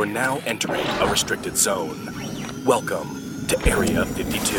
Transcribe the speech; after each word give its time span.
You're 0.00 0.06
now 0.06 0.38
entering 0.46 0.80
a 1.02 1.06
restricted 1.06 1.58
zone. 1.58 2.06
Welcome 2.64 3.46
to 3.48 3.68
Area 3.68 4.06
52. 4.06 4.56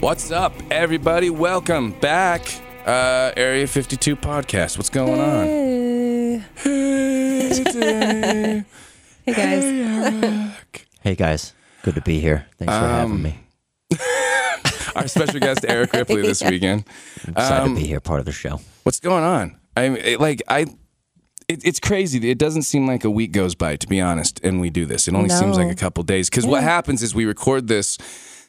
What's 0.00 0.30
up, 0.30 0.52
everybody? 0.70 1.30
Welcome 1.30 1.92
back. 1.98 2.42
Uh, 2.84 3.32
Area 3.38 3.66
52 3.66 4.16
podcast. 4.16 4.76
What's 4.76 4.90
going 4.90 5.18
on? 5.18 5.44
Hey. 5.46 6.44
Hey 9.24 9.24
guys. 9.26 10.52
Hey 11.02 11.14
guys, 11.14 11.54
good 11.82 11.94
to 11.94 12.02
be 12.02 12.20
here. 12.20 12.44
Thanks 12.58 12.74
for 12.74 12.80
Um, 12.80 12.90
having 12.90 13.22
me. 13.22 13.38
Our 15.04 15.08
special 15.08 15.38
guest, 15.38 15.66
Eric 15.68 15.92
Ripley, 15.92 16.22
this 16.22 16.42
weekend. 16.42 16.84
I'm 17.26 17.32
excited 17.32 17.62
um, 17.62 17.74
to 17.74 17.80
be 17.82 17.86
here, 17.86 18.00
part 18.00 18.20
of 18.20 18.26
the 18.26 18.32
show. 18.32 18.60
What's 18.84 19.00
going 19.00 19.22
on? 19.22 19.60
I 19.76 19.90
mean, 19.90 19.98
it, 20.02 20.18
like, 20.18 20.42
I. 20.48 20.60
It, 21.46 21.62
it's 21.62 21.78
crazy. 21.78 22.30
It 22.30 22.38
doesn't 22.38 22.62
seem 22.62 22.86
like 22.86 23.04
a 23.04 23.10
week 23.10 23.32
goes 23.32 23.54
by, 23.54 23.76
to 23.76 23.86
be 23.86 24.00
honest, 24.00 24.40
and 24.42 24.62
we 24.62 24.70
do 24.70 24.86
this. 24.86 25.06
It 25.06 25.14
only 25.14 25.28
seems 25.28 25.58
like 25.58 25.70
a 25.70 25.74
couple 25.74 26.02
days. 26.04 26.30
Because 26.30 26.46
what 26.46 26.62
happens 26.62 27.02
is 27.02 27.14
we 27.14 27.26
record 27.26 27.68
this 27.68 27.98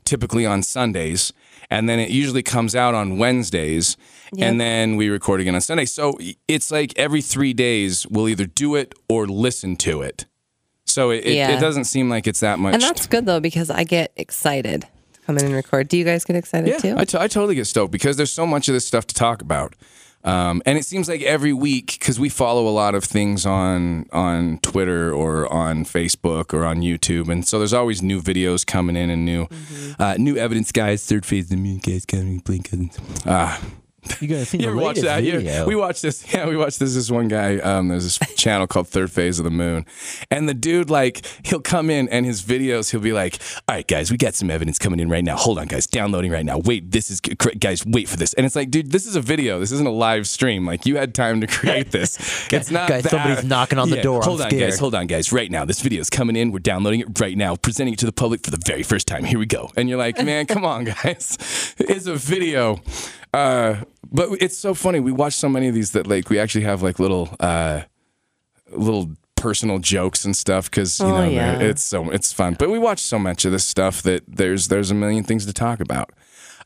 typically 0.06 0.46
on 0.46 0.64
Sundays, 0.64 1.34
and 1.70 1.90
then 1.90 2.00
it 2.00 2.10
usually 2.10 2.42
comes 2.42 2.74
out 2.74 2.94
on 2.94 3.18
Wednesdays, 3.18 3.98
and 4.40 4.62
then 4.62 4.96
we 4.96 5.10
record 5.10 5.42
again 5.42 5.56
on 5.56 5.60
Sunday. 5.62 5.84
So 5.84 6.18
it's 6.48 6.72
like 6.72 6.94
every 6.98 7.22
three 7.22 7.52
days 7.52 8.08
we'll 8.08 8.30
either 8.30 8.46
do 8.46 8.76
it 8.76 8.96
or 9.10 9.28
listen 9.28 9.76
to 9.78 10.02
it. 10.02 10.26
So 10.86 11.10
it, 11.10 11.26
it, 11.26 11.34
Yeah. 11.34 11.50
it 11.50 11.60
doesn't 11.60 11.86
seem 11.86 12.10
like 12.10 12.28
it's 12.28 12.40
that 12.40 12.60
much. 12.60 12.76
And 12.76 12.82
that's 12.82 13.08
good 13.08 13.26
though 13.26 13.42
because 13.42 13.70
I 13.70 13.84
get 13.84 14.14
excited 14.16 14.82
to 14.84 14.88
come 15.26 15.38
in 15.38 15.46
and 15.46 15.54
record. 15.54 15.88
Do 15.88 15.98
you 15.98 16.04
guys 16.06 16.24
get 16.26 16.36
excited 16.36 16.70
Yeah, 16.70 16.78
too? 16.78 16.96
I, 16.98 17.06
t- 17.06 17.18
I 17.18 17.28
totally 17.28 17.56
get 17.56 17.66
stoked 17.68 17.92
because 17.92 18.18
there's 18.18 18.32
so 18.34 18.46
much 18.46 18.68
of 18.68 18.74
this 18.74 18.86
stuff 18.86 19.06
to 19.08 19.16
talk 19.16 19.42
about. 19.42 19.76
Um, 20.24 20.64
and 20.66 20.76
it 20.78 20.86
seems 20.86 21.08
like 21.08 21.22
every 21.22 21.54
week, 21.54 21.98
because 22.00 22.20
we 22.20 22.30
follow 22.30 22.68
a 22.68 22.74
lot 22.74 22.96
of 22.96 23.04
things 23.04 23.46
on 23.46 24.08
on 24.12 24.58
Twitter 24.64 25.14
or 25.14 25.52
on 25.54 25.86
Facebook 25.86 26.52
or 26.52 26.66
on 26.66 26.78
YouTube, 26.78 27.30
and 27.30 27.46
so 27.46 27.60
there's 27.60 27.74
always 27.74 28.02
new 28.02 28.20
videos 28.24 28.66
coming 28.66 28.96
in 28.96 29.12
and 29.12 29.24
new 29.24 29.48
uh, 30.00 30.16
new 30.18 30.36
evidence, 30.36 30.72
guys. 30.72 31.06
Third 31.06 31.28
phase 31.28 31.52
of 31.52 31.62
the 31.62 31.78
guys, 31.78 32.06
coming, 32.08 32.40
blink. 32.40 32.72
Ah, 33.28 33.62
You 34.22 34.28
guys 34.28 34.54
you 34.54 34.68
ever 34.68 34.76
watch 34.76 34.98
that? 35.00 35.24
Yeah, 35.24 35.66
we 35.66 35.76
watched 35.76 36.02
this. 36.02 36.26
Yeah, 36.36 36.48
we 36.48 36.58
watched 36.58 36.80
this. 36.80 36.96
This 36.96 37.10
one 37.12 37.28
guy. 37.28 37.58
Um, 37.60 37.88
there's 37.88 38.04
this 38.04 38.36
channel 38.36 38.68
called 38.68 38.88
Third 38.88 39.12
Phase 39.12 39.40
of 39.40 39.46
the 39.46 39.52
Moon, 39.52 39.86
and 40.32 40.50
the 40.50 40.54
dude 40.54 40.90
like 40.90 41.26
he'll 41.44 41.62
come 41.62 41.90
in 41.90 42.10
and 42.10 42.26
his 42.26 42.42
videos. 42.42 42.92
He'll 42.92 43.00
be 43.02 43.14
like, 43.14 43.40
"All 43.68 43.76
right, 43.76 43.88
guys, 43.88 44.12
we 44.12 44.18
got 44.18 44.36
some 44.36 44.50
evidence 44.52 44.78
coming 44.80 45.00
in 45.00 45.10
right 45.10 45.24
now. 45.24 45.36
Hold 45.38 45.60
on, 45.60 45.68
guys, 45.68 45.88
downloading 45.88 46.32
right 46.32 46.46
now. 46.46 46.58
Wait, 46.60 46.92
this 46.92 47.10
is 47.10 47.20
guys. 47.22 47.86
Wait 47.86 48.10
for 48.10 48.18
this." 48.18 48.34
And 48.34 48.46
it's 48.46 48.56
like, 48.56 48.70
dude, 48.72 48.92
this 48.92 49.06
is 49.06 49.16
a 49.16 49.22
video. 49.22 49.60
This 49.60 49.72
isn't 49.72 49.88
a 49.88 49.92
live 49.92 50.28
stream. 50.28 50.66
Like 50.66 50.86
you 50.86 50.98
had 50.98 51.14
time 51.14 51.42
to 51.42 51.48
create 51.48 51.92
this. 51.92 52.18
it's 52.52 52.72
not 52.72 52.90
Guys, 52.90 53.04
that- 53.04 53.12
somebody's 53.12 53.44
knocking 53.46 53.80
on 53.80 53.90
the 53.90 53.98
Yeah, 53.98 54.04
door. 54.04 54.22
I'm 54.22 54.30
Hold 54.30 54.42
on, 54.42 54.50
guys. 54.50 54.80
Hold 54.80 54.96
on, 54.96 55.08
guys. 55.08 55.32
Right 55.32 55.50
now, 55.52 55.66
this 55.66 55.82
video 55.82 56.02
is 56.02 56.10
coming 56.10 56.36
in. 56.36 56.52
We're 56.52 56.60
downloading 56.60 57.02
it 57.02 57.20
right 57.20 57.38
now, 57.38 57.56
presenting 57.56 57.94
it 57.94 58.00
to 58.00 58.06
the 58.06 58.12
public 58.14 58.44
for 58.44 58.52
the 58.52 58.62
very 58.66 58.84
first 58.84 59.08
time. 59.08 59.24
Here 59.24 59.40
we 59.40 59.46
go. 59.46 59.72
And 59.76 59.88
you're 59.90 59.98
like, 59.98 60.24
man, 60.24 60.46
come 60.46 60.66
on, 60.66 60.84
guys. 60.86 61.38
It's 61.78 62.08
a 62.08 62.16
video. 62.16 62.82
Uh, 63.36 63.84
but 64.12 64.30
it's 64.40 64.58
so 64.58 64.74
funny. 64.74 65.00
We 65.00 65.12
watch 65.12 65.34
so 65.34 65.50
many 65.50 65.68
of 65.68 65.74
these 65.76 65.92
that 65.92 66.08
like 66.08 66.30
we 66.30 66.40
actually 66.40 66.64
have 66.66 66.82
like 66.82 67.00
little 67.00 67.36
uh, 67.40 67.82
little 68.72 69.12
personal 69.36 69.80
jokes 69.80 70.26
and 70.26 70.36
stuff 70.36 70.72
because 70.72 71.00
you 71.00 71.06
Oh, 71.06 71.18
know 71.18 71.30
yeah. 71.30 71.60
it's 71.60 71.84
so 71.84 72.10
it's 72.12 72.32
fun. 72.34 72.56
But 72.58 72.70
we 72.70 72.80
watch 72.80 73.00
so 73.00 73.20
much 73.20 73.46
of 73.46 73.52
this 73.52 73.66
stuff 73.66 74.02
that 74.04 74.24
there's 74.28 74.68
there's 74.70 74.92
a 74.92 74.96
million 74.96 75.24
things 75.24 75.46
to 75.46 75.54
talk 75.54 75.80
about. 75.80 76.12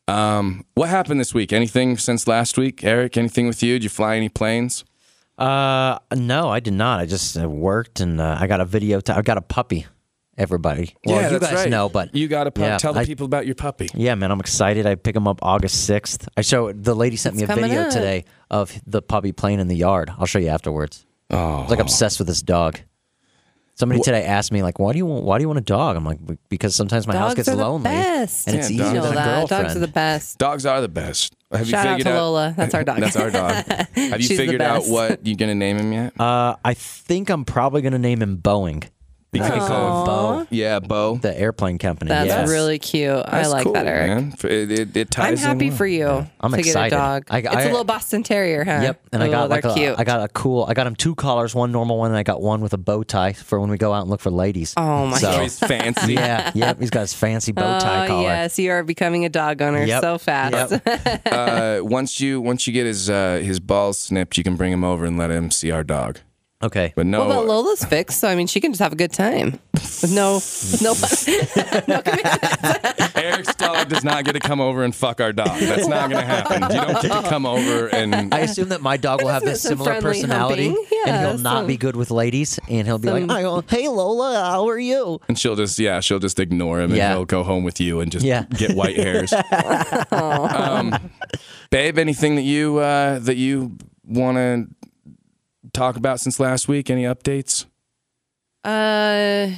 Um, 0.08 0.66
what 0.76 0.90
happened 0.90 1.20
this 1.20 1.34
week? 1.34 1.54
Anything 1.54 1.98
since 1.98 2.28
last 2.28 2.58
week, 2.58 2.84
Eric? 2.84 3.18
Anything 3.18 3.48
with 3.48 3.62
you? 3.64 3.74
Did 3.76 3.84
you 3.84 3.90
fly 3.90 4.16
any 4.16 4.30
planes? 4.30 4.84
Uh, 5.38 6.00
no, 6.16 6.50
I 6.50 6.60
did 6.60 6.74
not. 6.74 7.00
I 7.00 7.06
just 7.06 7.38
uh, 7.38 7.48
worked 7.50 8.00
and 8.00 8.20
uh, 8.20 8.38
I 8.40 8.48
got 8.48 8.60
a 8.60 8.66
video. 8.66 9.00
T- 9.02 9.14
I 9.14 9.22
got 9.22 9.38
a 9.38 9.42
puppy. 9.42 9.86
Everybody, 10.40 10.96
well, 11.06 11.22
you 11.34 11.38
that's 11.38 11.52
guys 11.52 11.64
right. 11.66 11.70
know, 11.70 11.90
but 11.90 12.16
you 12.16 12.30
got 12.30 12.46
to 12.46 12.62
yeah, 12.62 12.78
tell 12.78 12.94
the 12.94 13.02
I- 13.02 13.06
people 13.06 13.26
about 13.26 13.46
your 13.46 13.56
puppy. 13.56 13.90
Yeah, 13.94 14.16
man, 14.16 14.32
I'm 14.32 14.40
excited. 14.40 14.86
I 14.86 14.96
pick 14.96 15.14
him 15.16 15.28
up 15.28 15.40
August 15.42 15.88
6th. 15.90 16.30
I 16.38 16.42
show 16.42 16.72
the 16.72 16.96
lady 16.96 17.18
sent 17.18 17.36
me 17.36 17.44
a 17.44 17.48
video 17.48 17.82
up. 17.82 17.92
today 17.92 18.24
of 18.50 18.72
the 18.88 19.02
puppy 19.02 19.34
playing 19.34 19.60
in 19.60 19.68
the 19.68 19.76
yard. 19.76 20.10
I'll 20.18 20.26
show 20.26 20.40
you 20.40 20.48
afterwards. 20.48 21.06
Oh, 21.30 21.38
I 21.38 21.62
was 21.64 21.70
like 21.72 21.80
obsessed 21.80 22.20
with 22.20 22.28
this 22.30 22.42
dog. 22.42 22.80
Somebody 23.76 24.02
today 24.02 24.24
asked 24.26 24.52
me 24.52 24.62
like, 24.64 24.78
"Why 24.80 24.92
do 24.92 24.98
you 24.98 25.06
want? 25.06 25.24
Why 25.24 25.38
do 25.38 25.42
you 25.44 25.48
want 25.48 25.60
a 25.60 25.62
dog?" 25.62 25.96
I'm 25.96 26.04
like, 26.06 26.20
because 26.50 26.76
sometimes 26.76 27.08
my 27.08 27.16
house 27.16 27.34
gets 27.34 27.48
are 27.48 27.56
the 27.56 27.64
lonely, 27.64 27.84
best. 27.86 28.48
and 28.48 28.58
it's 28.58 28.70
Yeah, 28.70 28.76
easier 28.76 28.86
dogs 28.86 28.94
you 28.96 29.00
know 29.02 29.08
than 29.10 29.18
a 29.18 29.24
girlfriend. 29.26 29.64
Dogs 29.64 29.76
are 29.76 29.80
the 29.80 29.88
best. 29.88 30.38
Dogs 30.38 30.66
are 30.66 30.82
the 30.82 30.88
best. 30.90 31.34
Have 31.52 31.68
Shout 31.68 31.86
you 31.86 31.90
out 31.92 31.98
figured 31.98 32.14
to 32.14 32.22
Lola. 32.22 32.54
That's 32.58 32.74
our 32.74 32.84
dog. 32.84 33.00
That's 33.00 33.16
our 33.16 33.32
dog. 33.32 33.54
Have 33.96 34.22
you 34.22 34.28
She's 34.28 34.38
figured 34.38 34.62
out 34.62 34.84
what 34.88 35.26
you're 35.26 35.38
gonna 35.38 35.56
name 35.56 35.78
him 35.78 35.94
yet? 35.94 36.20
Uh, 36.20 36.56
I 36.64 36.74
think 36.74 37.30
I'm 37.30 37.46
probably 37.46 37.82
gonna 37.82 38.00
name 38.00 38.22
him 38.22 38.38
Boeing. 38.38 38.84
Because 39.32 39.68
Call 39.68 39.72
of 39.72 40.00
him 40.00 40.06
Bo, 40.06 40.48
yeah, 40.50 40.80
Bo. 40.80 41.18
the 41.18 41.40
airplane 41.40 41.78
company. 41.78 42.10
That's 42.10 42.28
yes. 42.30 42.50
really 42.50 42.80
cute. 42.80 43.12
I 43.12 43.30
That's 43.44 43.50
like 43.52 43.64
cool, 43.64 43.74
that, 43.74 43.86
Eric. 43.86 44.08
Man. 44.08 44.34
It, 44.44 44.72
it, 44.72 44.98
it 44.98 45.20
I'm 45.20 45.36
ties 45.36 45.44
in 45.44 45.48
happy 45.50 45.70
for 45.70 45.86
you 45.86 46.26
I'm 46.40 46.52
to 46.52 46.58
excited. 46.58 46.90
get 46.90 46.98
a 46.98 47.00
dog. 47.00 47.26
I- 47.30 47.38
it's 47.38 47.48
I- 47.56 47.62
a 47.62 47.70
little 47.70 47.84
Boston 47.84 48.24
Terrier, 48.24 48.64
huh? 48.64 48.80
Yep, 48.82 49.02
and 49.14 49.22
I 49.22 49.28
Oh, 49.28 49.32
got 49.32 49.50
like 49.52 49.62
they're 49.62 49.72
a, 49.72 49.76
cute. 49.76 49.96
I 50.00 50.04
got 50.04 50.24
a 50.24 50.30
cool. 50.30 50.66
I 50.68 50.74
got 50.74 50.88
him 50.88 50.96
two 50.96 51.14
collars, 51.14 51.54
one 51.54 51.72
normal 51.72 52.00
one, 52.00 52.10
and 52.10 52.18
I 52.18 52.24
got 52.24 52.42
one 52.42 52.62
with 52.62 52.74
a 52.74 52.80
bow 52.80 53.04
tie 53.04 53.34
for 53.34 53.60
when 53.60 53.70
we 53.70 53.78
go 53.78 53.94
out 53.94 54.02
and 54.02 54.10
look 54.10 54.20
for 54.22 54.32
ladies. 54.32 54.74
Oh 54.76 55.06
my 55.06 55.20
So- 55.20 55.32
So 55.32 55.42
he's 55.42 55.60
fancy. 55.60 56.14
yeah, 56.14 56.52
yep. 56.56 56.80
He's 56.80 56.90
got 56.90 57.02
his 57.02 57.14
fancy 57.14 57.52
bow 57.52 57.78
tie 57.78 58.06
Oh 58.06 58.08
collar. 58.08 58.24
yes, 58.24 58.58
you 58.58 58.72
are 58.72 58.82
becoming 58.84 59.26
a 59.26 59.30
dog 59.30 59.62
owner 59.62 59.84
Yep. 59.84 60.02
so 60.02 60.18
fast. 60.18 60.72
Yep. 60.84 61.22
uh, 61.32 61.80
once 61.84 62.20
you 62.20 62.42
once 62.42 62.66
you 62.66 62.74
get 62.74 62.88
his 62.88 63.12
uh, 63.12 63.40
his 63.44 63.60
balls 63.60 64.00
snipped, 64.00 64.40
you 64.40 64.44
can 64.44 64.56
bring 64.56 64.74
him 64.74 64.84
over 64.84 65.06
and 65.06 65.20
let 65.20 65.30
him 65.30 65.52
see 65.52 65.70
our 65.70 65.84
dog. 65.84 66.18
Okay. 66.62 66.92
But 66.94 67.06
no, 67.06 67.26
Well, 67.26 67.40
but 67.40 67.48
Lola's 67.48 67.86
fixed, 67.86 68.20
so 68.20 68.28
I 68.28 68.36
mean, 68.36 68.48
she 68.48 68.60
can 68.60 68.74
just 68.74 68.82
have 68.82 68.92
a 68.92 68.96
good 68.98 69.14
time 69.14 69.60
with 69.74 70.12
no, 70.14 70.36
with 70.36 70.82
no. 71.88 72.02
Eric's 73.16 73.56
dog 73.56 73.88
does 73.88 74.04
not 74.04 74.26
get 74.26 74.34
to 74.34 74.42
come 74.42 74.60
over 74.60 74.84
and 74.84 74.94
fuck 74.94 75.22
our 75.22 75.32
dog. 75.32 75.58
That's 75.60 75.88
not 75.88 76.10
going 76.10 76.22
to 76.22 76.28
happen. 76.28 76.62
You 76.64 76.82
don't 76.82 77.02
get 77.02 77.24
to 77.24 77.30
come 77.30 77.46
over 77.46 77.88
and 77.88 78.34
I 78.34 78.40
assume 78.40 78.70
that 78.70 78.82
my 78.82 78.98
dog 78.98 79.22
will 79.22 79.30
have 79.30 79.44
this 79.44 79.62
similar 79.62 80.02
personality, 80.02 80.68
humping. 80.70 80.86
and 81.08 81.18
he'll 81.28 81.38
not 81.38 81.60
some- 81.60 81.68
be 81.68 81.78
good 81.78 81.96
with 81.96 82.12
ladies, 82.12 82.60
and 82.70 82.86
he'll 82.86 82.98
be 82.98 83.08
some- 83.08 83.28
like, 83.28 83.44
go, 83.44 83.64
"Hey 83.70 83.88
Lola, 83.88 84.44
how 84.52 84.68
are 84.68 84.80
you?" 84.80 85.22
and 85.30 85.40
she'll 85.40 85.56
just 85.56 85.80
yeah 85.80 86.02
she'll 86.02 86.20
just 86.20 86.42
ignore 86.42 86.80
him 86.82 86.92
and 86.92 86.98
Yeah. 86.98 87.14
he'll 87.14 87.24
go 87.26 87.44
home 87.44 87.64
with 87.64 87.80
you 87.80 88.02
and 88.02 88.12
just 88.12 88.26
Yeah. 88.26 88.44
get 88.58 88.76
white 88.76 88.98
hairs. 88.98 89.34
um, 90.12 90.94
babe, 91.70 91.98
anything 91.98 92.36
that 92.36 92.42
you 92.44 92.80
uh, 92.80 93.20
that 93.20 93.38
you 93.38 93.78
want 94.06 94.38
to 94.38 94.68
talk 95.74 95.96
about 95.96 96.20
since 96.20 96.40
last 96.40 96.68
week? 96.68 96.90
Any 96.90 97.04
updates? 97.04 97.66
Uh, 98.64 99.50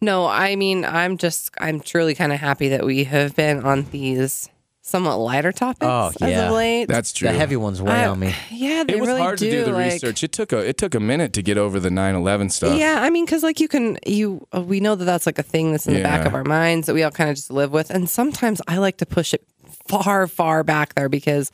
no, 0.00 0.26
I 0.26 0.56
mean, 0.56 0.84
I'm 0.84 1.16
just, 1.16 1.50
I'm 1.58 1.80
truly 1.80 2.14
kind 2.14 2.32
of 2.32 2.38
happy 2.40 2.68
that 2.70 2.84
we 2.84 3.04
have 3.04 3.34
been 3.36 3.60
on 3.64 3.86
these 3.90 4.48
somewhat 4.84 5.16
lighter 5.16 5.52
topics 5.52 5.86
Oh, 5.88 6.10
as 6.20 6.30
yeah. 6.30 6.46
of 6.48 6.52
late. 6.54 6.86
That's 6.88 7.12
true. 7.12 7.28
The 7.28 7.34
heavy 7.34 7.56
ones 7.56 7.80
weigh 7.80 7.92
I- 7.92 8.08
on 8.08 8.18
me. 8.18 8.34
Yeah, 8.50 8.82
they 8.84 8.94
it 8.94 9.00
was 9.00 9.08
really 9.08 9.20
hard 9.20 9.38
do. 9.38 9.48
to 9.48 9.50
do 9.58 9.64
the 9.64 9.72
like- 9.72 9.92
research. 9.92 10.24
It 10.24 10.32
took 10.32 10.52
a 10.52 10.58
it 10.58 10.76
took 10.76 10.94
a 10.96 11.00
minute 11.00 11.32
to 11.34 11.42
get 11.42 11.56
over 11.56 11.78
the 11.78 11.88
9/11 11.88 12.50
stuff. 12.50 12.76
Yeah, 12.78 12.98
I 13.00 13.08
mean, 13.10 13.24
because 13.24 13.42
like 13.44 13.60
you 13.60 13.68
can, 13.68 13.96
you 14.04 14.46
uh, 14.54 14.60
we 14.60 14.80
know 14.80 14.96
that 14.96 15.04
that's 15.04 15.24
like 15.24 15.38
a 15.38 15.42
thing 15.44 15.70
that's 15.70 15.86
in 15.86 15.94
the 15.94 16.02
back 16.02 16.26
of 16.26 16.34
our 16.34 16.44
minds 16.44 16.88
that 16.88 16.94
we 16.94 17.04
all 17.04 17.10
kind 17.12 17.30
of 17.30 17.36
just 17.36 17.50
live 17.50 17.70
with, 17.72 17.90
and 17.90 18.10
sometimes 18.10 18.60
I 18.66 18.78
like 18.78 18.96
to 18.98 19.06
push 19.06 19.32
it 19.32 19.46
far, 19.88 20.26
far 20.26 20.64
back 20.64 20.94
there 20.94 21.08
because 21.08 21.50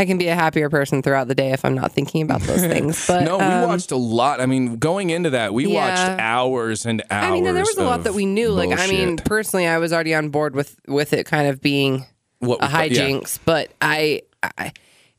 I 0.00 0.06
can 0.06 0.18
be 0.18 0.28
a 0.28 0.34
happier 0.34 0.68
person 0.70 1.02
throughout 1.02 1.28
the 1.28 1.34
day 1.34 1.52
if 1.52 1.64
I'm 1.64 1.74
not 1.74 1.92
thinking 1.92 2.22
about 2.22 2.40
those 2.42 2.60
things. 2.72 3.06
But 3.06 3.24
no, 3.24 3.38
we 3.38 3.44
um, 3.44 3.68
watched 3.68 3.90
a 3.92 3.96
lot. 3.96 4.40
I 4.40 4.46
mean, 4.46 4.76
going 4.78 5.10
into 5.10 5.30
that, 5.30 5.54
we 5.54 5.66
Yeah. 5.68 5.74
watched 6.08 6.20
hours 6.20 6.86
and 6.86 7.02
hours. 7.10 7.24
I 7.24 7.30
mean, 7.30 7.44
there 7.44 7.54
was 7.54 7.76
a 7.76 7.84
lot 7.84 7.98
of 8.00 8.04
that 8.04 8.14
we 8.14 8.26
knew. 8.26 8.48
Like, 8.50 8.76
I 8.78 8.86
mean, 8.88 9.16
personally, 9.18 9.66
I 9.66 9.78
was 9.78 9.92
already 9.92 10.14
on 10.14 10.30
board 10.30 10.54
with 10.56 10.76
with 10.88 11.12
it 11.12 11.26
kind 11.26 11.48
of 11.48 11.60
being 11.60 12.04
What 12.40 12.58
a 12.62 12.66
we 12.66 12.72
thought- 12.72 12.90
yeah. 12.90 13.02
hijinks. 13.02 13.38
But 13.44 13.70
I, 13.80 14.22
I, 14.42 14.72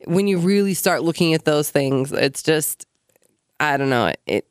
when 0.05 0.27
you 0.27 0.39
really 0.39 0.73
start 0.73 1.03
looking 1.03 1.33
at 1.33 1.45
those 1.45 1.69
things, 1.69 2.11
it's 2.11 2.41
just, 2.43 2.85
I 3.59 3.77
don't 3.77 3.89
know, 3.89 4.11
it 4.25 4.47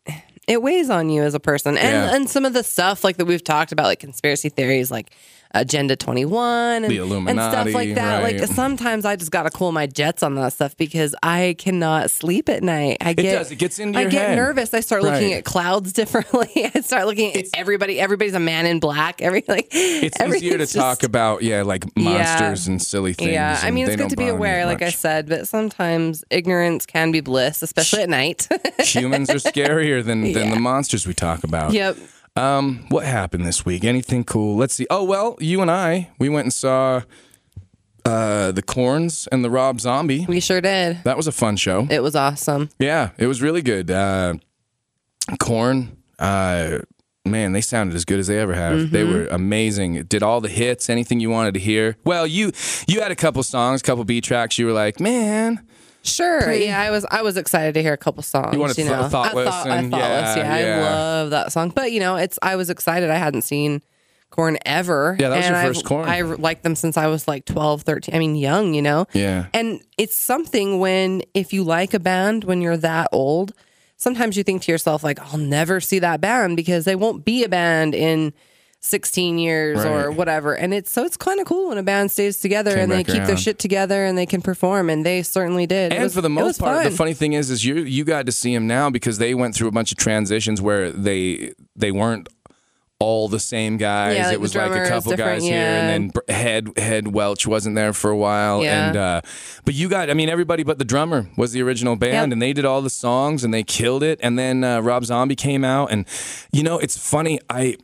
it 0.46 0.62
weighs 0.62 0.90
on 0.90 1.10
you 1.10 1.22
as 1.22 1.34
a 1.34 1.40
person, 1.40 1.76
and 1.76 1.88
Yeah. 2.10 2.14
and 2.16 2.28
some 2.30 2.44
of 2.44 2.52
the 2.52 2.62
stuff 2.62 3.04
like 3.04 3.16
that 3.18 3.24
we've 3.26 3.42
talked 3.44 3.72
about, 3.72 3.84
like 3.86 3.98
conspiracy 4.00 4.48
theories, 4.48 4.90
like 4.90 5.10
Agenda 5.52 5.96
Twenty 5.96 6.24
One, 6.24 6.84
and 6.84 6.92
and 6.92 7.30
stuff 7.38 7.72
like 7.74 7.94
that. 7.96 8.22
right. 8.22 8.38
Like 8.40 8.48
sometimes 8.50 9.04
I 9.04 9.16
just 9.16 9.30
gotta 9.30 9.50
cool 9.50 9.72
my 9.72 9.86
jets 9.86 10.22
on 10.22 10.34
that 10.36 10.52
stuff 10.52 10.76
because 10.76 11.14
I 11.22 11.56
cannot 11.58 12.10
sleep 12.10 12.48
at 12.48 12.62
night. 12.62 12.98
I 13.00 13.12
get 13.14 13.32
does. 13.32 13.50
It 13.50 13.56
gets 13.56 13.78
into 13.78 13.98
I 13.98 14.04
get 14.04 14.28
head. 14.28 14.36
nervous. 14.36 14.72
I 14.74 14.80
start 14.80 15.02
looking 15.02 15.30
Right. 15.30 15.38
at 15.38 15.44
clouds 15.44 15.92
differently. 16.00 16.70
I 16.74 16.80
start 16.80 17.06
looking 17.06 17.34
at 17.34 17.46
everybody. 17.54 17.98
Everybody's 18.00 18.34
a 18.34 18.40
man 18.40 18.66
in 18.66 18.78
black. 18.80 19.20
Every 19.30 19.44
like 19.48 19.68
It's 19.72 20.20
easier 20.20 20.58
to 20.58 20.66
talk 20.66 21.02
about, 21.02 21.42
yeah, 21.42 21.62
like 21.62 21.84
monsters 21.96 22.66
and 22.68 22.80
silly 22.80 23.12
things. 23.12 23.32
Yeah, 23.32 23.58
I 23.62 23.70
mean, 23.70 23.86
it's 23.86 23.96
good 23.96 24.10
to 24.10 24.16
be 24.16 24.28
aware, 24.28 24.66
like 24.66 24.82
I 24.82 24.90
said, 24.90 25.28
but 25.28 25.48
sometimes 25.48 26.24
ignorance 26.30 26.86
can 26.86 27.10
be 27.12 27.20
bliss, 27.20 27.62
especially 27.62 28.02
at 28.02 28.08
night. 28.08 28.48
Humans 28.80 29.30
are 29.30 29.34
scarier 29.34 30.04
than, 30.04 30.32
than 30.32 30.48
Yeah. 30.48 30.54
the 30.54 30.60
monsters 30.60 31.06
we 31.06 31.14
talk 31.14 31.44
about. 31.44 31.72
yep. 31.72 31.96
Um, 32.36 32.86
what 32.88 33.04
happened 33.04 33.44
this 33.44 33.64
week? 33.64 33.84
Anything 33.84 34.24
cool? 34.24 34.56
Let's 34.56 34.74
see. 34.74 34.86
Oh 34.90 35.04
well, 35.04 35.36
you 35.40 35.60
and 35.62 35.70
I, 35.70 36.10
we 36.18 36.28
went 36.28 36.46
and 36.46 36.52
saw 36.54 37.02
uh, 38.04 38.52
the 38.52 38.62
Korns 38.62 39.26
and 39.32 39.44
the 39.44 39.50
Rob 39.50 39.80
Zombie. 39.80 40.26
We 40.28 40.40
sure 40.40 40.60
did. 40.60 41.02
That 41.04 41.16
was 41.16 41.26
a 41.26 41.32
fun 41.32 41.56
show. 41.56 41.86
It 41.90 42.02
was 42.02 42.14
awesome. 42.14 42.70
Yeah, 42.78 43.10
it 43.18 43.26
was 43.26 43.42
really 43.42 43.62
good. 43.62 43.90
Uh, 43.90 44.34
Korn, 45.38 45.96
uh, 46.18 46.78
man, 47.24 47.52
they 47.52 47.60
sounded 47.60 47.94
as 47.94 48.04
good 48.04 48.18
as 48.18 48.26
they 48.26 48.38
ever 48.38 48.54
have. 48.54 48.90
They 48.90 49.04
were 49.04 49.26
amazing. 49.26 49.94
It 49.96 50.08
did 50.08 50.22
all 50.22 50.40
the 50.40 50.48
hits, 50.48 50.88
anything 50.88 51.20
you 51.20 51.30
wanted 51.30 51.54
to 51.54 51.60
hear. 51.60 51.96
Well, 52.04 52.26
you 52.26 52.52
you 52.88 53.00
had 53.00 53.10
a 53.10 53.16
couple 53.16 53.42
songs, 53.42 53.82
couple 53.82 54.04
B 54.04 54.20
tracks. 54.20 54.58
You 54.58 54.66
were 54.66 54.72
like, 54.72 54.98
man, 55.00 55.64
Sure. 56.02 56.52
Yeah, 56.52 56.80
I 56.80 56.90
was 56.90 57.04
I 57.10 57.22
was 57.22 57.36
excited 57.36 57.74
to 57.74 57.82
hear 57.82 57.92
a 57.92 57.96
couple 57.98 58.22
songs. 58.22 58.52
You 58.54 58.60
wanted 58.60 58.78
you 58.78 58.84
know, 58.86 59.00
Th- 59.00 59.10
Thoughtless 59.10 59.46
I 59.48 59.50
thought, 59.50 59.66
I 59.68 59.76
and- 59.76 59.90
thoughtless. 59.90 60.36
yeah, 60.36 60.58
Yeah, 60.58 60.58
yeah. 60.58 60.76
I 60.76 60.90
love 60.92 61.30
that 61.30 61.52
song. 61.52 61.70
But 61.70 61.92
you 61.92 62.00
know, 62.00 62.16
it's 62.16 62.38
I 62.42 62.56
was 62.56 62.70
excited. 62.70 63.10
I 63.10 63.16
hadn't 63.16 63.42
seen 63.42 63.82
Korn 64.30 64.58
ever. 64.64 65.16
Yeah, 65.18 65.28
that 65.30 65.36
was 65.36 65.44
and 65.46 65.54
your 65.54 65.60
I've- 65.64 65.68
first 65.74 65.84
Korn. 65.84 66.08
I 66.08 66.20
liked 66.22 66.62
them 66.62 66.74
since 66.76 66.96
I 66.96 67.08
was 67.08 67.26
like 67.28 67.44
12, 67.44 67.82
13. 67.82 68.14
I 68.14 68.18
mean, 68.18 68.34
young, 68.36 68.74
you 68.74 68.82
know. 68.82 69.06
Yeah. 69.12 69.46
And 69.52 69.80
it's 69.98 70.16
something 70.16 70.78
when 70.78 71.22
if 71.34 71.52
you 71.52 71.64
like 71.64 71.94
a 71.94 72.00
band 72.00 72.44
when 72.44 72.60
you're 72.62 72.76
that 72.78 73.08
old, 73.12 73.52
sometimes 73.96 74.36
you 74.36 74.42
think 74.44 74.62
to 74.62 74.72
yourself 74.72 75.02
like, 75.04 75.18
I'll 75.20 75.38
never 75.38 75.80
see 75.80 75.98
that 75.98 76.20
band 76.20 76.56
because 76.56 76.84
they 76.84 76.96
won't 76.96 77.24
be 77.24 77.44
a 77.44 77.48
band 77.48 77.94
in 77.94 78.32
16 78.82 79.38
years 79.38 79.84
or 79.84 80.10
whatever. 80.10 80.54
And 80.54 80.72
it's 80.72 80.90
so 80.90 81.04
it's 81.04 81.16
kind 81.16 81.38
of 81.38 81.46
cool 81.46 81.68
when 81.68 81.78
a 81.78 81.82
band 81.82 82.10
stays 82.10 82.40
together 82.40 82.72
Came 82.72 82.80
and 82.80 82.92
they 82.92 83.04
keep 83.04 83.24
their 83.24 83.36
shit 83.36 83.58
together 83.58 84.04
and 84.04 84.16
they 84.16 84.26
can 84.26 84.40
perform 84.40 84.88
and 84.88 85.04
they 85.04 85.22
certainly 85.22 85.66
did. 85.66 85.92
And 85.92 86.02
was- 86.02 86.14
for 86.14 86.22
the 86.22 86.30
most 86.30 86.58
part, 86.60 86.84
the 86.84 86.90
funny 86.90 87.14
thing 87.14 87.34
is, 87.34 87.50
is 87.50 87.64
you 87.64 87.76
you 87.76 88.04
got 88.04 88.26
to 88.26 88.32
see 88.32 88.54
them 88.54 88.66
now 88.66 88.88
because 88.90 89.18
they 89.18 89.34
went 89.34 89.54
through 89.54 89.68
a 89.68 89.72
bunch 89.72 89.92
of 89.92 89.98
transitions 89.98 90.62
where 90.62 90.90
they 90.90 91.52
they 91.76 91.92
weren't 91.92 92.28
all 93.02 93.28
the 93.28 93.40
same 93.40 93.78
guys. 93.78 94.16
Yeah, 94.16 94.26
like 94.26 94.34
it 94.34 94.40
was 94.40 94.54
like 94.54 94.72
a 94.72 94.86
couple 94.88 95.16
guys 95.16 95.42
here, 95.42 95.54
and 95.56 96.12
then 96.12 96.34
Head 96.34 96.68
Head 96.78 97.08
Welch 97.08 97.46
wasn't 97.46 97.74
there 97.76 97.92
for 97.94 98.10
a 98.10 98.16
while. 98.16 98.62
Yeah. 98.62 98.88
And 98.88 98.96
uh, 98.96 99.20
but 99.64 99.72
you 99.74 99.88
got, 99.88 100.10
I 100.10 100.14
mean, 100.14 100.28
everybody 100.28 100.64
but 100.64 100.78
the 100.78 100.84
drummer 100.84 101.26
was 101.36 101.52
the 101.52 101.62
original 101.62 101.96
band, 101.96 102.12
Yep. 102.12 102.32
and 102.32 102.42
they 102.42 102.52
did 102.52 102.64
all 102.66 102.82
the 102.82 102.90
songs 102.90 103.42
and 103.42 103.52
they 103.54 103.62
killed 103.62 104.02
it. 104.02 104.20
And 104.22 104.38
then 104.38 104.64
uh, 104.64 104.80
Rob 104.80 105.04
Zombie 105.06 105.36
came 105.36 105.64
out, 105.64 105.90
and 105.90 106.06
you 106.52 106.62
know, 106.62 106.78
it's 106.78 106.96
funny. 106.98 107.40
I 107.48 107.76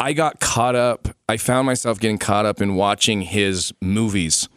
I 0.00 0.12
got 0.12 0.40
caught 0.40 0.74
up. 0.74 1.08
I 1.28 1.36
found 1.36 1.66
myself 1.66 2.00
getting 2.00 2.18
caught 2.18 2.46
up 2.46 2.60
in 2.60 2.74
watching 2.74 3.22
his 3.22 3.72
movies. 3.80 4.48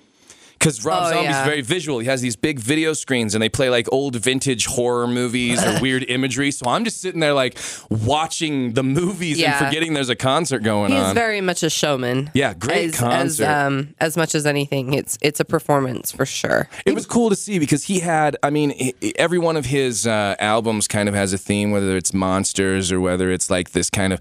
Because 0.60 0.84
Rob 0.84 1.04
Oh, 1.06 1.10
Zombie's 1.10 1.30
yeah. 1.32 1.46
very 1.46 1.62
visual. 1.62 2.00
He 2.00 2.08
has 2.08 2.22
these 2.22 2.36
big 2.36 2.60
video 2.60 2.94
screens 2.94 3.36
and 3.36 3.42
they 3.42 3.50
play 3.50 3.70
like 3.70 3.88
old 3.92 4.16
vintage 4.16 4.66
horror 4.66 5.08
movies 5.08 5.64
or 5.64 5.80
weird 5.82 6.04
imagery. 6.10 6.52
So 6.52 6.68
I'm 6.70 6.84
just 6.84 7.00
sitting 7.02 7.20
there 7.20 7.34
like 7.34 7.58
watching 7.90 8.74
the 8.74 8.84
movies 8.84 9.40
Yeah. 9.40 9.58
and 9.58 9.66
forgetting 9.68 9.94
there's 9.94 10.10
a 10.10 10.16
concert 10.16 10.64
going 10.64 10.92
He's 10.92 11.00
on. 11.00 11.06
He's 11.08 11.14
very 11.14 11.42
much 11.42 11.64
a 11.64 11.70
showman. 11.70 12.32
Yeah, 12.34 12.54
great 12.54 12.90
as, 12.90 13.00
concert. 13.00 13.44
As, 13.46 13.68
um, 13.68 13.96
as 14.00 14.18
much 14.18 14.36
as 14.36 14.46
anything, 14.46 14.94
it's 14.94 15.18
it's 15.22 15.40
a 15.40 15.46
performance 15.46 16.12
for 16.12 16.26
sure. 16.26 16.70
it 16.86 16.94
was 16.94 17.06
cool 17.06 17.30
to 17.30 17.36
see 17.36 17.60
because 17.60 17.84
he 17.86 18.00
had, 18.00 18.38
I 18.44 18.50
mean, 18.50 18.94
every 19.18 19.40
one 19.40 19.58
of 19.58 19.66
his 19.66 20.06
uh, 20.08 20.36
albums 20.40 20.88
kind 20.88 21.08
of 21.10 21.16
has 21.16 21.34
a 21.34 21.38
theme, 21.38 21.72
whether 21.72 21.96
it's 21.98 22.14
monsters 22.14 22.92
or 22.92 23.00
whether 23.00 23.32
it's 23.32 23.50
like 23.50 23.72
this 23.72 23.90
kind 23.90 24.14
of 24.14 24.20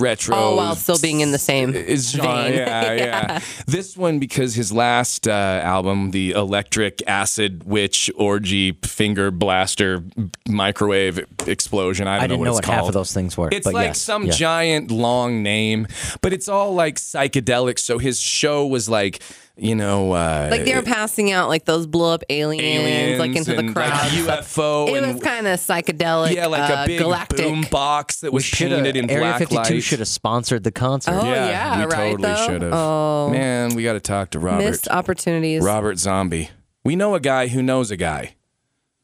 retro. 0.00 0.34
All 0.34 0.56
while 0.56 0.74
still 0.76 0.98
being 0.98 1.20
in 1.20 1.32
the 1.32 1.38
same 1.38 1.72
genre. 1.72 2.44
vein. 2.44 2.54
Yeah, 2.54 2.92
yeah, 2.94 3.40
This 3.66 3.96
one 3.96 4.18
because 4.18 4.54
his 4.54 4.72
last 4.72 5.26
uh, 5.28 5.59
album, 5.60 6.10
the 6.10 6.32
Electric 6.32 7.02
Acid 7.06 7.64
Witch 7.64 8.10
Orgy 8.16 8.72
Finger 8.82 9.30
Blaster 9.30 10.02
Microwave 10.48 11.24
Explosion. 11.46 12.06
I 12.06 12.16
don't 12.16 12.18
I 12.18 12.26
know 12.26 12.28
didn't 12.28 12.38
what 12.40 12.44
know 12.44 12.58
it's 12.58 12.68
what 12.68 12.74
half 12.74 12.88
of 12.88 12.94
those 12.94 13.12
things 13.12 13.36
were. 13.36 13.48
It's 13.52 13.66
like 13.66 13.88
yes, 13.88 14.00
some 14.00 14.24
yeah. 14.24 14.32
giant 14.32 14.90
long 14.90 15.42
name, 15.42 15.86
but 16.22 16.32
it's 16.32 16.48
all 16.48 16.74
like 16.74 16.96
psychedelic. 16.96 17.78
So 17.78 17.98
his 17.98 18.20
show 18.20 18.66
was 18.66 18.88
like, 18.88 19.22
you 19.56 19.74
know, 19.74 20.12
uh, 20.12 20.48
Like 20.50 20.64
they 20.64 20.74
were 20.74 20.82
passing 20.82 21.30
out 21.32 21.48
like 21.48 21.64
those 21.64 21.86
blow 21.86 22.14
up 22.14 22.22
aliens, 22.30 22.64
aliens 22.64 23.18
like 23.18 23.36
into 23.36 23.52
the 23.52 23.58
and, 23.58 23.76
like, 23.76 23.90
crowd. 23.90 24.10
UFO 24.10 24.88
it 24.88 25.02
and 25.02 25.14
was 25.14 25.22
kind 25.22 25.46
of 25.46 25.60
psychedelic. 25.60 26.34
yeah, 26.34 26.46
like 26.46 26.70
uh, 26.70 26.82
a 26.82 26.86
big 26.86 26.98
galactic. 27.00 27.38
boom 27.38 27.64
box 27.70 28.20
that 28.20 28.32
was 28.32 28.44
should 28.44 28.70
have. 28.70 28.78
painted 28.84 28.96
in 28.96 29.10
Area 29.10 29.22
black 29.24 29.38
52 29.40 29.54
light. 29.56 29.82
should 29.82 29.98
have 29.98 30.08
sponsored 30.08 30.64
the 30.64 30.72
concert. 30.72 31.12
Oh, 31.12 31.24
yeah, 31.24 31.46
yeah, 31.48 31.78
we 31.78 31.84
right, 31.92 32.16
totally 32.16 32.36
should 32.46 32.62
have. 32.62 32.72
Oh. 32.72 33.28
Man, 33.30 33.74
we 33.74 33.82
got 33.82 33.92
to 33.94 34.00
talk 34.00 34.30
to 34.30 34.38
Robert. 34.38 34.64
Missed 34.64 34.88
opportunities. 34.88 35.62
Robert 35.62 35.98
Zombie. 35.98 36.50
We 36.84 36.96
know 36.96 37.14
a 37.14 37.20
guy 37.20 37.48
who 37.48 37.62
knows 37.62 37.90
a 37.90 37.96
guy 37.96 38.34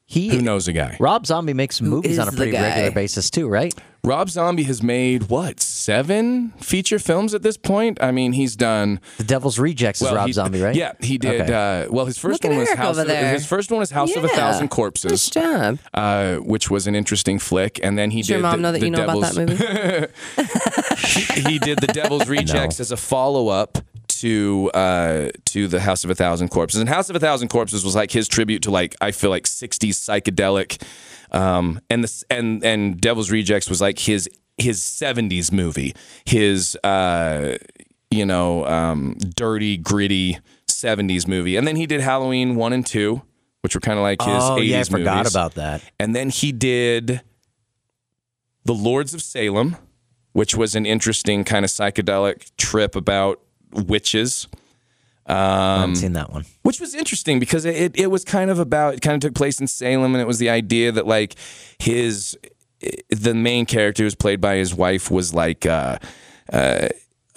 He 0.08 0.28
who 0.28 0.40
knows 0.40 0.68
a 0.68 0.72
guy. 0.72 0.96
Rob 1.00 1.26
Zombie 1.26 1.52
makes 1.52 1.80
movies 1.80 2.18
on 2.20 2.28
a 2.28 2.32
pretty 2.32 2.52
regular 2.52 2.92
basis 2.92 3.28
too, 3.28 3.48
right? 3.48 3.74
Rob 4.04 4.30
Zombie 4.30 4.62
has 4.62 4.80
made 4.80 5.24
what 5.30 5.58
seven 5.58 6.52
feature 6.60 7.00
films 7.00 7.34
at 7.34 7.42
this 7.42 7.56
point. 7.56 8.00
I 8.00 8.12
mean, 8.12 8.32
he's 8.32 8.54
done. 8.54 9.00
The 9.18 9.24
Devil's 9.24 9.58
Rejects 9.58 10.00
is 10.00 10.12
Rob 10.12 10.28
he- 10.28 10.32
Zombie, 10.32 10.62
right? 10.62 10.76
Yeah, 10.76 10.92
he 11.00 11.18
did. 11.18 11.40
Okay. 11.40 11.52
Uh, 11.86 11.90
well, 11.92 12.06
his 12.06 12.18
first 12.18 12.44
Look 12.44 12.50
one 12.52 12.60
was 12.60 12.68
Eric 12.68 12.78
House. 12.78 12.98
Of, 12.98 13.08
his 13.08 13.46
first 13.46 13.68
one 13.72 13.80
was 13.80 13.90
House 13.90 14.14
of 14.14 14.22
a 14.24 14.28
Yeah. 14.28 14.34
Thousand 14.36 14.66
Nice 14.66 14.70
Corpses, 14.76 15.28
job. 15.28 15.80
uh, 15.92 16.36
which 16.36 16.70
was 16.70 16.86
an 16.86 16.94
interesting 16.94 17.40
flick. 17.40 17.80
And 17.82 17.98
then 17.98 18.12
he 18.12 18.20
Does 18.20 18.28
did. 18.28 18.32
your 18.34 18.42
mom 18.42 18.58
the, 18.58 18.62
know 18.62 18.72
that 18.72 18.78
the 18.78 18.84
you 18.86 18.90
know 18.92 19.02
about 19.02 19.20
that 19.22 19.34
movie? 19.34 19.56
he 21.50 21.58
did 21.58 21.80
the 21.80 21.88
Devil's 21.88 22.28
Rejects 22.28 22.78
as 22.78 22.92
a 22.92 22.96
follow 22.96 23.48
up 23.48 23.78
to 24.20 24.70
uh, 24.74 25.30
to 25.46 25.68
the 25.68 25.80
House 25.80 26.04
of 26.04 26.10
a 26.10 26.14
Thousand 26.14 26.48
Corpses. 26.48 26.80
And 26.80 26.88
House 26.88 27.10
of 27.10 27.16
a 27.16 27.20
Thousand 27.20 27.48
Corpses 27.48 27.84
was 27.84 27.94
like 27.94 28.10
his 28.10 28.28
tribute 28.28 28.62
to 28.62 28.70
like 28.70 28.94
I 29.00 29.10
feel 29.10 29.30
like 29.30 29.44
'60s 29.44 29.94
psychedelic, 29.94 30.82
um, 31.32 31.80
and 31.90 32.04
the 32.04 32.24
and 32.30 32.64
and 32.64 33.00
Devil's 33.00 33.30
Rejects 33.30 33.68
was 33.68 33.80
like 33.80 33.98
his 33.98 34.28
his 34.56 34.80
'70s 34.80 35.52
movie, 35.52 35.94
his 36.24 36.76
uh, 36.84 37.56
you 38.10 38.26
know 38.26 38.64
um, 38.66 39.16
dirty 39.34 39.76
gritty 39.76 40.38
'70s 40.68 41.26
movie. 41.26 41.56
And 41.56 41.66
then 41.66 41.76
he 41.76 41.86
did 41.86 42.00
Halloween 42.00 42.56
one 42.56 42.72
and 42.72 42.86
two, 42.86 43.22
which 43.62 43.74
were 43.74 43.80
kind 43.80 43.98
of 43.98 44.02
like 44.02 44.20
his 44.20 44.42
oh 44.42 44.58
'80s 44.58 44.68
yeah, 44.68 44.80
I 44.80 44.84
forgot 44.84 45.16
movies. 45.18 45.32
about 45.32 45.54
that. 45.54 45.82
And 45.98 46.14
then 46.14 46.30
he 46.30 46.52
did 46.52 47.22
The 48.64 48.74
Lords 48.74 49.14
of 49.14 49.22
Salem, 49.22 49.76
which 50.32 50.54
was 50.54 50.74
an 50.74 50.86
interesting 50.86 51.44
kind 51.44 51.64
of 51.64 51.70
psychedelic 51.70 52.50
trip 52.56 52.94
about 52.96 53.40
witches. 53.76 54.48
I 55.26 55.32
Um, 55.32 55.80
haven't 55.80 55.96
seen 55.96 56.12
that 56.12 56.32
one. 56.32 56.44
Which 56.62 56.80
was 56.80 56.94
interesting 56.94 57.38
because 57.40 57.64
it, 57.64 57.74
it, 57.76 58.00
it 58.00 58.06
was 58.10 58.24
kind 58.24 58.50
of 58.50 58.58
about, 58.58 58.94
it 58.94 59.00
kind 59.00 59.14
of 59.14 59.20
took 59.28 59.34
place 59.34 59.60
in 59.60 59.66
Salem, 59.66 60.14
and 60.14 60.22
it 60.22 60.26
was 60.26 60.38
the 60.38 60.50
idea 60.50 60.92
that, 60.92 61.06
like, 61.06 61.34
his, 61.78 62.38
the 63.10 63.34
main 63.34 63.66
character 63.66 64.02
who 64.02 64.06
was 64.06 64.14
played 64.14 64.40
by 64.40 64.56
his 64.56 64.72
wife 64.74 65.10
was 65.10 65.34
like, 65.34 65.66
uh, 65.66 65.98
uh, 66.52 66.88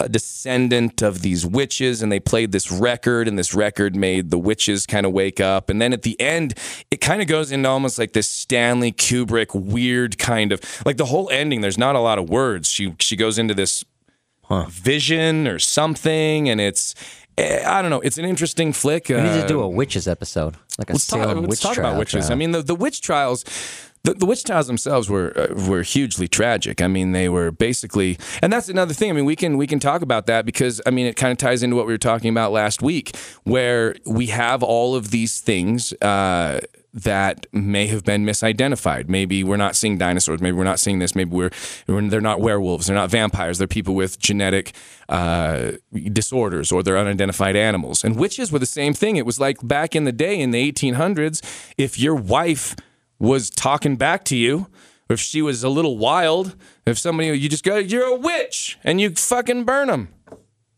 a 0.01 0.07
descendant 0.07 1.01
of 1.01 1.21
these 1.21 1.45
witches 1.45 2.01
and 2.01 2.09
they 2.09 2.21
played 2.21 2.53
this 2.53 2.71
record 2.71 3.27
and 3.27 3.37
this 3.37 3.53
record 3.53 3.97
made 3.97 4.29
the 4.29 4.37
witches 4.37 4.85
kind 4.85 5.05
of 5.05 5.11
wake 5.11 5.41
up 5.41 5.69
and 5.69 5.81
then 5.81 5.91
at 5.91 6.03
the 6.03 6.17
end 6.21 6.53
it 6.89 7.01
kind 7.01 7.21
of 7.21 7.27
goes 7.27 7.51
into 7.51 7.67
almost 7.67 7.99
like 7.99 8.13
this 8.13 8.25
Stanley 8.25 8.93
Kubrick 8.93 9.53
weird 9.53 10.17
kind 10.17 10.53
of 10.53 10.61
like 10.85 10.95
the 10.95 11.03
whole 11.07 11.29
ending 11.31 11.59
there's 11.59 11.77
not 11.77 11.97
a 11.97 11.99
lot 11.99 12.17
of 12.17 12.29
words 12.29 12.69
she 12.69 12.95
she 12.99 13.17
goes 13.17 13.37
into 13.37 13.53
this 13.53 13.83
vision 14.69 15.47
or 15.47 15.59
something 15.59 16.49
and 16.49 16.59
it's 16.59 16.95
eh, 17.37 17.63
I 17.65 17.81
don't 17.81 17.91
know 17.91 18.01
it's 18.01 18.17
an 18.17 18.25
interesting 18.25 18.73
flick 18.73 19.09
We 19.09 19.15
need 19.15 19.41
to 19.41 19.47
do 19.47 19.61
uh, 19.61 19.65
a 19.65 19.69
witches 19.69 20.07
episode, 20.07 20.55
like 20.77 20.89
a 20.89 20.93
let's 20.93 21.07
talk, 21.07 21.23
Salem 21.23 21.37
let's 21.41 21.49
witch 21.49 21.61
talk 21.61 21.77
about 21.77 21.97
witches. 21.97 22.25
trial. 22.25 22.31
I 22.31 22.35
mean, 22.35 22.51
the, 22.51 22.61
the 22.61 22.75
witch 22.75 23.01
trials, 23.01 23.43
the, 24.03 24.13
the 24.13 24.25
witch 24.25 24.43
trials 24.43 24.67
themselves 24.67 25.09
were 25.09 25.33
uh, 25.37 25.67
were 25.69 25.81
hugely 25.83 26.27
tragic. 26.27 26.81
I 26.81 26.87
mean, 26.87 27.11
they 27.11 27.27
were 27.29 27.51
basically, 27.51 28.17
and 28.41 28.51
that's 28.51 28.69
another 28.69 28.93
thing. 28.93 29.09
I 29.09 29.13
mean, 29.13 29.25
we 29.25 29.35
can 29.35 29.57
we 29.57 29.67
can 29.67 29.79
talk 29.79 30.01
about 30.01 30.25
that 30.27 30.45
because 30.45 30.81
I 30.85 30.91
mean, 30.91 31.05
it 31.05 31.15
kind 31.15 31.31
of 31.31 31.37
ties 31.37 31.63
into 31.63 31.75
what 31.75 31.85
we 31.85 31.93
were 31.93 31.97
talking 31.97 32.29
about 32.29 32.51
last 32.51 32.81
week, 32.81 33.15
where 33.43 33.95
we 34.05 34.27
have 34.27 34.63
all 34.63 34.95
of 34.95 35.11
these 35.11 35.39
things. 35.41 35.93
Uh, 36.01 36.59
that 36.93 37.45
may 37.53 37.87
have 37.87 38.03
been 38.03 38.25
misidentified. 38.25 39.09
Maybe 39.09 39.43
we're 39.43 39.57
not 39.57 39.75
seeing 39.75 39.97
dinosaurs. 39.97 40.41
Maybe 40.41 40.57
we're 40.57 40.63
not 40.63 40.79
seeing 40.79 40.99
this. 40.99 41.15
Maybe 41.15 41.31
we're, 41.31 41.51
they're 41.85 42.21
not 42.21 42.41
werewolves. 42.41 42.87
They're 42.87 42.95
not 42.95 43.11
vampires. 43.11 43.57
They're 43.59 43.67
people 43.67 43.93
with 43.93 44.19
genetic 44.19 44.73
uh, 45.07 45.73
disorders 46.11 46.71
or 46.71 46.81
they're 46.81 46.97
unidentified 46.97 47.55
animals. 47.55 48.03
And 48.03 48.15
witches 48.15 48.51
were 48.51 48.59
the 48.59 48.65
same 48.65 48.93
thing. 48.93 49.17
It 49.17 49.25
was 49.25 49.39
like 49.39 49.65
back 49.65 49.95
in 49.95 50.05
the 50.05 50.11
day 50.11 50.39
in 50.39 50.51
the 50.51 50.71
1800s, 50.71 51.41
if 51.77 51.99
your 51.99 52.15
wife 52.15 52.75
was 53.19 53.49
talking 53.49 53.95
back 53.95 54.23
to 54.25 54.35
you, 54.35 54.67
if 55.09 55.19
she 55.19 55.41
was 55.41 55.63
a 55.63 55.69
little 55.69 55.97
wild, 55.97 56.55
if 56.85 56.97
somebody 56.97 57.29
you 57.37 57.49
just 57.49 57.63
go, 57.63 57.77
you're 57.77 58.05
a 58.05 58.15
witch, 58.15 58.77
and 58.83 59.01
you 59.01 59.09
fucking 59.09 59.63
burn 59.63 59.87
them. 59.87 60.09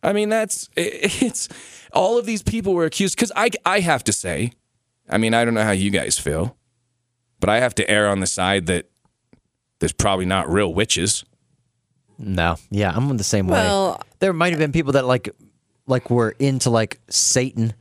I 0.03 0.13
mean, 0.13 0.30
that's 0.30 0.70
it's 0.75 1.48
all 1.94 2.18
of 2.18 2.25
these 2.25 2.41
people 2.41 2.74
were 2.74 2.86
accused 2.86 3.15
because 3.15 3.32
I 3.36 3.51
I 3.65 3.82
have 3.82 4.03
to 4.06 4.13
say, 4.13 4.53
I 5.10 5.17
mean, 5.17 5.34
I 5.34 5.43
don't 5.46 5.53
know 5.53 5.63
how 5.63 5.72
you 5.72 5.89
guys 5.89 6.17
feel, 6.17 6.55
but 7.39 7.50
I 7.50 7.60
have 7.60 7.75
to 7.75 7.89
err 7.89 8.08
on 8.10 8.20
the 8.20 8.27
side 8.27 8.65
that 8.67 8.89
there's 9.79 9.91
probably 9.93 10.25
not 10.25 10.50
real 10.51 10.74
witches. 10.74 11.25
No, 12.17 12.55
yeah, 12.70 12.91
I'm 12.96 13.10
on 13.10 13.17
the 13.17 13.24
same 13.24 13.48
way. 13.48 13.60
Well- 13.60 14.01
there 14.20 14.34
might 14.34 14.51
have 14.51 14.60
been 14.60 14.72
people 14.72 14.93
that 14.93 15.05
like, 15.05 15.29
like 15.88 16.10
were 16.12 16.36
into 16.38 16.70
like 16.70 17.00
Satan, 17.10 17.74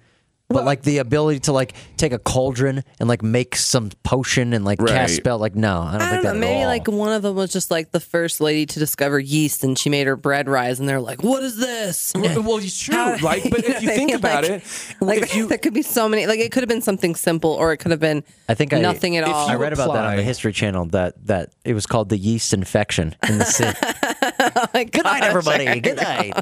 But 0.52 0.64
like 0.64 0.82
the 0.82 0.98
ability 0.98 1.38
to 1.40 1.52
like 1.52 1.74
take 1.96 2.12
a 2.12 2.18
cauldron 2.18 2.82
and 2.98 3.08
like 3.08 3.22
make 3.22 3.54
some 3.54 3.90
potion 4.02 4.52
and 4.52 4.64
like 4.64 4.80
Right. 4.82 4.90
cast 4.90 5.14
spell, 5.16 5.38
like 5.38 5.54
no, 5.54 5.80
I 5.82 5.92
don't 5.92 6.02
I 6.02 6.10
think 6.10 6.22
don't 6.24 6.34
that 6.34 6.40
know. 6.40 6.46
at 6.46 6.50
Maybe 6.52 6.60
all. 6.62 6.66
like 6.66 6.88
one 6.88 7.12
of 7.12 7.22
them 7.22 7.36
was 7.36 7.52
just 7.52 7.70
like 7.70 7.92
the 7.92 8.00
first 8.00 8.40
lady 8.40 8.66
to 8.66 8.78
discover 8.80 9.20
yeast, 9.20 9.62
and 9.62 9.78
she 9.78 9.88
made 9.90 10.08
her 10.08 10.16
bread 10.16 10.48
rise, 10.48 10.80
and 10.80 10.88
they're 10.88 11.00
like, 11.00 11.22
"What 11.22 11.44
is 11.44 11.56
this?" 11.56 12.12
well, 12.16 12.56
it's 12.58 12.78
true. 12.80 12.94
How- 12.96 13.16
Like, 13.22 13.44
but 13.48 13.64
if 13.64 13.80
you 13.82 13.90
I 13.90 13.94
think 13.94 14.08
mean, 14.10 14.16
about 14.16 14.42
like- 14.42 14.50
it, 14.52 14.64
like 15.00 15.22
if 15.22 15.36
you 15.36 15.46
there 15.48 15.58
could 15.58 15.72
be 15.74 15.82
so 15.82 16.08
many. 16.08 16.26
Like 16.26 16.40
it 16.40 16.50
could 16.50 16.62
have 16.62 16.68
been 16.68 16.82
something 16.82 17.14
simple, 17.14 17.50
or 17.52 17.72
it 17.72 17.76
could 17.76 17.92
have 17.92 18.00
been 18.00 18.24
I 18.48 18.54
think 18.54 18.72
I- 18.72 18.80
nothing 18.80 19.16
at 19.16 19.24
all. 19.24 19.48
I 19.48 19.52
you 19.52 19.58
read 19.58 19.72
about 19.72 19.92
that 19.92 20.04
on 20.04 20.16
the 20.16 20.22
History 20.24 20.52
Channel 20.52 20.86
that 20.86 21.26
that 21.26 21.50
it 21.64 21.74
was 21.74 21.86
called 21.86 22.08
the 22.08 22.18
yeast 22.18 22.52
infection 22.52 23.14
in 23.28 23.38
the 23.38 23.44
city. 23.58 23.78
Oh 23.82 24.66
like, 24.74 24.90
Good 24.90 25.04
night, 25.04 25.22
everybody. 25.22 25.78
Good 25.80 25.96
night. 25.98 26.32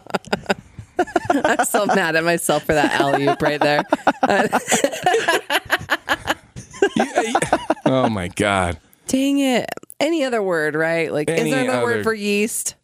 I'm 1.30 1.64
so 1.64 1.86
mad 1.86 2.16
at 2.16 2.24
myself 2.24 2.64
for 2.64 2.74
that 2.74 3.00
alley 3.00 3.28
oop 3.28 3.40
right 3.42 3.60
there. 3.60 3.82
oh 7.86 8.08
my 8.08 8.28
god, 8.28 8.78
Dang 9.06 9.38
it! 9.38 9.66
Any 10.00 10.24
other 10.24 10.42
word, 10.42 10.74
right? 10.74 11.12
Like, 11.12 11.28
Any 11.30 11.50
is 11.50 11.54
there 11.54 11.64
another 11.64 11.78
other- 11.78 11.86
word 11.96 12.04
for 12.04 12.14
yeast? 12.14 12.74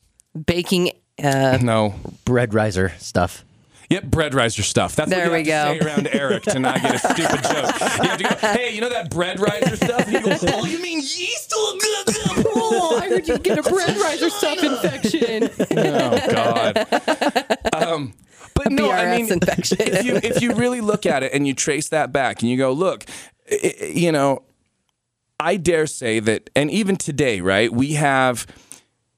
Baking. 0.47 0.91
Uh, 1.23 1.59
no. 1.63 1.95
Bread 2.25 2.55
riser 2.55 2.91
stuff. 2.99 3.45
Yep, 3.91 4.05
bread 4.05 4.35
riser 4.35 4.63
stuff. 4.63 4.97
That's 4.97 5.11
There 5.11 5.31
what 5.31 5.43
we 5.43 5.47
you 5.47 5.53
have 5.53 5.75
to 5.75 5.79
go. 5.79 5.85
say 5.85 5.91
around 5.93 6.07
Eric 6.09 6.43
to 6.45 6.59
not 6.59 6.81
get 6.83 6.95
a 6.95 6.99
stupid 7.15 7.43
joke. 7.45 7.81
You 7.81 8.09
have 8.09 8.19
to 8.19 8.25
go, 8.25 8.35
hey, 8.53 8.75
you 8.75 8.81
know 8.81 8.89
that 8.89 9.11
bread 9.11 9.39
riser 9.39 9.77
stuff? 9.77 10.09
And 10.09 10.13
you 10.13 10.21
go, 10.23 10.37
oh, 10.55 10.65
you 10.67 10.81
mean 10.83 10.99
yeast? 10.99 11.53
Oh, 11.55 11.79
good, 11.81 12.07
good. 12.15 12.47
oh, 12.57 12.99
I 13.01 13.09
heard 13.11 13.29
you 13.29 13.39
get 13.39 13.59
a 13.59 13.63
bread 13.63 13.97
riser 13.99 14.31
stuff 14.31 14.63
infection. 14.65 15.51
Oh 15.77 16.19
God. 16.31 17.54
Um, 17.75 18.15
but 18.55 18.71
no, 18.73 18.91
I 18.91 19.17
mean, 19.17 19.33
infection. 19.33 19.79
if 19.81 20.05
you 20.05 20.17
if 20.17 20.43
you 20.43 20.55
really 20.55 20.81
look 20.81 21.07
at 21.07 21.23
it 21.23 21.33
and 21.33 21.47
you 21.47 21.55
trace 21.55 21.89
that 21.91 22.13
back 22.13 22.41
and 22.43 22.51
you 22.51 22.57
go, 22.57 22.73
look, 22.73 23.05
i- 23.51 23.75
i- 23.81 23.85
you 23.87 24.13
know, 24.13 24.43
I 25.41 25.57
dare 25.57 25.87
say 25.87 26.21
that, 26.21 26.51
and 26.55 26.71
even 26.71 26.97
today, 26.97 27.41
right, 27.41 27.73
we 27.73 27.95
have 27.95 28.47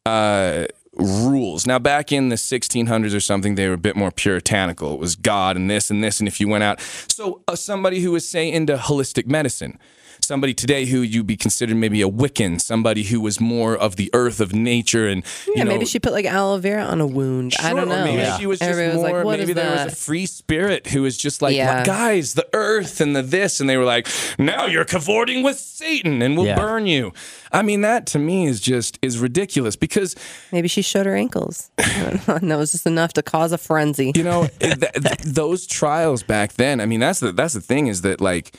uh, 0.06 0.66
rules. 0.92 1.66
Now, 1.66 1.78
back 1.78 2.10
in 2.12 2.28
the 2.30 2.36
1600s 2.36 3.14
or 3.14 3.20
something, 3.20 3.54
they 3.54 3.68
were 3.68 3.74
a 3.74 3.78
bit 3.78 3.96
more 3.96 4.10
puritanical. 4.10 4.94
It 4.94 4.98
was 5.00 5.14
God 5.16 5.56
and 5.56 5.68
this 5.70 5.90
and 5.90 6.02
this, 6.02 6.20
and 6.20 6.26
if 6.28 6.40
you 6.40 6.48
went 6.48 6.64
out, 6.64 6.80
so 7.08 7.42
uh, 7.48 7.54
somebody 7.56 8.00
who 8.00 8.12
was 8.12 8.26
say 8.28 8.50
into 8.50 8.76
holistic 8.76 9.26
medicine. 9.26 9.78
Somebody 10.26 10.54
today 10.54 10.86
who 10.86 11.00
you'd 11.02 11.26
be 11.26 11.36
considered 11.36 11.76
maybe 11.76 12.02
a 12.02 12.08
Wiccan, 12.08 12.60
somebody 12.60 13.04
who 13.04 13.20
was 13.20 13.40
more 13.40 13.76
of 13.76 13.94
the 13.96 14.10
earth 14.12 14.40
of 14.40 14.52
nature, 14.52 15.06
and 15.06 15.24
you 15.46 15.54
Yeah, 15.56 15.62
know, 15.64 15.70
maybe 15.70 15.84
she 15.86 16.00
put 16.00 16.12
like 16.12 16.24
aloe 16.26 16.58
vera 16.58 16.82
on 16.84 17.00
a 17.00 17.06
wound. 17.06 17.54
I 17.60 17.72
don't 17.72 17.88
know. 17.88 18.04
Maybe 18.04 18.18
Yeah. 18.18 18.36
she 18.38 18.46
was 18.46 18.58
just 18.58 18.68
Everybody 18.70 18.96
was 18.98 19.06
more. 19.08 19.16
like, 19.18 19.24
"What 19.24 19.38
maybe 19.38 19.52
is 19.52 19.56
there 19.56 19.84
was 19.84 19.92
a 19.92 19.96
free 19.96 20.26
spirit 20.26 20.88
who 20.88 21.02
was 21.02 21.16
just 21.16 21.40
like, 21.42 21.54
Yeah. 21.54 21.84
guys, 21.84 22.34
the 22.34 22.46
earth 22.52 23.00
and 23.00 23.14
the 23.14 23.22
this, 23.22 23.60
and 23.60 23.70
they 23.70 23.76
were 23.76 23.84
like, 23.84 24.08
now 24.38 24.66
you're 24.66 24.84
cavorting 24.84 25.42
with 25.44 25.58
Satan, 25.58 26.20
and 26.22 26.36
we'll 26.36 26.46
Yeah. 26.46 26.56
burn 26.58 26.86
you. 26.86 27.12
I 27.52 27.62
mean, 27.62 27.82
that 27.82 28.06
to 28.06 28.18
me 28.18 28.46
is 28.46 28.60
just 28.60 28.98
is 29.02 29.18
ridiculous 29.18 29.76
because 29.76 30.16
Maybe 30.52 30.66
she 30.68 30.82
showed 30.82 31.06
her 31.06 31.14
ankles. 31.14 31.70
and 31.78 32.20
that 32.50 32.58
was 32.58 32.72
just 32.72 32.86
enough 32.86 33.12
to 33.14 33.22
cause 33.22 33.52
a 33.52 33.58
frenzy. 33.58 34.12
you 34.16 34.24
know 34.24 34.48
th- 34.60 34.74
th- 34.80 35.18
those 35.24 35.66
trials 35.66 36.22
back 36.24 36.54
then. 36.54 36.80
I 36.80 36.86
mean, 36.86 37.00
that's 37.00 37.20
the 37.20 37.30
that's 37.32 37.54
the 37.54 37.60
thing 37.60 37.86
is 37.86 38.02
that 38.02 38.20
like 38.20 38.54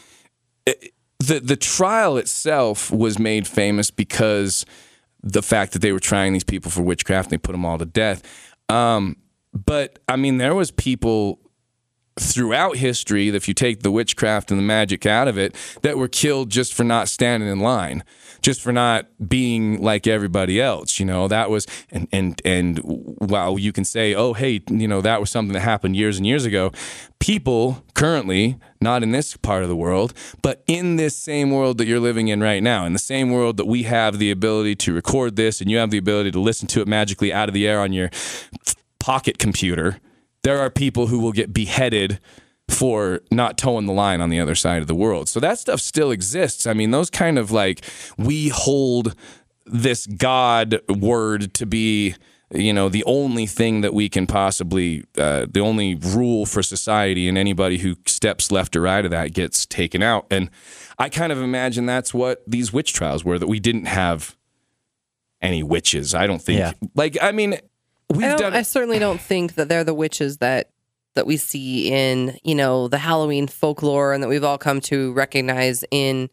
it, 0.66 0.92
the 1.20 1.40
the 1.40 1.56
trial 1.56 2.18
itself 2.18 2.92
was 2.92 3.18
made 3.20 3.48
famous 3.48 3.92
because 3.92 4.66
the 5.24 5.42
fact 5.42 5.74
that 5.74 5.80
they 5.80 5.92
were 5.92 6.00
trying 6.00 6.34
these 6.34 6.44
people 6.44 6.72
for 6.72 6.82
witchcraft 6.82 7.28
and 7.28 7.32
they 7.34 7.38
put 7.38 7.52
them 7.52 7.66
all 7.66 7.78
to 7.78 7.86
death. 7.86 8.24
Um, 8.70 9.18
but 9.54 10.00
I 10.08 10.16
mean, 10.16 10.38
there 10.38 10.56
was 10.56 10.72
people 10.72 11.40
throughout 12.20 12.78
history, 12.78 13.30
if 13.30 13.48
you 13.48 13.54
take 13.54 13.82
the 13.82 13.92
witchcraft 13.92 14.52
and 14.52 14.60
the 14.60 14.64
magic 14.64 15.06
out 15.06 15.28
of 15.28 15.38
it, 15.38 15.56
that 15.82 15.98
were 15.98 16.08
killed 16.08 16.50
just 16.50 16.74
for 16.74 16.84
not 16.84 17.08
standing 17.08 17.50
in 17.50 17.60
line, 17.60 18.04
just 18.42 18.62
for 18.62 18.72
not 18.72 19.08
being 19.28 19.82
like 19.82 20.08
everybody 20.08 20.62
else. 20.62 21.00
You 21.00 21.06
know, 21.06 21.28
that 21.28 21.50
was 21.50 21.68
and 21.92 22.08
and 22.12 22.42
and 22.46 22.80
while 22.80 23.60
you 23.60 23.72
can 23.72 23.86
say, 23.86 24.14
oh 24.14 24.34
hey, 24.34 24.62
you 24.70 24.88
know, 24.88 25.02
that 25.02 25.20
was 25.20 25.30
something 25.30 25.54
that 25.54 25.62
happened 25.62 25.96
years 25.96 26.18
and 26.18 26.26
years 26.26 26.46
ago. 26.46 26.72
People 27.20 27.84
currently, 27.94 28.58
not 28.80 29.02
in 29.02 29.12
this 29.12 29.36
part 29.38 29.64
of 29.64 29.70
the 29.70 29.76
world, 29.76 30.14
but 30.42 30.64
in 30.68 30.98
this 30.98 31.18
same 31.18 31.52
world 31.52 31.78
that 31.80 31.88
you're 31.88 32.00
living 32.00 32.28
in 32.28 32.42
right 32.42 32.62
now, 32.62 32.86
in 32.86 32.94
the 32.94 33.00
same 33.00 33.32
world 33.32 33.58
that 33.58 33.66
we 33.66 33.84
have 33.84 34.20
the 34.20 34.30
ability 34.32 34.76
to 34.76 34.94
record 34.94 35.36
this 35.36 35.60
and 35.60 35.70
you 35.72 35.78
have 35.78 35.90
the 35.90 35.98
ability 35.98 36.32
to 36.32 36.40
listen 36.40 36.68
to 36.68 36.82
it 36.82 36.88
magically 36.88 37.34
out 37.34 37.50
of 37.50 37.54
the 37.54 37.68
air 37.68 37.80
on 37.80 37.92
your 37.92 38.10
pocket 39.00 39.40
computer, 39.40 40.00
there 40.48 40.60
are 40.60 40.70
people 40.70 41.08
who 41.08 41.20
will 41.20 41.34
get 41.34 41.52
beheaded 41.52 42.20
for 42.70 43.20
not 43.32 43.58
toeing 43.58 43.86
the 43.86 43.92
line 43.92 44.22
on 44.22 44.30
the 44.30 44.40
other 44.40 44.56
side 44.56 44.82
of 44.82 44.88
the 44.88 44.96
world. 44.96 45.28
So 45.28 45.42
that 45.42 45.60
stuff 45.60 45.82
still 45.82 46.10
exists. 46.10 46.66
I 46.66 46.74
mean, 46.74 46.92
those 46.92 47.10
kind 47.10 47.38
of 47.38 47.52
like 47.52 47.84
we 48.18 48.48
hold 48.48 49.14
this 49.66 50.08
God 50.08 50.80
word 50.88 51.54
to 51.56 51.66
be 51.66 52.16
you 52.54 52.72
know 52.72 52.88
the 52.88 53.04
only 53.04 53.46
thing 53.46 53.82
that 53.82 53.94
we 53.94 54.08
can 54.08 54.26
possibly 54.26 55.04
uh, 55.18 55.46
the 55.52 55.60
only 55.60 55.96
rule 55.96 56.46
for 56.46 56.64
society 56.64 57.28
and 57.28 57.38
anybody 57.38 57.78
who 57.80 57.96
steps 58.06 58.50
left 58.50 58.74
or 58.78 58.82
right 58.84 59.04
of 59.04 59.12
that 59.12 59.34
gets 59.34 59.66
taken 59.66 60.02
out 60.02 60.26
and 60.32 60.50
i 60.98 61.10
kind 61.10 61.34
of 61.34 61.40
imagine 61.42 61.86
that's 61.86 62.14
what 62.14 62.42
these 62.48 62.72
witch 62.72 62.94
trials 62.94 63.26
were 63.26 63.38
that 63.38 63.48
we 63.48 63.60
didn't 63.60 63.84
have 63.88 64.38
any 65.42 65.62
witches 65.62 66.16
i 66.16 66.26
don't 66.26 66.42
think 66.42 66.60
Yeah. 66.60 66.72
like 66.96 67.18
i 67.22 67.34
mean 67.34 67.60
we've 68.10 68.26
I, 68.26 68.30
don't, 68.30 68.40
done 68.40 68.54
I 68.54 68.62
certainly 68.62 69.00
don't 69.00 69.20
think 69.22 69.56
that 69.56 69.70
they're 69.70 69.84
the 69.84 69.94
witches 69.94 70.38
that 70.38 70.70
that 71.16 71.26
we 71.26 71.38
see 71.38 71.92
in 71.92 72.38
you 72.44 72.56
know 72.56 72.88
the 72.88 72.98
Halloween 73.00 73.48
folklore 73.48 74.14
and 74.14 74.22
that 74.24 74.28
we've 74.28 74.44
all 74.44 74.58
come 74.58 74.80
to 74.82 75.14
recognize 75.14 75.84
in 75.92 76.30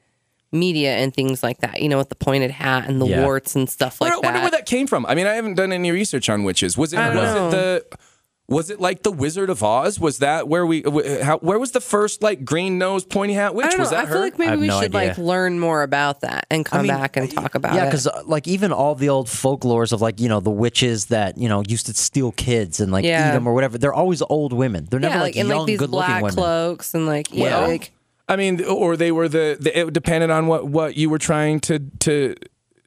media 0.53 0.95
and 0.97 1.13
things 1.13 1.43
like 1.43 1.59
that. 1.59 1.81
You 1.83 1.89
know, 1.89 1.99
with 1.99 2.11
the 2.11 2.15
pointed 2.15 2.51
hat 2.53 2.89
and 2.89 3.01
the 3.01 3.07
Yeah. 3.07 3.23
warts 3.25 3.57
and 3.57 3.69
stuff 3.69 4.01
like 4.01 4.13
that. 4.13 4.19
I 4.23 4.27
wonder 4.27 4.41
where 4.41 4.51
that 4.53 4.67
came 4.67 4.87
from. 4.87 5.05
I 5.07 5.15
mean, 5.15 5.27
I 5.27 5.35
haven't 5.35 5.55
done 5.55 5.73
any 5.73 5.91
research 5.91 6.29
on 6.29 6.45
witches. 6.45 6.79
Was 6.79 6.93
it 6.93 6.99
I 6.99 7.09
don't 7.09 7.17
was 7.17 7.35
know. 7.35 7.49
it 7.49 7.51
the 7.51 7.99
was 8.47 8.69
it 8.69 8.79
like 8.79 9.03
the 9.03 9.11
Wizard 9.11 9.49
of 9.49 9.63
Oz? 9.63 9.99
Was 9.99 10.19
that 10.19 10.49
where 10.49 10.67
we 10.67 10.83
how, 11.23 11.39
where 11.39 11.59
was 11.59 11.71
the 11.73 11.81
first 11.81 12.23
like 12.23 12.45
green 12.45 12.77
nose 12.77 13.03
pointy 13.05 13.33
hat 13.33 13.55
witch? 13.55 13.67
I 13.67 13.71
don't 13.71 13.79
was 13.81 13.91
know. 13.91 13.97
that 13.97 14.05
I 14.05 14.09
her? 14.09 14.15
feel 14.15 14.21
like 14.23 14.39
maybe 14.39 14.57
we 14.59 14.67
no 14.67 14.81
should 14.83 14.95
idea. 14.95 15.09
like 15.11 15.19
learn 15.19 15.59
more 15.59 15.83
about 15.83 16.21
that 16.21 16.45
and 16.51 16.65
come 16.65 16.83
mean, 16.83 16.89
back 16.89 17.17
and 17.17 17.31
talk 17.31 17.55
about 17.55 17.75
Yeah, 17.75 17.85
it. 17.85 17.87
because 17.87 18.07
uh, 18.07 18.23
like 18.27 18.47
even 18.47 18.71
all 18.71 18.95
the 18.95 19.09
old 19.09 19.29
folklores 19.29 19.93
of 19.93 20.03
like 20.03 20.21
you 20.21 20.29
know 20.29 20.41
the 20.41 20.51
witches 20.51 21.07
that 21.07 21.39
you 21.39 21.49
know 21.49 21.63
used 21.67 21.87
to 21.87 21.95
steal 21.95 22.33
kids 22.33 22.81
and 22.81 22.93
like 22.93 23.05
Yeah. 23.07 23.31
eat 23.31 23.33
them 23.33 23.47
or 23.47 23.55
whatever. 23.55 23.79
They're 23.79 23.95
always 23.95 24.21
old 24.23 24.53
women. 24.53 24.89
They're 24.91 25.01
never 25.01 25.15
yeah, 25.15 25.21
like, 25.23 25.35
like 25.37 25.41
in 25.41 25.49
young, 25.49 25.59
like 25.61 25.67
these 25.67 25.79
good-looking 25.79 26.07
black 26.11 26.23
women. 26.23 26.35
cloaks 26.35 26.93
and 26.95 27.07
like 27.07 27.33
yeah, 27.33 27.61
Well, 27.61 27.69
like 27.69 27.93
I 28.29 28.37
mean, 28.37 28.63
or 28.65 28.97
they 28.97 29.11
were 29.13 29.29
the, 29.29 29.57
the 29.59 29.79
it 29.79 29.93
depended 29.95 30.29
on 30.31 30.47
what 30.49 30.67
what 30.67 30.97
you 30.97 31.09
were 31.09 31.19
trying 31.19 31.61
to 31.61 31.79
to 32.01 32.35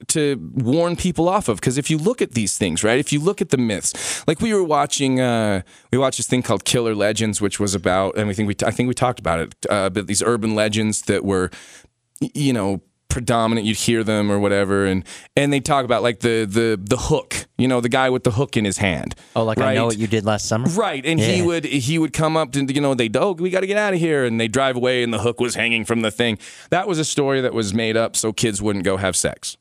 to 0.08 0.52
warn 0.54 0.96
people 0.96 1.28
off 1.28 1.48
of 1.50 1.58
because 1.60 1.78
if 1.78 1.90
you 1.90 1.98
look 1.98 2.22
at 2.22 2.34
these 2.34 2.58
things 2.58 2.84
right 2.84 3.00
if 3.00 3.12
you 3.12 3.20
look 3.20 3.42
at 3.42 3.50
the 3.50 3.58
myths 3.58 4.24
like 4.28 4.40
we 4.40 4.54
were 4.54 4.64
watching 4.64 5.20
uh 5.20 5.62
we 5.92 5.98
watched 5.98 6.18
this 6.18 6.28
thing 6.28 6.44
called 6.44 6.64
killer 6.66 6.94
legends 6.94 7.42
which 7.42 7.60
was 7.60 7.74
about 7.74 8.16
and 8.16 8.28
we 8.28 8.34
think 8.34 8.48
we 8.48 8.56
i 8.66 8.72
think 8.72 8.88
we 8.88 8.94
talked 8.94 9.20
about 9.20 9.40
it 9.40 9.56
uh, 9.70 9.88
about 9.88 10.06
these 10.08 10.22
urban 10.22 10.54
legends 10.54 11.02
that 11.04 11.26
were 11.26 11.50
you 12.22 12.54
know 12.54 12.82
predominant 13.10 13.66
you'd 13.66 13.78
hear 13.78 14.04
them 14.04 14.30
or 14.32 14.38
whatever 14.38 14.86
and 14.86 15.04
and 15.36 15.52
they 15.52 15.60
talk 15.60 15.84
about 15.86 16.04
like 16.04 16.20
the 16.20 16.46
the 16.46 16.80
the 16.80 16.98
hook 16.98 17.48
you 17.58 17.68
know 17.68 17.82
the 17.82 17.90
guy 17.90 18.10
with 18.10 18.24
the 18.24 18.32
hook 18.32 18.56
in 18.56 18.66
his 18.66 18.78
hand 18.78 19.16
Oh, 19.36 19.44
like 19.44 19.60
I 19.60 19.74
know 19.76 19.86
what 19.88 19.98
you 19.98 20.08
did 20.08 20.26
last 20.26 20.48
summer. 20.48 20.68
Right, 20.70 21.04
and 21.06 21.20
he 21.20 21.42
would 21.42 21.64
he 21.66 21.98
would 21.98 22.12
come 22.14 22.36
up 22.38 22.56
and 22.56 22.70
you 22.76 22.82
know 22.82 22.94
they 22.94 23.10
oh 23.16 23.32
we 23.32 23.50
got 23.50 23.62
to 23.62 23.68
get 23.68 23.78
out 23.78 23.94
of 23.94 24.00
here 24.00 24.26
and 24.26 24.40
they 24.40 24.48
drive 24.48 24.76
away 24.76 25.04
and 25.04 25.14
the 25.14 25.20
hook 25.20 25.40
was 25.40 25.56
hanging 25.56 25.86
from 25.86 26.02
the 26.02 26.12
thing. 26.12 26.38
That 26.70 26.88
was 26.88 27.00
a 27.00 27.06
story 27.06 27.42
that 27.42 27.54
was 27.54 27.74
made 27.74 27.96
up 27.98 28.16
so 28.16 28.34
kids 28.34 28.62
wouldn't 28.62 28.84
go 28.86 28.98
have 28.98 29.16
sex. 29.16 29.58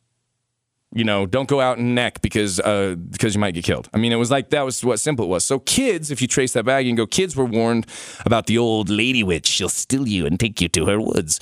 You 0.97 1.05
know, 1.05 1.27
don't 1.27 1.47
go 1.47 1.61
out 1.61 1.77
and 1.77 1.95
neck 1.95 2.23
because 2.23 2.59
uh, 2.59 2.97
because 3.11 3.35
you 3.35 3.41
might 3.41 3.53
get 3.53 3.65
killed. 3.65 3.89
I 3.93 3.99
mean, 3.99 4.13
it 4.13 4.17
was 4.17 4.31
like 4.31 4.49
that 4.51 4.65
was 4.65 4.83
what 4.83 4.99
simple 4.99 5.27
it 5.27 5.29
was. 5.29 5.45
So 5.45 5.59
kids, 5.59 6.11
if 6.11 6.23
you 6.23 6.27
trace 6.27 6.55
that 6.55 6.65
back, 6.65 6.85
you 6.85 6.91
can 6.91 6.97
go. 6.97 7.07
Kids 7.07 7.37
were 7.37 7.45
warned 7.45 7.87
about 8.25 8.47
the 8.47 8.57
old 8.57 8.89
lady 8.89 9.23
witch. 9.23 9.47
She'll 9.47 9.69
steal 9.69 10.09
you 10.09 10.25
and 10.25 10.41
take 10.41 10.59
you 10.61 10.69
to 10.71 10.87
her 10.87 10.99
woods. 10.99 11.39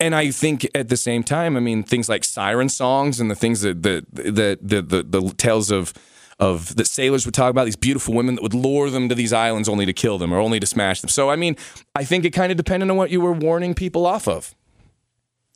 And 0.00 0.14
I 0.14 0.32
think 0.32 0.68
at 0.74 0.88
the 0.88 0.96
same 0.96 1.22
time, 1.22 1.56
I 1.56 1.60
mean, 1.60 1.84
things 1.84 2.08
like 2.08 2.24
siren 2.24 2.68
songs 2.68 3.20
and 3.20 3.30
the 3.30 3.36
things 3.36 3.60
that 3.60 3.82
the 3.84 4.04
the 4.12 4.58
the 4.60 4.82
the, 4.82 5.02
the 5.02 5.34
tales 5.36 5.70
of 5.70 5.94
of 6.38 6.74
that 6.76 6.86
sailors 6.86 7.24
would 7.24 7.34
talk 7.34 7.50
about 7.50 7.64
these 7.64 7.76
beautiful 7.76 8.12
women 8.12 8.34
that 8.34 8.42
would 8.42 8.54
lure 8.54 8.90
them 8.90 9.08
to 9.08 9.14
these 9.14 9.32
islands 9.32 9.68
only 9.68 9.86
to 9.86 9.92
kill 9.92 10.18
them 10.18 10.34
or 10.34 10.38
only 10.38 10.60
to 10.60 10.66
smash 10.66 11.00
them. 11.00 11.08
So 11.08 11.30
I 11.30 11.36
mean, 11.36 11.56
I 11.94 12.04
think 12.04 12.24
it 12.24 12.30
kind 12.30 12.50
of 12.50 12.56
depended 12.56 12.90
on 12.90 12.96
what 12.96 13.10
you 13.10 13.20
were 13.20 13.32
warning 13.32 13.74
people 13.74 14.04
off 14.04 14.26
of. 14.28 14.54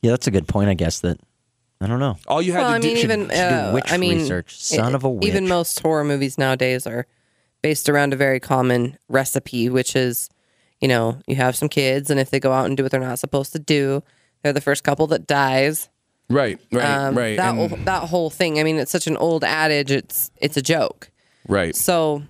Yeah, 0.02 0.12
that's 0.12 0.26
a 0.26 0.30
good 0.30 0.48
point. 0.48 0.70
I 0.70 0.74
guess 0.74 1.00
that 1.00 1.18
I 1.80 1.86
don't 1.86 1.98
know. 2.00 2.16
All 2.28 2.42
you 2.42 2.52
had 2.52 2.60
well, 2.60 2.70
to 2.70 2.76
I 2.76 2.80
do 2.80 2.88
mean, 2.88 2.96
even 2.98 3.20
should 3.22 3.30
do 3.30 3.36
uh, 3.40 3.70
witch 3.74 3.92
I 3.92 3.96
mean, 3.96 4.18
research. 4.18 4.60
Son 4.60 4.94
of 4.94 5.02
a 5.04 5.08
witch. 5.10 5.26
Even 5.26 5.48
most 5.48 5.80
horror 5.80 6.04
movies 6.04 6.36
nowadays 6.36 6.86
are 6.86 7.06
based 7.62 7.88
around 7.88 8.12
a 8.12 8.16
very 8.16 8.38
common 8.40 8.98
recipe, 9.08 9.68
which 9.70 9.96
is, 9.96 10.28
you 10.80 10.88
know, 10.88 11.18
you 11.26 11.36
have 11.36 11.56
some 11.56 11.68
kids, 11.68 12.10
and 12.10 12.20
if 12.20 12.30
they 12.30 12.38
go 12.40 12.52
out 12.52 12.66
and 12.66 12.76
do 12.76 12.82
what 12.82 12.90
they're 12.92 13.00
not 13.00 13.18
supposed 13.18 13.52
to 13.52 13.58
do, 13.58 14.02
they're 14.42 14.52
the 14.52 14.60
first 14.60 14.84
couple 14.84 15.06
that 15.08 15.26
dies. 15.26 15.88
right, 16.28 16.58
right, 16.72 16.84
Um, 16.84 17.16
right, 17.16 17.36
That 17.36 17.50
and- 17.54 17.58
whole, 17.70 17.78
that 17.84 18.08
whole 18.08 18.30
thing. 18.30 18.60
I 18.60 18.62
mean, 18.62 18.78
it's 18.78 18.90
such 18.92 19.06
an 19.06 19.16
old 19.16 19.42
adage. 19.44 19.90
It's 19.90 20.30
it's 20.36 20.56
a 20.56 20.62
joke. 20.62 21.10
right. 21.48 21.74
So, 21.74 22.22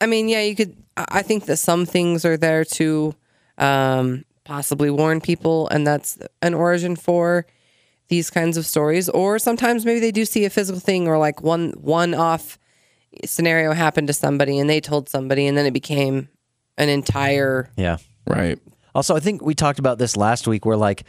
I 0.00 0.06
mean, 0.06 0.28
yeah, 0.28 0.40
you 0.42 0.56
could. 0.56 0.76
I 0.96 1.04
I 1.20 1.22
think 1.22 1.44
that 1.46 1.56
some 1.58 1.84
things 1.86 2.24
are 2.24 2.36
there 2.36 2.64
to 2.64 3.14
um, 3.58 4.24
possibly 4.44 4.90
warn 4.90 5.20
people, 5.20 5.68
and 5.68 5.86
that's 5.86 6.18
an 6.42 6.54
origin 6.54 6.96
for 6.96 7.46
these 8.08 8.30
kinds 8.30 8.56
of 8.56 8.66
stories. 8.66 9.08
Or 9.08 9.38
sometimes 9.38 9.84
maybe 9.86 10.00
they 10.00 10.10
do 10.12 10.24
see 10.24 10.44
a 10.44 10.50
physical 10.50 10.80
thing 10.80 11.08
or 11.08 11.18
like 11.18 11.42
one 11.42 11.72
one 11.80 12.14
off 12.14 12.58
scenario 13.24 13.72
happened 13.72 14.08
to 14.08 14.12
somebody 14.12 14.58
and 14.58 14.68
they 14.68 14.80
told 14.80 15.08
somebody, 15.08 15.46
and 15.46 15.56
then 15.56 15.66
it 15.66 15.72
became 15.72 16.28
an 16.78 16.88
entire 16.88 17.70
Yeah. 17.76 17.98
Right. 18.26 18.58
Also, 18.94 19.14
I 19.16 19.20
think 19.20 19.42
we 19.42 19.54
talked 19.54 19.78
about 19.78 19.98
this 19.98 20.16
last 20.16 20.46
week 20.48 20.64
where 20.64 20.76
like 20.76 21.04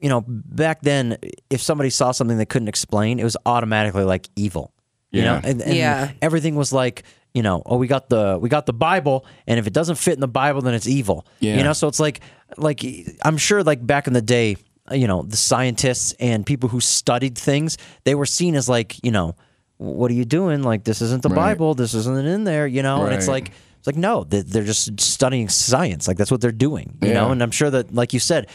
you 0.00 0.08
know, 0.08 0.24
back 0.26 0.80
then 0.82 1.16
if 1.48 1.62
somebody 1.62 1.88
saw 1.88 2.10
something 2.10 2.36
they 2.36 2.44
couldn't 2.44 2.66
explain, 2.68 3.20
it 3.20 3.24
was 3.24 3.36
automatically 3.46 4.02
like 4.02 4.28
evil. 4.34 4.72
You 5.12 5.22
Yeah. 5.22 5.24
know? 5.34 5.40
And, 5.44 5.62
and 5.62 5.74
Yeah. 5.76 6.10
everything 6.20 6.56
was 6.56 6.72
like, 6.72 7.04
you 7.34 7.42
know, 7.42 7.62
oh 7.64 7.76
we 7.76 7.86
got 7.86 8.08
the 8.08 8.36
we 8.40 8.48
got 8.48 8.66
the 8.66 8.72
Bible 8.72 9.24
and 9.46 9.58
if 9.60 9.66
it 9.66 9.72
doesn't 9.72 9.94
fit 9.96 10.14
in 10.14 10.20
the 10.20 10.28
Bible 10.28 10.60
then 10.60 10.74
it's 10.74 10.88
evil. 10.88 11.24
Yeah. 11.40 11.56
You 11.56 11.62
know, 11.64 11.72
so 11.72 11.86
it's 11.88 12.00
like 12.00 12.20
like 12.56 12.84
I'm 13.24 13.36
sure 13.36 13.62
like 13.62 13.86
back 13.86 14.06
in 14.06 14.12
the 14.12 14.20
day, 14.22 14.56
you 14.94 15.06
know, 15.06 15.22
the 15.22 15.36
scientists 15.36 16.14
and 16.20 16.44
people 16.46 16.68
who 16.68 16.80
studied 16.80 17.36
things, 17.36 17.78
they 18.04 18.14
were 18.14 18.26
seen 18.26 18.54
as 18.54 18.68
like, 18.68 19.02
you 19.04 19.10
know, 19.10 19.34
what 19.78 20.10
are 20.10 20.14
you 20.14 20.24
doing? 20.24 20.62
Like 20.62 20.84
this 20.84 21.02
isn't 21.02 21.22
the 21.22 21.28
Right. 21.28 21.36
Bible, 21.54 21.74
this 21.74 21.94
isn't 21.94 22.26
in 22.26 22.44
there, 22.44 22.66
you 22.66 22.82
know? 22.82 23.04
And 23.04 23.14
it's 23.14 23.28
like 23.28 23.50
it's 23.78 23.86
like 23.86 23.96
no, 23.96 24.22
they- 24.24 24.42
they're 24.42 24.62
just 24.64 25.00
studying 25.00 25.48
science. 25.48 26.06
Like 26.06 26.16
that's 26.16 26.30
what 26.30 26.40
they're 26.40 26.52
doing, 26.52 26.98
you 27.02 27.08
Yeah. 27.08 27.14
know. 27.14 27.32
And 27.32 27.42
I'm 27.42 27.50
sure 27.50 27.68
that, 27.70 27.92
like 27.92 28.12
you 28.12 28.20
said, 28.20 28.46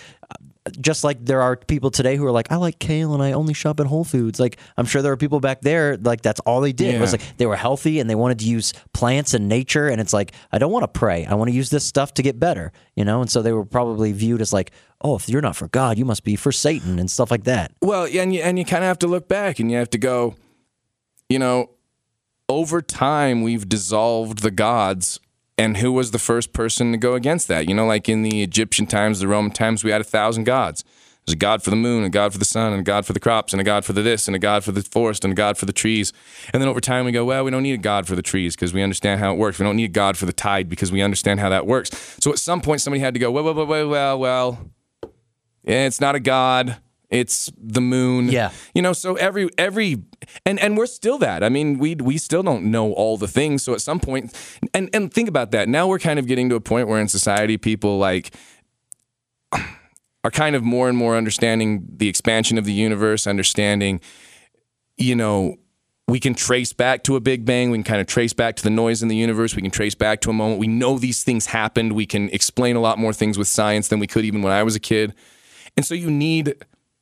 just 0.70 1.04
like 1.04 1.24
there 1.26 1.42
are 1.42 1.56
people 1.56 1.92
today 1.92 2.16
who 2.16 2.26
are 2.26 2.32
like, 2.32 2.52
I 2.52 2.56
like 2.56 2.80
kale 2.80 3.14
and 3.14 3.24
I 3.24 3.32
only 3.34 3.54
shop 3.54 3.80
at 3.80 3.86
Whole 3.86 4.04
Foods. 4.04 4.40
Like 4.40 4.58
I'm 4.78 4.86
sure 4.86 5.02
there 5.02 5.12
are 5.12 5.18
people 5.18 5.40
back 5.40 5.62
there 5.62 5.98
like 5.98 6.22
that's 6.22 6.40
all 6.42 6.62
they 6.62 6.74
did. 6.74 6.96
It 6.96 7.02
was 7.02 7.12
like 7.12 7.22
they 7.38 7.46
were 7.46 7.56
healthy 7.56 8.00
and 8.00 8.10
they 8.10 8.16
wanted 8.16 8.40
to 8.40 8.46
use 8.46 8.74
plants 8.94 9.34
and 9.34 9.48
nature. 9.48 9.88
And 9.88 10.02
it's 10.02 10.14
like 10.14 10.32
I 10.52 10.58
don't 10.58 10.72
want 10.72 10.84
to 10.84 10.88
pray. 10.88 11.26
I 11.26 11.36
want 11.36 11.50
to 11.50 11.56
use 11.56 11.70
this 11.70 11.84
stuff 11.84 12.14
to 12.16 12.22
get 12.22 12.40
better, 12.40 12.72
you 12.96 13.06
know. 13.06 13.22
And 13.22 13.30
so 13.30 13.42
they 13.42 13.52
were 13.52 13.66
probably 13.66 14.12
viewed 14.12 14.42
as 14.42 14.54
like, 14.54 14.72
oh, 15.02 15.16
if 15.16 15.30
you're 15.30 15.42
not 15.42 15.56
for 15.56 15.68
God, 15.68 15.98
you 15.98 16.06
must 16.06 16.24
be 16.24 16.36
for 16.36 16.52
Satan 16.52 17.00
and 17.00 17.10
stuff 17.10 17.32
like 17.32 17.44
that. 17.46 17.72
Well, 17.82 18.08
yeah, 18.08 18.24
and 18.24 18.34
you, 18.34 18.42
and 18.42 18.58
you 18.58 18.66
kind 18.66 18.84
of 18.84 18.88
have 18.88 19.00
to 19.00 19.08
look 19.08 19.28
back 19.28 19.60
and 19.60 19.72
you 19.72 19.78
have 19.78 19.90
to 19.92 19.98
go, 19.98 20.36
you 21.30 21.40
know, 21.40 21.72
over 22.50 22.82
time 22.82 23.42
we've 23.42 23.68
dissolved 23.68 24.40
the 24.40 24.52
gods. 24.52 25.20
And 25.58 25.78
who 25.78 25.92
was 25.92 26.12
the 26.12 26.20
first 26.20 26.54
person 26.54 26.92
to 26.92 26.98
go 26.98 27.16
against 27.16 27.48
that? 27.48 27.68
You 27.68 27.74
know, 27.74 27.86
like 27.86 28.08
in 28.08 28.22
the 28.22 28.44
Egyptian 28.44 28.86
times, 28.86 29.20
the 29.20 29.28
Roman 29.28 29.52
times, 29.52 29.84
we 29.84 29.92
had 29.92 30.02
a 30.02 30.04
thousand 30.06 30.44
gods. 30.44 30.84
There's 31.26 31.34
a 31.34 31.38
god 31.38 31.62
for 31.62 31.72
the 31.72 31.76
moon, 31.76 32.06
a 32.06 32.10
god 32.10 32.32
for 32.32 32.38
the 32.38 32.46
sun, 32.46 32.72
and 32.72 32.80
a 32.80 32.84
god 32.84 33.06
for 33.06 33.12
the 33.12 33.20
crops, 33.20 33.54
and 33.54 33.60
a 33.60 33.64
god 33.64 33.84
for 33.84 33.92
the 33.92 34.02
this, 34.02 34.28
and 34.28 34.36
a 34.36 34.40
god 34.40 34.64
for 34.64 34.72
the 34.72 34.82
forest, 34.82 35.26
and 35.26 35.34
a 35.34 35.36
god 35.36 35.58
for 35.58 35.66
the 35.66 35.74
trees. 35.74 36.14
And 36.54 36.62
then 36.62 36.70
over 36.70 36.80
time, 36.80 37.04
we 37.04 37.12
go, 37.12 37.26
well, 37.26 37.44
we 37.44 37.52
don't 37.52 37.64
need 37.64 37.74
a 37.74 37.78
god 37.78 38.08
for 38.08 38.16
the 38.16 38.22
trees 38.22 38.56
because 38.56 38.74
we 38.74 38.82
understand 38.82 39.20
how 39.20 39.34
it 39.34 39.38
works. 39.38 39.60
We 39.60 39.66
don't 39.66 39.76
need 39.76 39.86
a 39.86 39.94
god 39.94 40.16
for 40.16 40.26
the 40.26 40.32
tide 40.32 40.70
because 40.70 40.92
we 40.92 41.02
understand 41.02 41.42
how 41.42 41.50
that 41.50 41.68
works. 41.68 42.16
So 42.22 42.32
at 42.32 42.40
some 42.40 42.62
point, 42.62 42.80
somebody 42.80 43.02
had 43.02 43.14
to 43.16 43.20
go, 43.20 43.32
well, 43.32 43.44
well, 43.44 43.56
well, 43.56 43.66
well, 43.66 43.90
well, 43.90 44.20
well 44.20 44.72
yeah, 45.64 45.86
it's 45.86 46.00
not 46.00 46.16
a 46.16 46.22
god. 46.22 46.78
It's 47.10 47.50
the 47.58 47.82
moon. 47.82 48.30
Yeah. 48.30 48.52
You 48.74 48.82
know, 48.82 48.94
so 48.94 49.16
every 49.16 49.50
every 49.58 50.04
and 50.46 50.60
and 50.60 50.78
we're 50.78 50.88
still 50.88 51.18
that. 51.20 51.44
I 51.44 51.50
mean, 51.50 51.78
we 51.78 51.96
we 51.96 52.18
still 52.18 52.44
don't 52.44 52.66
know 52.66 52.92
all 52.94 53.18
the 53.18 53.28
things. 53.28 53.64
So 53.64 53.74
at 53.74 53.82
some 53.82 54.00
point 54.00 54.36
and 54.74 54.90
and 54.94 55.14
think 55.14 55.30
about 55.30 55.52
that. 55.52 55.70
Now 55.70 55.88
we're 55.88 56.00
kind 56.00 56.20
of 56.20 56.28
getting 56.28 56.50
to 56.50 56.56
a 56.56 56.62
point 56.62 56.88
where 56.88 57.00
in 57.00 57.08
society 57.08 57.58
people 57.58 57.98
like 57.98 58.34
are 60.24 60.32
kind 60.32 60.56
of 60.56 60.64
more 60.64 60.90
and 60.90 60.98
more 60.98 61.16
understanding 61.16 61.88
the 61.90 62.10
expansion 62.10 62.58
of 62.58 62.66
the 62.66 62.74
universe, 62.74 63.26
understanding 63.26 64.02
you 64.98 65.16
know, 65.16 65.58
we 66.08 66.20
can 66.20 66.34
trace 66.34 66.74
back 66.74 67.04
to 67.04 67.16
a 67.16 67.20
big 67.20 67.46
bang. 67.46 67.70
We 67.70 67.78
can 67.78 67.84
kind 67.84 68.02
of 68.02 68.08
trace 68.08 68.34
back 68.34 68.56
to 68.58 68.64
the 68.64 68.70
noise 68.70 69.02
in 69.04 69.10
the 69.10 69.16
universe. 69.16 69.56
We 69.56 69.62
can 69.62 69.72
trace 69.72 69.96
back 69.96 70.22
to 70.22 70.30
a 70.30 70.34
moment. 70.34 70.60
We 70.60 70.68
know 70.68 70.98
these 70.98 71.24
things 71.24 71.48
happened. 71.48 71.94
We 71.94 72.06
can 72.06 72.30
explain 72.30 72.76
a 72.76 72.80
lot 72.80 72.98
more 72.98 73.14
things 73.14 73.38
with 73.38 73.48
science 73.48 73.90
than 73.90 74.00
we 74.00 74.08
could 74.08 74.26
even 74.26 74.42
when 74.42 74.54
I 74.54 74.64
was 74.64 74.76
a 74.76 74.80
kid. 74.80 75.14
And 75.76 75.86
so 75.86 75.94
you 75.94 76.10
need 76.10 76.56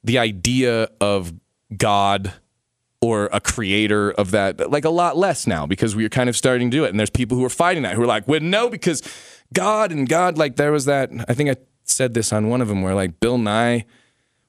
the 0.05 0.17
idea 0.19 0.89
of 1.01 1.33
God 1.75 2.33
or 3.01 3.29
a 3.33 3.39
creator 3.39 4.11
of 4.11 4.31
that 4.31 4.71
like 4.71 4.85
a 4.85 4.89
lot 4.89 5.17
less 5.17 5.45
now 5.45 5.65
because 5.65 5.95
we're 5.95 6.09
kind 6.09 6.29
of 6.29 6.35
starting 6.35 6.71
to 6.71 6.77
do 6.77 6.85
it. 6.85 6.89
And 6.89 6.99
there's 6.99 7.09
people 7.09 7.37
who 7.37 7.45
are 7.45 7.49
fighting 7.49 7.83
that 7.83 7.95
who 7.95 8.03
are 8.03 8.07
like, 8.07 8.27
well, 8.27 8.39
no, 8.39 8.69
because 8.69 9.01
God 9.53 9.91
and 9.91 10.07
God, 10.07 10.37
like 10.37 10.55
there 10.55 10.71
was 10.71 10.85
that, 10.85 11.11
I 11.27 11.33
think 11.33 11.49
I 11.49 11.55
said 11.83 12.13
this 12.13 12.31
on 12.31 12.49
one 12.49 12.61
of 12.61 12.67
them 12.67 12.81
where 12.81 12.95
like 12.95 13.19
Bill 13.19 13.37
Nye 13.37 13.85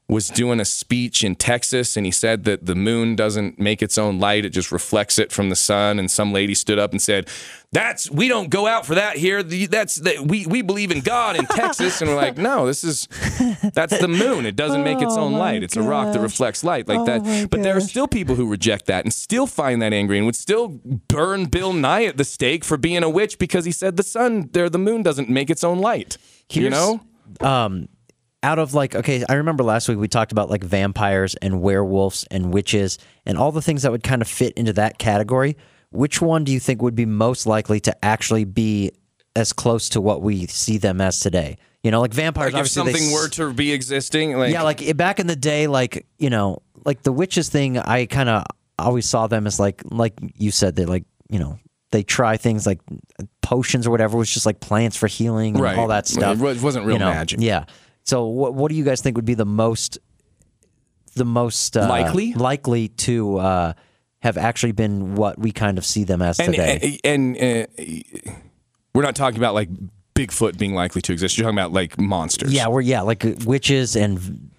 was 0.08 0.28
doing 0.28 0.60
a 0.60 0.64
speech 0.64 1.24
in 1.24 1.34
Texas 1.34 1.96
and 1.96 2.06
he 2.06 2.12
said 2.12 2.44
that 2.44 2.64
the 2.66 2.76
moon 2.76 3.16
doesn't 3.16 3.58
make 3.58 3.82
its 3.82 3.98
own 3.98 4.20
light, 4.20 4.44
it 4.44 4.50
just 4.50 4.70
reflects 4.70 5.18
it 5.18 5.32
from 5.32 5.48
the 5.48 5.56
sun. 5.56 5.98
And 5.98 6.08
some 6.08 6.32
lady 6.32 6.54
stood 6.54 6.78
up 6.78 6.92
and 6.92 7.02
said, 7.02 7.28
That's 7.72 8.08
we 8.08 8.28
don't 8.28 8.48
go 8.48 8.68
out 8.68 8.86
for 8.86 8.94
that 8.94 9.16
here. 9.16 9.42
That's 9.42 9.96
that 9.96 10.20
we 10.20 10.46
we 10.46 10.62
believe 10.62 10.92
in 10.92 11.00
God 11.00 11.34
in 11.36 11.46
Texas. 11.46 12.00
And 12.00 12.08
we're 12.08 12.16
like, 12.16 12.38
No, 12.38 12.66
this 12.66 12.84
is 12.84 13.08
that's 13.74 13.98
the 13.98 14.06
moon. 14.06 14.46
It 14.46 14.54
doesn't 14.54 14.84
make 14.84 15.02
its 15.02 15.16
own 15.16 15.32
light. 15.32 15.64
It's 15.64 15.76
a 15.76 15.82
rock 15.82 16.12
that 16.12 16.20
reflects 16.20 16.62
light 16.62 16.86
like 16.86 17.04
that. 17.06 17.48
But 17.50 17.64
there 17.64 17.76
are 17.76 17.80
still 17.80 18.06
people 18.06 18.36
who 18.36 18.48
reject 18.48 18.86
that 18.86 19.04
and 19.04 19.12
still 19.12 19.48
find 19.48 19.82
that 19.82 19.92
angry 19.92 20.18
and 20.18 20.26
would 20.26 20.36
still 20.36 20.68
burn 21.08 21.46
Bill 21.46 21.72
Nye 21.72 22.04
at 22.04 22.16
the 22.16 22.24
stake 22.24 22.64
for 22.64 22.76
being 22.76 23.02
a 23.02 23.10
witch 23.10 23.38
because 23.38 23.64
he 23.64 23.72
said 23.72 23.96
the 23.96 24.04
sun 24.04 24.50
there 24.52 24.70
the 24.70 24.78
moon 24.78 25.02
doesn't 25.02 25.28
make 25.28 25.50
its 25.50 25.64
own 25.64 25.78
light. 25.80 26.16
you 26.52 26.70
know? 26.70 27.00
um 27.40 27.88
out 28.42 28.58
of 28.58 28.74
like 28.74 28.94
okay 28.94 29.24
i 29.28 29.34
remember 29.34 29.64
last 29.64 29.88
week 29.88 29.98
we 29.98 30.08
talked 30.08 30.30
about 30.32 30.50
like 30.50 30.62
vampires 30.62 31.34
and 31.36 31.60
werewolves 31.62 32.24
and 32.30 32.52
witches 32.52 32.98
and 33.24 33.38
all 33.38 33.50
the 33.50 33.62
things 33.62 33.82
that 33.82 33.90
would 33.90 34.02
kind 34.02 34.20
of 34.22 34.28
fit 34.28 34.52
into 34.54 34.72
that 34.72 34.98
category 34.98 35.56
which 35.90 36.20
one 36.20 36.44
do 36.44 36.52
you 36.52 36.60
think 36.60 36.82
would 36.82 36.94
be 36.94 37.06
most 37.06 37.46
likely 37.46 37.80
to 37.80 38.04
actually 38.04 38.44
be 38.44 38.90
as 39.34 39.52
close 39.52 39.88
to 39.88 40.00
what 40.00 40.22
we 40.22 40.46
see 40.46 40.76
them 40.78 41.00
as 41.00 41.18
today 41.20 41.56
you 41.82 41.90
know 41.90 42.00
like 42.00 42.12
vampires 42.12 42.52
Like 42.52 42.60
if 42.60 42.66
they 42.66 42.80
something 42.80 43.02
s- 43.02 43.12
were 43.12 43.28
to 43.30 43.52
be 43.52 43.72
existing, 43.72 44.36
like 44.36 44.52
yeah 44.52 44.62
like 44.62 44.96
back 44.96 45.18
in 45.18 45.26
the 45.26 45.36
day 45.36 45.66
like 45.66 46.06
you 46.18 46.30
know 46.30 46.62
like 46.84 47.02
the 47.02 47.12
witches 47.12 47.48
thing 47.48 47.78
i 47.78 48.06
kind 48.06 48.28
of 48.28 48.44
always 48.78 49.08
saw 49.08 49.26
them 49.26 49.46
as 49.46 49.58
like 49.58 49.82
like 49.90 50.12
you 50.34 50.50
said 50.50 50.76
they 50.76 50.84
like 50.84 51.04
you 51.30 51.38
know 51.38 51.58
they 51.90 52.02
try 52.02 52.36
things 52.36 52.66
like 52.66 52.80
potions 53.42 53.86
or 53.86 53.90
whatever 53.90 54.16
it 54.16 54.18
was 54.18 54.30
just 54.30 54.44
like 54.46 54.60
plants 54.60 54.96
for 54.96 55.06
healing 55.06 55.54
and 55.54 55.62
Right. 55.62 55.78
all 55.78 55.88
that 55.88 56.06
stuff 56.06 56.40
It 56.42 56.56
it 56.58 56.62
wasn't 56.62 56.84
real 56.86 56.94
you 56.94 56.98
know? 57.00 57.10
magic. 57.10 57.40
yeah 57.40 57.64
so 58.06 58.26
what 58.26 58.54
what 58.54 58.70
do 58.70 58.76
you 58.76 58.84
guys 58.84 59.00
think 59.02 59.16
would 59.16 59.24
be 59.26 59.34
the 59.34 59.44
most 59.44 59.98
the 61.14 61.24
most 61.24 61.76
uh, 61.76 61.88
Likely? 61.88 62.34
likely 62.34 62.88
to 62.88 63.38
uh, 63.38 63.72
have 64.20 64.36
actually 64.36 64.72
been 64.72 65.14
what 65.14 65.38
we 65.38 65.50
kind 65.52 65.78
of 65.78 65.84
see 65.84 66.04
them 66.04 66.20
as 66.22 66.38
and 66.40 66.52
today 66.54 66.98
and, 67.04 67.36
and 67.36 67.66
uh, 67.66 68.32
we're 68.94 69.02
not 69.02 69.16
talking 69.16 69.38
about 69.38 69.54
like 69.54 69.68
Bigfoot 70.14 70.56
being 70.58 70.74
likely 70.74 71.02
to 71.02 71.12
exist. 71.12 71.36
You're 71.36 71.44
talking 71.44 71.58
about 71.58 71.72
like 71.72 71.98
monsters. 72.00 72.52
yeah 72.52 72.68
we're 72.68 72.80
yeah 72.80 73.02
like 73.02 73.22
witches 73.44 73.96
and 73.96 74.50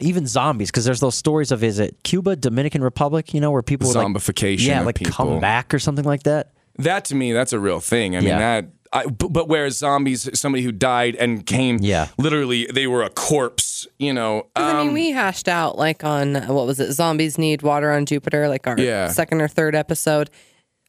even 0.00 0.26
zombies 0.26 0.70
because 0.70 0.84
there's 0.84 1.00
those 1.00 1.14
stories 1.14 1.52
of 1.52 1.62
is 1.62 1.78
it 1.78 2.02
Cuba 2.02 2.34
Dominican 2.36 2.82
Republic 2.82 3.34
you 3.34 3.40
know 3.40 3.50
where 3.50 3.62
people 3.62 3.88
would, 3.88 3.96
like, 3.96 4.06
Zombification 4.06 4.66
yeah 4.66 4.80
like 4.82 4.96
people. 4.96 5.12
come 5.12 5.40
back 5.40 5.72
or 5.74 5.78
something 5.78 6.04
like 6.04 6.22
that 6.24 6.52
that 6.78 7.04
to 7.06 7.14
me, 7.14 7.32
that's 7.32 7.52
a 7.52 7.58
real 7.60 7.80
thing. 7.80 8.16
I 8.16 8.20
mean 8.20 8.28
Yeah. 8.30 8.38
that. 8.38 8.70
I, 8.94 9.06
b- 9.06 9.28
but 9.30 9.48
whereas 9.48 9.78
zombies, 9.78 10.28
somebody 10.38 10.62
who 10.64 10.70
died 10.72 11.14
and 11.16 11.46
came, 11.46 11.78
Yeah. 11.80 12.08
literally 12.18 12.66
they 12.66 12.86
were 12.86 13.02
a 13.02 13.10
corpse. 13.10 13.86
You 13.98 14.12
know, 14.12 14.42
'Cause, 14.54 14.64
I 14.74 14.78
um, 14.80 14.86
mean, 14.88 14.94
we 14.94 15.10
hashed 15.10 15.48
out 15.48 15.76
like 15.78 16.04
on 16.04 16.34
what 16.48 16.66
was 16.66 16.78
it? 16.78 16.92
Zombies 16.92 17.36
need 17.38 17.62
water 17.62 17.90
on 17.90 18.06
Jupiter, 18.06 18.48
like 18.48 18.66
our 18.66 18.78
Yeah. 18.78 19.08
second 19.08 19.40
or 19.40 19.48
third 19.48 19.74
episode. 19.74 20.30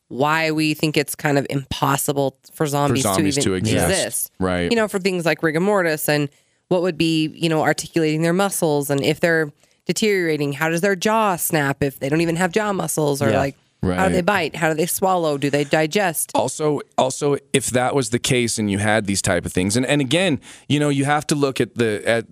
Why 0.09 0.51
we 0.51 0.73
think 0.75 0.95
it's 0.95 1.15
kind 1.15 1.37
of 1.39 1.47
impossible 1.49 2.37
for 2.53 2.67
zombies, 2.67 3.03
zombies 3.03 3.35
to 3.35 3.41
to 3.41 3.49
even 3.55 3.59
exist. 3.59 3.89
exist. 3.89 4.31
Right. 4.39 4.69
You 4.69 4.75
know, 4.75 4.87
for 4.87 4.99
things 4.99 5.25
like 5.25 5.41
rigor 5.41 5.59
mortis 5.59 6.07
and 6.07 6.29
what 6.67 6.81
would 6.83 6.97
be, 6.97 7.27
you 7.33 7.49
know, 7.49 7.61
articulating 7.63 8.21
their 8.21 8.33
muscles 8.33 8.89
and 8.91 9.03
if 9.03 9.19
they're 9.19 9.51
deteriorating, 9.87 10.53
how 10.53 10.69
does 10.69 10.81
their 10.81 10.95
jaw 10.95 11.35
snap 11.35 11.81
if 11.81 11.99
they 11.99 12.09
don't 12.09 12.21
even 12.21 12.35
have 12.35 12.51
jaw 12.51 12.71
muscles 12.73 13.21
or 13.21 13.29
Yeah. 13.31 13.37
like 13.39 13.55
how 13.91 14.07
do 14.07 14.13
they 14.13 14.21
bite? 14.21 14.55
How 14.55 14.69
do 14.69 14.75
they 14.75 14.85
swallow? 14.85 15.37
Do 15.37 15.49
they 15.49 15.63
digest? 15.63 16.31
also 16.35 16.81
also 16.97 17.37
if 17.51 17.67
that 17.67 17.95
was 17.95 18.09
the 18.09 18.19
case 18.19 18.57
and 18.57 18.71
you 18.71 18.77
had 18.77 19.05
these 19.05 19.21
type 19.21 19.45
of 19.45 19.53
things 19.53 19.75
and 19.75 19.85
and 19.85 20.01
again 20.01 20.39
you 20.67 20.79
know 20.79 20.89
you 20.89 21.05
have 21.05 21.27
to 21.27 21.35
look 21.35 21.59
at 21.59 21.75
the 21.75 22.01
at 22.07 22.25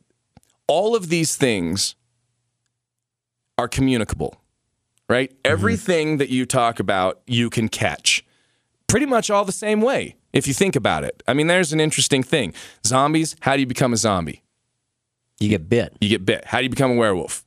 all 0.68 0.96
of 0.96 1.10
these 1.10 1.36
things 1.36 1.96
are 3.58 3.68
communicable 3.68 4.38
right? 5.10 5.30
Mm-hmm. 5.30 5.52
Everything 5.52 6.18
that 6.18 6.30
you 6.30 6.46
talk 6.46 6.80
about 6.80 7.22
you 7.28 7.50
can 7.50 7.68
catch 7.68 8.24
pretty 8.88 9.06
much 9.06 9.30
all 9.30 9.46
the 9.46 9.52
same 9.52 9.82
way 9.82 10.16
if 10.34 10.48
you 10.48 10.54
think 10.54 10.76
about 10.76 11.04
it. 11.04 11.22
I 11.28 11.34
mean 11.34 11.48
there's 11.48 11.74
an 11.74 11.80
interesting 11.80 12.24
thing. 12.24 12.54
Zombies 12.86 13.36
how 13.42 13.56
do 13.56 13.60
you 13.60 13.68
become 13.68 13.94
a 13.94 13.98
zombie? 13.98 14.44
You 15.40 15.50
get 15.50 15.68
bit. 15.68 15.98
You 16.00 16.10
get 16.10 16.24
bit. 16.26 16.46
How 16.46 16.60
do 16.60 16.64
you 16.64 16.70
become 16.70 16.92
a 16.92 16.96
werewolf? 16.96 17.44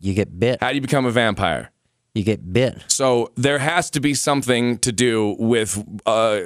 You 0.00 0.14
get 0.14 0.38
bit. 0.38 0.60
How 0.60 0.70
do 0.70 0.74
you 0.74 0.80
become 0.80 1.04
a 1.04 1.10
vampire 1.10 1.70
you 2.16 2.24
get 2.24 2.52
bit 2.52 2.82
so 2.88 3.30
there 3.36 3.58
has 3.58 3.90
to 3.90 4.00
be 4.00 4.14
something 4.14 4.78
to 4.78 4.90
do 4.92 5.36
with 5.38 5.84
uh, 6.06 6.40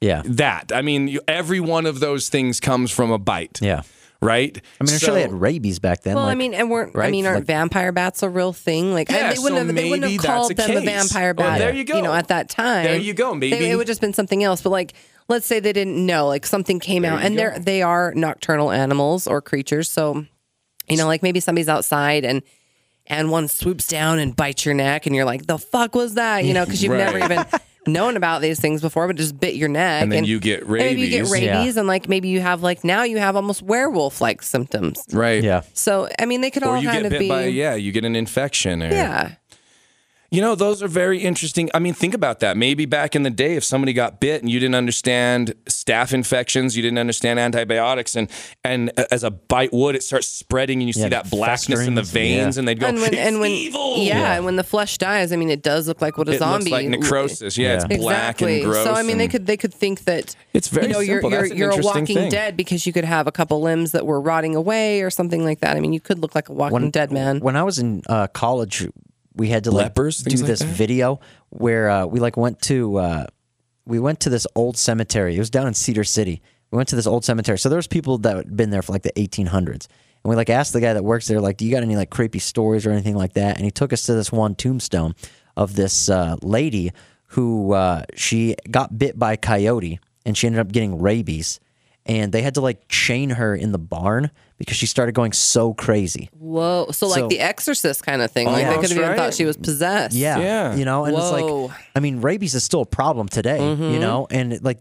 yeah 0.00 0.22
that. 0.24 0.72
I 0.72 0.82
mean, 0.82 1.08
you, 1.08 1.20
every 1.28 1.60
one 1.60 1.86
of 1.86 2.00
those 2.00 2.28
things 2.28 2.58
comes 2.60 2.90
from 2.90 3.10
a 3.10 3.18
bite, 3.18 3.58
yeah 3.62 3.82
right? 4.22 4.54
I 4.78 4.84
mean, 4.84 4.92
I'm 4.92 4.98
sure 4.98 5.14
they 5.14 5.22
So- 5.24 5.30
had 5.30 5.40
rabies 5.40 5.78
back 5.78 6.02
then. 6.02 6.14
Well, 6.14 6.26
I 6.26 6.34
mean, 6.34 6.52
and 6.52 6.68
weren't 6.70 6.94
I 6.94 7.10
mean, 7.10 7.24
aren't 7.24 7.38
Like- 7.38 7.46
vampire 7.46 7.90
bats 7.90 8.22
a 8.22 8.28
real 8.28 8.52
thing? 8.52 8.92
Like, 8.92 9.08
Yeah, 9.08 9.16
and 9.28 9.36
they 9.36 9.40
wouldn't 9.40 9.60
so 9.60 9.66
have 9.66 9.74
they 9.74 9.84
wouldn't 9.88 10.02
maybe 10.02 10.12
have 10.14 10.22
that's 10.22 10.26
called 10.26 10.50
a 10.52 10.54
them 10.56 10.70
a 10.72 10.74
case. 10.74 10.84
vampire 10.84 11.34
Well, 11.34 11.48
bat. 11.48 11.58
there 11.58 11.74
you 11.74 11.84
go. 11.84 11.96
You 11.96 12.02
know, 12.02 12.12
at 12.12 12.28
that 12.28 12.50
time, 12.50 12.84
There 12.84 12.98
you 12.98 13.14
go. 13.14 13.30
They- 13.32 13.48
Maybe- 13.50 13.70
it 13.70 13.76
would 13.76 13.86
just 13.86 14.02
been 14.02 14.12
something 14.12 14.44
else. 14.44 14.60
But 14.60 14.70
like, 14.70 14.92
let's 15.28 15.46
say 15.46 15.58
they 15.58 15.72
didn't 15.72 16.04
know, 16.04 16.26
like 16.26 16.44
something 16.44 16.80
came 16.80 17.02
out, 17.06 17.22
and 17.22 17.38
they're 17.38 17.58
they 17.58 17.80
are 17.80 18.12
nocturnal 18.14 18.70
animals 18.70 19.26
or 19.26 19.40
creatures. 19.40 19.88
So, 19.88 20.26
you 20.86 20.98
know, 20.98 21.06
like 21.06 21.22
maybe 21.22 21.40
somebody's 21.40 21.68
outside 21.70 22.24
and. 22.26 22.42
And 23.10 23.30
one 23.30 23.48
swoops 23.48 23.86
down 23.88 24.18
and 24.20 24.34
bites 24.34 24.64
your 24.64 24.74
neck, 24.74 25.04
and 25.06 25.14
you're 25.14 25.24
like, 25.26 25.44
"The 25.46 25.58
fuck 25.58 25.94
was 25.94 26.14
that?" 26.14 26.44
You 26.44 26.54
know, 26.54 26.64
because 26.64 26.82
you've 26.82 26.92
never 26.96 27.18
even 27.24 27.44
known 27.86 28.16
about 28.16 28.40
these 28.40 28.60
things 28.60 28.80
before, 28.80 29.06
but 29.08 29.16
just 29.16 29.40
bit 29.40 29.56
your 29.56 29.68
neck, 29.68 30.02
And 30.02 30.12
then 30.12 30.24
you 30.24 30.38
get 30.38 30.60
and 30.60 30.70
maybe 30.70 31.00
you 31.00 31.08
get 31.08 31.22
rabies. 31.26 31.32
rabies, 31.32 31.74
Yeah. 31.74 31.80
and 31.80 31.88
like 31.88 32.08
maybe 32.08 32.28
you 32.28 32.40
have 32.40 32.62
like 32.62 32.84
now 32.84 33.02
you 33.02 33.18
have 33.18 33.34
almost 33.36 33.62
werewolf 33.62 34.20
like 34.20 34.42
symptoms. 34.42 35.02
right? 35.12 35.42
yeah. 35.42 35.62
So 35.74 36.08
I 36.18 36.24
mean, 36.26 36.40
they 36.40 36.50
could 36.50 36.62
Or 36.62 36.76
all 36.76 36.80
you 36.80 36.88
kind 36.88 36.98
get 37.02 37.06
of 37.06 37.10
bit 37.10 37.18
be, 37.20 37.28
by 37.28 37.44
yeah, 37.46 37.74
you 37.74 37.90
get 37.90 38.04
an 38.04 38.14
infection. 38.14 38.82
Or, 38.82 38.90
yeah. 38.92 39.32
You 40.32 40.40
know, 40.40 40.54
those 40.54 40.80
are 40.80 40.86
very 40.86 41.18
interesting. 41.18 41.70
I 41.74 41.80
mean, 41.80 41.92
think 41.92 42.14
about 42.14 42.38
that. 42.38 42.56
Maybe 42.56 42.86
back 42.86 43.16
in 43.16 43.24
the 43.24 43.30
day, 43.30 43.56
if 43.56 43.64
somebody 43.64 43.92
got 43.92 44.20
bit 44.20 44.42
and 44.42 44.50
you 44.50 44.60
didn't 44.60 44.76
understand 44.76 45.54
staph 45.64 46.12
infections, 46.12 46.76
you 46.76 46.82
didn't 46.82 46.98
understand 46.98 47.40
antibiotics, 47.40 48.14
and 48.14 48.30
and 48.62 48.92
as 49.10 49.24
a 49.24 49.32
bite 49.32 49.72
would, 49.72 49.96
it 49.96 50.04
starts 50.04 50.28
spreading, 50.28 50.78
and 50.80 50.86
you 50.88 50.92
see 50.92 51.08
that 51.08 51.28
blackness 51.30 51.80
in 51.80 51.96
the 51.96 52.04
veins, 52.04 52.56
yeah. 52.56 52.60
and 52.60 52.68
they'd 52.68 52.78
go, 52.78 52.86
and 52.86 52.98
when 53.00 53.12
"It's 53.12 53.16
and 53.16 53.40
when 53.40 53.50
evil." 53.50 53.96
yeah, 53.98 54.36
and 54.36 54.44
when 54.44 54.54
the 54.54 54.62
flesh 54.62 54.98
dies, 54.98 55.32
I 55.32 55.36
mean, 55.36 55.50
it 55.50 55.62
does 55.62 55.88
look 55.88 56.00
like 56.00 56.16
what 56.16 56.28
a 56.28 56.32
it 56.32 56.38
zombie 56.38 56.70
looks 56.70 56.82
like 56.84 56.88
necrosis. 56.88 57.58
Yeah, 57.58 57.68
Yeah. 57.68 57.74
it's 57.74 57.84
black 57.86 57.96
Exactly. 58.40 58.54
and 58.62 58.64
gross. 58.70 58.84
so 58.84 58.92
I 58.92 59.02
mean, 59.02 59.18
they 59.18 59.26
could 59.26 59.46
they 59.46 59.56
could 59.56 59.74
think 59.74 60.04
that 60.04 60.36
It's 60.54 60.68
very 60.68 60.86
you 60.86 60.92
know 60.92 61.00
simple. 61.00 61.30
you're 61.30 61.40
That's 61.42 61.54
you're, 61.54 61.70
an 61.70 61.74
you're 61.74 61.80
a 61.80 61.84
Walking 61.84 62.04
thing. 62.06 62.30
Dead 62.30 62.56
because 62.56 62.86
you 62.86 62.92
could 62.92 63.04
have 63.04 63.26
a 63.26 63.32
couple 63.32 63.60
limbs 63.60 63.90
that 63.92 64.06
were 64.06 64.20
rotting 64.20 64.54
away 64.54 65.02
or 65.02 65.10
something 65.10 65.42
like 65.44 65.58
that. 65.58 65.76
I 65.76 65.80
mean, 65.80 65.92
you 65.92 66.00
could 66.00 66.20
look 66.20 66.36
like 66.36 66.48
a 66.48 66.52
Walking 66.52 66.92
Dead 66.92 67.10
man. 67.10 67.40
When 67.40 67.56
I 67.56 67.64
was 67.64 67.80
in 67.80 68.02
uh, 68.08 68.28
college, 68.28 68.86
we 69.34 69.48
had 69.48 69.64
to 69.64 69.70
like 69.70 69.96
Lepers, 69.96 70.18
do 70.18 70.36
like 70.36 70.46
this 70.46 70.60
that? 70.60 70.66
video 70.66 71.20
where 71.50 71.88
uh, 71.90 72.06
we 72.06 72.20
like 72.20 72.36
went 72.36 72.60
to 72.62 72.96
uh, 72.96 73.26
we 73.86 73.98
went 73.98 74.20
to 74.20 74.30
this 74.30 74.46
old 74.54 74.76
cemetery. 74.76 75.36
It 75.36 75.38
was 75.38 75.50
down 75.50 75.66
in 75.66 75.74
Cedar 75.74 76.04
City. 76.04 76.42
We 76.70 76.76
went 76.76 76.88
to 76.90 76.96
this 76.96 77.06
old 77.06 77.24
cemetery. 77.24 77.58
So 77.58 77.68
there 77.68 77.76
was 77.76 77.88
people 77.88 78.18
that 78.18 78.36
had 78.36 78.56
been 78.56 78.70
there 78.70 78.82
for 78.82 78.92
like 78.92 79.02
the 79.02 79.12
1800s. 79.12 79.88
And 80.22 80.28
we 80.30 80.36
like 80.36 80.50
asked 80.50 80.72
the 80.72 80.80
guy 80.80 80.92
that 80.92 81.02
works 81.02 81.26
there, 81.26 81.40
like, 81.40 81.56
do 81.56 81.64
you 81.64 81.72
got 81.72 81.82
any 81.82 81.96
like 81.96 82.10
creepy 82.10 82.38
stories 82.38 82.86
or 82.86 82.90
anything 82.90 83.16
like 83.16 83.32
that? 83.32 83.56
And 83.56 83.64
he 83.64 83.70
took 83.70 83.92
us 83.92 84.04
to 84.04 84.14
this 84.14 84.30
one 84.30 84.54
tombstone 84.54 85.14
of 85.56 85.74
this 85.74 86.08
uh, 86.08 86.36
lady 86.42 86.92
who 87.28 87.72
uh, 87.72 88.04
she 88.14 88.54
got 88.70 88.98
bit 88.98 89.18
by 89.18 89.32
a 89.32 89.36
coyote 89.36 89.98
and 90.26 90.36
she 90.36 90.46
ended 90.46 90.60
up 90.60 90.72
getting 90.72 91.00
rabies. 91.00 91.58
And 92.06 92.32
they 92.32 92.42
had 92.42 92.54
to 92.54 92.60
like 92.60 92.88
chain 92.88 93.30
her 93.30 93.54
in 93.54 93.72
the 93.72 93.78
barn 93.78 94.30
because 94.60 94.76
she 94.76 94.84
started 94.86 95.12
going 95.14 95.32
so 95.32 95.72
crazy. 95.72 96.28
Whoa! 96.38 96.88
So 96.92 97.08
like 97.08 97.20
So- 97.20 97.28
the 97.28 97.40
Exorcist 97.40 98.04
kind 98.04 98.20
of 98.20 98.30
thing. 98.30 98.46
like 98.46 98.66
they 98.66 98.74
could 98.76 98.90
have 98.90 98.98
even 98.98 99.16
thought 99.16 99.32
she 99.34 99.46
was 99.46 99.56
possessed. 99.56 100.14
Yeah. 100.14 100.38
Yeah. 100.38 100.74
You 100.76 100.84
know, 100.84 101.06
and 101.06 101.16
it's 101.16 101.32
like, 101.32 101.70
I 101.96 102.00
mean, 102.00 102.20
rabies 102.20 102.54
is 102.54 102.62
still 102.62 102.82
a 102.82 102.86
problem 102.86 103.26
today, 103.26 103.58
you 103.58 103.98
know, 103.98 104.26
and 104.30 104.62
like, 104.62 104.78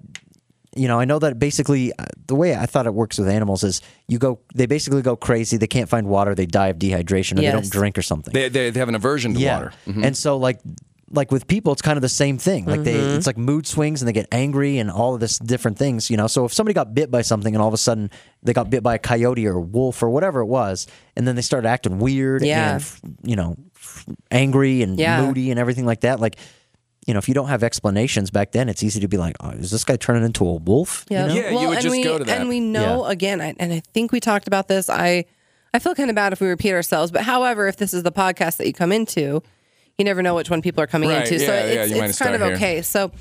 you 0.76 0.88
know, 0.90 1.00
I 1.00 1.06
know 1.06 1.18
that 1.20 1.40
basically 1.40 1.94
uh, 1.98 2.06
the 2.28 2.36
way 2.36 2.56
I 2.56 2.66
thought 2.66 2.86
it 2.88 2.94
works 2.94 3.18
with 3.18 3.30
animals 3.30 3.64
is 3.64 3.82
you 4.10 4.20
go, 4.20 4.40
they 4.54 4.66
basically 4.66 5.02
go 5.02 5.16
crazy. 5.16 5.56
They 5.58 5.66
can't 5.68 5.90
find 5.90 6.08
water. 6.08 6.36
They 6.36 6.46
die 6.46 6.68
of 6.68 6.78
dehydration 6.78 7.40
or 7.40 7.42
they 7.42 7.52
don't 7.52 7.70
drink 7.72 7.98
or 7.98 8.02
something. 8.02 8.34
they, 8.34 8.50
they, 8.50 8.70
they 8.70 8.80
have 8.80 8.90
an 8.90 8.96
aversion 8.96 9.34
to 9.34 9.40
yeah. 9.40 9.56
water. 9.58 9.74
Mhm. 9.88 10.06
And 10.06 10.16
so, 10.18 10.38
like, 10.38 10.60
like 11.12 11.32
with 11.32 11.48
people, 11.48 11.74
it's 11.74 11.82
kind 11.82 11.98
of 11.98 12.02
the 12.02 12.10
same 12.10 12.38
thing. 12.38 12.66
Like 12.66 12.84
they, 12.84 12.94
Mm-hmm. 12.94 13.18
it's 13.18 13.28
like 13.28 13.38
mood 13.38 13.66
swings 13.66 14.02
and 14.02 14.08
they 14.08 14.14
get 14.14 14.28
angry 14.32 14.78
and 14.78 14.92
all 14.92 15.14
of 15.16 15.20
this 15.20 15.40
different 15.40 15.78
things, 15.78 16.10
you 16.10 16.18
know. 16.18 16.28
So 16.28 16.46
if 16.46 16.54
somebody 16.54 16.74
got 16.74 16.94
bit 16.94 17.10
by 17.10 17.22
something 17.24 17.56
and 17.56 17.62
all 17.62 17.68
of 17.68 17.74
a 17.74 17.78
sudden 17.78 18.12
they 18.44 18.54
got 18.54 18.70
bit 18.70 18.84
by 18.84 18.96
a 18.96 19.00
coyote 19.00 19.46
or 19.48 19.54
a 19.58 19.62
wolf 19.62 20.04
or 20.04 20.10
whatever 20.10 20.40
it 20.42 20.46
was, 20.46 20.88
and 21.16 21.28
then 21.28 21.36
they 21.36 21.42
started 21.42 21.68
acting 21.68 22.00
weird 22.00 22.44
Yeah. 22.44 22.76
and 22.76 23.18
you 23.24 23.36
know, 23.36 23.56
angry 24.32 24.82
and 24.82 25.00
Yeah. 25.00 25.22
moody 25.26 25.52
and 25.52 25.60
everything 25.60 25.86
like 25.86 26.02
that, 26.02 26.20
like. 26.20 26.36
You 27.08 27.14
know, 27.14 27.18
if 27.18 27.28
you 27.28 27.34
don't 27.34 27.48
have 27.48 27.64
explanations 27.64 28.30
back 28.30 28.52
then, 28.52 28.70
it's 28.70 28.84
easy 28.84 29.00
to 29.00 29.08
be 29.08 29.18
like, 29.18 29.36
oh, 29.40 29.50
"Is 29.52 29.72
this 29.72 29.84
guy 29.84 29.96
turning 29.96 30.24
into 30.24 30.46
a 30.46 30.54
wolf?" 30.56 31.06
Yeah, 31.10 31.24
You 31.24 31.28
know? 31.30 31.34
Yeah, 31.34 31.50
you 31.62 31.68
would 31.70 31.78
and 31.78 31.82
just 31.84 31.96
we, 31.96 32.04
go 32.04 32.20
to 32.20 32.24
that. 32.26 32.40
And 32.42 32.50
we 32.50 32.60
know 32.60 33.06
again, 33.06 33.42
I, 33.42 33.56
and 33.58 33.74
I 33.74 33.82
think 33.94 34.12
we 34.12 34.20
talked 34.20 34.46
about 34.48 34.68
this. 34.68 34.90
I 34.92 35.26
I 35.74 35.80
feel 35.80 35.96
kind 35.96 36.12
of 36.12 36.16
bad 36.16 36.34
if 36.34 36.42
we 36.42 36.48
repeat 36.50 36.74
ourselves, 36.74 37.12
but 37.12 37.22
however, 37.24 37.68
if 37.68 37.78
this 37.78 37.96
is 37.96 38.04
the 38.04 38.12
podcast 38.12 38.58
that 38.58 38.68
you 38.68 38.74
come 38.74 38.92
into, 38.92 39.42
you 40.00 40.06
never 40.06 40.22
know 40.24 40.34
which 40.36 40.50
one 40.50 40.62
people 40.62 40.82
are 40.84 40.88
coming 40.88 41.10
Right, 41.10 41.24
into. 41.30 41.40
So 41.40 41.46
yeah, 41.54 41.66
yeah, 41.66 41.84
it's, 41.84 41.94
you 41.94 42.02
it's 42.04 42.18
kind 42.20 42.34
of 42.36 42.42
here. 42.42 42.54
okay. 42.56 42.82
So, 42.82 43.12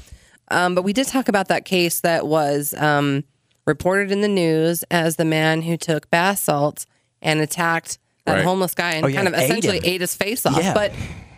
um, 0.50 0.74
but 0.74 0.82
we 0.82 0.92
did 0.92 1.06
talk 1.08 1.28
about 1.28 1.48
that 1.48 1.64
case 1.64 2.00
that 2.00 2.26
was 2.26 2.72
um, 2.74 3.24
reported 3.66 4.10
in 4.10 4.20
the 4.22 4.28
news 4.28 4.84
as 4.90 5.16
the 5.16 5.24
man 5.24 5.62
who 5.62 5.76
took 5.76 6.08
bath 6.10 6.38
salts 6.38 6.86
and 7.20 7.40
attacked 7.40 7.98
that 8.24 8.34
Right. 8.36 8.44
homeless 8.44 8.74
guy 8.74 8.92
and 8.92 9.04
Oh, 9.04 9.08
yeah, 9.08 9.16
kind 9.16 9.28
of 9.28 9.34
ate 9.34 9.44
essentially 9.44 9.76
him. 9.78 9.84
ate 9.84 10.00
his 10.00 10.14
face 10.14 10.46
off. 10.46 10.58
Yeah. 10.62 10.72
But 10.74 10.92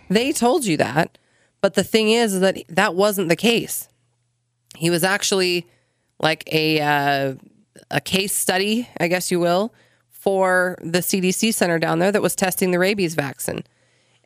they 0.09 0.33
told 0.33 0.65
you 0.65 0.77
that. 0.77 1.19
But 1.61 1.75
the 1.75 1.85
thing 1.85 2.11
is, 2.11 2.35
is 2.35 2.41
that 2.41 2.57
that 2.69 2.95
wasn't 2.95 3.29
the 3.29 3.37
case. 3.37 3.89
He 4.77 4.91
was 4.91 5.05
actually 5.05 5.67
like 6.21 6.45
a 6.53 6.81
uh, 6.81 7.35
a 7.91 8.01
case 8.01 8.33
study, 8.35 8.89
I 8.99 9.09
guess 9.09 9.31
you 9.31 9.41
will, 9.41 9.73
for 10.11 10.77
the 10.83 10.99
CDC 10.99 11.53
center 11.55 11.79
down 11.79 11.99
there 11.99 12.13
that 12.13 12.23
was 12.23 12.35
testing 12.35 12.71
the 12.73 12.79
rabies 12.79 13.15
vaccine, 13.15 13.63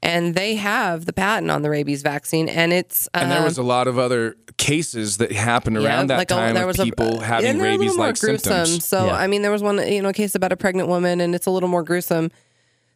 and 0.05 0.35
they 0.35 0.55
have 0.57 1.07
the 1.07 1.13
patent 1.13 1.51
on 1.51 1.63
the 1.63 1.71
rabies 1.71 2.03
vaccine, 2.03 2.49
and 2.49 2.73
it's 2.73 3.09
And 3.15 3.31
there 3.31 3.39
um, 3.39 3.45
was 3.45 3.59
a 3.59 3.63
lot 3.63 3.89
of 3.89 3.99
other 3.99 4.37
cases 4.57 5.17
that 5.17 5.33
happened 5.33 5.77
yeah, 5.81 5.87
around 5.89 6.07
that 6.11 6.19
like 6.19 6.31
a- 6.31 6.35
time 6.35 6.55
there 6.55 6.63
of 6.65 6.69
was 6.69 6.79
a- 6.79 6.85
people 6.85 7.15
and 7.15 7.23
having 7.23 7.59
they're 7.59 7.69
a 7.73 7.77
little 7.77 7.97
more 7.97 8.07
rabies-like 8.09 8.21
gruesome. 8.21 8.39
symptoms. 8.67 8.85
So 8.87 9.07
Yeah. 9.07 9.15
I 9.17 9.27
mean, 9.27 9.43
there 9.43 9.51
was 9.51 9.63
one 9.63 9.79
you 9.91 10.03
know 10.03 10.13
case 10.13 10.35
about 10.35 10.53
a 10.53 10.57
pregnant 10.57 10.89
woman, 10.89 11.21
and 11.21 11.35
it's 11.35 11.47
a 11.47 11.51
little 11.51 11.69
more 11.69 11.83
gruesome. 11.83 12.31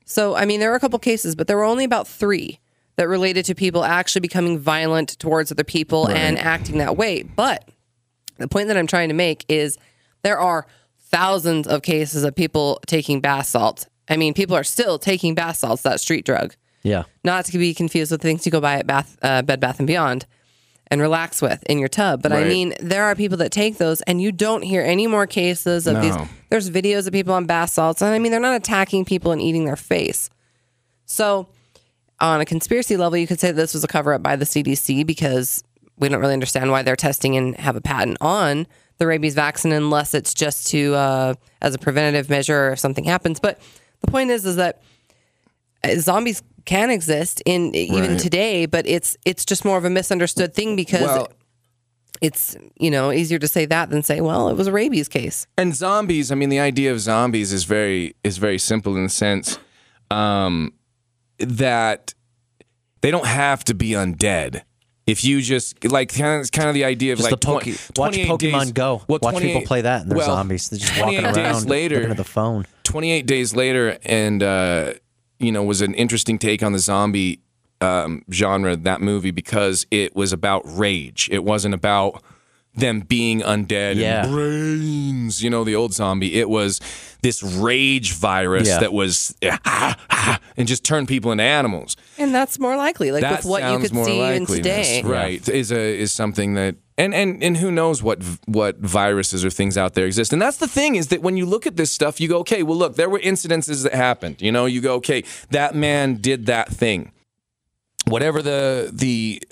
So 0.04 0.34
I 0.36 0.44
mean, 0.44 0.60
there 0.60 0.70
were 0.70 0.76
a 0.76 0.80
couple 0.80 0.98
cases, 0.98 1.34
but 1.34 1.46
there 1.48 1.56
were 1.56 1.64
only 1.64 1.84
about 1.84 2.06
three 2.06 2.60
that 2.96 3.08
related 3.08 3.44
to 3.46 3.54
people 3.54 3.84
actually 3.84 4.20
becoming 4.20 4.58
violent 4.58 5.18
towards 5.18 5.52
other 5.52 5.64
people 5.64 6.08
and 6.08 6.36
acting 6.38 6.78
that 6.78 6.96
way. 6.96 7.22
But 7.22 7.68
the 8.38 8.48
point 8.48 8.68
that 8.68 8.76
I'm 8.76 8.86
trying 8.88 9.08
to 9.08 9.14
make 9.14 9.44
is 9.48 9.78
there 10.22 10.38
are 10.38 10.66
thousands 11.00 11.66
of 11.68 11.82
cases 11.82 12.24
of 12.24 12.34
people 12.34 12.80
taking 12.86 13.20
bath 13.20 13.46
salts. 13.46 13.86
I 14.08 14.16
mean, 14.16 14.34
people 14.34 14.56
are 14.56 14.64
still 14.64 14.98
taking 14.98 15.34
bath 15.34 15.56
salts, 15.56 15.82
that 15.82 16.00
street 16.00 16.24
drug 16.24 16.54
yeah. 16.88 17.04
not 17.24 17.44
to 17.46 17.58
be 17.58 17.74
confused 17.74 18.10
with 18.10 18.20
the 18.20 18.28
things 18.28 18.46
you 18.46 18.52
go 18.52 18.60
buy 18.60 18.76
at 18.76 18.86
Bath, 18.86 19.18
uh, 19.22 19.42
Bed 19.42 19.60
Bath 19.60 19.78
and 19.78 19.86
Beyond 19.86 20.26
and 20.90 21.00
relax 21.00 21.42
with 21.42 21.62
in 21.64 21.78
your 21.78 21.88
tub. 21.88 22.22
But 22.22 22.32
I 22.32 22.44
mean, 22.44 22.74
there 22.80 23.04
are 23.04 23.14
people 23.14 23.36
that 23.38 23.52
take 23.52 23.78
those, 23.78 24.00
and 24.02 24.20
you 24.20 24.32
don't 24.32 24.62
hear 24.62 24.82
any 24.82 25.06
more 25.06 25.26
cases 25.26 25.86
of 25.86 26.00
these. 26.00 26.16
There's 26.48 26.70
videos 26.70 27.06
of 27.06 27.12
people 27.12 27.34
on 27.34 27.44
bath 27.44 27.70
salts, 27.70 28.00
and 28.00 28.14
I 28.14 28.18
mean, 28.18 28.32
they're 28.32 28.40
not 28.40 28.56
attacking 28.56 29.04
people 29.04 29.32
and 29.32 29.40
eating 29.40 29.66
their 29.66 29.76
face. 29.76 30.30
So, 31.04 31.48
on 32.20 32.40
a 32.40 32.44
conspiracy 32.44 32.96
level, 32.96 33.18
you 33.18 33.26
could 33.26 33.38
say 33.38 33.52
this 33.52 33.74
was 33.74 33.84
a 33.84 33.88
cover 33.88 34.14
up 34.14 34.22
by 34.22 34.36
the 34.36 34.44
CDC 34.44 35.06
because 35.06 35.62
we 35.98 36.08
don't 36.08 36.20
really 36.20 36.32
understand 36.32 36.70
why 36.70 36.82
they're 36.82 36.96
testing 36.96 37.36
and 37.36 37.54
have 37.56 37.76
a 37.76 37.80
patent 37.80 38.16
on 38.20 38.66
the 38.98 39.06
rabies 39.06 39.34
vaccine 39.34 39.72
unless 39.72 40.14
it's 40.14 40.34
just 40.34 40.68
to 40.68 40.94
uh, 40.94 41.34
as 41.60 41.74
a 41.74 41.78
preventative 41.78 42.28
measure 42.28 42.72
if 42.72 42.78
something 42.78 43.04
happens. 43.04 43.40
But 43.40 43.60
the 44.00 44.10
point 44.10 44.30
is, 44.30 44.44
is 44.44 44.56
that 44.56 44.82
zombies 45.98 46.42
can 46.64 46.90
exist 46.90 47.42
in 47.46 47.74
even 47.74 48.10
Right. 48.12 48.18
today, 48.20 48.66
but 48.66 48.86
it's 48.86 49.16
it's 49.24 49.44
just 49.44 49.64
more 49.64 49.78
of 49.78 49.84
a 49.84 49.90
misunderstood 49.90 50.54
thing 50.54 50.76
because 50.76 51.02
Well- 51.02 51.28
it's 52.20 52.56
you 52.80 52.90
know 52.90 53.12
easier 53.12 53.38
to 53.38 53.46
say 53.48 53.64
that 53.66 53.90
than 53.90 54.02
say, 54.02 54.20
well, 54.20 54.48
it 54.48 54.56
was 54.56 54.66
a 54.66 54.72
rabies 54.72 55.08
case. 55.08 55.46
And 55.56 55.74
zombies, 55.74 56.32
I 56.32 56.34
mean, 56.34 56.48
the 56.48 56.58
idea 56.60 56.90
of 56.92 57.00
zombies 57.00 57.52
is 57.52 57.64
very 57.64 58.14
is 58.24 58.38
very 58.38 58.58
simple 58.58 58.96
in 58.96 59.04
the 59.04 59.08
sense 59.08 59.58
um, 60.10 60.72
that 61.38 62.14
they 63.02 63.10
don't 63.10 63.26
have 63.26 63.62
to 63.64 63.74
be 63.74 63.90
undead. 63.90 64.62
If 65.06 65.24
you 65.24 65.40
just 65.40 65.84
like 65.84 66.12
kind 66.12 66.34
of, 66.34 66.40
it's 66.40 66.50
kind 66.50 66.68
of 66.68 66.74
the 66.74 66.84
idea 66.84 67.12
of 67.14 67.18
Just 67.18 67.30
like 67.30 67.40
the 67.40 67.46
Poke- 67.46 67.62
twen- 67.62 67.76
watch 67.96 68.14
Pokemon 68.16 68.60
days- 68.64 68.72
Go. 68.72 69.02
well, 69.08 69.18
watch 69.22 69.36
people 69.38 69.62
play 69.62 69.80
that 69.82 70.02
and 70.02 70.10
they're 70.10 70.18
well, 70.18 70.26
zombies. 70.26 70.68
They're 70.68 70.78
just 70.80 70.98
walking 71.00 71.20
28 71.20 71.34
days 71.34 71.44
around 71.54 71.68
later, 71.70 71.94
looking 71.96 72.10
at 72.10 72.16
the 72.18 72.24
phone. 72.24 72.66
28 72.82 73.26
days 73.26 73.54
later 73.56 73.96
and 74.04 74.42
uh, 74.42 74.92
you 75.38 75.52
know 75.52 75.62
was 75.62 75.80
an 75.80 75.94
interesting 75.94 76.38
take 76.38 76.62
on 76.62 76.72
the 76.72 76.78
zombie 76.78 77.40
um, 77.80 78.22
genre 78.32 78.76
that 78.76 79.00
movie 79.00 79.30
because 79.30 79.86
it 79.90 80.14
was 80.16 80.32
about 80.32 80.62
rage 80.64 81.28
it 81.32 81.44
wasn't 81.44 81.74
about 81.74 82.22
them 82.74 83.00
being 83.00 83.40
undead 83.40 83.96
Yeah. 83.96 84.24
and 84.24 84.32
brains 84.32 85.42
you 85.42 85.50
know 85.50 85.64
the 85.64 85.74
old 85.74 85.92
zombie 85.94 86.34
it 86.40 86.48
was 86.48 86.80
this 87.22 87.42
rage 87.42 88.12
virus 88.14 88.68
Yeah. 88.68 88.80
that 88.80 88.92
was 88.92 89.34
ah, 89.44 89.96
ah, 90.10 90.40
and 90.56 90.66
just 90.68 90.84
turned 90.84 91.08
people 91.08 91.30
into 91.32 91.44
animals 91.44 91.96
And 92.18 92.34
that's 92.34 92.58
more 92.58 92.76
likely, 92.76 93.10
like 93.12 93.22
that 93.22 93.38
with 93.38 93.46
what 93.46 93.62
you 93.72 93.78
could 93.78 93.92
more 93.92 94.04
see 94.04 94.20
even 94.28 94.44
likeliness, 94.44 94.56
today. 94.56 95.02
right 95.04 95.48
is 95.48 95.72
a 95.72 95.98
is 95.98 96.12
something 96.12 96.54
that 96.54 96.76
and 96.98 97.14
and 97.14 97.42
and 97.42 97.56
who 97.56 97.70
knows 97.70 98.02
what 98.02 98.22
what 98.46 98.76
viruses 98.78 99.44
or 99.44 99.50
things 99.50 99.78
out 99.78 99.94
there 99.94 100.04
exist 100.06 100.32
and 100.32 100.42
that's 100.42 100.58
the 100.58 100.68
thing 100.68 100.96
is 100.96 101.08
that 101.08 101.22
when 101.22 101.36
you 101.36 101.46
look 101.46 101.66
at 101.66 101.76
this 101.76 101.90
stuff 101.92 102.20
you 102.20 102.28
go 102.28 102.38
okay 102.38 102.62
well 102.62 102.76
look 102.76 102.96
there 102.96 103.08
were 103.08 103.20
incidences 103.20 103.82
that 103.84 103.94
happened 103.94 104.42
you 104.42 104.52
know 104.52 104.66
you 104.66 104.80
go 104.80 104.94
okay 104.94 105.22
that 105.50 105.74
man 105.74 106.16
did 106.16 106.46
that 106.46 106.68
thing 106.68 107.12
whatever 108.06 108.42
the 108.42 108.90
the 108.92 109.42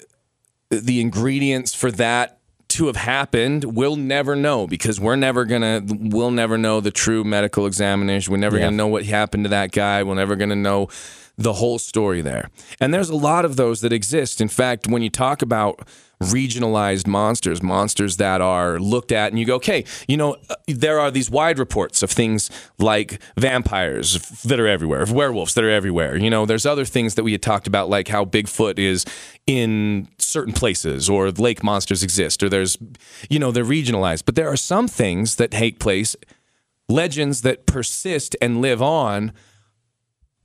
the 0.70 1.00
ingredients 1.00 1.72
for 1.74 1.90
that 1.92 2.32
to 2.68 2.88
have 2.88 2.96
happened, 2.96 3.62
we'll 3.62 3.94
never 3.94 4.34
know 4.34 4.66
because 4.66 4.98
we're 5.00 5.14
never 5.14 5.44
gonna 5.44 5.80
we'll 5.86 6.32
never 6.32 6.58
know 6.58 6.80
the 6.80 6.90
true 6.90 7.22
medical 7.22 7.64
examination. 7.64 8.32
We're 8.32 8.38
never 8.38 8.56
Yeah. 8.56 8.64
gonna 8.64 8.76
know 8.76 8.88
what 8.88 9.04
happened 9.04 9.44
to 9.44 9.50
that 9.50 9.70
guy. 9.70 10.02
We're 10.02 10.16
never 10.16 10.34
gonna 10.34 10.56
know 10.56 10.88
the 11.38 11.54
whole 11.54 11.78
story 11.78 12.22
there. 12.22 12.50
And 12.80 12.94
there's 12.94 13.10
a 13.10 13.16
lot 13.16 13.44
of 13.44 13.56
those 13.56 13.82
that 13.82 13.92
exist. 13.92 14.40
In 14.40 14.48
fact, 14.48 14.86
when 14.88 15.02
you 15.02 15.10
talk 15.10 15.42
about 15.42 15.86
regionalized 16.22 17.06
monsters, 17.06 17.62
monsters 17.62 18.16
that 18.16 18.40
are 18.40 18.78
looked 18.78 19.12
at 19.12 19.32
and 19.32 19.38
you 19.38 19.44
go, 19.44 19.56
okay, 19.56 19.84
you 20.08 20.16
know, 20.16 20.36
uh, 20.48 20.54
there 20.66 20.98
are 20.98 21.10
these 21.10 21.28
wide 21.28 21.58
reports 21.58 22.02
of 22.02 22.10
things 22.10 22.50
like 22.78 23.20
vampires 23.36 24.18
that 24.42 24.58
are 24.58 24.66
everywhere, 24.66 25.02
of 25.02 25.12
werewolves 25.12 25.52
that 25.52 25.62
are 25.62 25.70
everywhere. 25.70 26.16
You 26.16 26.30
know, 26.30 26.46
there's 26.46 26.64
other 26.64 26.86
things 26.86 27.16
that 27.16 27.22
we 27.22 27.32
had 27.32 27.42
talked 27.42 27.66
about, 27.66 27.90
like 27.90 28.08
how 28.08 28.24
Bigfoot 28.24 28.78
is 28.78 29.04
in 29.46 30.08
certain 30.18 30.54
places 30.54 31.10
or 31.10 31.30
lake 31.30 31.62
monsters 31.62 32.02
exist, 32.02 32.42
or 32.42 32.48
there's, 32.48 32.78
you 33.28 33.38
know, 33.38 33.50
they're 33.52 33.62
regionalized. 33.62 34.24
But 34.24 34.36
there 34.36 34.48
are 34.48 34.56
some 34.56 34.88
things 34.88 35.36
that 35.36 35.50
take 35.50 35.78
place, 35.78 36.16
legends 36.88 37.42
that 37.42 37.66
persist 37.66 38.34
and 38.40 38.62
live 38.62 38.80
on, 38.80 39.32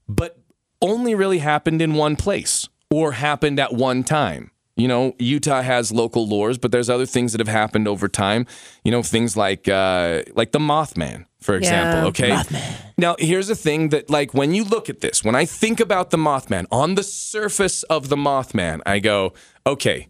but 0.10 0.41
only 0.82 1.16
really 1.16 1.40
happened 1.40 1.82
in 1.82 1.94
one 1.94 2.16
place 2.16 2.68
or 2.90 3.14
happened 3.14 3.60
at 3.60 3.74
one 3.74 4.04
time. 4.04 4.52
You 4.78 4.88
know, 4.88 5.16
Utah 5.20 5.62
has 5.62 5.92
local 5.92 6.28
lores, 6.28 6.60
but 6.60 6.72
there's 6.72 6.90
other 6.90 7.06
things 7.06 7.34
that 7.34 7.40
have 7.40 7.48
happened 7.48 7.88
over 7.88 8.08
time. 8.08 8.48
You 8.84 8.92
know, 8.92 9.04
things 9.04 9.36
like 9.38 9.68
uh, 9.68 10.24
like 10.34 10.54
the 10.54 10.60
Mothman, 10.60 11.26
for 11.40 11.56
example. 11.56 12.02
Yeah. 12.02 12.08
Okay. 12.08 12.58
Now, 12.98 13.16
here's 13.20 13.48
the 13.48 13.56
thing 13.56 13.90
that, 13.90 14.10
like, 14.10 14.34
when 14.34 14.54
you 14.54 14.64
look 14.64 14.90
at 14.90 15.02
this, 15.02 15.24
when 15.24 15.36
I 15.36 15.46
think 15.46 15.80
about 15.80 16.10
the 16.10 16.18
Mothman, 16.18 16.66
on 16.72 16.96
the 16.96 17.04
surface 17.04 17.84
of 17.84 18.10
the 18.10 18.16
Mothman, 18.16 18.82
I 18.86 19.00
go, 19.00 19.34
okay, 19.68 20.08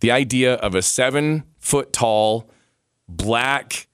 the 0.00 0.10
idea 0.10 0.54
of 0.54 0.74
a 0.74 0.82
seven 0.82 1.44
foot 1.58 1.92
tall, 1.92 2.50
black 3.08 3.87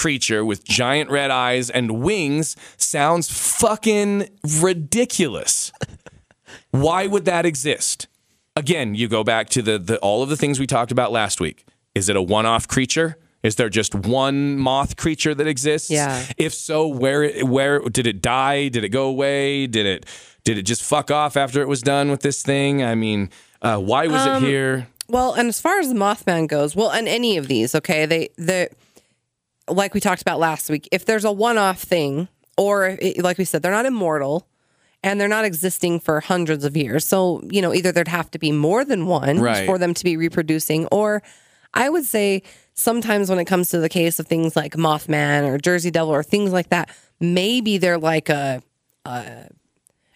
creature 0.00 0.42
with 0.42 0.64
giant 0.64 1.10
red 1.10 1.30
eyes 1.30 1.68
and 1.68 2.02
wings 2.02 2.56
sounds 2.78 3.30
fucking 3.30 4.26
ridiculous. 4.60 5.72
Why 6.70 7.06
would 7.06 7.26
that 7.26 7.44
exist? 7.44 8.08
Again, 8.56 8.94
you 8.94 9.08
go 9.08 9.22
back 9.22 9.50
to 9.50 9.60
the, 9.60 9.78
the 9.78 9.98
all 9.98 10.22
of 10.22 10.30
the 10.30 10.38
things 10.38 10.58
we 10.58 10.66
talked 10.66 10.90
about 10.90 11.12
last 11.12 11.38
week. 11.38 11.66
Is 11.94 12.08
it 12.08 12.16
a 12.16 12.22
one-off 12.22 12.66
creature? 12.66 13.18
Is 13.42 13.56
there 13.56 13.68
just 13.68 13.94
one 13.94 14.58
moth 14.58 14.96
creature 14.96 15.34
that 15.34 15.46
exists? 15.46 15.90
Yeah. 15.90 16.24
If 16.38 16.54
so, 16.54 16.86
where 16.86 17.44
where 17.44 17.80
did 17.80 18.06
it 18.06 18.22
die? 18.22 18.68
Did 18.68 18.84
it 18.84 18.88
go 18.88 19.06
away? 19.06 19.66
Did 19.66 19.84
it 19.84 20.06
did 20.44 20.56
it 20.56 20.62
just 20.62 20.82
fuck 20.82 21.10
off 21.10 21.36
after 21.36 21.60
it 21.60 21.68
was 21.68 21.82
done 21.82 22.10
with 22.10 22.22
this 22.22 22.42
thing? 22.42 22.82
I 22.82 22.94
mean, 22.94 23.28
uh, 23.60 23.76
why 23.78 24.06
was 24.06 24.24
it 24.24 24.46
here? 24.46 24.88
Well, 25.08 25.34
and 25.34 25.48
as 25.48 25.60
far 25.60 25.78
as 25.78 25.88
the 25.88 25.94
Mothman 25.94 26.48
goes, 26.48 26.74
well, 26.74 26.90
and 26.90 27.06
any 27.08 27.36
of 27.36 27.48
these, 27.48 27.74
okay, 27.74 28.06
they 28.06 28.30
they 28.38 28.68
like 29.70 29.94
we 29.94 30.00
talked 30.00 30.22
about 30.22 30.38
last 30.38 30.70
week. 30.70 30.88
If 30.92 31.04
there's 31.04 31.24
a 31.24 31.32
one-off 31.32 31.80
thing, 31.82 32.28
or 32.56 32.96
eh, 33.00 33.14
like 33.18 33.38
we 33.38 33.44
said, 33.44 33.62
they're 33.62 33.72
not 33.72 33.86
immortal, 33.86 34.46
and 35.02 35.20
they're 35.20 35.28
not 35.28 35.44
existing 35.44 36.00
for 36.00 36.20
hundreds 36.20 36.64
of 36.64 36.76
years. 36.76 37.04
So 37.06 37.42
you 37.50 37.62
know, 37.62 37.72
either 37.74 37.92
there'd 37.92 38.08
have 38.08 38.30
to 38.32 38.38
be 38.38 38.52
more 38.52 38.84
than 38.84 39.06
one 39.06 39.38
Right. 39.40 39.66
for 39.66 39.78
them 39.78 39.94
to 39.94 40.04
be 40.04 40.16
reproducing, 40.16 40.86
or 40.92 41.22
I 41.74 41.88
would 41.88 42.04
say 42.04 42.42
sometimes 42.74 43.30
when 43.30 43.38
it 43.38 43.44
comes 43.46 43.68
to 43.70 43.78
the 43.78 43.88
case 43.88 44.18
of 44.18 44.26
things 44.26 44.56
like 44.56 44.74
Mothman 44.74 45.46
or 45.48 45.58
Jersey 45.58 45.90
Devil 45.90 46.12
or 46.12 46.22
things 46.22 46.52
like 46.52 46.70
that, 46.70 46.90
maybe 47.20 47.78
they're 47.78 47.98
like 47.98 48.28
a. 48.28 48.62
a 49.04 49.48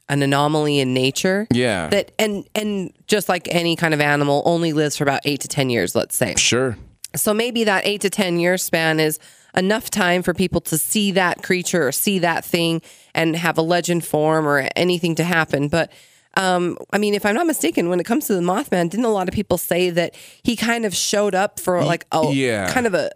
an 0.06 0.22
anomaly 0.22 0.80
in 0.80 0.92
nature 0.92 1.46
Yeah. 1.50 1.88
that 1.88 2.12
and 2.18 2.46
and 2.54 2.92
just 3.06 3.26
like 3.30 3.48
any 3.50 3.74
kind 3.74 3.94
of 3.94 4.02
animal 4.02 4.42
only 4.44 4.74
lives 4.74 4.98
for 4.98 5.04
about 5.04 5.22
eight 5.24 5.40
to 5.40 5.48
ten 5.48 5.70
years 5.70 5.94
let's 5.94 6.14
say 6.14 6.34
Sure. 6.36 6.76
so 7.16 7.32
maybe 7.32 7.64
that 7.64 7.86
eight 7.86 8.02
to 8.02 8.10
ten 8.10 8.38
year 8.38 8.58
span 8.58 9.00
is 9.00 9.18
enough 9.56 9.90
time 9.90 10.22
for 10.22 10.34
people 10.34 10.60
to 10.60 10.76
see 10.76 11.12
that 11.12 11.42
creature 11.42 11.86
or 11.86 11.92
see 11.92 12.18
that 12.18 12.44
thing 12.44 12.82
and 13.14 13.36
have 13.36 13.56
a 13.58 13.62
legend 13.62 14.04
form 14.04 14.46
or 14.46 14.68
anything 14.76 15.14
to 15.14 15.24
happen 15.24 15.68
but 15.68 15.92
um, 16.36 16.78
I 16.92 16.98
mean, 16.98 17.14
if 17.14 17.24
I'm 17.24 17.36
not 17.36 17.46
mistaken, 17.46 17.88
when 17.88 18.00
it 18.00 18.04
comes 18.06 18.26
to 18.26 18.34
the 18.34 18.40
Mothman, 18.40 18.90
didn't 18.90 19.04
a 19.04 19.10
lot 19.10 19.28
of 19.28 19.34
people 19.34 19.56
say 19.56 19.90
that 19.90 20.16
he 20.42 20.56
kind 20.56 20.84
of 20.84 20.94
showed 20.94 21.32
up 21.32 21.60
for 21.60 21.82
like 21.84 22.06
a 22.10 22.28
yeah. 22.32 22.72
kind 22.72 22.88
of 22.88 22.94
a 22.94 23.10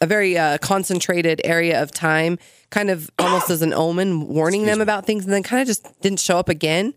a 0.00 0.06
very 0.06 0.36
uh, 0.36 0.58
concentrated 0.58 1.40
area 1.44 1.82
of 1.82 1.90
time, 1.92 2.38
kind 2.70 2.90
of 2.90 3.10
almost 3.18 3.48
as 3.48 3.62
an 3.62 3.72
omen, 3.72 4.28
warning 4.28 4.66
them 4.66 4.80
about 4.80 5.06
things, 5.06 5.24
and 5.24 5.32
then 5.32 5.42
kind 5.42 5.62
of 5.62 5.66
just 5.66 6.00
didn't 6.00 6.20
show 6.20 6.38
up 6.38 6.48
again. 6.48 6.94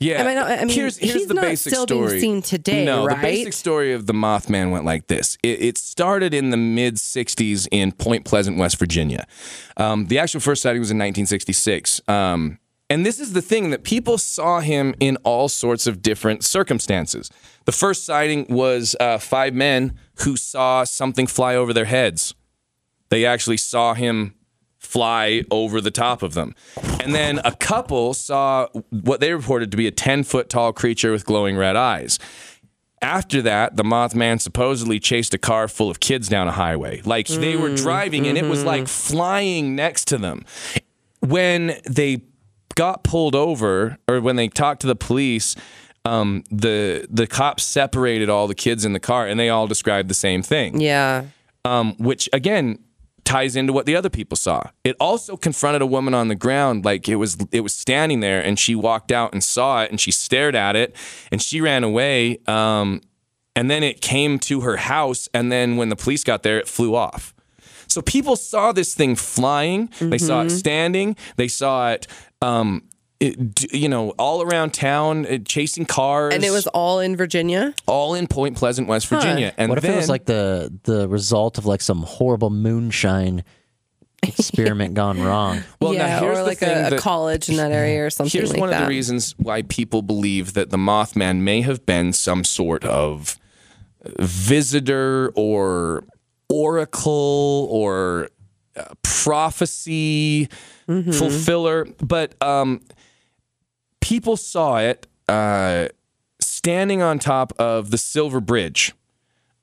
Yeah. 0.00 0.22
I 0.22 0.26
mean, 0.26 0.38
I- 0.38 0.64
mean, 0.64 0.68
here's, 0.70 0.96
here's 0.96 1.12
he's 1.14 1.26
the 1.26 1.34
not 1.34 1.42
basic 1.42 1.74
still 1.74 1.86
being 1.86 2.06
story. 2.06 2.20
seen 2.20 2.42
today, 2.42 2.84
no, 2.86 3.04
right? 3.04 3.16
the 3.16 3.22
basic 3.22 3.52
story 3.52 3.92
of 3.92 4.06
the 4.06 4.14
Mothman 4.14 4.70
went 4.70 4.86
like 4.86 5.08
this. 5.08 5.36
It, 5.42 5.60
it 5.62 5.78
started 5.78 6.32
in 6.32 6.48
the 6.50 6.56
mid 6.56 6.94
60s 6.94 7.68
in 7.70 7.92
Point 7.92 8.24
Pleasant, 8.24 8.56
West 8.56 8.78
Virginia. 8.78 9.26
Um, 9.76 10.06
the 10.06 10.18
actual 10.18 10.40
first 10.40 10.62
sighting 10.62 10.80
was 10.80 10.90
in 10.90 10.96
1966. 10.96 12.00
Um, 12.08 12.58
and 12.88 13.04
this 13.06 13.20
is 13.20 13.34
the 13.34 13.42
thing 13.42 13.70
that 13.70 13.84
people 13.84 14.16
saw 14.18 14.60
him 14.60 14.94
in 14.98 15.16
all 15.22 15.48
sorts 15.48 15.86
of 15.86 16.02
different 16.02 16.44
circumstances. 16.44 17.30
The 17.66 17.72
first 17.72 18.04
sighting 18.04 18.46
was 18.48 18.96
uh, 18.98 19.18
five 19.18 19.54
men 19.54 19.96
who 20.24 20.36
saw 20.36 20.84
something 20.84 21.26
fly 21.26 21.54
over 21.54 21.72
their 21.72 21.84
heads. 21.84 22.34
They 23.10 23.24
actually 23.26 23.58
saw 23.58 23.94
him 23.94 24.34
fly 24.90 25.44
over 25.52 25.80
the 25.80 25.90
top 25.90 26.22
of 26.22 26.34
them. 26.34 26.52
And 27.00 27.14
then 27.14 27.40
a 27.44 27.52
couple 27.52 28.12
saw 28.12 28.66
what 28.90 29.20
they 29.20 29.32
reported 29.32 29.70
to 29.70 29.76
be 29.76 29.86
a 29.86 29.92
10 29.92 30.24
foot 30.24 30.48
tall 30.48 30.72
creature 30.72 31.12
with 31.12 31.24
glowing 31.24 31.56
red 31.56 31.76
eyes. 31.76 32.18
After 33.00 33.40
that, 33.42 33.76
the 33.76 33.82
Mothman 33.84 34.40
supposedly 34.40 34.98
chased 34.98 35.32
a 35.32 35.38
car 35.38 35.68
full 35.68 35.88
of 35.90 36.00
kids 36.00 36.28
down 36.28 36.48
a 36.48 36.52
highway. 36.52 37.00
Like 37.04 37.28
they 37.28 37.56
were 37.56 37.74
driving 37.74 38.26
and 38.26 38.36
it 38.36 38.44
was 38.46 38.64
like 38.64 38.88
flying 38.88 39.76
next 39.76 40.06
to 40.08 40.18
them. 40.18 40.44
When 41.20 41.76
they 41.88 42.22
got 42.74 43.04
pulled 43.04 43.34
over 43.34 43.96
or 44.08 44.20
when 44.20 44.36
they 44.36 44.48
talked 44.48 44.80
to 44.82 44.86
the 44.86 44.96
police, 44.96 45.54
um, 46.04 46.42
the 46.50 47.06
the 47.10 47.26
cops 47.26 47.62
separated 47.62 48.28
all 48.28 48.46
the 48.48 48.54
kids 48.54 48.84
in 48.84 48.92
the 48.92 49.00
car 49.00 49.26
and 49.26 49.38
they 49.38 49.50
all 49.50 49.66
described 49.66 50.08
the 50.10 50.14
same 50.14 50.42
thing 50.42 50.80
Yeah. 50.80 51.24
um, 51.64 51.94
which 51.98 52.28
again 52.32 52.78
ties 53.30 53.54
into 53.56 53.72
what 53.72 53.86
the 53.86 53.94
other 53.94 54.10
people 54.10 54.36
saw. 54.36 54.62
It 54.82 54.96
also 54.98 55.36
confronted 55.36 55.82
a 55.82 55.86
woman 55.86 56.14
on 56.14 56.28
the 56.28 56.34
ground, 56.34 56.84
like 56.84 57.08
it 57.08 57.16
was 57.16 57.36
it 57.52 57.60
was 57.60 57.74
standing 57.74 58.20
there, 58.20 58.40
and 58.40 58.58
she 58.58 58.74
walked 58.74 59.12
out 59.12 59.32
and 59.32 59.42
saw 59.42 59.82
it, 59.82 59.90
and 59.90 60.00
she 60.00 60.10
stared 60.10 60.56
at 60.56 60.74
it, 60.74 60.96
and 61.30 61.40
she 61.40 61.60
ran 61.60 61.84
away. 61.84 62.38
Um, 62.46 63.00
and 63.54 63.70
then 63.70 63.82
it 63.82 64.00
came 64.00 64.38
to 64.40 64.60
her 64.62 64.76
house, 64.76 65.28
and 65.32 65.50
then 65.50 65.76
when 65.76 65.88
the 65.90 65.96
police 65.96 66.24
got 66.24 66.42
there, 66.42 66.58
it 66.58 66.68
flew 66.68 66.94
off. 66.94 67.34
So 67.86 68.00
people 68.00 68.36
saw 68.36 68.72
this 68.72 68.94
thing 68.94 69.16
flying. 69.16 69.90
They 70.10 70.18
saw 70.18 70.42
it 70.42 70.50
standing. 70.50 71.16
They 71.36 71.48
saw 71.48 71.90
it. 71.90 72.06
Um, 72.40 72.84
it, 73.20 73.72
you 73.72 73.88
know, 73.88 74.10
all 74.18 74.42
around 74.42 74.72
town, 74.72 75.26
uh, 75.26 75.38
chasing 75.44 75.84
cars, 75.84 76.34
And 76.34 76.42
it 76.42 76.50
was 76.50 76.66
all 76.68 77.00
in 77.00 77.16
Virginia. 77.16 77.74
all 77.86 78.14
in 78.14 78.26
Point 78.26 78.56
Pleasant, 78.56 78.88
West 78.88 79.08
Virginia. 79.08 79.52
And 79.58 79.68
What 79.68 79.76
if 79.78 79.82
then, 79.82 79.92
it 79.92 79.96
was 79.96 80.08
like 80.08 80.24
the 80.24 80.72
the 80.84 81.06
result 81.06 81.58
of 81.58 81.66
like 81.66 81.82
some 81.82 82.02
horrible 82.02 82.48
moonshine 82.50 83.44
experiment 84.22 84.94
gone 84.94 85.20
wrong? 85.22 85.60
Well, 85.80 85.92
now 85.92 85.98
yeah, 86.06 86.20
here's 86.20 86.38
or 86.38 86.42
the 86.42 86.48
like 86.48 86.58
thing 86.58 86.76
a, 86.84 86.86
a 86.86 86.90
that- 86.90 87.00
college 87.00 87.48
in 87.50 87.56
that 87.56 87.72
area 87.72 88.06
or 88.06 88.10
something 88.16 88.38
Here's 88.38 88.52
like 88.52 88.60
one 88.60 88.70
that. 88.70 88.80
of 88.82 88.86
the 88.86 88.88
reasons 88.88 89.34
why 89.38 89.62
people 89.62 90.00
believe 90.02 90.54
that 90.54 90.70
the 90.70 90.78
Mothman 90.78 91.40
may 91.40 91.60
have 91.60 91.84
been 91.84 92.12
some 92.14 92.42
sort 92.44 92.84
of 92.84 93.36
visitor 94.18 95.30
or 95.34 96.04
oracle 96.48 97.68
or 97.70 98.28
uh, 98.76 98.84
prophecy 99.02 100.48
Mm-hmm. 100.88 101.12
fulfiller, 101.12 101.86
but 102.04 102.34
um, 102.42 102.80
people 104.00 104.36
saw 104.36 104.78
it 104.78 105.06
uh, 105.28 105.88
standing 106.40 107.02
on 107.02 107.18
top 107.18 107.52
of 107.58 107.90
the 107.90 107.98
Silver 107.98 108.40
Bridge. 108.40 108.92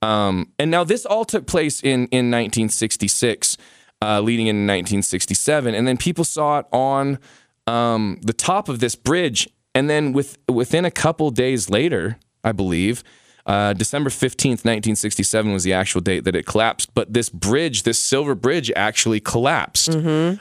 Um, 0.02 0.52
and 0.60 0.70
now 0.70 0.84
this 0.84 1.06
all 1.06 1.26
took 1.26 1.48
place 1.48 1.82
in, 1.82 2.08
in 2.08 2.32
1966, 2.32 3.58
uh, 4.02 4.22
leading 4.22 4.48
into 4.48 4.60
1967. 4.60 5.74
And 5.74 5.88
then 5.88 5.98
people 5.98 6.24
saw 6.24 6.60
it 6.60 6.66
on 6.72 7.20
um, 7.66 8.20
the 8.22 8.34
top 8.34 8.70
of 8.70 8.80
this 8.80 8.96
bridge. 8.96 9.50
And 9.74 9.90
then 9.90 10.14
with, 10.14 10.38
within 10.48 10.86
a 10.86 10.92
couple 10.92 11.30
days 11.32 11.70
later, 11.70 12.18
I 12.44 12.52
believe, 12.52 13.04
uh, 13.48 13.72
December 13.74 14.10
15th, 14.10 14.66
1967 14.66 15.54
was 15.54 15.64
the 15.64 15.72
actual 15.72 16.02
date 16.02 16.26
that 16.26 16.36
it 16.36 16.46
collapsed. 16.46 16.94
But 16.94 17.14
this 17.14 17.30
bridge, 17.30 17.84
this 17.84 17.98
silver 17.98 18.36
bridge, 18.36 18.70
actually 18.76 19.22
collapsed. 19.22 19.96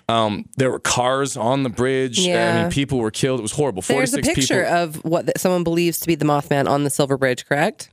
Um, 0.09 0.49
there 0.57 0.71
were 0.73 0.81
cars 0.81 1.37
on 1.37 1.63
the 1.63 1.69
bridge. 1.71 2.27
I 2.29 2.63
mean, 2.63 2.71
people 2.73 2.99
were 2.99 3.13
killed. 3.13 3.39
It 3.39 3.43
was 3.43 3.53
horrible. 3.53 3.83
There's 3.83 4.13
a 4.13 4.17
46 4.17 4.35
picture 4.35 4.65
people. 4.65 4.77
of 4.77 5.05
what 5.05 5.27
the, 5.27 5.33
someone 5.37 5.63
believes 5.63 6.01
to 6.01 6.09
be 6.09 6.17
the 6.17 6.25
Mothman 6.25 6.69
on 6.69 6.83
the 6.83 6.91
Silver 6.91 7.17
Bridge, 7.17 7.47
correct? 7.47 7.91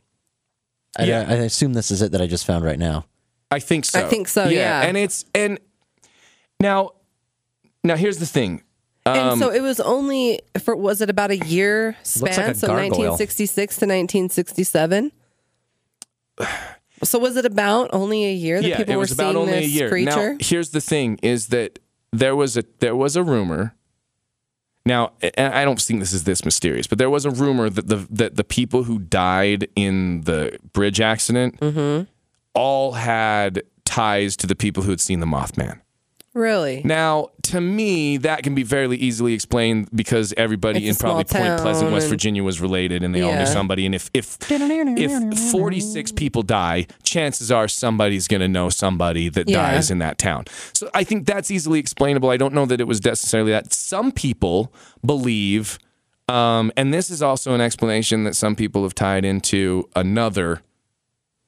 I, 0.98 1.04
Yeah. 1.04 1.26
I 1.28 1.34
assume 1.36 1.74
this 1.74 1.92
is 1.92 2.02
it 2.02 2.12
that 2.12 2.22
I 2.22 2.28
just 2.28 2.46
found 2.46 2.66
right 2.66 2.80
now. 2.80 3.06
I 3.52 3.60
think 3.60 3.86
so. 3.86 4.00
I 4.00 4.10
think 4.10 4.28
so, 4.28 4.46
yeah. 4.48 4.82
And 4.82 4.98
it's 4.98 5.26
and 5.36 5.60
now 6.60 6.94
now 7.84 7.96
here's 7.96 8.18
the 8.18 8.26
thing. 8.26 8.64
Um, 9.06 9.18
and 9.18 9.40
so 9.40 9.52
it 9.52 9.62
was 9.62 9.80
only 9.82 10.40
for 10.64 10.76
was 10.76 11.02
it 11.02 11.10
about 11.10 11.30
a 11.32 11.38
year 11.38 11.98
span? 12.04 12.30
like 12.38 12.56
a 12.56 12.56
so 12.56 12.68
gargoyle. 12.68 13.12
1966 13.18 13.76
to 13.78 13.86
1967. 13.86 15.12
So 17.04 17.20
was 17.20 17.36
it 17.36 17.46
about 17.46 17.90
only 17.92 18.24
a 18.26 18.34
year 18.34 18.62
that 18.62 18.68
yeah, 18.68 18.78
people 18.78 18.94
it 18.94 18.98
were 18.98 19.04
about 19.04 19.18
seeing 19.18 19.36
only 19.36 19.52
this 19.54 19.66
a 19.66 19.70
year. 19.70 19.90
creature? 19.90 20.34
Now, 20.34 20.38
here's 20.40 20.70
the 20.70 20.80
thing: 20.80 21.20
is 21.22 21.48
that 21.48 21.80
there 22.14 22.36
was 22.36 22.56
a 22.56 22.64
there 22.80 22.96
was 22.96 23.16
a 23.16 23.24
rumor. 23.24 23.76
Now, 24.86 25.12
and 25.38 25.54
I 25.54 25.64
don't 25.64 25.80
think 25.82 26.00
this 26.02 26.12
is 26.14 26.24
this 26.26 26.44
mysterious, 26.44 26.88
but 26.88 26.98
there 26.98 27.10
was 27.10 27.26
a 27.26 27.32
rumor 27.32 27.70
that 27.70 27.88
the 27.88 28.08
that 28.10 28.36
the 28.38 28.44
people 28.44 28.84
who 28.84 29.00
died 29.00 29.68
in 29.76 30.22
the 30.22 30.58
bridge 30.74 31.02
accident 31.02 31.60
Mm-hmm. 31.60 32.06
all 32.54 32.94
had 32.94 33.64
ties 33.86 34.36
to 34.38 34.48
the 34.48 34.56
people 34.56 34.84
who 34.84 34.90
had 34.92 35.02
seen 35.02 35.20
the 35.20 35.26
Mothman. 35.26 35.80
Really? 36.34 36.82
Now, 36.84 37.30
to 37.44 37.62
me, 37.62 38.18
that 38.18 38.44
can 38.44 38.56
be 38.56 38.64
fairly 38.64 38.98
easily 38.98 39.34
explained 39.34 39.90
because 39.94 40.34
everybody 40.38 40.80
It's 40.80 40.86
a 40.86 40.90
in 40.90 40.96
probably 40.96 41.26
small 41.26 41.42
Point 41.48 41.62
Pleasant, 41.62 41.86
town 41.88 41.94
West 41.94 42.06
and- 42.06 42.10
Virginia, 42.12 42.44
was 42.44 42.60
related, 42.62 43.04
and 43.04 43.14
they 43.14 43.22
all 43.22 43.36
knew 43.36 43.46
somebody. 43.46 43.86
And 43.86 43.94
if 43.94 44.10
if 44.14 44.38
if 44.50 45.52
forty 45.52 45.80
six 45.80 46.12
people 46.12 46.42
die, 46.42 46.88
chances 47.04 47.52
are 47.52 47.68
somebody's 47.68 48.28
going 48.28 48.42
to 48.42 48.48
know 48.48 48.70
somebody 48.70 49.30
that 49.30 49.48
Yeah. 49.50 49.72
dies 49.72 49.92
in 49.92 50.00
that 50.00 50.18
town. 50.18 50.46
So 50.74 50.90
I 50.94 51.04
think 51.04 51.26
that's 51.26 51.52
easily 51.52 51.80
explainable. 51.80 52.30
I 52.30 52.38
don't 52.38 52.54
know 52.54 52.66
that 52.66 52.80
it 52.82 52.88
was 52.88 53.04
necessarily 53.04 53.52
that. 53.52 53.74
Some 53.74 54.12
people 54.12 54.74
believe, 55.06 55.78
um, 56.30 56.72
and 56.78 56.94
this 56.94 57.10
is 57.12 57.22
also 57.22 57.54
an 57.54 57.62
explanation 57.62 58.24
that 58.24 58.36
some 58.36 58.56
people 58.56 58.84
have 58.84 58.96
tied 58.96 59.26
into 59.26 59.88
another 59.96 60.62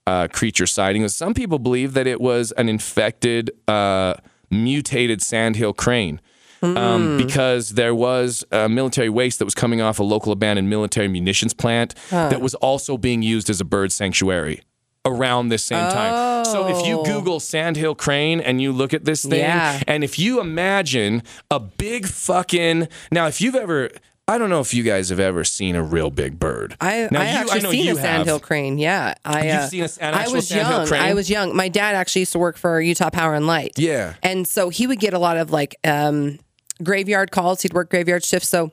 uh, 0.08 0.28
creature 0.32 0.68
sighting. 0.68 1.08
Some 1.08 1.34
people 1.34 1.58
believe 1.58 1.94
that 1.96 2.06
it 2.06 2.22
was 2.22 2.52
an 2.52 2.70
infected, 2.70 3.50
uh, 3.68 4.14
mutated 4.50 5.22
sandhill 5.22 5.74
crane. 5.74 6.22
Um, 6.64 7.18
because 7.18 7.72
there 7.72 7.94
was 7.94 8.44
uh, 8.52 8.68
military 8.68 9.10
waste 9.10 9.38
that 9.38 9.46
was 9.46 9.54
coming 9.54 9.82
off 9.82 10.00
a 10.00 10.04
local 10.04 10.32
abandoned 10.32 10.68
military 10.68 11.08
munitions 11.08 11.54
plant 11.54 11.94
that 12.10 12.42
was 12.42 12.56
also 12.56 12.98
being 12.98 13.22
used 13.22 13.52
as 13.52 13.62
a 13.62 13.66
bird 13.66 13.92
sanctuary 13.92 14.62
around 15.06 15.50
this 15.50 15.64
same 15.64 15.92
time. 15.92 16.44
So 16.46 16.68
if 16.68 16.88
you 16.88 17.02
Oh. 17.02 17.04
Google 17.06 17.40
sandhill 17.40 17.94
crane 17.94 18.40
and 18.40 18.60
you 18.64 18.72
look 18.72 18.96
at 18.96 19.06
this 19.06 19.24
thing, 19.24 19.42
Yeah. 19.42 19.80
and 19.88 20.04
if 20.04 20.18
you 20.18 20.40
imagine 20.40 21.22
a 21.52 21.60
big 21.60 22.08
fucking 22.08 22.88
now, 23.12 23.28
if 23.28 23.42
you've 23.42 23.54
ever 23.54 23.92
I 24.28 24.40
don't 24.40 24.50
know 24.50 24.60
if 24.60 24.74
you 24.74 24.82
guys 24.82 25.10
have 25.10 25.20
ever 25.20 25.44
seen 25.44 25.76
a 25.76 25.84
real 25.84 26.10
big 26.10 26.40
bird. 26.40 26.76
I, 26.82 27.08
now, 27.12 27.22
I 27.22 27.26
you- 27.26 27.38
actually 27.38 27.62
know 27.62 27.72
seen 27.72 27.92
a 27.92 27.96
sandhill 27.96 28.40
crane. 28.40 28.80
Yeah, 28.80 29.14
I. 29.24 29.44
You've 29.46 29.54
uh, 29.56 29.68
seen 29.68 29.84
a- 29.84 30.08
an 30.08 30.14
I 30.16 30.28
was 30.30 30.50
young. 30.50 30.88
crane? 30.88 31.02
I 31.02 31.14
was 31.14 31.30
young. 31.30 31.56
My 31.56 31.68
dad 31.70 31.94
actually 31.96 32.22
used 32.22 32.32
to 32.32 32.40
work 32.40 32.58
for 32.58 32.82
Utah 32.82 33.12
Power 33.12 33.36
and 33.36 33.46
Light. 33.46 33.74
Yeah. 33.78 34.16
and 34.24 34.48
so 34.48 34.70
he 34.70 34.88
would 34.88 35.00
get 35.00 35.14
a 35.14 35.20
lot 35.20 35.38
of 35.38 35.52
like 35.52 35.76
um, 35.84 36.40
graveyard 36.84 37.30
calls. 37.32 37.62
He'd 37.62 37.74
work 37.74 37.92
graveyard 37.92 38.24
shifts, 38.24 38.50
so 38.50 38.72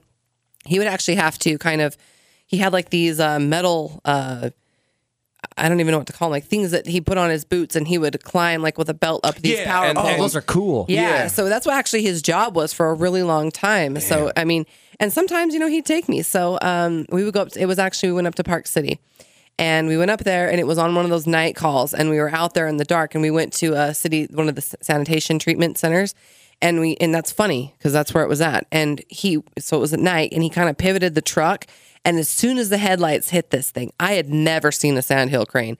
he 0.64 0.78
would 0.78 0.88
actually 0.88 1.16
have 1.16 1.38
to 1.40 1.58
kind 1.58 1.80
of. 1.82 1.96
He 2.46 2.56
had 2.58 2.72
like 2.72 2.88
these 2.90 3.20
uh, 3.20 3.38
metal. 3.38 4.00
Uh, 4.06 4.50
I 5.56 5.68
don't 5.68 5.80
even 5.80 5.92
know 5.92 5.98
what 5.98 6.06
to 6.06 6.12
call 6.12 6.28
them, 6.28 6.32
like 6.32 6.44
things 6.44 6.70
that 6.70 6.86
he 6.86 7.00
put 7.00 7.18
on 7.18 7.28
his 7.30 7.44
boots, 7.44 7.76
and 7.76 7.86
he 7.86 7.98
would 7.98 8.22
climb 8.24 8.62
like 8.62 8.78
with 8.78 8.88
a 8.88 8.94
belt 8.94 9.20
up 9.24 9.36
these 9.36 9.58
Yeah, 9.58 9.66
power 9.66 9.86
and- 9.86 9.98
Oh, 9.98 10.02
poles. 10.02 10.18
those 10.18 10.36
are 10.36 10.40
cool. 10.42 10.86
Yeah, 10.88 11.00
Yeah. 11.08 11.26
so 11.26 11.48
that's 11.48 11.66
what 11.66 11.74
actually 11.74 12.02
his 12.02 12.22
job 12.22 12.54
was 12.56 12.72
for 12.72 12.90
a 12.90 12.94
really 12.94 13.22
long 13.22 13.50
time. 13.50 13.98
So 14.00 14.32
I 14.36 14.44
mean, 14.44 14.66
and 15.00 15.12
sometimes 15.12 15.52
you 15.52 15.60
know 15.60 15.66
he'd 15.68 15.84
take 15.86 16.08
me. 16.08 16.22
So 16.22 16.58
um, 16.62 17.06
we 17.10 17.24
would 17.24 17.34
go 17.34 17.42
up. 17.42 17.50
To, 17.52 17.60
it 17.60 17.66
was 17.66 17.78
actually 17.78 18.10
we 18.10 18.14
went 18.16 18.28
up 18.28 18.34
to 18.36 18.44
Park 18.44 18.66
City, 18.66 18.98
and 19.58 19.88
we 19.88 19.96
went 19.96 20.10
up 20.10 20.24
there, 20.24 20.48
and 20.50 20.58
it 20.60 20.66
was 20.66 20.78
on 20.78 20.94
one 20.94 21.04
of 21.04 21.10
those 21.10 21.26
night 21.26 21.54
calls, 21.56 21.92
and 21.92 22.08
we 22.08 22.18
were 22.18 22.30
out 22.30 22.54
there 22.54 22.66
in 22.66 22.76
the 22.78 22.84
dark, 22.84 23.14
and 23.14 23.22
we 23.22 23.30
went 23.30 23.52
to 23.54 23.74
a 23.74 23.92
city 23.94 24.28
one 24.32 24.48
of 24.48 24.54
the 24.54 24.62
sanitation 24.80 25.38
treatment 25.38 25.76
centers. 25.78 26.14
And 26.60 26.78
we 26.78 26.96
and 27.00 27.12
that's 27.12 27.32
funny 27.32 27.74
because 27.76 27.92
that's 27.92 28.14
where 28.14 28.22
it 28.22 28.28
was 28.28 28.40
at. 28.40 28.68
And 28.70 29.02
he 29.08 29.42
so 29.58 29.76
it 29.76 29.80
was 29.80 29.92
at 29.92 29.98
night, 29.98 30.30
and 30.32 30.44
he 30.44 30.48
kind 30.50 30.68
of 30.70 30.78
pivoted 30.78 31.16
the 31.16 31.20
truck. 31.20 31.66
And 32.04 32.18
as 32.18 32.28
soon 32.28 32.58
as 32.58 32.68
the 32.68 32.78
headlights 32.78 33.30
hit 33.30 33.50
this 33.50 33.70
thing, 33.70 33.92
I 34.00 34.12
had 34.14 34.28
never 34.28 34.72
seen 34.72 34.96
a 34.96 35.02
sandhill 35.02 35.46
crane 35.46 35.76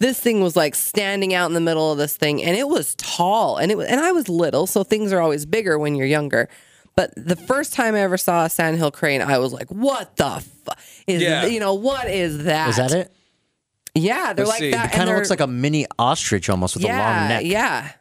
this 0.00 0.18
thing 0.18 0.40
was 0.42 0.56
like 0.56 0.74
standing 0.74 1.32
out 1.34 1.46
in 1.46 1.54
the 1.54 1.60
middle 1.60 1.92
of 1.92 1.98
this 1.98 2.16
thing 2.16 2.42
and 2.42 2.56
it 2.56 2.68
was 2.68 2.96
tall 2.96 3.58
and 3.58 3.70
it 3.70 3.78
was 3.78 3.86
and 3.86 4.00
I 4.00 4.10
was 4.10 4.28
little 4.28 4.66
so 4.66 4.82
things 4.82 5.12
are 5.12 5.20
always 5.20 5.46
bigger 5.46 5.78
when 5.78 5.94
you're 5.94 6.06
younger 6.08 6.48
but 6.96 7.12
the 7.16 7.36
first 7.36 7.72
time 7.72 7.94
I 7.94 8.00
ever 8.00 8.16
saw 8.16 8.44
a 8.44 8.50
sandhill 8.50 8.90
crane 8.90 9.22
I 9.22 9.38
was 9.38 9.52
like 9.52 9.68
what 9.70 10.16
the 10.16 10.44
fuck 10.64 10.80
is 11.06 11.22
Yeah. 11.22 11.46
you 11.46 11.60
know 11.60 11.74
what 11.74 12.10
is 12.10 12.42
that 12.42 12.70
Is 12.70 12.76
that 12.76 12.90
it? 12.90 13.12
yeah 13.94 14.32
they're 14.32 14.44
Let's 14.44 14.50
like 14.56 14.58
see. 14.58 14.70
that 14.72 14.92
It 14.92 14.96
Kind 14.96 15.08
of 15.08 15.14
looks 15.16 15.30
like 15.30 15.40
a 15.40 15.46
mini 15.46 15.86
ostrich 15.96 16.50
almost 16.50 16.74
with 16.74 16.84
yeah 16.84 16.96
a 16.98 16.98
long 17.20 17.28
neck. 17.28 17.44
yeah 17.44 17.92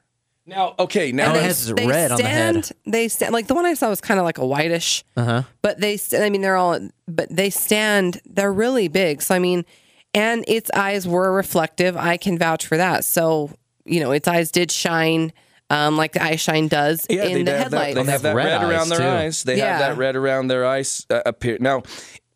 Now, 0.46 0.76
okay, 0.78 1.12
now 1.14 1.28
and 1.30 1.38
it 1.38 1.40
they, 1.40 1.46
has 1.46 1.74
they 1.74 1.88
red 1.88 2.12
on 2.12 2.18
the 2.18 2.24
head. 2.28 2.66
stand, 2.66 2.78
They 2.86 3.08
stand 3.08 3.32
like 3.34 3.48
the 3.48 3.54
one 3.54 3.66
I 3.66 3.76
saw 3.76 3.90
was 3.90 4.02
kind 4.02 4.20
of 4.20 4.26
like 4.26 4.38
a 4.38 4.46
whitish. 4.46 5.04
Uh-huh. 5.16 5.44
But 5.62 5.80
they, 5.80 5.96
st- 5.98 6.22
I 6.22 6.30
mean, 6.30 6.42
they're 6.42 6.58
all, 6.58 6.80
but 7.08 7.34
they 7.34 7.50
stand. 7.50 8.20
They're 8.26 8.52
really 8.52 8.90
big. 8.90 9.22
So 9.22 9.36
I 9.36 9.40
mean, 9.40 9.64
and 10.14 10.44
its 10.48 10.70
eyes 10.76 11.08
were 11.08 11.32
reflective. 11.34 11.96
I 11.96 12.18
can 12.18 12.38
vouch 12.38 12.68
for 12.68 12.76
that. 12.78 13.06
So 13.06 13.52
you 13.86 14.00
know, 14.02 14.12
its 14.12 14.28
eyes 14.28 14.52
did 14.52 14.70
shine, 14.72 15.32
um, 15.70 15.96
like 15.98 16.12
the 16.14 16.24
eye 16.24 16.36
shine 16.36 16.68
does 16.68 17.06
in 17.08 17.46
the 17.46 17.52
have 17.58 17.72
that, 17.72 17.82
headlights. 17.86 17.96
they 18.06 18.12
have 18.12 18.22
that 18.24 18.36
red 18.36 18.62
red, 18.62 18.70
around 18.70 18.90
their 18.90 19.00
too. 19.00 19.04
eyes. 19.06 19.44
They 19.44 19.58
Yeah. 19.58 19.78
have 19.78 19.80
that 19.80 19.98
red 19.98 20.16
around 20.16 20.48
their 20.48 20.66
eyes 20.66 21.06
uh, 21.10 21.22
appear. 21.26 21.58
Now, 21.60 21.84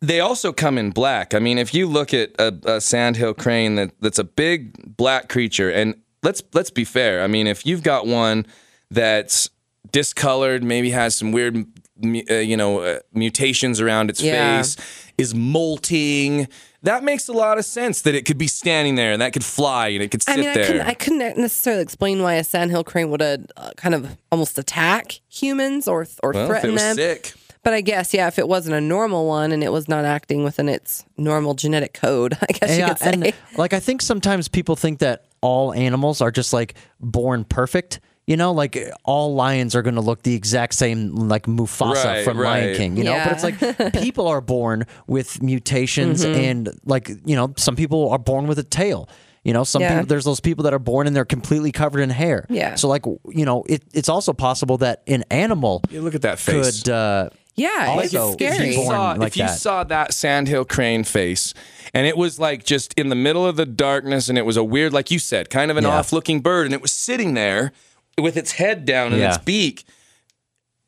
they 0.00 0.20
also 0.20 0.52
come 0.52 0.76
in 0.78 0.90
black. 0.90 1.34
I 1.34 1.38
mean, 1.40 1.58
if 1.58 1.72
you 1.74 1.86
look 1.86 2.12
at 2.14 2.30
a, 2.38 2.58
a 2.76 2.80
sandhill 2.80 3.34
crane 3.34 3.74
that, 3.76 3.92
that's 4.00 4.18
a 4.18 4.24
big 4.24 4.96
black 4.96 5.28
creature, 5.28 5.70
and 5.70 5.94
let's 6.22 6.42
let's 6.54 6.70
be 6.70 6.84
fair. 6.84 7.22
I 7.22 7.26
mean, 7.26 7.46
if 7.46 7.64
you've 7.66 7.82
got 7.82 8.06
one 8.06 8.46
that's 8.90 9.50
discolored, 9.92 10.62
maybe 10.62 10.90
has 10.90 11.16
some 11.16 11.32
weird, 11.32 11.56
uh, 12.04 12.34
you 12.34 12.56
know, 12.56 12.80
uh, 12.80 12.98
mutations 13.12 13.80
around 13.80 14.10
its 14.10 14.20
Yeah. 14.20 14.58
face, 14.62 14.76
is 15.16 15.34
molting. 15.34 16.48
That 16.82 17.02
makes 17.02 17.26
a 17.28 17.32
lot 17.32 17.58
of 17.58 17.64
sense 17.64 18.02
that 18.02 18.14
it 18.14 18.24
could 18.24 18.38
be 18.38 18.46
standing 18.46 18.94
there 18.94 19.12
and 19.12 19.20
that 19.20 19.32
could 19.32 19.44
fly 19.44 19.88
and 19.88 20.02
it 20.02 20.10
could 20.10 20.22
sit 20.22 20.34
I 20.34 20.36
mean, 20.36 20.48
I 20.48 20.54
there. 20.54 20.66
couldn't, 20.66 20.82
I 20.82 20.94
couldn't 20.94 21.18
necessarily 21.38 21.82
explain 21.82 22.22
why 22.22 22.34
a 22.34 22.44
sandhill 22.44 22.84
crane 22.84 23.10
would 23.10 23.22
uh, 23.22 23.38
kind 23.76 23.94
of 23.94 24.16
almost 24.30 24.58
attack 24.58 25.20
humans 25.28 25.88
or 25.88 26.06
or 26.22 26.32
well, 26.32 26.44
if 26.44 26.44
it 26.44 26.48
threaten 26.48 26.72
was 26.72 26.82
them. 26.82 26.96
sick. 26.96 27.32
But 27.64 27.74
I 27.74 27.80
guess, 27.80 28.14
yeah, 28.14 28.28
if 28.28 28.38
it 28.38 28.48
wasn't 28.48 28.76
a 28.76 28.80
normal 28.80 29.26
one 29.26 29.50
and 29.50 29.64
it 29.64 29.72
was 29.72 29.88
not 29.88 30.04
acting 30.04 30.44
within 30.44 30.68
its 30.68 31.04
normal 31.16 31.54
genetic 31.54 31.92
code, 31.92 32.38
I 32.48 32.52
guess 32.52 32.78
you 32.78 32.84
could 32.86 32.98
say. 32.98 33.10
and 33.12 33.32
like 33.58 33.72
I 33.72 33.80
think 33.80 34.00
sometimes 34.00 34.46
people 34.48 34.76
think 34.76 35.00
that 35.00 35.24
all 35.40 35.72
animals 35.74 36.20
are 36.20 36.30
just 36.30 36.52
like 36.52 36.74
born 37.00 37.44
perfect. 37.44 38.00
You 38.26 38.36
know, 38.36 38.52
like 38.52 38.78
all 39.04 39.34
lions 39.34 39.74
are 39.74 39.80
going 39.80 39.94
to 39.94 40.02
look 40.02 40.22
the 40.22 40.34
exact 40.34 40.74
same, 40.74 41.14
like 41.14 41.46
Mufasa 41.46 42.04
Right, 42.04 42.24
from 42.24 42.36
Lion. 42.38 42.76
King. 42.76 42.96
You 42.98 43.04
know, 43.04 43.12
Yeah. 43.12 43.24
but 43.24 43.32
it's 43.32 43.42
like 43.78 43.92
people 44.02 44.26
are 44.28 44.42
born 44.42 44.84
with 45.06 45.42
mutations, 45.42 46.22
Mm-hmm. 46.22 46.40
and 46.40 46.68
like 46.84 47.08
you 47.24 47.34
know, 47.36 47.54
some 47.56 47.74
people 47.74 48.10
are 48.10 48.18
born 48.18 48.46
with 48.46 48.58
a 48.58 48.64
tail. 48.64 49.08
You 49.44 49.54
know, 49.54 49.64
some 49.64 49.80
Yeah. 49.80 49.94
people 49.94 50.06
there's 50.08 50.26
those 50.26 50.40
people 50.40 50.64
that 50.64 50.74
are 50.74 50.78
born 50.78 51.06
and 51.06 51.16
they're 51.16 51.24
completely 51.24 51.72
covered 51.72 52.00
in 52.00 52.10
hair. 52.10 52.44
Yeah. 52.50 52.74
So 52.74 52.86
like 52.88 53.06
you 53.06 53.46
know, 53.46 53.64
it, 53.66 53.82
it's 53.94 54.10
also 54.10 54.34
possible 54.34 54.76
that 54.78 55.02
an 55.06 55.24
animal 55.30 55.80
You 55.90 56.02
look 56.02 56.14
at 56.14 56.20
that 56.22 56.38
face. 56.38 56.82
could. 56.82 56.92
Uh, 56.92 57.30
yeah, 57.58 58.00
it's 58.00 58.14
Also, 58.14 58.28
if 58.28 58.34
scary. 58.34 58.68
If 58.70 58.76
you, 58.76 58.84
saw, 58.84 59.12
like 59.12 59.26
if 59.28 59.36
you 59.36 59.42
that. 59.44 59.58
saw 59.58 59.84
that 59.84 60.14
sandhill 60.14 60.64
crane 60.64 61.04
face, 61.04 61.52
and 61.92 62.06
it 62.06 62.16
was 62.16 62.38
like 62.38 62.64
just 62.64 62.94
in 62.94 63.08
the 63.08 63.14
middle 63.14 63.46
of 63.46 63.56
the 63.56 63.66
darkness, 63.66 64.28
and 64.28 64.38
it 64.38 64.46
was 64.46 64.56
a 64.56 64.64
weird, 64.64 64.92
like 64.92 65.10
you 65.10 65.18
said, 65.18 65.50
kind 65.50 65.70
of 65.70 65.76
an 65.76 65.84
Yeah. 65.84 65.90
off-looking 65.98 66.40
bird, 66.40 66.66
and 66.66 66.74
it 66.74 66.80
was 66.82 66.92
sitting 66.92 67.34
there 67.34 67.72
with 68.18 68.36
its 68.36 68.52
head 68.52 68.84
down 68.84 69.12
and 69.12 69.20
Yeah. 69.20 69.28
its 69.34 69.38
beak, 69.38 69.84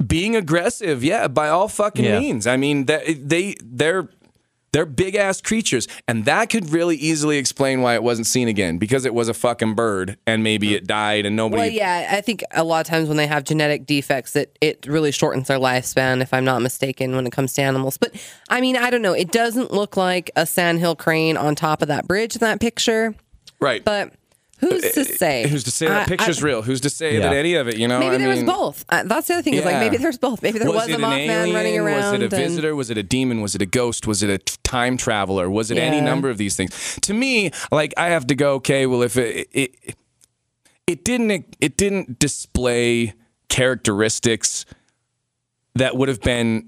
being 0.07 0.35
aggressive. 0.37 1.05
Yeah, 1.05 1.29
by 1.29 1.49
all 1.49 1.69
fucking 1.69 2.05
Yeah. 2.05 2.19
means. 2.21 2.47
I 2.47 2.57
mean, 2.57 2.87
that 2.87 3.03
they 3.29 3.57
they're 3.63 4.09
they're 4.73 4.87
big 4.87 5.15
ass 5.15 5.41
creatures, 5.41 5.89
and 6.07 6.25
that 6.25 6.51
could 6.51 6.71
really 6.71 6.97
easily 6.97 7.39
explain 7.39 7.83
why 7.83 7.95
it 7.95 8.03
wasn't 8.03 8.27
seen 8.27 8.49
again 8.49 8.79
because 8.79 9.05
it 9.05 9.15
was 9.15 9.29
a 9.29 9.35
fucking 9.35 9.75
bird, 9.75 10.17
and 10.27 10.43
maybe 10.43 10.75
it 10.75 10.87
died, 10.87 11.27
and 11.27 11.37
nobody. 11.37 11.63
Well, 11.63 11.71
yeah, 11.71 12.09
I 12.13 12.21
think 12.21 12.43
a 12.53 12.65
lot 12.65 12.81
of 12.81 12.87
times 12.87 13.09
when 13.09 13.17
they 13.17 13.27
have 13.27 13.45
genetic 13.45 13.87
defects, 13.87 14.37
it 14.37 14.57
it 14.61 14.87
really 14.87 15.11
shortens 15.11 15.49
their 15.49 15.59
lifespan, 15.59 16.23
if 16.23 16.33
I'm 16.33 16.45
not 16.45 16.63
mistaken, 16.63 17.17
when 17.17 17.27
it 17.27 17.33
comes 17.33 17.53
to 17.55 17.63
animals. 17.63 17.99
But 17.99 18.15
I 18.49 18.61
mean, 18.61 18.77
I 18.77 18.91
don't 18.91 19.03
know. 19.03 19.13
It 19.13 19.33
doesn't 19.33 19.73
look 19.73 19.97
like 19.97 20.31
a 20.37 20.47
sandhill 20.47 20.97
crane 20.97 21.37
on 21.37 21.55
top 21.55 21.83
of 21.83 21.89
that 21.89 22.07
bridge 22.07 22.37
in 22.37 22.41
that 22.41 22.61
picture. 22.61 23.15
right. 23.61 23.85
But 23.85 24.15
who's 24.61 24.93
to 24.93 25.05
say? 25.05 25.49
Who's 25.49 25.65
to 25.65 25.71
say 25.71 25.87
that 25.89 25.97
I- 25.97 26.03
I- 26.03 26.07
picture's 26.07 26.43
real? 26.43 26.63
Who's 26.63 26.81
to 26.83 26.91
say 26.91 27.15
Yeah. 27.15 27.21
that 27.21 27.33
any 27.35 27.55
of 27.55 27.67
it? 27.69 27.77
You 27.77 27.89
know, 27.89 27.99
Maybe 27.99 28.15
I 28.15 28.19
there 28.19 28.29
mean, 28.35 28.47
was 28.47 28.55
both. 28.57 28.85
Uh, 28.89 29.03
that's 29.05 29.27
the 29.29 29.35
other 29.35 29.43
thing. 29.43 29.55
Is 29.55 29.65
like 29.65 29.79
maybe 29.79 29.97
there's 29.97 30.19
both. 30.19 30.43
Maybe 30.43 30.59
there 30.59 30.71
was, 30.71 30.89
it 30.89 30.93
a 30.93 30.95
an 30.95 31.01
Mothman 31.03 31.55
running 31.55 31.79
around. 31.79 31.97
Was 31.97 32.13
it 32.13 32.21
a 32.21 32.25
and- 32.25 32.31
visitor? 32.33 32.77
Was 32.77 32.91
it 32.91 32.99
a 32.99 33.03
demon? 33.03 33.41
Was 33.41 33.55
it 33.55 33.63
a 33.63 33.67
ghost? 33.67 34.07
Was 34.07 34.23
it 34.23 34.31
a 34.31 34.39
time 34.63 34.97
traveler? 34.97 35.51
Was 35.51 35.71
it 35.71 35.79
any 35.79 36.01
number 36.01 36.29
of 36.31 36.39
these 36.39 36.57
things? 36.57 36.99
To 37.03 37.15
me, 37.15 37.51
like 37.73 37.93
I 37.97 38.09
have 38.09 38.27
to 38.29 38.35
go. 38.35 38.55
Okay, 38.55 38.87
well, 38.87 39.03
if 39.03 39.17
it 39.17 39.49
it, 39.53 39.97
it 40.87 41.05
didn't 41.05 41.57
it 41.61 41.77
didn't 41.77 42.19
display 42.19 43.15
characteristics 43.49 44.65
that 45.75 45.97
would 45.97 46.09
have 46.09 46.21
been 46.21 46.67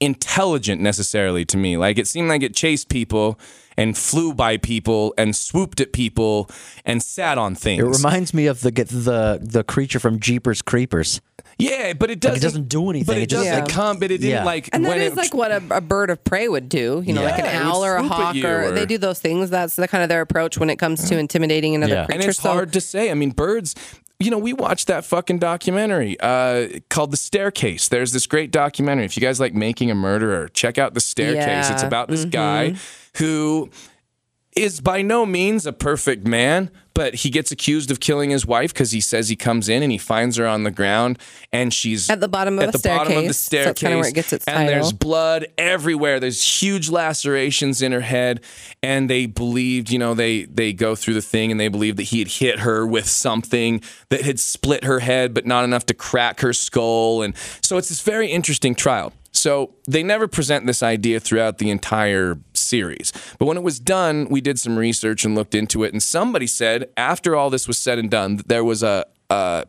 intelligent 0.00 0.80
necessarily 0.80 1.44
to 1.44 1.56
me. 1.56 1.76
Like 1.76 1.98
it 1.98 2.06
seemed 2.08 2.28
like 2.28 2.42
it 2.42 2.54
chased 2.54 2.88
people 2.88 3.38
and 3.76 3.96
flew 3.96 4.34
by 4.34 4.56
people 4.56 5.14
and 5.16 5.34
swooped 5.34 5.80
at 5.80 5.92
people 5.92 6.50
and 6.84 7.02
sat 7.02 7.38
on 7.38 7.54
things. 7.54 7.82
It 7.82 7.86
reminds 8.02 8.32
me 8.34 8.46
of 8.46 8.60
the 8.60 8.70
the 8.70 9.38
the 9.42 9.64
creature 9.64 9.98
from 9.98 10.18
Jeepers 10.20 10.62
Creepers. 10.62 11.20
yeah, 11.58 11.92
but 11.92 12.10
it 12.10 12.18
doesn't. 12.20 12.38
it 12.38 12.40
doesn't 12.40 12.68
do 12.68 12.88
anything. 12.90 13.06
But 13.06 13.18
it, 13.18 13.22
It 13.24 13.28
just, 13.30 13.44
doesn't 13.44 13.64
like- 13.64 13.72
come. 13.72 13.98
But 13.98 14.10
it 14.10 14.18
didn't 14.18 14.30
Yeah. 14.30 14.44
like. 14.44 14.68
And 14.72 14.84
that 14.84 14.88
when 14.88 15.00
is 15.00 15.12
it, 15.12 15.16
like 15.16 15.34
what 15.34 15.50
a, 15.52 15.62
a 15.70 15.80
bird 15.80 16.10
of 16.10 16.22
prey 16.24 16.48
would 16.48 16.68
do, 16.68 17.02
you 17.04 17.12
know, 17.12 17.22
like 17.22 17.38
an 17.38 17.44
Yeah, 17.44 17.60
it 17.60 17.64
would 17.64 17.72
owl 17.72 17.84
or 17.84 17.96
a 17.96 18.02
hawk, 18.02 18.36
or, 18.36 18.64
or- 18.68 18.70
they 18.72 18.86
do 18.86 18.98
those 18.98 19.18
things. 19.20 19.50
That's 19.50 19.76
the 19.76 19.86
kind 19.88 20.02
of 20.02 20.08
their 20.08 20.20
approach 20.22 20.58
when 20.58 20.70
it 20.70 20.76
comes 20.76 21.08
to 21.08 21.18
intimidating 21.18 21.74
another 21.74 21.94
Yeah. 21.94 22.04
creature. 22.06 22.20
and 22.20 22.28
it's 22.30 22.38
so, 22.40 22.50
hard 22.50 22.72
to 22.72 22.80
say. 22.80 23.10
I 23.10 23.14
mean, 23.14 23.30
birds. 23.30 23.74
You 24.22 24.30
know, 24.30 24.38
we 24.38 24.52
watched 24.52 24.86
that 24.86 25.04
fucking 25.04 25.38
documentary 25.40 26.16
uh, 26.20 26.68
called 26.88 27.10
The 27.10 27.16
Staircase. 27.16 27.88
There's 27.88 28.12
this 28.12 28.26
great 28.26 28.52
documentary. 28.52 29.04
If 29.04 29.16
you 29.16 29.20
guys 29.20 29.40
like 29.40 29.52
Making 29.52 29.90
a 29.90 29.94
Murderer, 29.94 30.48
check 30.48 30.78
out 30.78 30.94
The 30.94 31.00
Staircase. 31.00 31.70
It's 31.70 31.82
about 31.82 32.08
this 32.08 32.24
guy 32.24 32.76
who 33.16 33.70
is 34.54 34.80
by 34.80 35.02
no 35.02 35.24
means 35.24 35.66
a 35.66 35.72
perfect 35.72 36.26
man, 36.26 36.70
but 36.94 37.14
he 37.16 37.30
gets 37.30 37.50
accused 37.50 37.90
of 37.90 38.00
killing 38.00 38.30
his 38.30 38.44
wife 38.44 38.74
because 38.74 38.90
he 38.90 39.00
says 39.00 39.28
he 39.28 39.36
comes 39.36 39.68
in 39.68 39.82
and 39.82 39.90
he 39.90 39.96
finds 39.96 40.36
her 40.36 40.46
on 40.46 40.64
the 40.64 40.70
ground 40.70 41.18
and 41.52 41.72
she's 41.72 42.10
At 42.10 42.20
the 42.20 42.28
bottom 42.28 42.58
of 42.58 42.66
at 42.66 42.72
the 42.72 42.86
bottom 42.86 43.16
of 43.16 43.24
the 43.26 43.32
staircase. 43.32 43.80
So 43.80 43.86
staircase. 43.86 44.00
where 44.00 44.08
it 44.08 44.14
gets 44.14 44.32
its 44.32 44.46
and 44.46 44.68
there's 44.68 44.92
blood 44.92 45.46
everywhere. 45.56 46.20
There's 46.20 46.42
huge 46.62 46.90
lacerations 46.90 47.80
in 47.80 47.92
her 47.92 48.00
head, 48.00 48.42
and 48.82 49.08
they 49.08 49.26
believed, 49.26 49.90
you 49.90 49.98
know, 49.98 50.12
they 50.14 50.44
they 50.44 50.72
go 50.72 50.94
through 50.94 51.14
the 51.14 51.22
thing 51.22 51.50
and 51.50 51.58
they 51.58 51.68
believe 51.68 51.96
that 51.96 52.04
he 52.04 52.18
had 52.18 52.28
hit 52.28 52.60
her 52.60 52.86
with 52.86 53.08
something 53.08 53.82
that 54.10 54.22
had 54.22 54.38
split 54.38 54.84
her 54.84 55.00
head, 55.00 55.32
but 55.32 55.46
not 55.46 55.64
enough 55.64 55.86
to 55.86 55.94
crack 55.94 56.40
her 56.40 56.52
skull. 56.52 57.22
And 57.22 57.34
so 57.62 57.78
it's 57.78 57.88
this 57.88 58.02
very 58.02 58.28
interesting 58.28 58.74
trial. 58.74 59.12
So 59.32 59.74
they 59.88 60.02
never 60.02 60.28
present 60.28 60.66
this 60.66 60.82
idea 60.82 61.18
throughout 61.18 61.56
the 61.58 61.70
entire 61.70 62.38
series. 62.72 63.12
But 63.38 63.46
when 63.46 63.56
it 63.56 63.62
was 63.62 63.78
done, 63.78 64.26
we 64.30 64.40
did 64.40 64.58
some 64.58 64.78
research 64.78 65.24
and 65.26 65.34
looked 65.34 65.54
into 65.54 65.84
it, 65.84 65.92
and 65.92 66.02
somebody 66.02 66.46
said 66.46 66.88
after 66.96 67.36
all 67.36 67.50
this 67.50 67.68
was 67.68 67.78
said 67.78 67.98
and 67.98 68.10
done, 68.10 68.36
that 68.38 68.48
there 68.48 68.64
was 68.64 68.82
a, 68.82 69.04
a 69.30 69.64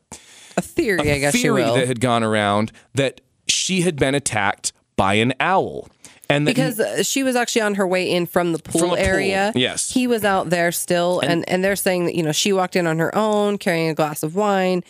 a 0.56 0.62
theory, 0.62 1.12
I 1.12 1.20
guess 1.20 1.34
you 1.36 1.41
theory 1.41 1.64
that 1.64 1.88
had 1.88 1.99
gone 1.99 2.24
around 2.24 2.72
that 2.93 3.22
she 3.47 3.82
had 3.82 3.95
been 3.97 4.16
attacked 4.16 4.72
by 4.95 5.16
an 5.16 5.34
owl. 5.39 5.88
And 6.30 6.45
because 6.45 6.80
uh, 6.80 7.04
she 7.04 7.22
was 7.24 7.36
actually 7.36 7.64
on 7.64 7.76
her 7.76 7.86
way 7.86 8.10
in 8.10 8.26
from 8.26 8.54
the 8.54 8.60
pool 8.60 8.80
From 8.80 8.89
a 8.91 8.95
pool, 8.95 9.06
area. 9.06 9.51
yes. 9.56 9.91
he 9.91 10.08
was 10.08 10.24
out 10.24 10.49
there 10.49 10.72
still, 10.72 11.20
and, 11.20 11.43
and 11.49 11.64
they're 11.64 11.76
saying 11.76 12.06
that 12.06 12.16
you 12.16 12.24
know 12.24 12.32
she 12.32 12.54
walked 12.54 12.76
in 12.76 12.88
on 12.88 12.97
her 12.99 13.14
own 13.16 13.58
carrying 13.58 13.89
a 13.89 13.93
glass 13.93 14.24
of 14.24 14.36
wine, 14.36 14.84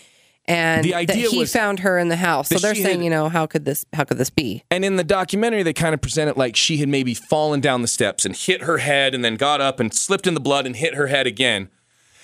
and 0.45 0.83
The 0.83 0.91
that 0.91 0.97
idea 1.11 1.29
he 1.29 1.39
was 1.39 1.53
found 1.53 1.79
her 1.79 1.97
in 1.97 2.09
the 2.09 2.15
house. 2.17 2.49
So 2.49 2.57
they're 2.59 2.75
saying 2.75 2.97
had- 2.99 3.03
you 3.03 3.09
know 3.09 3.29
how 3.29 3.45
could 3.45 3.65
this 3.65 3.85
how 3.93 4.03
could 4.03 4.17
this 4.17 4.29
be? 4.29 4.63
And 4.69 4.83
in 4.83 4.97
the 4.97 5.03
documentary, 5.03 5.63
they 5.63 5.73
kind 5.73 5.93
of 5.93 6.01
present 6.01 6.29
it 6.29 6.37
like 6.37 6.55
she 6.55 6.77
had 6.77 6.89
maybe 6.89 7.13
fallen 7.13 7.61
down 7.61 7.81
the 7.81 7.87
steps 7.87 8.25
and 8.25 8.35
hit 8.35 8.63
her 8.63 8.79
head 8.79 9.15
and 9.15 9.23
then 9.23 9.35
got 9.35 9.61
up 9.61 9.79
and 9.79 9.93
slipped 9.93 10.27
in 10.27 10.33
the 10.33 10.39
blood 10.41 10.65
and 10.65 10.75
hit 10.75 10.95
her 10.95 11.07
head 11.07 11.27
again 11.27 11.69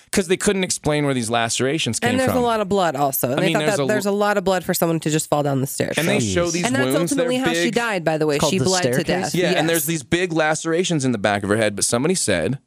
because 0.04 0.26
they 0.28 0.36
couldn't 0.36 0.64
explain 0.64 1.04
where 1.04 1.14
these 1.14 1.30
lacerations 1.30 2.00
came 2.00 2.08
from. 2.08 2.10
And 2.10 2.20
there's 2.20 2.32
from. 2.32 2.42
a 2.42 2.44
lot 2.44 2.60
of 2.60 2.68
blood 2.68 2.96
also. 2.96 3.30
And 3.30 3.38
I 3.40 3.42
they 3.42 3.46
mean, 3.46 3.54
thought 3.54 3.60
there's 3.66 3.76
that 3.76 3.82
a- 3.84 3.86
there's 3.86 4.06
a 4.06 4.10
lot 4.12 4.36
of 4.36 4.44
blood 4.44 4.64
for 4.64 4.74
someone 4.74 4.98
to 5.00 5.08
just 5.10 5.30
fall 5.30 5.42
down 5.42 5.60
the 5.60 5.66
stairs. 5.66 5.96
and 5.96 6.06
they 6.08 6.18
Jeez. 6.18 6.34
show 6.34 6.50
these 6.50 6.64
And 6.66 6.74
that's 6.74 6.96
ultimately 6.96 7.36
they're 7.38 7.46
how 7.46 7.54
she 7.54 7.70
died, 7.70 8.04
by 8.04 8.18
the 8.18 8.26
way. 8.26 8.38
She 8.50 8.58
the 8.58 8.64
bled 8.64 8.82
to 8.82 9.04
death. 9.04 9.34
Yeah, 9.34 9.52
and 9.52 9.68
there's 9.68 9.86
these 9.86 10.02
big 10.02 10.32
lacerations 10.32 11.04
in 11.04 11.12
the 11.12 11.18
back 11.18 11.42
of 11.44 11.48
her 11.48 11.56
head. 11.56 11.74
But 11.76 11.84
somebody 11.84 12.14
said, 12.16 12.58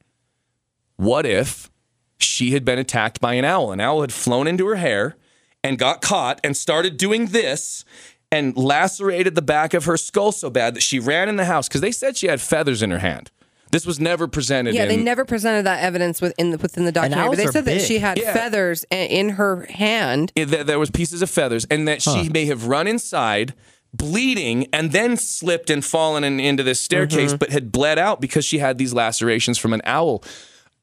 what 0.95 1.25
if 1.25 1.69
she 2.17 2.51
had 2.51 2.63
been 2.63 2.79
attacked 2.79 3.19
by 3.19 3.33
an 3.33 3.45
owl? 3.45 3.71
An 3.71 3.79
owl 3.81 4.01
had 4.01 4.13
flown 4.13 4.47
into 4.47 4.65
her 4.67 4.75
hair 4.75 5.15
and 5.63 5.77
got 5.79 6.01
caught 6.01 6.39
and 6.43 6.55
started 6.57 6.97
doing 6.97 7.27
this 7.27 7.85
and 8.31 8.57
lacerated 8.57 9.35
the 9.35 9.41
back 9.41 9.73
of 9.73 9.85
her 9.85 9.95
skull 9.97 10.31
so 10.31 10.49
bad 10.49 10.75
that 10.75 10.81
she 10.83 10.99
ran 10.99 11.29
in 11.29 11.35
the 11.35 11.45
house 11.45 11.67
because 11.67 11.81
they 11.81 11.91
said 11.91 12.17
she 12.17 12.27
had 12.27 12.41
feathers 12.41 12.81
in 12.81 12.89
her 12.91 12.99
hand. 12.99 13.29
This 13.71 13.85
was 13.87 13.99
never 13.99 14.27
presented. 14.27 14.75
Yeah, 14.75 14.83
in, 14.83 14.89
they 14.89 14.97
never 14.97 15.25
presented 15.25 15.65
that 15.65 15.81
evidence 15.83 16.21
within 16.21 16.51
the, 16.51 16.57
within 16.59 16.85
the 16.85 16.91
documentary. 16.91 17.29
But 17.29 17.37
they 17.37 17.45
are 17.45 17.51
said 17.51 17.65
that 17.65 17.81
she 17.81 17.97
had 17.99 18.19
Yeah. 18.19 18.33
feathers 18.33 18.85
in 18.91 19.29
her 19.29 19.65
hand. 19.69 20.31
it- 20.35 20.45
that 20.47 20.67
there 20.67 20.77
was 20.79 20.91
pieces 20.91 21.21
of 21.23 21.29
feathers 21.29 21.65
and 21.71 21.87
that 21.87 22.01
she 22.01 22.29
may 22.29 22.45
have 22.45 22.67
run 22.67 22.85
inside 22.87 23.53
bleeding 23.93 24.67
and 24.73 24.91
then 24.91 25.15
slipped 25.17 25.69
and 25.69 25.83
fallen 25.85 26.23
in, 26.23 26.39
into 26.39 26.63
this 26.63 26.79
staircase 26.79 27.29
Mm-hmm. 27.31 27.37
but 27.37 27.49
had 27.51 27.71
bled 27.71 27.99
out 27.99 28.19
because 28.21 28.43
she 28.45 28.57
had 28.59 28.77
these 28.79 28.93
lacerations 28.93 29.57
from 29.59 29.73
an 29.73 29.81
owl 29.85 30.23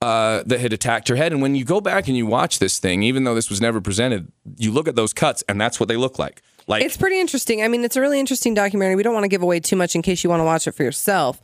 uh, 0.03 0.43
that 0.47 0.61
had 0.61 0.73
attacked 0.73 1.09
her 1.09 1.17
head 1.17 1.33
and 1.33 1.43
when 1.43 1.55
you 1.55 1.65
go 1.65 1.81
back 1.81 2.09
and 2.09 2.17
you 2.17 2.25
watch 2.25 2.59
this 2.59 2.79
thing 2.79 3.03
even 3.03 3.25
though 3.25 3.35
this 3.35 3.51
was 3.51 3.61
never 3.61 3.81
presented 3.81 4.33
you 4.57 4.73
look 4.73 4.89
at 4.89 4.97
those 4.97 5.13
cuts 5.13 5.45
and 5.49 5.61
that's 5.61 5.79
what 5.79 5.89
they 5.89 5.97
look 5.97 6.19
like 6.19 6.43
like 6.67 6.83
It's 6.85 6.97
pretty 6.97 7.19
interesting. 7.19 7.63
I 7.63 7.69
mean, 7.69 7.85
it's 7.85 7.97
a 7.97 8.01
really 8.01 8.21
interesting 8.21 8.55
documentary. 8.55 8.95
We 8.95 9.03
don't 9.03 9.13
want 9.13 9.25
to 9.25 9.29
give 9.29 9.43
away 9.43 9.61
too 9.61 9.77
much 9.77 9.95
in 9.95 10.03
case 10.03 10.23
you 10.23 10.31
want 10.31 10.41
to 10.41 10.45
watch 10.45 10.67
it 10.69 10.73
for 10.73 10.85
yourself. 10.85 11.41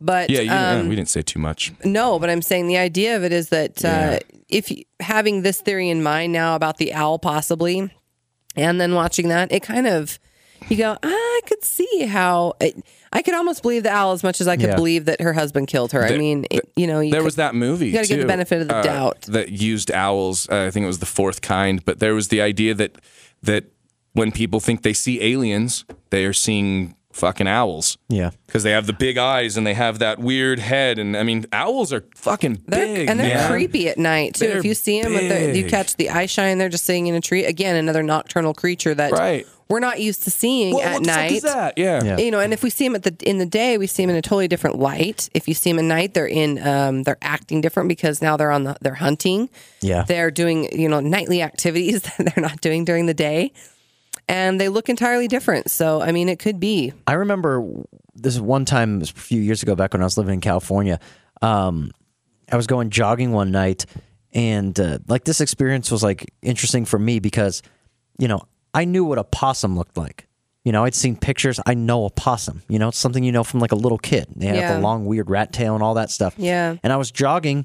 But 0.00 0.30
yeah, 0.30 0.40
you, 0.40 0.50
um, 0.50 0.56
yeah, 0.84 0.88
we 0.88 0.96
didn't 0.96 1.10
say 1.10 1.20
too 1.20 1.38
much 1.38 1.72
no, 1.84 2.18
but 2.18 2.30
I'm 2.30 2.40
saying 2.40 2.68
the 2.68 2.78
idea 2.78 3.16
of 3.16 3.22
it 3.22 3.32
is 3.32 3.50
that 3.50 3.84
uh, 3.84 4.18
if 4.48 4.70
you, 4.70 4.84
having 4.98 5.42
this 5.42 5.60
theory 5.60 5.90
in 5.90 6.02
mind 6.02 6.32
now 6.32 6.56
about 6.56 6.78
the 6.78 6.94
owl 6.94 7.18
possibly, 7.18 7.90
and 8.56 8.80
then 8.80 8.94
watching 8.94 9.28
that, 9.28 9.52
it 9.52 9.60
kind 9.62 9.86
of 9.86 10.18
you 10.70 10.78
go, 10.78 10.96
ah, 11.02 11.29
I 11.42 11.48
could 11.48 11.64
see 11.64 12.04
how 12.06 12.54
it, 12.60 12.76
I 13.12 13.22
could 13.22 13.34
almost 13.34 13.62
believe 13.62 13.82
the 13.82 13.90
owl 13.90 14.12
as 14.12 14.22
much 14.22 14.40
as 14.40 14.48
I 14.48 14.56
could 14.56 14.68
Yeah. 14.70 14.76
believe 14.76 15.06
that 15.06 15.20
her 15.20 15.32
husband 15.32 15.68
killed 15.68 15.92
her. 15.92 16.04
I 16.04 16.08
There- 16.10 16.18
mean, 16.18 16.46
it, 16.50 16.68
you 16.76 16.86
know, 16.86 17.00
you 17.00 17.10
there 17.10 17.20
could- 17.20 17.24
was 17.26 17.36
that 17.36 17.54
movie. 17.54 17.86
you 17.86 17.92
gotta 17.92 18.06
give 18.08 18.18
the 18.18 18.24
too, 18.24 18.28
benefit 18.28 18.62
of 18.62 18.68
the 18.68 18.76
uh, 18.76 18.82
doubt. 18.82 19.22
that 19.22 19.50
used 19.50 19.90
owls. 19.90 20.48
Uh, 20.50 20.64
I 20.66 20.70
think 20.70 20.84
it 20.84 20.86
was 20.88 20.98
the 20.98 21.06
fourth 21.06 21.40
kind, 21.40 21.84
but 21.84 21.98
there 21.98 22.14
was 22.14 22.28
the 22.28 22.40
idea 22.40 22.74
that 22.74 22.96
that 23.42 23.64
when 24.12 24.32
people 24.32 24.60
think 24.60 24.82
they 24.82 24.92
see 24.92 25.22
aliens, 25.22 25.84
they 26.10 26.24
are 26.24 26.32
seeing 26.32 26.94
fucking 27.12 27.48
owls. 27.48 27.96
Yeah. 28.08 28.30
because 28.46 28.62
they 28.64 28.70
have 28.72 28.86
the 28.86 28.92
big 28.92 29.16
eyes 29.18 29.56
and 29.56 29.66
they 29.66 29.74
have 29.74 29.98
that 30.00 30.18
weird 30.20 30.58
head. 30.60 30.98
And 30.98 31.16
I 31.16 31.22
mean, 31.24 31.44
owls 31.52 31.92
are 31.92 32.04
fucking 32.14 32.62
They're, 32.66 32.86
big, 32.86 33.08
and 33.08 33.18
they're 33.18 33.34
man. 33.34 33.50
creepy 33.50 33.88
at 33.88 33.98
night 33.98 34.34
too. 34.34 34.46
They're 34.46 34.58
if 34.58 34.64
you 34.64 34.74
see 34.74 35.02
them, 35.02 35.12
you 35.14 35.18
big. 35.62 35.68
catch 35.68 35.96
the 35.96 36.10
eye 36.10 36.26
shine. 36.26 36.58
They're 36.58 36.68
just 36.68 36.84
sitting 36.84 37.06
in 37.08 37.14
a 37.16 37.20
tree. 37.20 37.44
Again, 37.44 37.76
another 37.76 38.02
nocturnal 38.02 38.54
creature 38.54 38.94
that 38.94 39.12
Right. 39.12 39.46
We're 39.70 39.80
not 39.80 40.00
used 40.00 40.24
to 40.24 40.30
seeing 40.30 40.74
What, 40.74 40.84
at 40.84 40.92
what 40.94 41.02
the 41.04 41.08
fuck 41.08 41.16
night. 41.16 41.32
is 41.32 41.42
that? 41.42 41.78
Yeah. 41.78 42.02
Yeah. 42.04 42.18
You 42.18 42.30
know, 42.30 42.40
and 42.40 42.52
if 42.52 42.62
we 42.62 42.68
see 42.68 42.84
them 42.86 42.96
at 42.96 43.04
the 43.04 43.16
in 43.26 43.38
the 43.38 43.46
day, 43.46 43.78
we 43.78 43.86
see 43.86 44.02
them 44.02 44.10
in 44.10 44.16
a 44.16 44.20
totally 44.22 44.48
different 44.48 44.78
light. 44.78 45.30
If 45.32 45.48
you 45.48 45.54
see 45.54 45.70
them 45.70 45.78
at 45.78 45.84
night, 45.86 46.12
they're 46.12 46.26
in 46.26 46.58
um, 46.66 47.04
they're 47.04 47.16
acting 47.22 47.60
different 47.62 47.88
because 47.88 48.20
now 48.20 48.36
they're 48.36 48.50
on 48.50 48.64
the 48.64 48.76
they're 48.82 48.94
hunting. 48.94 49.48
Yeah. 49.80 50.02
they're 50.02 50.30
doing 50.30 50.68
you 50.78 50.88
know 50.88 51.00
nightly 51.00 51.40
activities 51.40 52.02
that 52.18 52.34
they're 52.34 52.42
not 52.42 52.60
doing 52.60 52.84
during 52.84 53.06
the 53.06 53.14
day, 53.14 53.52
and 54.28 54.60
they 54.60 54.68
look 54.68 54.88
entirely 54.88 55.28
different. 55.28 55.70
So 55.70 56.02
I 56.02 56.12
mean, 56.12 56.28
it 56.28 56.38
could 56.38 56.60
be. 56.60 56.92
I 57.06 57.14
remember 57.14 57.64
this 58.14 58.38
one 58.38 58.64
time 58.64 59.00
it 59.00 59.10
a 59.10 59.14
few 59.14 59.40
years 59.40 59.62
ago 59.62 59.74
back 59.74 59.94
when 59.94 60.02
I 60.02 60.04
was 60.04 60.18
living 60.18 60.34
in 60.34 60.40
California. 60.40 61.00
Um, 61.42 61.92
I 62.52 62.56
was 62.56 62.66
going 62.66 62.90
jogging 62.90 63.30
one 63.32 63.50
night, 63.52 63.86
and 64.32 64.78
uh, 64.78 64.98
like 65.06 65.24
this 65.24 65.40
experience 65.40 65.90
was 65.90 66.02
like 66.02 66.34
interesting 66.42 66.84
for 66.84 66.98
me 66.98 67.20
because, 67.20 67.62
you 68.18 68.28
know, 68.28 68.42
I 68.74 68.84
knew 68.84 69.04
what 69.04 69.18
a 69.18 69.24
possum 69.24 69.76
looked 69.76 69.96
like. 69.96 70.26
You 70.64 70.72
know, 70.72 70.84
I'd 70.84 70.94
seen 70.94 71.16
pictures. 71.16 71.58
I 71.66 71.74
know 71.74 72.04
a 72.04 72.10
possum. 72.10 72.62
You 72.68 72.78
know, 72.78 72.88
it's 72.88 72.98
something 72.98 73.24
you 73.24 73.32
know 73.32 73.42
from 73.44 73.60
like 73.60 73.72
a 73.72 73.76
little 73.76 73.98
kid. 73.98 74.26
They 74.36 74.46
have 74.46 74.56
Yeah. 74.56 74.74
the 74.74 74.80
long, 74.80 75.06
weird 75.06 75.30
rat 75.30 75.52
tail 75.52 75.74
and 75.74 75.82
all 75.82 75.94
that 75.94 76.10
stuff. 76.10 76.34
Yeah. 76.36 76.76
And 76.82 76.92
I 76.92 76.96
was 76.96 77.10
jogging, 77.10 77.64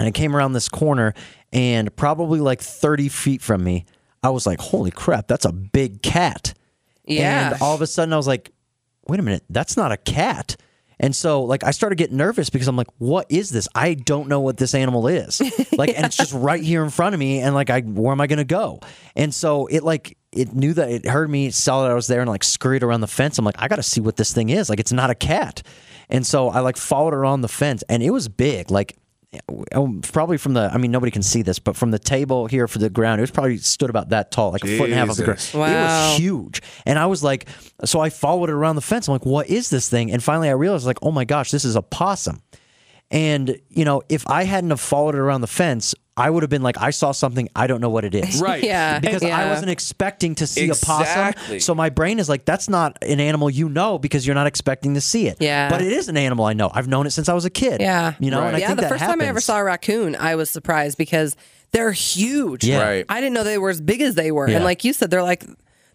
and 0.00 0.08
I 0.08 0.10
came 0.10 0.34
around 0.34 0.52
this 0.52 0.68
corner, 0.68 1.14
and 1.52 1.94
probably 1.94 2.40
like 2.40 2.60
thirty 2.60 3.08
feet 3.08 3.42
from 3.42 3.62
me, 3.62 3.84
I 4.22 4.30
was 4.30 4.44
like, 4.46 4.58
"Holy 4.60 4.90
crap, 4.90 5.28
that's 5.28 5.44
a 5.44 5.52
big 5.52 6.02
cat!" 6.02 6.52
Yeah. 7.04 7.52
And 7.52 7.62
all 7.62 7.74
of 7.74 7.80
a 7.82 7.86
sudden, 7.86 8.12
I 8.12 8.16
was 8.16 8.26
like, 8.26 8.50
wait 9.06 9.20
a 9.20 9.22
minute, 9.22 9.44
that's 9.48 9.76
not 9.76 9.92
a 9.92 9.96
cat. 9.96 10.56
And 10.98 11.14
so, 11.14 11.44
like, 11.44 11.62
I 11.62 11.70
started 11.70 11.94
getting 11.96 12.16
nervous 12.16 12.50
because 12.50 12.66
I'm 12.66 12.74
like, 12.74 12.88
what 12.98 13.26
is 13.30 13.50
this? 13.50 13.68
I 13.76 13.94
don't 13.94 14.26
know 14.28 14.40
what 14.40 14.56
this 14.56 14.74
animal 14.74 15.06
is. 15.06 15.40
Like, 15.76 15.90
and 15.94 16.06
it's 16.06 16.16
just 16.16 16.32
right 16.32 16.62
here 16.62 16.82
in 16.82 16.88
front 16.90 17.14
of 17.14 17.20
me. 17.20 17.38
And 17.40 17.54
like, 17.54 17.68
I, 17.70 17.82
where 17.82 18.10
am 18.10 18.20
I 18.20 18.26
going 18.26 18.38
to 18.38 18.44
go? 18.44 18.80
And 19.14 19.32
so 19.32 19.66
it 19.66 19.84
like, 19.84 20.16
it 20.36 20.54
knew 20.54 20.74
that 20.74 20.90
it 20.90 21.06
heard 21.06 21.30
me, 21.30 21.50
saw 21.50 21.82
that 21.82 21.90
I 21.90 21.94
was 21.94 22.06
there 22.06 22.20
and 22.20 22.28
like 22.28 22.44
scurried 22.44 22.82
around 22.82 23.00
the 23.00 23.06
fence. 23.06 23.38
I'm 23.38 23.44
like, 23.44 23.56
I 23.58 23.68
got 23.68 23.76
to 23.76 23.82
see 23.82 24.00
what 24.00 24.16
this 24.16 24.32
thing 24.32 24.50
is. 24.50 24.68
Like, 24.68 24.80
it's 24.80 24.92
not 24.92 25.10
a 25.10 25.14
cat. 25.14 25.62
And 26.08 26.26
so 26.26 26.48
I 26.48 26.60
like 26.60 26.76
followed 26.76 27.14
it 27.14 27.16
around 27.16 27.40
the 27.40 27.48
fence 27.48 27.82
and 27.88 28.02
it 28.02 28.10
was 28.10 28.28
big. 28.28 28.70
Like, 28.70 28.96
um, 29.72 30.00
probably 30.00 30.38
from 30.38 30.54
the, 30.54 30.70
I 30.72 30.78
mean, 30.78 30.90
nobody 30.90 31.10
can 31.10 31.22
see 31.22 31.42
this, 31.42 31.58
but 31.58 31.76
from 31.76 31.90
the 31.90 31.98
table 31.98 32.46
here 32.46 32.68
for 32.68 32.78
the 32.78 32.88
ground, 32.88 33.20
it 33.20 33.22
was 33.22 33.30
probably 33.30 33.58
stood 33.58 33.90
about 33.90 34.10
that 34.10 34.30
tall, 34.30 34.52
like 34.52 34.64
a 34.64 34.78
foot 34.78 34.84
and 34.84 34.94
a 34.94 34.96
half 34.96 35.10
off 35.10 35.16
the 35.16 35.24
ground. 35.24 35.40
Jesus. 35.40 35.54
It 35.54 35.58
was 35.58 36.18
huge. 36.18 36.62
And 36.86 36.98
I 36.98 37.06
was 37.06 37.22
like, 37.22 37.48
so 37.84 38.00
I 38.00 38.08
followed 38.08 38.48
it 38.48 38.54
around 38.54 38.76
the 38.76 38.82
fence. 38.82 39.08
I'm 39.08 39.12
like, 39.12 39.26
what 39.26 39.48
is 39.48 39.68
this 39.68 39.88
thing? 39.88 40.10
And 40.10 40.22
finally 40.22 40.48
I 40.48 40.52
realized, 40.52 40.86
like, 40.86 40.98
oh 41.02 41.10
my 41.10 41.24
gosh, 41.24 41.50
this 41.50 41.64
is 41.64 41.76
a 41.76 41.82
possum. 41.82 42.40
And, 43.10 43.60
you 43.68 43.84
know, 43.84 44.02
if 44.08 44.28
I 44.28 44.44
hadn't 44.44 44.70
have 44.70 44.80
followed 44.80 45.14
it 45.14 45.18
around 45.18 45.40
the 45.40 45.48
fence, 45.48 45.94
I 46.18 46.30
would 46.30 46.42
have 46.42 46.50
been 46.50 46.62
like, 46.62 46.78
I 46.78 46.90
saw 46.90 47.12
something, 47.12 47.48
I 47.54 47.66
don't 47.66 47.80
know 47.80 47.90
what 47.90 48.04
it 48.04 48.14
is. 48.14 48.40
Right. 48.46 48.62
Yeah. 48.62 49.00
Because 49.00 49.22
I 49.24 49.48
wasn't 49.48 49.70
expecting 49.70 50.34
to 50.36 50.46
see 50.46 50.68
a 50.68 50.74
possum. 50.74 51.58
So 51.58 51.74
my 51.74 51.90
brain 51.90 52.18
is 52.18 52.28
like, 52.28 52.44
that's 52.44 52.68
not 52.68 52.96
an 53.02 53.18
animal 53.18 53.50
you 53.50 53.68
know 53.68 53.98
because 53.98 54.26
you're 54.26 54.34
not 54.34 54.46
expecting 54.46 54.94
to 54.94 55.00
see 55.00 55.26
it. 55.26 55.38
Yeah. 55.40 55.68
But 55.68 55.82
it 55.82 55.92
is 55.92 56.08
an 56.08 56.16
animal 56.16 56.44
I 56.44 56.52
know. 56.52 56.70
I've 56.72 56.86
known 56.86 57.06
it 57.06 57.10
since 57.10 57.28
I 57.28 57.34
was 57.34 57.44
a 57.44 57.50
kid. 57.50 57.80
Yeah. 57.80 58.14
You 58.20 58.30
know, 58.30 58.42
and 58.42 58.54
I 58.54 58.60
yeah, 58.60 58.66
think 58.68 58.76
the 58.76 58.82
that 58.82 58.88
first 58.90 59.04
time 59.04 59.20
I 59.20 59.24
ever 59.24 59.40
saw 59.40 59.58
a 59.58 59.64
raccoon, 59.64 60.14
I 60.16 60.36
was 60.36 60.48
surprised 60.50 60.96
because 60.96 61.36
they're 61.72 61.92
huge. 61.92 62.64
Yeah. 62.64 62.82
Right. 62.82 63.04
I 63.08 63.20
didn't 63.20 63.34
know 63.34 63.44
they 63.44 63.58
were 63.58 63.70
as 63.70 63.80
big 63.80 64.00
as 64.00 64.14
they 64.14 64.30
were. 64.30 64.48
Yeah. 64.48 64.56
And 64.56 64.64
like 64.64 64.84
you 64.84 64.92
said, 64.92 65.10
they're 65.10 65.22
like 65.22 65.44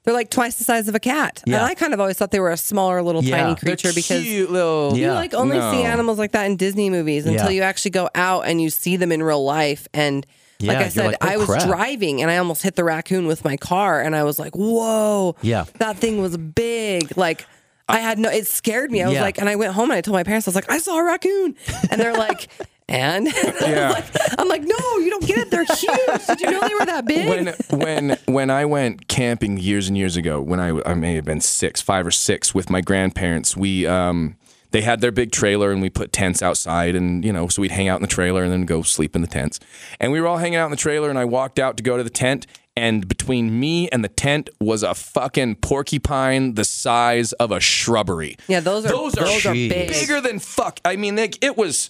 They're 0.03 0.13
like 0.13 0.29
twice 0.31 0.55
the 0.57 0.63
size 0.63 0.87
of 0.87 0.95
a 0.95 0.99
cat. 0.99 1.43
Yeah. 1.45 1.57
And 1.57 1.65
I 1.65 1.75
kind 1.75 1.93
of 1.93 1.99
always 1.99 2.17
thought 2.17 2.31
they 2.31 2.39
were 2.39 2.49
a 2.51 2.57
smaller 2.57 3.03
little 3.03 3.23
Yeah. 3.23 3.37
tiny 3.43 3.55
creature 3.55 3.91
because 3.93 4.25
little. 4.25 4.97
you 4.97 5.05
Yeah. 5.05 5.13
like 5.13 5.33
only 5.35 5.57
No. 5.59 5.71
see 5.71 5.83
animals 5.83 6.17
like 6.17 6.31
that 6.31 6.45
in 6.45 6.55
Disney 6.57 6.89
movies 6.89 7.25
until 7.27 7.51
you 7.51 7.61
actually 7.61 7.91
go 7.91 8.09
out 8.15 8.47
and 8.47 8.59
you 8.61 8.69
see 8.71 8.95
them 8.97 9.11
in 9.11 9.21
real 9.21 9.43
life. 9.43 9.87
And 9.93 10.25
like 10.59 10.77
I 10.77 10.89
said, 10.89 11.05
like, 11.05 11.17
oh, 11.21 11.27
I 11.27 11.37
was 11.37 11.47
crap. 11.47 11.67
driving 11.67 12.21
and 12.21 12.29
I 12.31 12.37
almost 12.37 12.61
hit 12.63 12.75
the 12.75 12.83
raccoon 12.83 13.25
with 13.27 13.43
my 13.43 13.57
car, 13.57 13.99
and 14.01 14.15
I 14.15 14.23
was 14.23 14.37
like, 14.37 14.55
"Whoa, 14.55 15.35
Yeah. 15.41 15.65
that 15.79 15.97
thing 15.97 16.21
was 16.21 16.35
big!" 16.37 17.15
Like. 17.17 17.45
I 17.89 17.97
had 17.99 18.19
no, 18.19 18.29
it 18.29 18.47
scared 18.47 18.89
me. 18.89 19.01
I 19.01 19.07
was 19.07 19.15
Yeah. 19.15 19.21
like, 19.21 19.37
and 19.37 19.49
I 19.49 19.57
went 19.57 19.73
home 19.73 19.89
and 19.91 19.97
I 19.97 20.01
told 20.01 20.13
my 20.13 20.23
parents, 20.23 20.47
I 20.47 20.51
was 20.51 20.55
like, 20.55 20.71
I 20.71 20.77
saw 20.77 20.97
a 20.97 21.03
raccoon. 21.03 21.55
And 21.89 21.99
they're 21.99 22.13
like, 22.13 22.47
and 22.91 23.27
Yeah. 23.61 24.05
I'm 24.37 24.47
like, 24.47 24.61
no, 24.63 24.75
you 24.99 25.09
don't 25.09 25.25
get 25.25 25.37
it. 25.39 25.51
They're 25.51 25.63
huge. 25.65 26.27
Did 26.27 26.41
you 26.41 26.51
know 26.51 26.67
they 26.67 26.73
were 26.75 26.85
that 26.85 27.05
big? 27.05 27.27
when 27.27 27.79
when 27.79 28.17
when 28.25 28.49
I 28.49 28.65
went 28.65 29.07
camping 29.07 29.57
years 29.57 29.87
and 29.87 29.97
years 29.97 30.15
ago, 30.17 30.41
when 30.41 30.59
I 30.59 30.79
I 30.85 30.93
may 30.93 31.15
have 31.15 31.25
been 31.25 31.41
six, 31.41 31.81
five 31.81 32.05
or 32.05 32.11
six, 32.11 32.53
with 32.53 32.69
my 32.69 32.81
grandparents, 32.81 33.55
we 33.57 33.87
um 33.87 34.35
they 34.71 34.81
had 34.81 35.01
their 35.01 35.11
big 35.11 35.31
trailer 35.31 35.71
and 35.71 35.81
we 35.81 35.89
put 35.89 36.11
tents 36.13 36.41
outside 36.41 36.95
and 36.95 37.25
you 37.25 37.33
know 37.33 37.47
so 37.47 37.61
we'd 37.61 37.71
hang 37.71 37.87
out 37.89 37.97
in 37.97 38.01
the 38.01 38.07
trailer 38.07 38.43
and 38.43 38.51
then 38.53 38.65
go 38.65 38.81
sleep 38.81 39.15
in 39.15 39.21
the 39.21 39.27
tents 39.27 39.59
and 39.99 40.13
we 40.13 40.21
were 40.21 40.27
all 40.27 40.37
hanging 40.37 40.55
out 40.57 40.65
in 40.65 40.71
the 40.71 40.77
trailer 40.77 41.09
and 41.09 41.19
I 41.19 41.25
walked 41.25 41.59
out 41.59 41.75
to 41.77 41.83
go 41.83 41.97
to 41.97 42.03
the 42.03 42.09
tent 42.09 42.47
and 42.77 43.05
between 43.05 43.59
me 43.59 43.89
and 43.89 44.01
the 44.01 44.07
tent 44.07 44.49
was 44.61 44.81
a 44.81 44.93
fucking 44.95 45.55
porcupine 45.55 46.53
the 46.55 46.63
size 46.63 47.33
of 47.33 47.51
a 47.51 47.59
shrubbery. 47.59 48.37
yeah, 48.47 48.61
those 48.61 48.85
are 48.85 48.89
Those 48.89 49.17
are 49.17 49.25
those 49.25 49.45
are 49.45 49.53
Jeez. 49.53 49.69
big. 49.69 49.89
bigger 49.89 50.21
than 50.21 50.39
fuck. 50.39 50.79
I 50.85 50.95
mean, 50.95 51.15
they, 51.15 51.31
it 51.41 51.57
was 51.57 51.89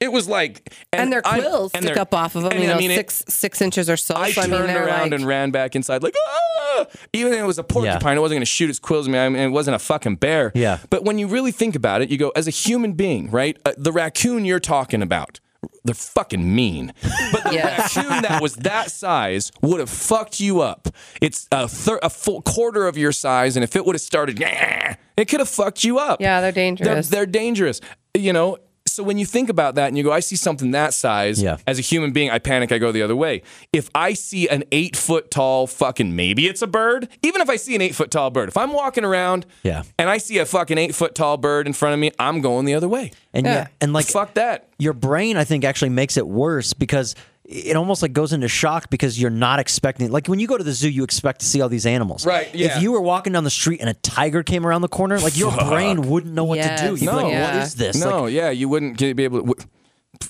it 0.00 0.10
was 0.12 0.26
like 0.28 0.72
and 0.92 1.12
their 1.12 1.22
I- 1.24 1.40
quills 1.40 1.72
and 1.74 1.84
stick 1.84 1.96
up 1.96 2.14
off 2.14 2.34
of 2.34 2.42
them, 2.42 2.52
and 2.52 2.62
you 2.62 2.68
I 2.68 2.72
know, 2.72 2.78
mean, 2.78 2.90
it- 2.90 2.96
six 3.10 3.24
six 3.28 3.60
inches 3.62 3.88
or 3.90 3.96
so. 3.96 4.14
I 4.16 4.32
so 4.32 4.40
I 4.42 4.46
mean, 4.46 4.56
turned 4.58 4.68
they're 4.70 4.86
around 4.86 5.10
like, 5.10 5.20
and 5.20 5.26
ran 5.26 5.50
back 5.50 5.76
inside, 5.76 6.02
like, 6.02 6.14
ah! 6.28 6.86
Even 7.12 7.32
if 7.34 7.40
it 7.40 7.44
was 7.46 7.58
a 7.58 7.64
porcupine, 7.64 8.16
it 8.16 8.20
wasn't 8.20 8.36
going 8.36 8.42
to 8.42 8.46
shoot 8.46 8.70
its 8.70 8.78
quills 8.78 9.06
at 9.06 9.12
me. 9.12 9.18
I 9.18 9.28
mean, 9.28 9.42
it 9.42 9.48
wasn't 9.48 9.74
a 9.74 9.78
fucking 9.78 10.16
bear. 10.16 10.50
Yeah. 10.54 10.78
But 10.88 11.04
when 11.04 11.18
you 11.18 11.26
really 11.26 11.52
think 11.52 11.76
about 11.76 12.00
it, 12.00 12.10
you 12.10 12.16
go, 12.16 12.30
as 12.30 12.46
a 12.46 12.50
human 12.50 12.94
being, 12.94 13.30
right? 13.30 13.58
Uh, 13.66 13.72
the 13.76 13.92
raccoon 13.92 14.44
you're 14.46 14.60
talking 14.60 15.02
about, 15.02 15.40
they're 15.84 15.94
fucking 15.94 16.54
mean. 16.54 16.92
But 17.32 17.44
the 17.44 17.50
Yes. 17.52 17.94
raccoon 17.96 18.22
that 18.22 18.40
was 18.40 18.54
that 18.56 18.90
size 18.90 19.52
would 19.60 19.80
have 19.80 19.90
fucked 19.90 20.40
you 20.40 20.60
up. 20.62 20.88
It's 21.20 21.46
a, 21.52 21.68
thir- 21.68 22.00
a 22.02 22.08
full 22.08 22.40
quarter 22.42 22.86
of 22.86 22.96
your 22.96 23.12
size, 23.12 23.56
and 23.56 23.64
if 23.64 23.76
it 23.76 23.84
would 23.84 23.94
have 23.94 24.00
started, 24.02 24.40
it 25.16 25.24
could 25.28 25.40
have 25.40 25.48
fucked 25.50 25.84
you 25.84 25.98
up. 25.98 26.20
Yeah, 26.20 26.40
they're 26.40 26.52
They're, 26.52 26.64
dangerous. 26.64 27.08
they're 27.08 27.26
dangerous. 27.26 27.80
You 28.16 28.32
know, 28.32 28.56
so 28.90 29.02
when 29.02 29.18
you 29.18 29.26
think 29.26 29.48
about 29.48 29.74
that 29.76 29.88
and 29.88 29.96
you 29.96 30.04
go, 30.04 30.12
I 30.12 30.20
see 30.20 30.36
something 30.36 30.72
that 30.72 30.94
size, 30.94 31.42
Yeah. 31.42 31.56
as 31.66 31.78
a 31.78 31.82
human 31.82 32.12
being, 32.12 32.30
I 32.30 32.38
panic, 32.38 32.72
I 32.72 32.78
go 32.78 32.92
the 32.92 33.02
other 33.02 33.16
way. 33.16 33.42
If 33.72 33.88
I 33.94 34.12
see 34.14 34.48
an 34.48 34.64
eight 34.72 34.96
foot 34.96 35.30
tall 35.30 35.66
fucking, 35.66 36.14
maybe 36.16 36.46
it's 36.46 36.62
a 36.62 36.66
bird, 36.66 37.08
even 37.22 37.40
if 37.40 37.48
I 37.48 37.56
see 37.56 37.74
an 37.74 37.80
eight 37.82 37.94
foot 37.94 38.10
tall 38.10 38.30
bird, 38.30 38.48
if 38.48 38.56
I'm 38.56 38.72
walking 38.72 39.04
around 39.04 39.46
Yeah. 39.62 39.82
and 39.98 40.08
I 40.10 40.18
see 40.18 40.38
a 40.38 40.46
fucking 40.46 40.78
eight 40.78 40.94
foot 40.94 41.14
tall 41.14 41.36
bird 41.36 41.66
in 41.66 41.72
front 41.72 41.94
of 41.94 42.00
me, 42.00 42.10
I'm 42.18 42.40
going 42.40 42.64
the 42.66 42.74
other 42.74 42.88
way. 42.88 43.12
And 43.32 43.46
yeah, 43.46 43.52
Yeah. 43.54 43.66
and 43.80 43.92
like 43.92 44.06
Fuck 44.06 44.34
that. 44.34 44.68
your 44.78 44.92
brain 44.92 45.36
I 45.36 45.44
think 45.44 45.64
actually 45.64 45.90
makes 45.90 46.16
it 46.16 46.26
worse 46.26 46.72
because 46.72 47.14
it 47.52 47.74
almost 47.76 48.00
like 48.00 48.12
goes 48.12 48.32
into 48.32 48.46
shock 48.46 48.90
because 48.90 49.20
you're 49.20 49.28
not 49.28 49.58
expecting 49.58 50.08
like 50.12 50.28
when 50.28 50.38
you 50.38 50.46
go 50.46 50.56
to 50.56 50.62
the 50.62 50.72
zoo 50.72 50.88
you 50.88 51.02
expect 51.02 51.40
to 51.40 51.46
see 51.46 51.60
all 51.60 51.68
these 51.68 51.84
animals. 51.84 52.24
Right, 52.24 52.54
yeah. 52.54 52.76
If 52.76 52.82
you 52.82 52.92
were 52.92 53.00
walking 53.00 53.32
down 53.32 53.42
the 53.44 53.50
street 53.50 53.80
and 53.80 53.90
a 53.90 53.94
tiger 53.94 54.42
came 54.44 54.64
around 54.64 54.82
the 54.82 54.88
corner, 54.88 55.18
like 55.18 55.36
your 55.36 55.50
brain 55.56 56.02
wouldn't 56.02 56.32
know 56.32 56.44
what 56.44 56.62
to 56.62 56.76
do. 56.78 56.90
You'd 56.92 57.00
be 57.00 57.06
like, 57.06 57.32
No. 57.32 57.40
what 57.42 57.56
is 57.56 57.74
this? 57.74 57.96
No, 57.96 58.22
Like, 58.24 58.32
yeah, 58.34 58.50
you 58.50 58.68
wouldn't 58.68 58.96
get, 58.98 59.16
be 59.16 59.24
able 59.24 59.40
to. 59.40 59.46
w- 59.46 59.68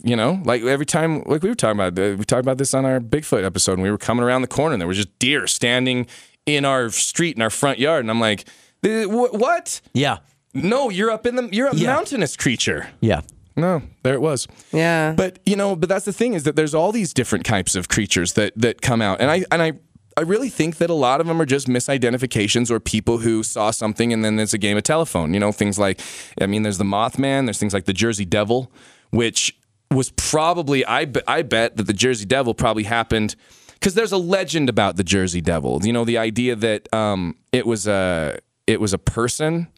You 0.02 0.16
know, 0.16 0.40
like 0.44 0.62
every 0.62 0.86
time, 0.86 1.22
like 1.26 1.42
we 1.42 1.48
were 1.50 1.54
talking 1.54 1.78
about, 1.80 1.98
uh, 1.98 2.16
we 2.16 2.24
talked 2.24 2.40
about 2.44 2.56
this 2.58 2.72
on 2.74 2.84
our 2.86 3.00
Bigfoot 3.00 3.44
episode, 3.44 3.74
and 3.74 3.82
we 3.82 3.90
were 3.90 3.98
coming 3.98 4.22
around 4.24 4.40
the 4.42 4.48
corner, 4.48 4.72
and 4.74 4.80
there 4.80 4.86
was 4.88 4.96
just 4.98 5.18
deer 5.18 5.46
standing 5.46 6.06
in 6.46 6.64
our 6.64 6.88
street 6.90 7.36
in 7.36 7.42
our 7.42 7.50
front 7.50 7.78
yard, 7.78 8.00
and 8.04 8.10
I'm 8.10 8.20
like, 8.20 8.46
"Uh, 8.84 9.02
what? 9.04 9.80
yeah. 9.92 10.18
No, 10.54 10.88
you're 10.90 11.10
up 11.10 11.26
in 11.26 11.36
the, 11.36 11.48
you're 11.52 11.68
a 11.68 11.74
Yeah. 11.74 11.92
mountainous 11.94 12.36
creature. 12.36 12.88
Yeah. 13.00 13.20
No, 13.60 13.82
there 14.02 14.14
it 14.14 14.20
was. 14.20 14.48
yeah. 14.72 15.12
But 15.16 15.38
you 15.46 15.56
know, 15.56 15.76
but 15.76 15.88
that's 15.88 16.04
the 16.04 16.12
thing 16.12 16.34
is 16.34 16.44
that 16.44 16.56
there's 16.56 16.74
all 16.74 16.92
these 16.92 17.12
different 17.14 17.44
types 17.44 17.74
of 17.74 17.88
creatures 17.88 18.32
that 18.34 18.52
that 18.56 18.80
come 18.82 19.00
out, 19.02 19.20
and 19.20 19.30
I 19.30 19.44
and 19.50 19.62
I. 19.62 19.72
I 20.16 20.22
really 20.22 20.50
think 20.50 20.78
that 20.78 20.90
a 20.90 20.94
lot 20.94 21.20
of 21.20 21.28
them 21.28 21.40
are 21.40 21.46
just 21.46 21.68
misidentifications 21.68 22.68
or 22.68 22.80
people 22.80 23.18
who 23.18 23.42
saw 23.44 23.70
something 23.70 24.12
and 24.12 24.24
then 24.24 24.36
there's 24.36 24.52
a 24.52 24.58
game 24.58 24.76
of 24.76 24.82
telephone. 24.82 25.32
You 25.32 25.40
know, 25.40 25.52
things 25.52 25.78
like, 25.78 26.00
I 26.40 26.46
mean, 26.46 26.62
there's 26.62 26.78
the 26.78 26.84
Mothman, 26.84 27.46
there's 27.46 27.58
things 27.58 27.72
like 27.72 27.84
the 27.84 27.92
Jersey 27.94 28.24
Devil, 28.24 28.70
which 29.10 29.56
was 29.90 30.10
probably, 30.16 30.84
I, 30.84 31.04
be- 31.06 31.22
I 31.28 31.42
bet 31.42 31.76
that 31.76 31.84
the 31.84 31.92
Jersey 31.94 32.26
Devil 32.26 32.54
probably 32.54 32.82
happened 32.82 33.36
because 33.74 33.94
there's 33.94 34.12
a 34.12 34.18
legend 34.18 34.68
about 34.68 34.96
the 34.96 35.04
Jersey 35.04 35.40
Devil. 35.40 35.80
You 35.84 35.92
know, 35.92 36.04
the 36.04 36.18
idea 36.18 36.54
that 36.56 36.92
um, 36.92 37.36
it 37.52 37.66
was 37.66 37.86
a 37.86 38.40
it 38.66 38.80
was 38.80 38.92
a 38.92 38.98
person 38.98 39.68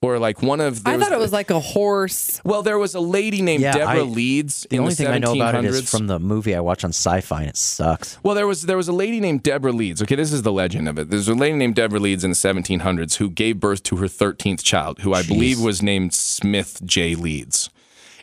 or 0.00 0.18
like 0.18 0.42
one 0.42 0.60
of. 0.60 0.84
there 0.84 0.94
I 0.94 0.98
thought 0.98 1.10
it 1.12 1.18
was 1.18 1.32
like 1.32 1.50
a 1.50 1.58
horse. 1.58 2.40
well, 2.44 2.62
there 2.62 2.78
was 2.78 2.94
a 2.94 3.00
lady 3.00 3.42
named 3.42 3.62
Yeah, 3.62 3.72
Deborah 3.72 4.00
I- 4.00 4.02
Leeds 4.02 4.66
The 4.70 4.76
in 4.76 4.82
only 4.82 4.94
the 4.94 4.96
thing 4.96 5.06
I 5.08 5.18
know 5.18 5.34
about 5.34 5.56
it 5.56 5.64
is 5.64 5.82
1700s. 5.82 5.90
from 5.90 6.06
the 6.06 6.20
movie 6.20 6.54
I 6.54 6.60
watch 6.60 6.84
on 6.84 6.90
sci-fi 6.90 7.40
and 7.40 7.48
it 7.50 7.56
sucks. 7.56 8.16
Well, 8.22 8.34
there 8.36 8.46
was 8.46 8.62
there 8.62 8.76
was 8.76 8.86
a 8.88 8.92
lady 8.92 9.18
named 9.20 9.42
Deborah 9.42 9.72
Leeds. 9.72 10.00
Okay, 10.02 10.14
this 10.14 10.32
is 10.32 10.42
the 10.42 10.52
legend 10.52 10.88
of 10.88 10.98
it. 10.98 11.10
There's 11.10 11.28
a 11.28 11.34
lady 11.34 11.56
named 11.56 11.74
Deborah 11.74 11.98
Leeds 12.00 12.22
in 12.22 12.30
the 12.30 12.36
1700s 12.36 13.16
who 13.16 13.28
gave 13.28 13.58
birth 13.58 13.82
to 13.84 13.96
her 13.96 14.06
13th 14.06 14.62
child, 14.62 15.00
who 15.00 15.14
I 15.14 15.22
believe 15.22 15.60
was 15.60 15.82
named 15.82 16.14
Smith 16.14 16.80
J. 16.84 17.14
Leeds, 17.16 17.68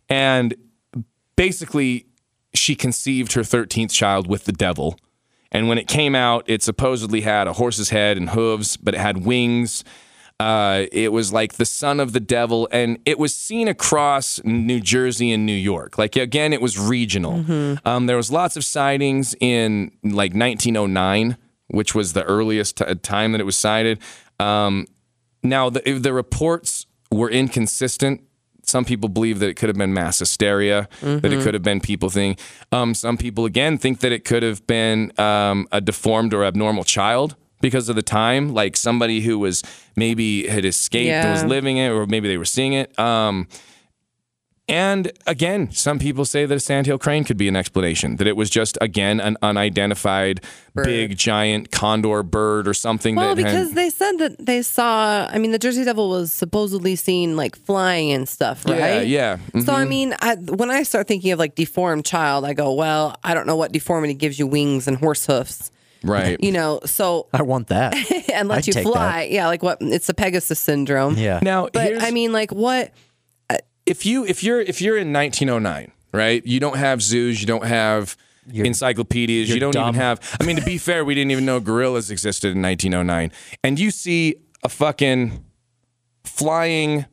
and 0.08 0.56
basically 1.36 2.06
she 2.54 2.74
conceived 2.76 3.34
her 3.34 3.42
13th 3.42 3.92
child 3.92 4.28
with 4.28 4.46
the 4.46 4.54
devil. 4.54 4.98
And 5.52 5.68
when 5.70 5.78
it 5.78 5.88
came 5.88 6.16
out, 6.16 6.44
it 6.48 6.64
supposedly 6.64 7.22
had 7.22 7.48
a 7.48 7.54
horse's 7.54 7.90
head 7.90 8.18
and 8.18 8.30
hooves, 8.30 8.78
but 8.78 8.94
it 8.94 9.00
had 9.00 9.26
wings. 9.26 9.84
Uh, 10.40 10.86
it 10.92 11.14
was 11.14 11.32
like 11.32 11.54
the 11.54 11.66
son 11.66 12.00
of 12.02 12.12
the 12.12 12.20
devil, 12.20 12.68
and 12.72 13.00
it 13.06 13.18
was 13.18 13.34
seen 13.34 13.70
across 13.70 14.42
New 14.44 14.82
Jersey 14.82 15.32
and 15.32 15.46
New 15.46 15.54
York. 15.54 15.98
Like 15.98 16.18
again, 16.18 16.52
it 16.52 16.62
was 16.62 16.78
regional. 16.78 17.80
Um, 17.86 18.06
there 18.08 18.18
was 18.18 18.32
lots 18.32 18.58
of 18.58 18.66
sightings 18.66 19.34
in 19.40 19.92
like 20.04 20.34
1909, 20.34 21.38
which 21.68 21.96
was 21.96 22.12
the 22.14 22.24
earliest 22.24 22.78
t- 22.78 22.96
time 22.96 23.32
that 23.32 23.40
it 23.40 23.46
was 23.46 23.56
sighted. 23.56 24.00
Um, 24.40 24.88
now 25.42 25.70
the, 25.70 25.80
the 26.00 26.12
reports 26.12 26.86
were 27.12 27.30
inconsistent. 27.30 28.22
Some 28.64 28.84
people 28.84 29.08
believe 29.10 29.40
that 29.40 29.48
it 29.48 29.54
could 29.54 29.70
have 29.70 29.78
been 29.78 29.94
mass 29.94 30.20
hysteria, 30.20 30.90
that 31.02 31.32
it 31.32 31.44
could 31.44 31.54
have 31.54 31.64
been 31.64 31.80
people 31.80 32.10
thing. 32.10 32.36
Um, 32.72 32.94
some 32.94 33.16
people 33.16 33.46
again 33.46 33.78
think 33.78 34.00
that 34.02 34.12
it 34.12 34.26
could 34.26 34.44
have 34.44 34.66
been 34.68 35.18
um, 35.20 35.68
a 35.72 35.80
deformed 35.80 36.34
or 36.34 36.44
abnormal 36.44 36.84
child 36.84 37.36
because 37.62 37.90
of 37.90 37.96
the 37.96 38.02
time, 38.02 38.54
like 38.54 38.76
somebody 38.78 39.22
who 39.22 39.40
was 39.40 39.64
maybe 39.96 40.48
had 40.48 40.66
escaped 40.66 41.08
and 41.12 41.32
was 41.32 41.44
living 41.44 41.78
it, 41.78 41.90
or 41.90 42.06
maybe 42.06 42.28
they 42.28 42.38
were 42.38 42.46
seeing 42.46 42.74
it. 42.74 42.98
Um, 43.00 43.48
and 44.68 45.12
again, 45.28 45.70
some 45.72 46.00
people 46.00 46.26
say 46.26 46.48
that 46.48 46.56
a 46.56 46.60
sandhill 46.60 46.98
crane 46.98 47.24
could 47.24 47.38
be 47.38 47.48
an 47.48 47.56
explanation. 47.56 48.16
That 48.16 48.26
it 48.26 48.36
was 48.36 48.50
just 48.50 48.80
again 48.82 49.20
an 49.20 49.38
unidentified 49.44 50.42
big 50.84 51.18
giant 51.20 51.70
condor 51.72 52.24
bird 52.24 52.68
or 52.68 52.74
something. 52.74 53.16
Well, 53.16 53.36
that 53.36 53.44
had- 53.46 53.52
because 53.54 53.74
they 53.74 53.92
said 53.92 54.14
that 54.18 54.44
they 54.44 54.64
saw. 54.64 55.28
I 55.32 55.38
mean, 55.38 55.52
the 55.52 55.60
Jersey 55.60 55.84
Devil 55.84 56.10
was 56.10 56.34
supposedly 56.34 56.96
seen 56.96 57.36
like 57.38 57.56
flying 57.56 58.12
and 58.12 58.28
stuff, 58.28 58.66
right? 58.66 59.06
Yeah, 59.08 59.38
yeah. 59.54 59.62
So 59.62 59.72
I 59.72 59.86
mean, 59.86 60.16
I, 60.20 60.34
when 60.34 60.72
I 60.72 60.82
start 60.82 61.08
thinking 61.08 61.32
of 61.32 61.38
like 61.38 61.54
deformed 61.54 62.04
child, 62.04 62.44
I 62.44 62.54
go, 62.54 62.74
well, 62.74 63.16
I 63.24 63.36
don't 63.36 63.46
know 63.46 63.56
what 63.58 63.72
deformity 63.72 64.16
gives 64.16 64.40
you 64.40 64.48
wings 64.48 64.88
and 64.88 64.98
horse 64.98 65.28
hoofs, 65.28 65.70
right. 66.10 66.42
you 66.42 66.52
know. 66.52 66.80
So 66.86 67.28
I 67.34 67.42
want 67.42 67.68
that. 67.68 67.94
and 68.34 68.48
lets 68.48 68.60
I'd 68.60 68.68
you 68.68 68.74
take 68.74 68.86
fly, 68.86 69.28
yeah, 69.32 69.48
like 69.48 69.64
what? 69.64 69.78
It's 69.82 70.08
the 70.08 70.14
Pegasus 70.14 70.60
syndrome. 70.60 71.16
Yeah. 71.18 71.40
Now, 71.42 71.70
But 71.72 72.02
I 72.02 72.12
mean, 72.12 72.32
like 72.32 72.52
what? 72.52 72.92
Uh, 73.50 73.58
if 73.86 74.06
you 74.06 74.26
if 74.26 74.44
you're 74.44 74.62
if 74.62 74.82
you're 74.82 74.98
in 74.98 75.12
1909, 75.14 75.92
right? 76.14 76.46
You 76.46 76.60
don't 76.60 76.78
have 76.78 77.02
zoos, 77.02 77.42
you 77.42 77.48
don't 77.48 77.66
have 77.66 78.16
encyclopedias, 78.54 79.50
you 79.50 79.56
you're 79.56 79.60
don't 79.60 79.74
dumb. 79.74 79.90
even 79.90 80.02
have. 80.02 80.38
I 80.40 80.44
mean, 80.46 80.56
to 80.58 80.64
be 80.64 80.78
fair, 80.90 81.04
we 81.04 81.16
didn't 81.16 81.32
even 81.32 81.46
know 81.46 81.60
gorillas 81.60 82.12
existed 82.12 82.56
in 82.56 82.62
1909, 82.62 83.32
and 83.64 83.80
you 83.80 83.92
see 83.92 84.36
a 84.64 84.70
fucking 84.70 85.44
flying 86.24 87.06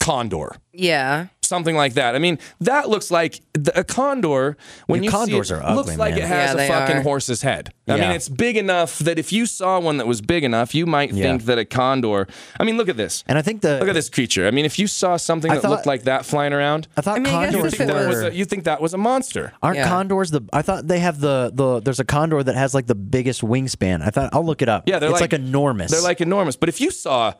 condor. 0.00 0.56
Yeah, 0.72 1.26
Something 1.52 1.76
like 1.76 1.92
that. 1.94 2.14
I 2.14 2.18
mean, 2.18 2.38
that 2.60 2.88
looks 2.88 3.10
like 3.10 3.40
the, 3.52 3.78
a 3.78 3.84
condor. 3.84 4.56
When 4.86 5.02
Your 5.02 5.04
you 5.04 5.10
condors 5.10 5.48
see 5.48 5.54
it, 5.54 5.58
are 5.58 5.62
ugly, 5.62 5.74
looks 5.76 5.98
like 5.98 6.14
man. 6.14 6.22
it 6.22 6.26
has 6.28 6.54
Yeah, 6.56 6.62
a 6.62 6.68
fucking 6.68 6.96
are. 6.96 7.02
horse's 7.02 7.42
head. 7.42 7.74
I 7.86 7.96
mean, 7.98 8.10
it's 8.12 8.30
big 8.30 8.56
enough 8.56 8.98
that 9.00 9.18
if 9.18 9.34
you 9.34 9.44
saw 9.44 9.78
one 9.78 9.98
that 9.98 10.06
was 10.06 10.22
big 10.22 10.44
enough, 10.44 10.74
you 10.74 10.86
might 10.86 11.12
Yeah. 11.12 11.24
think 11.24 11.42
that 11.44 11.58
a 11.58 11.66
condor. 11.66 12.26
I 12.58 12.64
mean, 12.64 12.78
look 12.78 12.88
at 12.88 12.96
this. 12.96 13.22
And 13.26 13.36
I 13.36 13.42
think 13.42 13.60
the 13.60 13.78
Look 13.80 13.88
at 13.88 13.94
this 13.94 14.08
creature. 14.08 14.46
I 14.46 14.50
mean, 14.50 14.64
if 14.64 14.78
you 14.78 14.86
saw 14.86 15.18
something 15.18 15.50
I 15.50 15.56
that 15.56 15.60
thought- 15.60 15.70
looked 15.72 15.86
like 15.86 16.04
that 16.04 16.24
flying 16.24 16.54
around, 16.54 16.88
I 16.96 17.02
thought 17.02 17.16
I 17.16 17.18
mean, 17.18 17.34
I 17.34 17.46
you 17.46 17.50
condors 17.52 17.72
if 17.74 17.78
think, 17.80 17.90
it 17.90 17.94
was 18.08 18.16
were. 18.16 18.28
a, 18.28 18.32
you 18.32 18.46
think 18.46 18.64
that 18.64 18.80
was 18.80 18.94
a 18.94 18.98
monster. 18.98 19.52
Aren't 19.62 19.76
Yeah. 19.76 19.88
condors 19.88 20.30
the? 20.30 20.40
I 20.54 20.62
thought 20.62 20.88
they 20.88 21.00
have 21.00 21.20
the 21.20 21.50
the. 21.52 21.80
There's 21.80 22.00
a 22.00 22.04
condor 22.06 22.42
that 22.42 22.54
has 22.54 22.72
like 22.72 22.86
the 22.86 22.94
biggest 22.94 23.42
wingspan. 23.42 24.00
I 24.00 24.08
thought 24.08 24.30
I'll 24.32 24.46
look 24.46 24.62
it 24.62 24.70
up. 24.70 24.84
Yeah, 24.88 24.98
they're 24.98 25.10
it's 25.10 25.20
like, 25.20 25.32
like, 25.32 25.40
enormous. 25.40 25.90
They're 25.90 26.00
like 26.00 26.22
enormous. 26.22 26.56
But 26.56 26.70
if 26.70 26.80
you 26.80 26.90
saw 26.90 27.34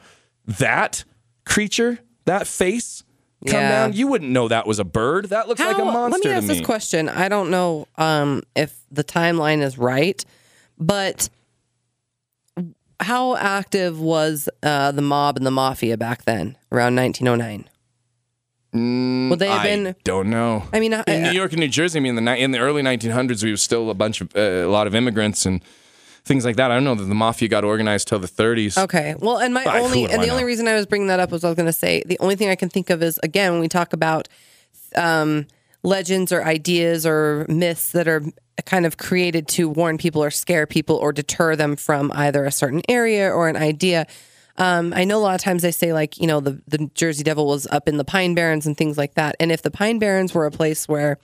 that 0.46 1.04
creature, 1.46 1.98
that 2.26 2.46
face 2.46 3.04
come 3.47 3.61
Yeah. 3.61 3.68
down, 3.70 3.93
you 3.93 4.07
wouldn't 4.07 4.30
know 4.30 4.49
that 4.49 4.66
was 4.66 4.78
a 4.78 4.84
bird. 4.84 5.26
That 5.30 5.49
looks 5.49 5.61
like 5.61 5.76
a 5.78 5.84
monster 5.84 6.18
Let 6.18 6.24
me 6.24 6.36
ask 6.36 6.49
me. 6.49 6.55
this 6.59 6.64
question. 6.66 7.09
I 7.09 7.28
don't 7.28 7.51
know 7.51 7.86
um, 7.97 8.43
if 8.55 8.76
the 8.90 9.05
timeline 9.05 9.62
is 9.62 9.78
right, 9.78 10.24
but 10.78 11.28
how 13.01 13.36
active 13.36 14.01
was 14.01 14.49
uh, 14.62 14.93
the 14.93 15.03
mob 15.03 15.36
and 15.36 15.45
the 15.47 15.51
mafia 15.51 15.97
back 15.97 16.24
then, 16.24 16.57
around 16.70 16.95
1909? 16.97 17.68
Would 18.74 19.38
they 19.38 19.49
have 19.49 19.61
I 19.61 19.64
been? 19.64 19.97
don't 20.05 20.30
know. 20.30 20.62
I 20.72 20.80
mean, 20.80 20.95
I- 20.95 21.05
in 21.07 21.24
New 21.24 21.32
York 21.32 21.53
and 21.53 21.61
New 21.61 21.68
Jersey, 21.68 21.99
I 21.99 22.01
mean, 22.03 22.16
in 22.16 22.24
the, 22.24 22.36
in 22.36 22.53
the 22.53 22.59
early 22.59 22.80
1900s, 22.82 23.43
we 23.45 23.51
were 23.51 23.57
still 23.59 23.90
a 23.90 23.95
bunch 23.95 24.20
of 24.22 24.34
uh, 24.34 24.40
a 24.40 24.66
lot 24.70 24.86
of 24.86 24.95
immigrants 24.95 25.45
and 25.45 25.61
things 26.25 26.45
like 26.45 26.57
that. 26.57 26.70
I 26.70 26.75
don't 26.75 26.85
know 26.85 26.95
that 26.95 27.05
the 27.05 27.14
mafia 27.14 27.49
got 27.49 27.64
organized 27.64 28.09
till 28.09 28.18
the 28.18 28.29
30s. 28.29 28.79
Okay. 28.79 29.14
Well, 29.18 29.39
and 29.39 29.53
my 29.53 29.64
But 29.64 29.81
only 29.81 30.05
and 30.05 30.23
the 30.23 30.29
only 30.29 30.45
reason 30.45 30.68
I 30.68 30.75
was 30.75 30.87
bringing 30.87 31.09
that 31.09 31.20
up 31.20 31.31
was 31.31 31.45
I 31.45 31.49
was 31.49 31.57
going 31.57 31.66
to 31.66 31.73
say 31.73 32.03
the 32.07 32.18
only 32.20 32.37
thing 32.37 32.49
I 32.49 32.55
can 32.55 32.68
think 32.68 32.91
of 32.91 33.03
is 33.03 33.18
again 33.23 33.53
when 33.53 33.61
we 33.61 33.68
talk 33.68 33.93
about 33.93 34.29
um, 34.95 35.47
legends 35.83 36.33
or 36.33 36.45
ideas 36.45 37.07
or 37.07 37.47
myths 37.49 37.93
that 37.93 38.07
are 38.09 38.23
kind 38.66 38.87
of 38.87 38.99
created 38.99 39.49
to 39.49 39.68
warn 39.68 39.99
people 39.99 40.23
or 40.23 40.31
scare 40.31 40.66
people 40.66 40.97
or 40.97 41.12
deter 41.12 41.57
them 41.57 41.77
from 41.77 42.12
either 42.14 42.45
a 42.45 42.53
certain 42.53 42.83
area 42.89 43.31
or 43.31 43.49
an 43.49 43.57
idea. 43.57 44.07
Um, 44.59 44.93
I 44.95 45.05
know 45.05 45.18
a 45.18 45.20
lot 45.23 45.35
of 45.35 45.41
times 45.41 45.62
they 45.62 45.70
say 45.73 45.93
like 45.93 46.18
you 46.18 46.27
know 46.27 46.41
the 46.41 46.61
the 46.68 46.91
Jersey 46.95 47.25
Devil 47.25 47.47
was 47.47 47.66
up 47.68 47.89
in 47.89 47.97
the 47.97 48.05
Pine 48.05 48.35
Barrens 48.35 48.66
and 48.66 48.77
things 48.77 48.99
like 48.99 49.14
that, 49.14 49.35
and 49.41 49.51
if 49.51 49.62
the 49.62 49.70
Pine 49.70 49.99
Barrens 49.99 50.35
were 50.35 50.47
a 50.47 50.51
place 50.51 50.87
where 50.87 51.18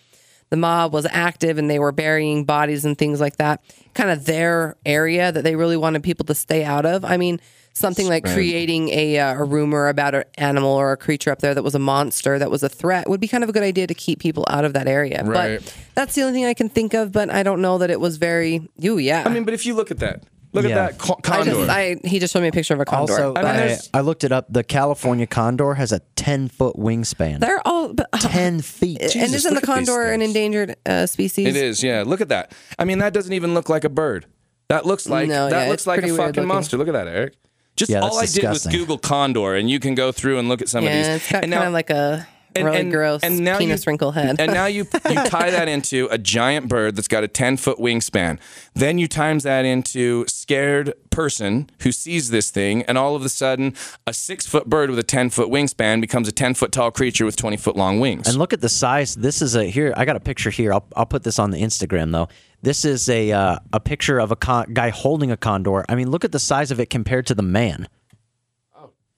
the 0.50 0.56
mob 0.56 0.92
was 0.92 1.06
active 1.10 1.58
and 1.58 1.68
they 1.68 1.78
were 1.78 1.92
burying 1.92 2.44
bodies 2.44 2.84
and 2.84 2.96
things 2.96 3.20
like 3.20 3.36
that, 3.36 3.62
kind 3.94 4.10
of 4.10 4.26
their 4.26 4.76
area 4.86 5.30
that 5.32 5.44
they 5.44 5.56
really 5.56 5.76
wanted 5.76 6.02
people 6.02 6.24
to 6.26 6.34
stay 6.34 6.64
out 6.64 6.86
of. 6.86 7.04
I 7.04 7.16
mean, 7.16 7.40
something 7.78 8.08
like 8.08 8.24
creating 8.24 8.88
a, 8.88 9.18
uh, 9.18 9.34
a 9.34 9.44
rumor 9.44 9.88
about 9.88 10.14
an 10.14 10.24
animal 10.36 10.70
or 10.70 10.92
a 10.92 10.96
creature 10.96 11.30
up 11.30 11.38
there 11.38 11.54
that 11.54 11.62
was 11.62 11.74
a 11.74 11.78
monster, 11.78 12.38
that 12.38 12.50
was 12.50 12.62
a 12.62 12.68
threat, 12.68 13.08
would 13.08 13.20
be 13.20 13.28
kind 13.28 13.44
of 13.44 13.50
a 13.50 13.52
good 13.52 13.62
idea 13.62 13.86
to 13.86 13.94
keep 13.94 14.18
people 14.18 14.44
out 14.50 14.64
of 14.64 14.72
that 14.72 14.88
area. 14.88 15.22
Right. 15.24 15.60
But 15.60 15.74
that's 15.94 16.14
the 16.14 16.22
only 16.22 16.34
thing 16.34 16.44
I 16.44 16.54
can 16.54 16.68
think 16.68 16.94
of. 16.94 17.12
But 17.12 17.30
I 17.30 17.42
don't 17.42 17.62
know 17.62 17.78
that 17.78 17.90
it 17.90 18.00
was 18.00 18.16
very. 18.16 18.68
Ooh, 18.84 18.98
yeah. 18.98 19.22
I 19.24 19.28
mean, 19.28 19.44
but 19.44 19.54
if 19.54 19.64
you 19.64 19.74
look 19.74 19.90
at 19.90 19.98
that, 19.98 20.24
look 20.52 20.64
Yeah. 20.64 20.70
at 20.86 20.90
that 20.92 20.98
co- 20.98 21.14
I 21.18 21.20
condor. 21.20 21.50
just, 21.52 21.70
I, 21.70 21.96
he 22.04 22.18
just 22.18 22.32
showed 22.32 22.42
me 22.42 22.48
a 22.48 22.52
picture 22.52 22.74
of 22.74 22.80
a 22.80 22.84
condor. 22.84 23.12
Also, 23.12 23.34
I 23.36 23.42
mean, 23.42 23.78
I, 23.94 23.98
I 23.98 24.00
looked 24.00 24.24
it 24.24 24.32
up. 24.32 24.46
The 24.52 24.64
California 24.64 25.26
condor 25.26 25.74
has 25.74 25.92
a 25.92 26.00
10 26.16 26.48
foot 26.48 26.76
wingspan. 26.76 27.40
they're 27.40 27.60
all. 27.66 27.92
But, 27.94 28.08
10 28.12 28.60
feet. 28.62 29.00
and 29.00 29.14
isn't 29.34 29.42
the 29.54 29.60
look 29.60 29.68
at 29.68 29.78
these 29.78 29.88
condor 29.88 30.10
an 30.12 30.22
endangered 30.22 30.76
uh, 30.86 31.06
species? 31.06 31.46
it 31.46 31.56
is, 31.56 31.82
yeah. 31.82 32.02
Look 32.06 32.20
at 32.20 32.28
that. 32.30 32.52
I 32.78 32.84
mean, 32.84 32.98
that 32.98 33.12
doesn't 33.12 33.32
even 33.32 33.54
look 33.54 33.68
like 33.68 33.84
a 33.84 33.88
bird. 33.88 34.26
That 34.68 34.84
looks 34.84 35.08
like 35.08 35.28
No, 35.28 35.48
that 35.48 35.64
yeah, 35.64 35.70
looks 35.70 35.86
like 35.86 36.00
a 36.00 36.08
fucking 36.08 36.16
looking. 36.26 36.46
monster. 36.46 36.76
Look 36.76 36.88
at 36.88 36.92
that, 36.92 37.08
Eric. 37.08 37.34
Just 37.76 37.90
Yeah, 37.90 38.00
all 38.00 38.16
I 38.18 38.22
that's 38.22 38.32
did 38.34 38.44
was. 38.44 38.66
Google 38.66 38.98
condor, 38.98 39.54
and 39.54 39.70
you 39.70 39.78
can 39.80 39.94
go 39.94 40.12
through 40.12 40.38
and 40.38 40.48
look 40.48 40.60
at 40.60 40.68
some 40.68 40.84
of 40.84 40.90
these. 40.92 41.06
Yeah, 41.06 41.14
it's 41.14 41.30
got 41.30 41.44
and 41.44 41.52
kind 41.52 41.62
now- 41.62 41.68
of 41.68 41.72
like 41.72 41.90
a 41.90 42.26
really 42.56 42.90
gross 42.90 43.22
penis 43.58 43.86
wrinkle 43.86 44.12
head. 44.12 44.36
And 44.38 44.52
now 44.52 44.66
you 44.66 44.86
you 45.08 45.14
tie 45.24 45.50
that 45.50 45.68
into 45.68 46.08
a 46.10 46.18
giant 46.18 46.68
bird 46.68 46.96
that's 46.96 47.08
got 47.08 47.24
a 47.24 47.28
10 47.28 47.56
foot 47.56 47.78
wingspan. 47.78 48.38
Then 48.74 48.98
you 48.98 49.08
times 49.08 49.44
that 49.44 49.64
into 49.64 50.26
scared 50.26 50.94
person 51.10 51.68
who 51.80 51.92
sees 51.92 52.30
this 52.30 52.50
thing, 52.50 52.82
and 52.84 52.96
all 52.96 53.16
of 53.16 53.24
a 53.24 53.28
sudden, 53.28 53.74
a 54.06 54.12
six 54.12 54.46
foot 54.46 54.66
bird 54.66 54.90
with 54.90 54.98
a 54.98 55.02
10 55.02 55.30
foot 55.30 55.48
wingspan 55.48 56.00
becomes 56.00 56.28
a 56.28 56.32
10 56.32 56.54
foot 56.54 56.72
tall 56.72 56.90
creature 56.90 57.24
with 57.24 57.36
20 57.36 57.56
foot 57.56 57.76
long 57.76 58.00
wings. 58.00 58.28
And 58.28 58.38
look 58.38 58.52
at 58.52 58.60
the 58.60 58.68
size. 58.68 59.14
This 59.14 59.42
is 59.42 59.56
a 59.56 59.64
here. 59.64 59.92
I 59.96 60.04
got 60.04 60.16
a 60.16 60.20
picture 60.20 60.50
here. 60.50 60.72
I'll, 60.72 60.86
I'll 60.96 61.06
put 61.06 61.24
this 61.24 61.38
on 61.38 61.50
the 61.50 61.60
Instagram 61.60 62.12
though. 62.12 62.28
This 62.62 62.84
is 62.84 63.08
a 63.08 63.30
uh, 63.30 63.58
a 63.72 63.80
picture 63.80 64.18
of 64.18 64.32
a 64.32 64.36
con- 64.36 64.72
guy 64.72 64.90
holding 64.90 65.30
a 65.30 65.36
condor. 65.36 65.84
I 65.88 65.94
mean, 65.94 66.10
look 66.10 66.24
at 66.24 66.32
the 66.32 66.40
size 66.40 66.70
of 66.70 66.80
it 66.80 66.90
compared 66.90 67.26
to 67.26 67.34
the 67.34 67.42
man. 67.42 67.88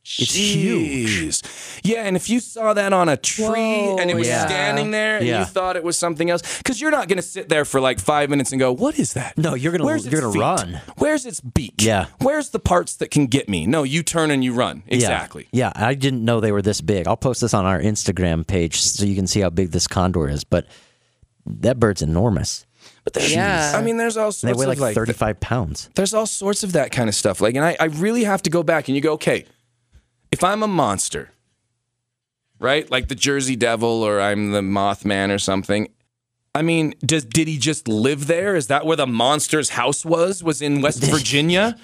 It's 0.02 0.34
huge. 0.34 1.42
Yeah, 1.84 2.04
and 2.04 2.16
if 2.16 2.30
you 2.30 2.40
saw 2.40 2.72
that 2.74 2.92
on 2.92 3.08
a 3.08 3.16
tree 3.16 3.44
Whoa, 3.46 3.98
and 3.98 4.10
it 4.10 4.16
was 4.16 4.26
yeah. 4.26 4.46
standing 4.46 4.90
there 4.90 5.18
and 5.18 5.26
Yeah. 5.26 5.40
you 5.40 5.44
thought 5.44 5.76
it 5.76 5.84
was 5.84 5.96
something 5.96 6.30
else, 6.30 6.58
because 6.58 6.80
you're 6.80 6.90
not 6.90 7.06
going 7.08 7.16
to 7.18 7.22
sit 7.22 7.48
there 7.48 7.64
for 7.64 7.80
like 7.80 8.00
five 8.00 8.30
minutes 8.30 8.50
and 8.50 8.58
go, 8.58 8.72
"What 8.72 8.98
is 8.98 9.12
that?" 9.12 9.36
No, 9.36 9.54
you're 9.54 9.72
gonna- 9.72 9.84
Where's 9.84 10.04
you're 10.06 10.14
its 10.14 10.20
gonna 10.22 10.32
feet? 10.32 10.40
run. 10.40 10.80
Where's 10.96 11.26
its 11.26 11.40
beak? 11.40 11.74
Yeah. 11.82 12.06
Where's 12.20 12.48
the 12.48 12.58
parts 12.58 12.96
that 12.96 13.10
can 13.10 13.26
get 13.26 13.48
me? 13.48 13.66
No, 13.66 13.82
you 13.82 14.02
turn 14.02 14.30
and 14.30 14.42
you 14.42 14.52
run. 14.54 14.82
Exactly. 14.88 15.48
Yeah. 15.52 15.70
yeah, 15.76 15.86
I 15.86 15.94
didn't 15.94 16.24
know 16.24 16.40
they 16.40 16.52
were 16.52 16.62
this 16.62 16.80
big. 16.80 17.06
I'll 17.06 17.16
post 17.16 17.42
this 17.42 17.52
on 17.54 17.66
our 17.66 17.80
Instagram 17.80 18.46
page 18.46 18.80
so 18.80 19.04
you 19.04 19.14
can 19.14 19.26
see 19.26 19.40
how 19.40 19.50
big 19.50 19.70
this 19.70 19.86
condor 19.86 20.28
is. 20.28 20.44
But 20.44 20.66
that 21.46 21.78
bird's 21.78 22.02
enormous. 22.02 22.66
But 23.04 23.12
there's, 23.14 23.32
Yeah. 23.32 23.72
I 23.76 23.82
mean, 23.82 23.96
there's 23.98 24.16
all 24.16 24.26
And 24.26 24.34
sorts 24.34 24.56
they 24.56 24.58
weigh 24.58 24.66
like, 24.66 24.78
of 24.78 24.82
like 24.82 24.94
35 24.94 25.40
pounds. 25.40 25.88
there's 25.94 26.14
all 26.14 26.26
sorts 26.26 26.62
of 26.62 26.72
that 26.72 26.90
kind 26.90 27.08
of 27.08 27.14
stuff. 27.14 27.40
Like, 27.40 27.54
and 27.54 27.64
I, 27.64 27.76
I 27.78 27.84
really 27.84 28.24
have 28.24 28.42
to 28.42 28.50
go 28.50 28.62
back 28.62 28.88
and 28.88 28.96
you 28.96 29.02
go, 29.02 29.12
okay, 29.14 29.44
if 30.30 30.44
I'm 30.44 30.62
a 30.62 30.68
monster, 30.68 31.32
right? 32.58 32.90
Like 32.90 33.08
the 33.08 33.14
Jersey 33.14 33.56
Devil 33.56 34.02
or 34.02 34.20
I'm 34.20 34.52
the 34.52 34.60
Mothman 34.60 35.34
or 35.34 35.38
something. 35.38 35.88
I 36.54 36.62
mean, 36.62 36.94
does 37.04 37.24
did 37.24 37.48
he 37.48 37.58
just 37.58 37.88
live 37.88 38.26
there? 38.26 38.56
Is 38.56 38.66
that 38.66 38.84
where 38.84 38.96
the 38.96 39.06
monster's 39.06 39.70
house 39.70 40.04
was? 40.04 40.42
Was 40.42 40.60
in 40.60 40.80
West 40.80 41.02
Virginia? 41.04 41.76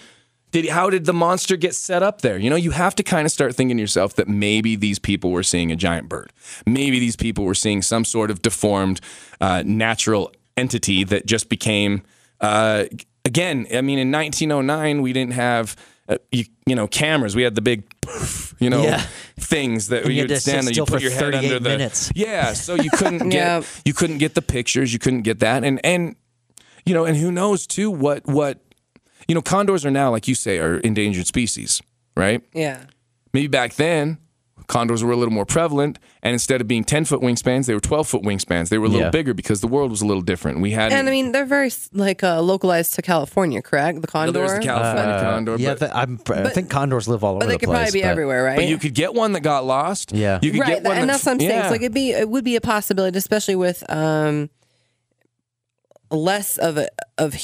Did 0.52 0.68
how 0.68 0.90
did 0.90 1.04
the 1.04 1.12
monster 1.12 1.56
get 1.56 1.74
set 1.74 2.02
up 2.02 2.22
there? 2.22 2.38
You 2.38 2.50
know, 2.50 2.56
you 2.56 2.70
have 2.72 2.94
to 2.96 3.02
kind 3.02 3.26
of 3.26 3.32
start 3.32 3.54
thinking 3.54 3.76
to 3.76 3.80
yourself 3.80 4.14
that 4.14 4.28
maybe 4.28 4.76
these 4.76 4.98
people 4.98 5.30
were 5.30 5.42
seeing 5.42 5.70
a 5.70 5.76
giant 5.76 6.08
bird. 6.08 6.32
Maybe 6.66 6.98
these 6.98 7.16
people 7.16 7.44
were 7.44 7.54
seeing 7.54 7.82
some 7.82 8.04
sort 8.04 8.30
of 8.30 8.42
deformed 8.42 9.00
uh, 9.40 9.62
natural 9.66 10.32
entity 10.56 11.04
that 11.04 11.26
just 11.26 11.48
became. 11.48 12.02
Uh, 12.40 12.84
again, 13.24 13.66
I 13.72 13.80
mean, 13.82 13.98
in 13.98 14.10
1909, 14.10 15.02
we 15.02 15.12
didn't 15.12 15.34
have. 15.34 15.76
Uh, 16.08 16.18
you, 16.30 16.44
you 16.66 16.74
know, 16.76 16.86
cameras. 16.86 17.34
We 17.34 17.42
had 17.42 17.54
the 17.56 17.62
big, 17.62 17.82
you 18.60 18.70
know, 18.70 18.82
Yeah. 18.82 19.04
things 19.40 19.88
that 19.88 20.02
And 20.04 20.10
you 20.10 20.14
you 20.16 20.20
had 20.22 20.30
would 20.30 20.34
to 20.36 20.40
stand 20.40 20.62
there. 20.66 20.70
You 20.70 20.74
still 20.74 20.86
put 20.86 20.96
for 20.96 21.02
your 21.02 21.10
head 21.10 21.32
38 21.32 21.38
under 21.44 21.58
the. 21.58 21.68
minutes. 21.70 22.12
Yeah, 22.14 22.52
so 22.52 22.74
you 22.76 22.90
couldn't 22.90 23.28
get 23.30 23.32
Yeah. 23.34 23.62
you 23.84 23.92
couldn't 23.92 24.18
get 24.18 24.34
the 24.34 24.42
pictures. 24.42 24.92
You 24.92 24.98
couldn't 25.00 25.22
get 25.22 25.40
that, 25.40 25.64
and 25.64 25.80
and 25.84 26.14
you 26.84 26.94
know, 26.94 27.04
and 27.04 27.16
who 27.16 27.32
knows 27.32 27.66
too 27.66 27.90
what 27.90 28.24
what 28.26 28.60
you 29.28 29.34
know, 29.34 29.42
condors 29.42 29.84
are 29.84 29.90
now, 29.90 30.12
like 30.12 30.28
you 30.28 30.36
say, 30.36 30.58
are 30.58 30.78
endangered 30.78 31.26
species, 31.26 31.82
right? 32.16 32.42
yeah. 32.54 32.84
Maybe 33.32 33.48
back 33.48 33.74
then, 33.74 34.18
condors 34.68 35.04
were 35.04 35.12
a 35.12 35.16
little 35.16 35.32
more 35.32 35.44
prevalent, 35.46 35.98
and 36.22 36.32
instead 36.32 36.60
of 36.60 36.66
being 36.68 36.82
ten 36.84 37.04
foot 37.04 37.20
wingspans, 37.20 37.66
they 37.66 37.74
were 37.74 37.80
twelve 37.80 38.08
foot 38.08 38.22
wingspans. 38.22 38.68
They 38.68 38.78
were 38.78 38.86
a 38.86 38.88
little 38.88 39.06
Yeah. 39.06 39.10
bigger 39.10 39.32
because 39.34 39.60
the 39.60 39.66
world 39.68 39.90
was 39.90 40.02
a 40.02 40.06
little 40.06 40.22
different. 40.22 40.60
We 40.60 40.72
had 40.72 40.92
And 40.92 41.08
I 41.08 41.10
mean, 41.10 41.32
they're 41.32 41.44
very 41.46 41.70
like 41.92 42.22
uh, 42.24 42.40
localized 42.42 42.94
to 42.94 43.02
California, 43.02 43.62
correct? 43.62 44.00
The 44.00 44.08
condor. 44.08 44.32
there's 44.32 44.52
the 44.54 44.60
California 44.60 45.20
condor, 45.20 45.54
Uh, 45.54 45.56
yeah, 45.58 45.70
but, 45.74 45.78
th- 45.78 45.90
I'm, 45.94 46.20
I 46.28 46.48
think 46.50 46.70
condors 46.70 47.06
live 47.08 47.22
all 47.22 47.32
over 47.36 47.40
but 47.40 47.46
they 47.46 47.52
the 47.54 47.58
could 47.60 47.66
place. 47.68 47.78
probably 47.90 48.00
be 48.00 48.02
but- 48.02 48.10
everywhere, 48.10 48.44
right? 48.44 48.56
but 48.56 48.66
you 48.66 48.78
could 48.78 48.94
get 48.94 49.14
one 49.14 49.32
that 49.32 49.40
got 49.40 49.64
lost. 49.64 50.12
Yeah. 50.12 50.38
you 50.42 50.50
could 50.52 50.60
right, 50.60 50.68
get 50.68 50.84
one, 50.84 50.96
and 50.96 51.08
that- 51.08 51.14
that's 51.14 51.26
what 51.26 51.32
I'm 51.32 51.38
saying. 51.40 51.50
yeah. 51.50 51.62
It's 51.62 51.70
like 51.70 51.80
it'd 51.82 51.94
be 51.94 52.10
it 52.10 52.28
would 52.28 52.44
be 52.44 52.56
a 52.56 52.60
possibility, 52.60 53.16
especially 53.18 53.56
with 53.56 53.82
um 53.90 54.50
less 56.10 56.56
of 56.58 56.76
a 56.78 56.88
of 57.18 57.34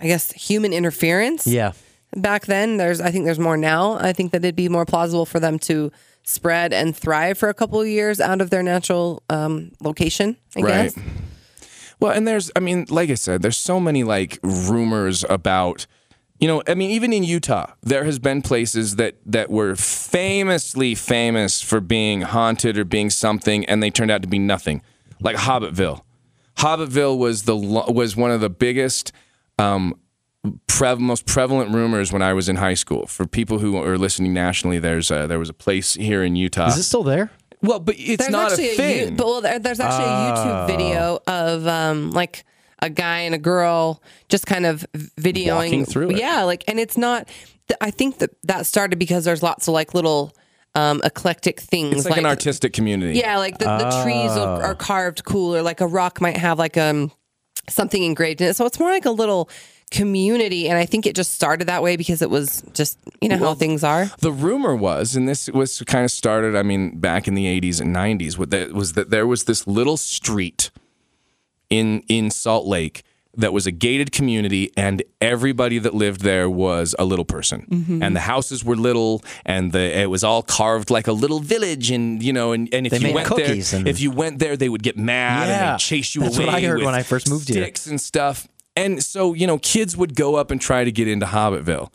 I 0.00 0.06
guess 0.06 0.32
human 0.32 0.72
interference. 0.72 1.46
Yeah. 1.46 1.72
Back 2.14 2.46
then, 2.46 2.76
there's 2.78 3.00
I 3.00 3.10
think 3.10 3.24
there's 3.24 3.38
more 3.38 3.56
now. 3.56 3.94
I 3.94 4.12
think 4.12 4.32
that 4.32 4.38
it'd 4.38 4.56
be 4.56 4.68
more 4.68 4.86
plausible 4.86 5.26
for 5.26 5.38
them 5.40 5.58
to 5.60 5.92
spread 6.26 6.72
and 6.74 6.94
thrive 6.94 7.38
for 7.38 7.48
a 7.48 7.54
couple 7.54 7.80
of 7.80 7.86
years 7.86 8.20
out 8.20 8.40
of 8.42 8.50
their 8.50 8.62
natural 8.62 9.22
um, 9.30 9.72
location. 9.80 10.36
I 10.56 10.60
Right. 10.60 10.94
guess. 10.94 11.04
Well, 11.98 12.12
and 12.12 12.28
there's, 12.28 12.50
I 12.54 12.60
mean, 12.60 12.84
like 12.90 13.08
I 13.08 13.14
said, 13.14 13.40
there's 13.40 13.56
so 13.56 13.80
many 13.80 14.04
like 14.04 14.38
rumors 14.42 15.24
about, 15.30 15.86
you 16.38 16.46
know, 16.46 16.62
I 16.68 16.74
mean, 16.74 16.90
even 16.90 17.12
in 17.14 17.24
Utah, 17.24 17.72
there 17.82 18.04
has 18.04 18.18
been 18.18 18.42
places 18.42 18.96
that 18.96 19.14
that 19.24 19.48
were 19.50 19.74
famously 19.76 20.94
famous 20.94 21.62
for 21.62 21.80
being 21.80 22.20
haunted 22.20 22.76
or 22.76 22.84
being 22.84 23.08
something, 23.08 23.64
and 23.64 23.82
they 23.82 23.88
turned 23.90 24.10
out 24.10 24.20
to 24.20 24.28
be 24.28 24.38
nothing, 24.38 24.82
like 25.22 25.36
Hobbitville. 25.36 26.02
Hobbitville 26.58 27.16
was 27.16 27.44
the 27.44 27.56
was 27.56 28.14
one 28.16 28.30
of 28.30 28.42
the 28.42 28.50
biggest, 28.50 29.12
um, 29.58 29.94
prev- 30.68 30.98
most 30.98 31.26
prevalent 31.26 31.74
rumors 31.74 32.12
when 32.12 32.22
I 32.22 32.32
was 32.32 32.48
in 32.48 32.56
high 32.56 32.74
school. 32.74 33.06
For 33.06 33.26
people 33.26 33.58
who 33.58 33.76
are 33.76 33.98
listening 33.98 34.32
nationally, 34.32 34.78
there's 34.78 35.10
a, 35.10 35.26
there 35.26 35.38
was 35.38 35.48
a 35.48 35.54
place 35.54 35.94
here 35.94 36.22
in 36.22 36.36
Utah. 36.36 36.68
Is 36.68 36.78
it 36.78 36.82
still 36.84 37.02
there? 37.02 37.30
well, 37.62 37.80
but 37.80 37.94
it's 37.98 38.18
There's 38.18 38.30
not 38.30 38.50
actually 38.52 38.70
a 38.70 38.74
thing. 38.74 39.08
You- 39.10 39.16
but 39.16 39.26
well, 39.26 39.40
there- 39.40 39.58
there's 39.58 39.80
actually 39.80 40.04
a 40.04 40.08
YouTube 40.08 40.64
Oh. 40.64 40.66
video 40.66 41.18
of 41.26 41.66
um 41.66 42.10
like 42.10 42.44
a 42.82 42.90
guy 42.90 43.20
and 43.20 43.34
a 43.34 43.38
girl 43.38 44.02
just 44.28 44.46
kind 44.46 44.66
of 44.66 44.84
videoing 45.18 45.54
Walking 45.64 45.84
through 45.86 46.10
it. 46.10 46.18
Yeah, 46.18 46.42
like 46.42 46.62
and 46.68 46.78
it's 46.78 46.96
not. 46.98 47.28
I 47.80 47.90
think 47.90 48.18
that 48.18 48.30
that 48.44 48.66
started 48.66 48.98
because 48.98 49.24
there's 49.24 49.42
lots 49.42 49.66
of 49.68 49.74
like 49.74 49.94
little 49.94 50.36
um 50.74 51.00
eclectic 51.02 51.58
things. 51.60 51.96
it's 51.96 52.04
like, 52.04 52.18
an 52.18 52.26
artistic 52.26 52.74
community. 52.74 53.18
Yeah, 53.18 53.38
like 53.38 53.56
the, 53.58 53.64
the 53.64 54.02
trees 54.04 54.30
are, 54.32 54.62
are 54.62 54.74
carved 54.74 55.24
cool, 55.24 55.56
or 55.56 55.62
like 55.62 55.80
a 55.80 55.86
rock 55.86 56.20
might 56.20 56.36
have 56.36 56.58
like 56.58 56.76
um 56.76 57.10
something 57.68 58.02
engraved 58.02 58.42
in 58.42 58.48
it. 58.48 58.56
So 58.56 58.66
it's 58.66 58.78
more 58.78 58.90
like 58.90 59.06
a 59.06 59.10
little 59.10 59.48
community, 59.90 60.68
and 60.68 60.78
I 60.78 60.86
think 60.86 61.06
it 61.06 61.14
just 61.14 61.32
started 61.32 61.68
that 61.68 61.82
way 61.82 61.96
because 61.96 62.22
it 62.22 62.30
was 62.30 62.62
just 62.74 62.98
you 63.20 63.28
know 63.28 63.38
how 63.38 63.54
things 63.54 63.84
are. 63.84 64.10
The 64.18 64.32
rumor 64.32 64.74
was, 64.74 65.16
and 65.16 65.28
this 65.28 65.48
was 65.48 65.80
kind 65.86 66.04
of 66.04 66.10
started, 66.10 66.56
I 66.56 66.62
mean, 66.62 66.98
back 66.98 67.28
in 67.28 67.34
the 67.34 67.46
80s 67.60 67.80
and 67.80 67.94
90s, 67.94 68.36
what 68.38 68.50
that 68.50 68.72
was 68.72 68.94
that 68.94 69.10
there 69.10 69.26
was 69.26 69.44
this 69.44 69.66
little 69.66 69.96
street 69.96 70.70
in 71.70 72.02
in 72.08 72.30
Salt 72.30 72.66
Lake 72.66 73.02
that 73.38 73.52
was 73.52 73.66
a 73.66 73.70
gated 73.70 74.12
community 74.12 74.72
and 74.78 75.02
everybody 75.20 75.78
that 75.78 75.92
lived 75.92 76.22
there 76.22 76.48
was 76.48 76.94
a 76.98 77.04
little 77.04 77.24
person 77.24 77.66
Mm-hmm. 77.70 78.02
and 78.02 78.16
the 78.16 78.20
houses 78.20 78.64
were 78.64 78.76
little 78.76 79.22
and 79.44 79.72
the 79.72 79.98
it 80.00 80.08
was 80.08 80.24
all 80.24 80.42
carved 80.42 80.90
like 80.90 81.06
a 81.06 81.12
little 81.12 81.40
village 81.40 81.90
and 81.90 82.22
you 82.22 82.32
know 82.32 82.52
and, 82.52 82.72
and 82.72 82.86
if 82.86 82.92
They 82.92 83.08
you 83.10 83.14
went 83.14 83.28
there 83.36 83.52
and- 83.74 83.86
if 83.88 84.00
you 84.00 84.10
went 84.10 84.38
there 84.38 84.56
they 84.56 84.70
would 84.70 84.82
get 84.82 84.96
mad 84.96 85.42
and 85.42 85.50
Yeah, 85.50 85.72
they'd 85.72 85.78
chase 85.80 86.14
you 86.14 86.22
that's 86.22 86.36
away 86.38 86.46
what 86.46 86.54
I 86.54 86.60
heard 86.62 86.78
with 86.78 86.86
when 86.86 86.94
I 86.94 87.02
first 87.02 87.28
moved 87.28 87.48
here. 87.48 87.62
sticks 87.62 87.86
and 87.86 88.00
stuff 88.00 88.48
and 88.76 89.02
so 89.02 89.32
you 89.34 89.46
know 89.46 89.58
kids 89.58 89.96
would 89.96 90.14
go 90.14 90.36
up 90.36 90.50
and 90.50 90.60
try 90.60 90.84
to 90.84 90.92
get 90.92 91.08
into 91.08 91.26
Hobbitville. 91.26 91.90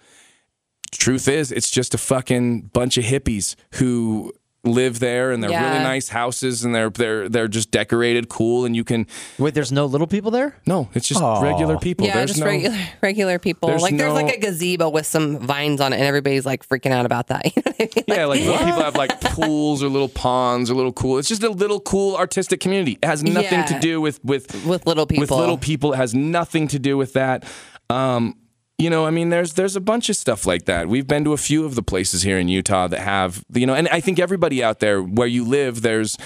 Truth 0.92 1.30
is, 1.30 1.54
it's 1.54 1.72
just 1.72 1.94
a 1.94 1.98
fucking 1.98 2.64
bunch 2.74 2.98
of 2.98 3.06
hippies 3.06 3.56
who 3.76 4.34
live 4.64 5.00
there 5.00 5.32
and 5.32 5.42
they're 5.42 5.50
Yeah. 5.50 5.72
really 5.72 5.84
nice 5.84 6.10
houses 6.10 6.64
and 6.64 6.76
they're 6.76 6.92
they're 6.92 7.28
they're 7.28 7.48
just 7.48 7.72
decorated 7.72 8.30
cool 8.30 8.64
and 8.64 8.76
you 8.76 8.84
can 8.84 9.08
Wait, 9.40 9.56
there's 9.56 9.72
no 9.72 9.88
little 9.88 10.06
people 10.06 10.30
there? 10.30 10.56
no 10.68 10.88
it's 10.94 11.08
just 11.08 11.20
Aw. 11.20 11.42
regular 11.42 11.80
people 11.80 12.06
yeah, 12.06 12.14
there's 12.14 12.30
just 12.30 12.40
no 12.42 12.46
regular 12.46 12.78
regular 13.02 13.40
people. 13.40 13.70
there's 13.70 13.82
like 13.82 13.98
there's 13.98 14.14
like 14.14 14.36
a 14.36 14.40
gazebo 14.40 14.90
with 14.90 15.08
some 15.08 15.40
vines 15.40 15.82
on 15.82 15.94
it, 15.94 15.96
and 15.96 16.06
everybody's 16.06 16.46
like 16.46 16.68
freaking 16.68 16.92
out 16.92 17.06
about 17.08 17.28
that. 17.30 17.46
You 17.56 17.64
know 17.66 17.74
what 17.76 17.80
I 17.80 17.86
mean? 17.96 18.04
yeah 18.08 18.26
like 18.26 18.40
little 18.42 18.58
people 18.66 18.84
have 18.84 18.96
like 18.96 19.20
pools 19.22 19.82
or 19.82 19.90
little 19.90 20.10
ponds 20.10 20.70
or 20.70 20.76
little 20.76 20.94
cool 20.94 21.18
it's 21.18 21.28
just 21.28 21.42
a 21.42 21.50
little 21.50 21.80
cool 21.80 22.16
artistic 22.16 22.60
community 22.60 23.00
it 23.02 23.06
has 23.06 23.24
nothing 23.24 23.66
to 23.66 23.80
do 23.80 24.00
with 24.00 24.24
with 24.24 24.64
With 24.66 24.86
little 24.86 25.08
people. 25.08 25.22
with 25.22 25.32
little 25.32 25.58
people 25.58 25.94
it 25.94 25.98
has 25.98 26.14
nothing 26.14 26.68
to 26.68 26.78
do 26.78 26.96
with 26.98 27.14
that 27.14 27.44
um 27.90 28.36
you 28.82 28.90
know, 28.90 29.06
I 29.06 29.12
mean, 29.12 29.30
there's 29.30 29.54
there's 29.54 29.76
a 29.76 29.82
bunch 29.82 30.10
of 30.10 30.16
stuff 30.16 30.46
like 30.46 30.66
that. 30.66 30.88
We've 30.90 31.08
been 31.08 31.24
to 31.26 31.34
a 31.34 31.38
few 31.38 31.66
of 31.66 31.76
the 31.76 31.84
places 31.84 32.22
here 32.24 32.38
in 32.40 32.48
Utah 32.48 32.88
that 32.88 33.00
have, 33.00 33.44
you 33.54 33.66
know, 33.66 33.74
and 33.76 33.88
I 33.90 34.00
think 34.02 34.20
everybody 34.20 34.64
out 34.64 34.80
there 34.80 35.02
where 35.02 35.28
you 35.28 35.44
live, 35.46 35.82
there's 35.82 36.18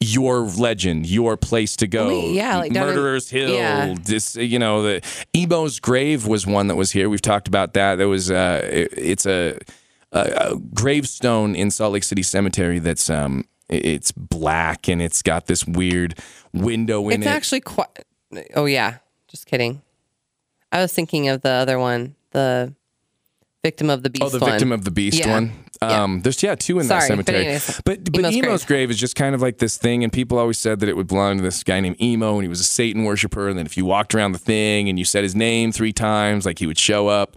your 0.00 0.40
legend, 0.40 1.06
your 1.06 1.36
place 1.36 1.76
to 1.76 1.86
go. 1.86 2.08
We- 2.08 2.36
yeah, 2.36 2.58
like 2.58 2.72
in- 2.72 2.80
Murderer's 2.80 3.30
Hill. 3.30 3.54
yeah. 3.54 3.94
This, 4.02 4.36
you 4.36 4.58
know, 4.58 4.82
the 4.82 5.00
Emo's 5.34 5.80
grave 5.80 6.26
was 6.26 6.46
one 6.46 6.66
that 6.66 6.74
was 6.76 6.90
here. 6.90 7.08
We've 7.08 7.22
talked 7.22 7.48
about 7.48 7.72
that. 7.74 7.94
There 7.96 8.08
was, 8.08 8.30
uh, 8.30 8.60
it- 8.70 8.92
it's 8.98 9.24
a, 9.24 9.58
a, 10.12 10.50
a 10.52 10.56
gravestone 10.74 11.54
in 11.56 11.70
Salt 11.70 11.92
Lake 11.94 12.04
City 12.04 12.22
Cemetery 12.22 12.80
that's 12.80 13.08
um, 13.08 13.44
it- 13.70 13.86
it's 13.86 14.12
black 14.12 14.88
and 14.88 15.00
it's 15.00 15.22
got 15.22 15.46
this 15.46 15.64
weird 15.66 16.18
window 16.52 17.08
in 17.08 17.22
It's 17.22 17.26
it. 17.26 17.28
It's 17.30 17.36
actually 17.36 17.60
quite. 17.60 17.88
Oh 18.54 18.66
yeah, 18.66 18.96
just 19.28 19.46
kidding. 19.46 19.80
I 20.74 20.80
was 20.82 20.92
thinking 20.92 21.28
of 21.28 21.40
the 21.42 21.50
other 21.50 21.78
one, 21.78 22.14
the 22.32 22.74
victim 23.62 23.88
of 23.88 24.02
the 24.02 24.10
beast. 24.10 24.22
Oh, 24.24 24.28
the 24.28 24.40
one. 24.40 24.50
victim 24.50 24.72
of 24.72 24.84
the 24.84 24.90
beast 24.90 25.18
Yeah. 25.20 25.30
one. 25.30 25.52
Yeah. 25.82 26.02
Um, 26.02 26.22
there's 26.22 26.42
yeah 26.42 26.54
two 26.54 26.78
in 26.78 26.88
that 26.88 27.02
Sorry, 27.02 27.16
but 27.16 27.26
cemetery. 27.26 27.38
anyways, 27.44 27.80
but 27.84 28.04
but 28.10 28.18
Emo's 28.20 28.34
Emo's, 28.36 28.64
grave. 28.64 28.66
grave. 28.68 28.90
is 28.90 28.98
just 28.98 29.16
kind 29.16 29.34
of 29.34 29.42
like 29.42 29.58
this 29.58 29.76
thing, 29.76 30.02
and 30.02 30.10
people 30.12 30.38
always 30.38 30.58
said 30.58 30.80
that 30.80 30.88
it 30.88 30.96
would 30.96 31.06
belong 31.08 31.36
to 31.36 31.42
this 31.42 31.62
guy 31.62 31.80
named 31.80 32.00
Emo, 32.00 32.34
and 32.34 32.42
he 32.42 32.48
was 32.48 32.60
a 32.60 32.64
Satan 32.64 33.04
worshiper. 33.04 33.48
And 33.48 33.58
then 33.58 33.66
if 33.66 33.76
you 33.76 33.84
walked 33.84 34.14
around 34.14 34.32
the 34.32 34.38
thing 34.38 34.88
and 34.88 34.98
you 34.98 35.04
said 35.04 35.22
his 35.24 35.34
name 35.34 35.72
three 35.72 35.92
times, 35.92 36.46
like 36.46 36.58
he 36.58 36.66
would 36.66 36.78
show 36.78 37.08
up. 37.08 37.36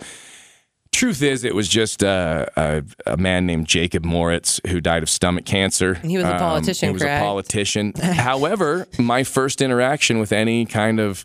Truth 0.93 1.21
is, 1.21 1.43
it 1.43 1.53
was 1.53 1.67
just 1.67 2.03
uh, 2.03 2.45
a, 2.55 2.83
a 3.05 3.17
man 3.17 3.45
named 3.45 3.67
Jacob 3.67 4.03
Moritz 4.05 4.59
who 4.67 4.79
died 4.81 5.03
of 5.03 5.09
stomach 5.09 5.45
cancer. 5.45 5.95
He 5.95 6.15
was 6.17 6.25
a 6.25 6.33
Um, 6.33 6.39
politician, 6.39 6.89
He 6.89 6.93
was 6.93 7.01
correct? 7.03 7.21
a 7.21 7.25
politician. 7.25 7.93
However, 8.01 8.87
my 8.97 9.23
first 9.23 9.61
interaction 9.61 10.17
with 10.19 10.31
any 10.31 10.65
kind 10.65 10.99
of 10.99 11.23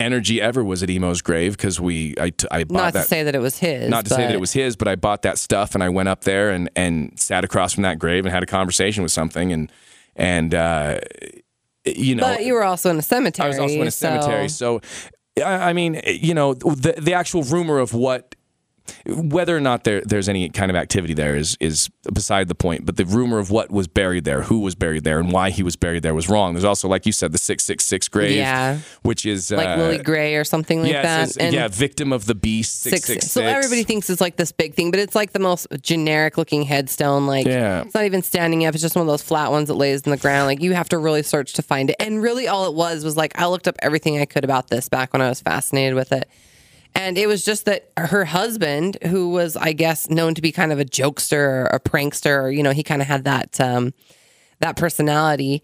energy 0.00 0.40
ever 0.40 0.62
was 0.64 0.82
at 0.82 0.90
Emo's 0.90 1.22
grave 1.22 1.56
because 1.56 1.80
we 1.80 2.14
I 2.18 2.30
bought 2.64 2.70
Not 2.70 2.92
that 2.94 3.02
to 3.02 3.08
say 3.08 3.22
that 3.22 3.34
it 3.34 3.40
was 3.40 3.58
his. 3.58 3.88
not 3.88 4.04
to 4.04 4.10
say 4.10 4.22
that 4.26 4.34
it 4.34 4.40
was 4.40 4.52
his, 4.52 4.76
but 4.76 4.88
I 4.88 4.96
bought 4.96 5.22
that 5.22 5.38
stuff 5.38 5.74
and 5.74 5.82
I 5.84 5.88
went 5.88 6.08
up 6.08 6.22
there 6.22 6.50
and 6.50 6.68
and 6.76 7.18
sat 7.18 7.44
across 7.44 7.72
from 7.74 7.82
that 7.84 7.98
grave 7.98 8.24
and 8.26 8.32
had 8.34 8.42
a 8.42 8.46
conversation 8.46 9.02
with 9.02 9.12
something 9.12 9.52
and 9.52 9.70
and 10.16 10.54
uh, 10.54 11.00
you 11.84 12.14
know 12.14 12.22
But 12.22 12.44
you 12.44 12.54
were 12.54 12.64
also 12.64 12.90
in 12.90 12.98
a 12.98 13.02
cemetery. 13.02 13.44
I 13.46 13.48
was 13.48 13.58
also 13.58 13.74
in 13.80 13.86
a 13.86 13.90
so- 13.90 14.08
cemetery, 14.08 14.48
so 14.48 14.80
I, 15.38 15.70
I 15.70 15.72
mean 15.72 16.00
you 16.06 16.34
know 16.34 16.54
the 16.54 16.94
the 16.98 17.14
actual 17.14 17.42
rumor 17.42 17.78
of 17.78 17.94
what 17.94 18.34
whether 19.06 19.56
or 19.56 19.60
not 19.60 19.84
there 19.84 20.02
there's 20.04 20.28
any 20.28 20.48
kind 20.48 20.70
of 20.70 20.76
activity 20.76 21.14
there 21.14 21.36
is 21.36 21.56
is 21.60 21.88
beside 22.12 22.48
the 22.48 22.54
point. 22.54 22.84
But 22.86 22.96
the 22.96 23.04
rumor 23.04 23.38
of 23.38 23.50
what 23.50 23.70
was 23.70 23.86
buried 23.88 24.24
there, 24.24 24.42
who 24.42 24.60
was 24.60 24.74
buried 24.74 25.04
there, 25.04 25.18
and 25.18 25.32
why 25.32 25.50
he 25.50 25.62
was 25.62 25.76
buried 25.76 26.02
there 26.02 26.14
was 26.14 26.28
wrong. 26.28 26.54
There's 26.54 26.64
also, 26.64 26.88
like 26.88 27.06
you 27.06 27.12
said, 27.12 27.32
the 27.32 27.38
six 27.38 27.64
six 27.64 27.84
six 27.84 28.08
grave, 28.08 28.36
Yeah. 28.36 28.78
which 29.02 29.24
is 29.26 29.50
like 29.50 29.68
uh, 29.68 29.76
Lilly 29.76 29.98
Gray 29.98 30.36
or 30.36 30.44
something 30.44 30.82
like 30.82 30.92
yeah, 30.92 31.02
that. 31.02 31.30
says- 31.30 31.52
yeah, 31.54 31.68
victim 31.68 32.12
of 32.12 32.26
the 32.26 32.34
beast 32.34 32.82
six 32.82 33.04
six 33.04 33.06
six. 33.24 33.32
So 33.32 33.42
everybody 33.42 33.82
thinks 33.84 34.10
it's 34.10 34.20
like 34.20 34.36
this 34.36 34.52
big 34.52 34.74
thing, 34.74 34.90
but 34.90 35.00
it's 35.00 35.14
like 35.14 35.32
the 35.32 35.38
most 35.38 35.66
generic 35.80 36.36
looking 36.36 36.62
headstone. 36.62 37.26
Like 37.26 37.46
Yeah. 37.46 37.82
it's 37.82 37.94
not 37.94 38.04
even 38.04 38.22
standing 38.22 38.64
up. 38.66 38.74
It's 38.74 38.82
just 38.82 38.96
one 38.96 39.02
of 39.02 39.08
those 39.08 39.22
flat 39.22 39.50
ones 39.50 39.68
that 39.68 39.74
lays 39.74 40.02
in 40.02 40.10
the 40.10 40.16
ground. 40.16 40.46
Like 40.46 40.62
you 40.62 40.72
have 40.74 40.88
to 40.90 40.98
really 40.98 41.22
search 41.22 41.54
to 41.54 41.62
find 41.62 41.90
it. 41.90 41.96
And 42.00 42.22
really 42.22 42.48
all 42.48 42.66
it 42.66 42.74
was 42.74 43.04
was 43.04 43.16
like 43.16 43.38
I 43.38 43.46
looked 43.46 43.68
up 43.68 43.76
everything 43.80 44.18
I 44.20 44.24
could 44.24 44.44
about 44.44 44.68
this 44.68 44.88
back 44.88 45.12
when 45.12 45.22
I 45.22 45.28
was 45.28 45.40
fascinated 45.40 45.94
with 45.94 46.12
it. 46.12 46.28
And 46.94 47.18
it 47.18 47.26
was 47.26 47.44
just 47.44 47.64
that 47.64 47.90
her 47.96 48.24
husband, 48.24 48.98
who 49.06 49.30
was, 49.30 49.56
I 49.56 49.72
guess, 49.72 50.08
known 50.08 50.34
to 50.34 50.42
be 50.42 50.52
kind 50.52 50.72
of 50.72 50.78
a 50.78 50.84
jokester 50.84 51.38
or 51.38 51.64
a 51.66 51.80
prankster, 51.80 52.44
or, 52.44 52.50
you 52.50 52.62
know, 52.62 52.70
he 52.70 52.82
kind 52.82 53.02
of 53.02 53.08
had 53.08 53.24
that 53.24 53.60
um, 53.60 53.92
that 54.60 54.76
personality. 54.76 55.62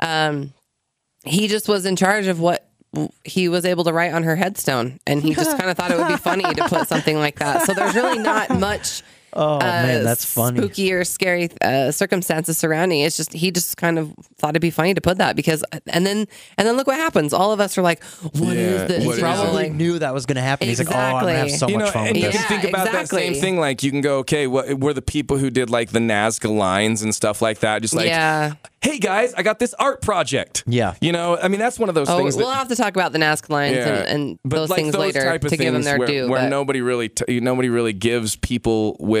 Um, 0.00 0.54
he 1.24 1.48
just 1.48 1.68
was 1.68 1.84
in 1.84 1.96
charge 1.96 2.26
of 2.26 2.40
what 2.40 2.66
he 3.24 3.48
was 3.48 3.64
able 3.64 3.84
to 3.84 3.92
write 3.92 4.12
on 4.14 4.22
her 4.22 4.36
headstone, 4.36 4.98
and 5.06 5.22
he 5.22 5.34
just 5.34 5.50
kind 5.58 5.70
of 5.70 5.76
thought 5.76 5.90
it 5.90 5.98
would 5.98 6.08
be 6.08 6.16
funny 6.16 6.42
to 6.42 6.68
put 6.68 6.88
something 6.88 7.18
like 7.18 7.38
that. 7.38 7.66
So 7.66 7.74
there's 7.74 7.94
really 7.94 8.18
not 8.18 8.50
much. 8.58 9.02
Oh 9.32 9.58
man, 9.58 10.00
uh, 10.00 10.04
that's 10.04 10.24
funny. 10.24 10.58
Spooky 10.58 10.92
or 10.92 11.04
scary 11.04 11.48
uh, 11.62 11.90
circumstances 11.90 12.58
surrounding. 12.58 13.00
it. 13.00 13.04
It's 13.06 13.16
just 13.16 13.32
he 13.32 13.50
just 13.50 13.76
kind 13.76 13.98
of 13.98 14.12
thought 14.38 14.50
it'd 14.50 14.62
be 14.62 14.70
funny 14.70 14.94
to 14.94 15.00
put 15.00 15.18
that 15.18 15.36
because, 15.36 15.64
and 15.86 16.06
then 16.06 16.26
and 16.58 16.66
then 16.68 16.76
look 16.76 16.86
what 16.86 16.96
happens. 16.96 17.32
All 17.32 17.52
of 17.52 17.60
us 17.60 17.76
are 17.78 17.82
like, 17.82 18.02
"What 18.04 18.56
is 18.56 18.80
Yeah, 18.80 18.86
this?" 18.86 19.04
what 19.06 19.16
is 19.16 19.22
We're 19.22 19.28
it? 19.28 19.34
Probably 19.36 19.52
like, 19.64 19.72
knew 19.72 19.98
that 20.00 20.12
was 20.14 20.26
going 20.26 20.36
to 20.36 20.42
happen. 20.42 20.68
He's 20.68 20.78
like, 20.78 20.94
oh, 20.94 20.98
I'm 20.98 21.22
going 21.22 21.34
to 21.34 21.38
have 21.40 21.50
so 21.50 21.66
Exactly. 21.66 21.72
you 21.72 21.78
much 21.78 21.86
know, 21.86 21.92
fun 21.92 22.06
and 22.06 22.16
with 22.16 22.24
you 22.24 22.30
this. 22.32 22.46
can 22.46 22.60
think 22.60 22.72
about 22.72 22.92
that 22.92 23.08
same 23.08 23.34
thing. 23.34 23.58
Like 23.58 23.82
you 23.82 23.90
can 23.90 24.00
go, 24.00 24.18
okay, 24.18 24.46
what 24.46 24.78
were 24.80 24.92
the 24.92 25.02
people 25.02 25.36
who 25.38 25.50
did 25.50 25.70
like 25.70 25.90
the 25.90 25.98
Nazca 26.00 26.54
lines 26.54 27.02
and 27.02 27.14
stuff 27.14 27.40
like 27.42 27.60
that? 27.60 27.82
Just 27.82 27.94
like, 27.94 28.06
yeah. 28.06 28.54
hey 28.82 28.98
guys, 28.98 29.32
I 29.34 29.42
got 29.42 29.58
this 29.58 29.74
art 29.74 30.00
project. 30.02 30.64
Yeah. 30.66 30.94
you 31.00 31.12
know, 31.12 31.36
I 31.40 31.48
mean, 31.48 31.60
that's 31.60 31.78
one 31.78 31.88
of 31.88 31.94
those 31.94 32.08
Oh, 32.08 32.18
things. 32.18 32.36
we'll 32.36 32.48
that, 32.48 32.54
have 32.56 32.68
to 32.68 32.76
talk 32.76 32.94
about 32.96 33.12
the 33.12 33.18
Nazca 33.18 33.50
lines 33.50 33.76
yeah. 33.76 33.88
and, 33.88 34.08
and 34.08 34.38
those 34.44 34.70
like 34.70 34.78
things 34.78 34.92
those 34.92 35.00
later 35.00 35.22
type 35.22 35.44
of 35.44 35.50
to 35.50 35.56
give 35.56 35.72
them 35.72 35.82
their 35.82 35.98
where, 35.98 36.08
due. 36.08 36.28
where 36.28 36.42
but- 36.42 36.48
nobody 36.48 36.80
really, 36.80 37.08
t- 37.08 37.40
nobody 37.40 37.68
really 37.68 37.92
gives 37.92 38.36
people 38.36 38.96
with 38.98 39.19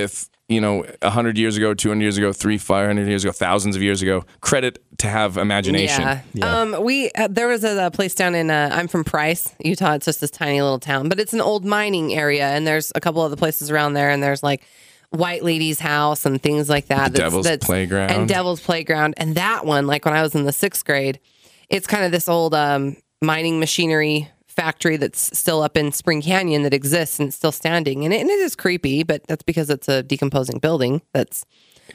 you 0.50 0.60
know, 0.60 0.84
hundred 1.02 1.38
years 1.38 1.56
ago, 1.56 1.74
two 1.74 1.88
hundred 1.88 2.02
years 2.02 2.18
ago, 2.18 2.32
three, 2.32 2.58
five 2.58 2.86
hundred 2.86 3.06
years 3.06 3.24
ago, 3.24 3.32
thousands 3.32 3.76
of 3.76 3.82
years 3.82 4.02
ago, 4.02 4.24
credit 4.40 4.82
to 4.98 5.08
have 5.08 5.36
imagination. 5.36 6.20
Yeah. 6.34 6.60
Um, 6.60 6.82
we 6.82 7.10
uh, 7.12 7.28
there 7.30 7.46
was 7.46 7.62
a, 7.62 7.86
a 7.86 7.90
place 7.90 8.16
down 8.16 8.34
in 8.34 8.50
uh, 8.50 8.70
I'm 8.72 8.88
from 8.88 9.04
Price, 9.04 9.54
Utah. 9.60 9.94
It's 9.94 10.06
just 10.06 10.20
this 10.20 10.30
tiny 10.30 10.60
little 10.60 10.80
town, 10.80 11.08
but 11.08 11.20
it's 11.20 11.32
an 11.32 11.40
old 11.40 11.64
mining 11.64 12.12
area, 12.12 12.48
and 12.48 12.66
there's 12.66 12.90
a 12.96 13.00
couple 13.00 13.22
other 13.22 13.36
places 13.36 13.70
around 13.70 13.92
there, 13.92 14.10
and 14.10 14.20
there's 14.20 14.42
like 14.42 14.66
White 15.10 15.44
Lady's 15.44 15.78
house 15.78 16.26
and 16.26 16.42
things 16.42 16.68
like 16.68 16.86
that. 16.86 17.12
The 17.12 17.18
Devil's 17.18 17.56
Playground. 17.58 18.10
and 18.10 18.28
Devil's 18.28 18.60
Playground, 18.60 19.14
and 19.18 19.36
that 19.36 19.64
one, 19.64 19.86
like 19.86 20.04
when 20.04 20.14
I 20.14 20.22
was 20.22 20.34
in 20.34 20.44
the 20.44 20.52
sixth 20.52 20.84
grade, 20.84 21.20
it's 21.68 21.86
kind 21.86 22.04
of 22.04 22.10
this 22.10 22.28
old 22.28 22.54
um, 22.54 22.96
mining 23.22 23.60
machinery 23.60 24.28
factory 24.50 24.96
that's 24.96 25.36
still 25.38 25.62
up 25.62 25.76
in 25.76 25.92
Spring 25.92 26.20
Canyon 26.20 26.62
that 26.64 26.74
exists 26.74 27.18
and 27.18 27.28
it's 27.28 27.36
still 27.36 27.52
standing, 27.52 28.04
and 28.04 28.12
it, 28.12 28.20
and 28.20 28.28
it 28.30 28.40
is 28.40 28.54
creepy, 28.56 29.02
but 29.02 29.26
that's 29.28 29.42
because 29.42 29.70
it's 29.70 29.88
a 29.88 30.02
decomposing 30.02 30.58
building 30.58 31.02
that's 31.12 31.44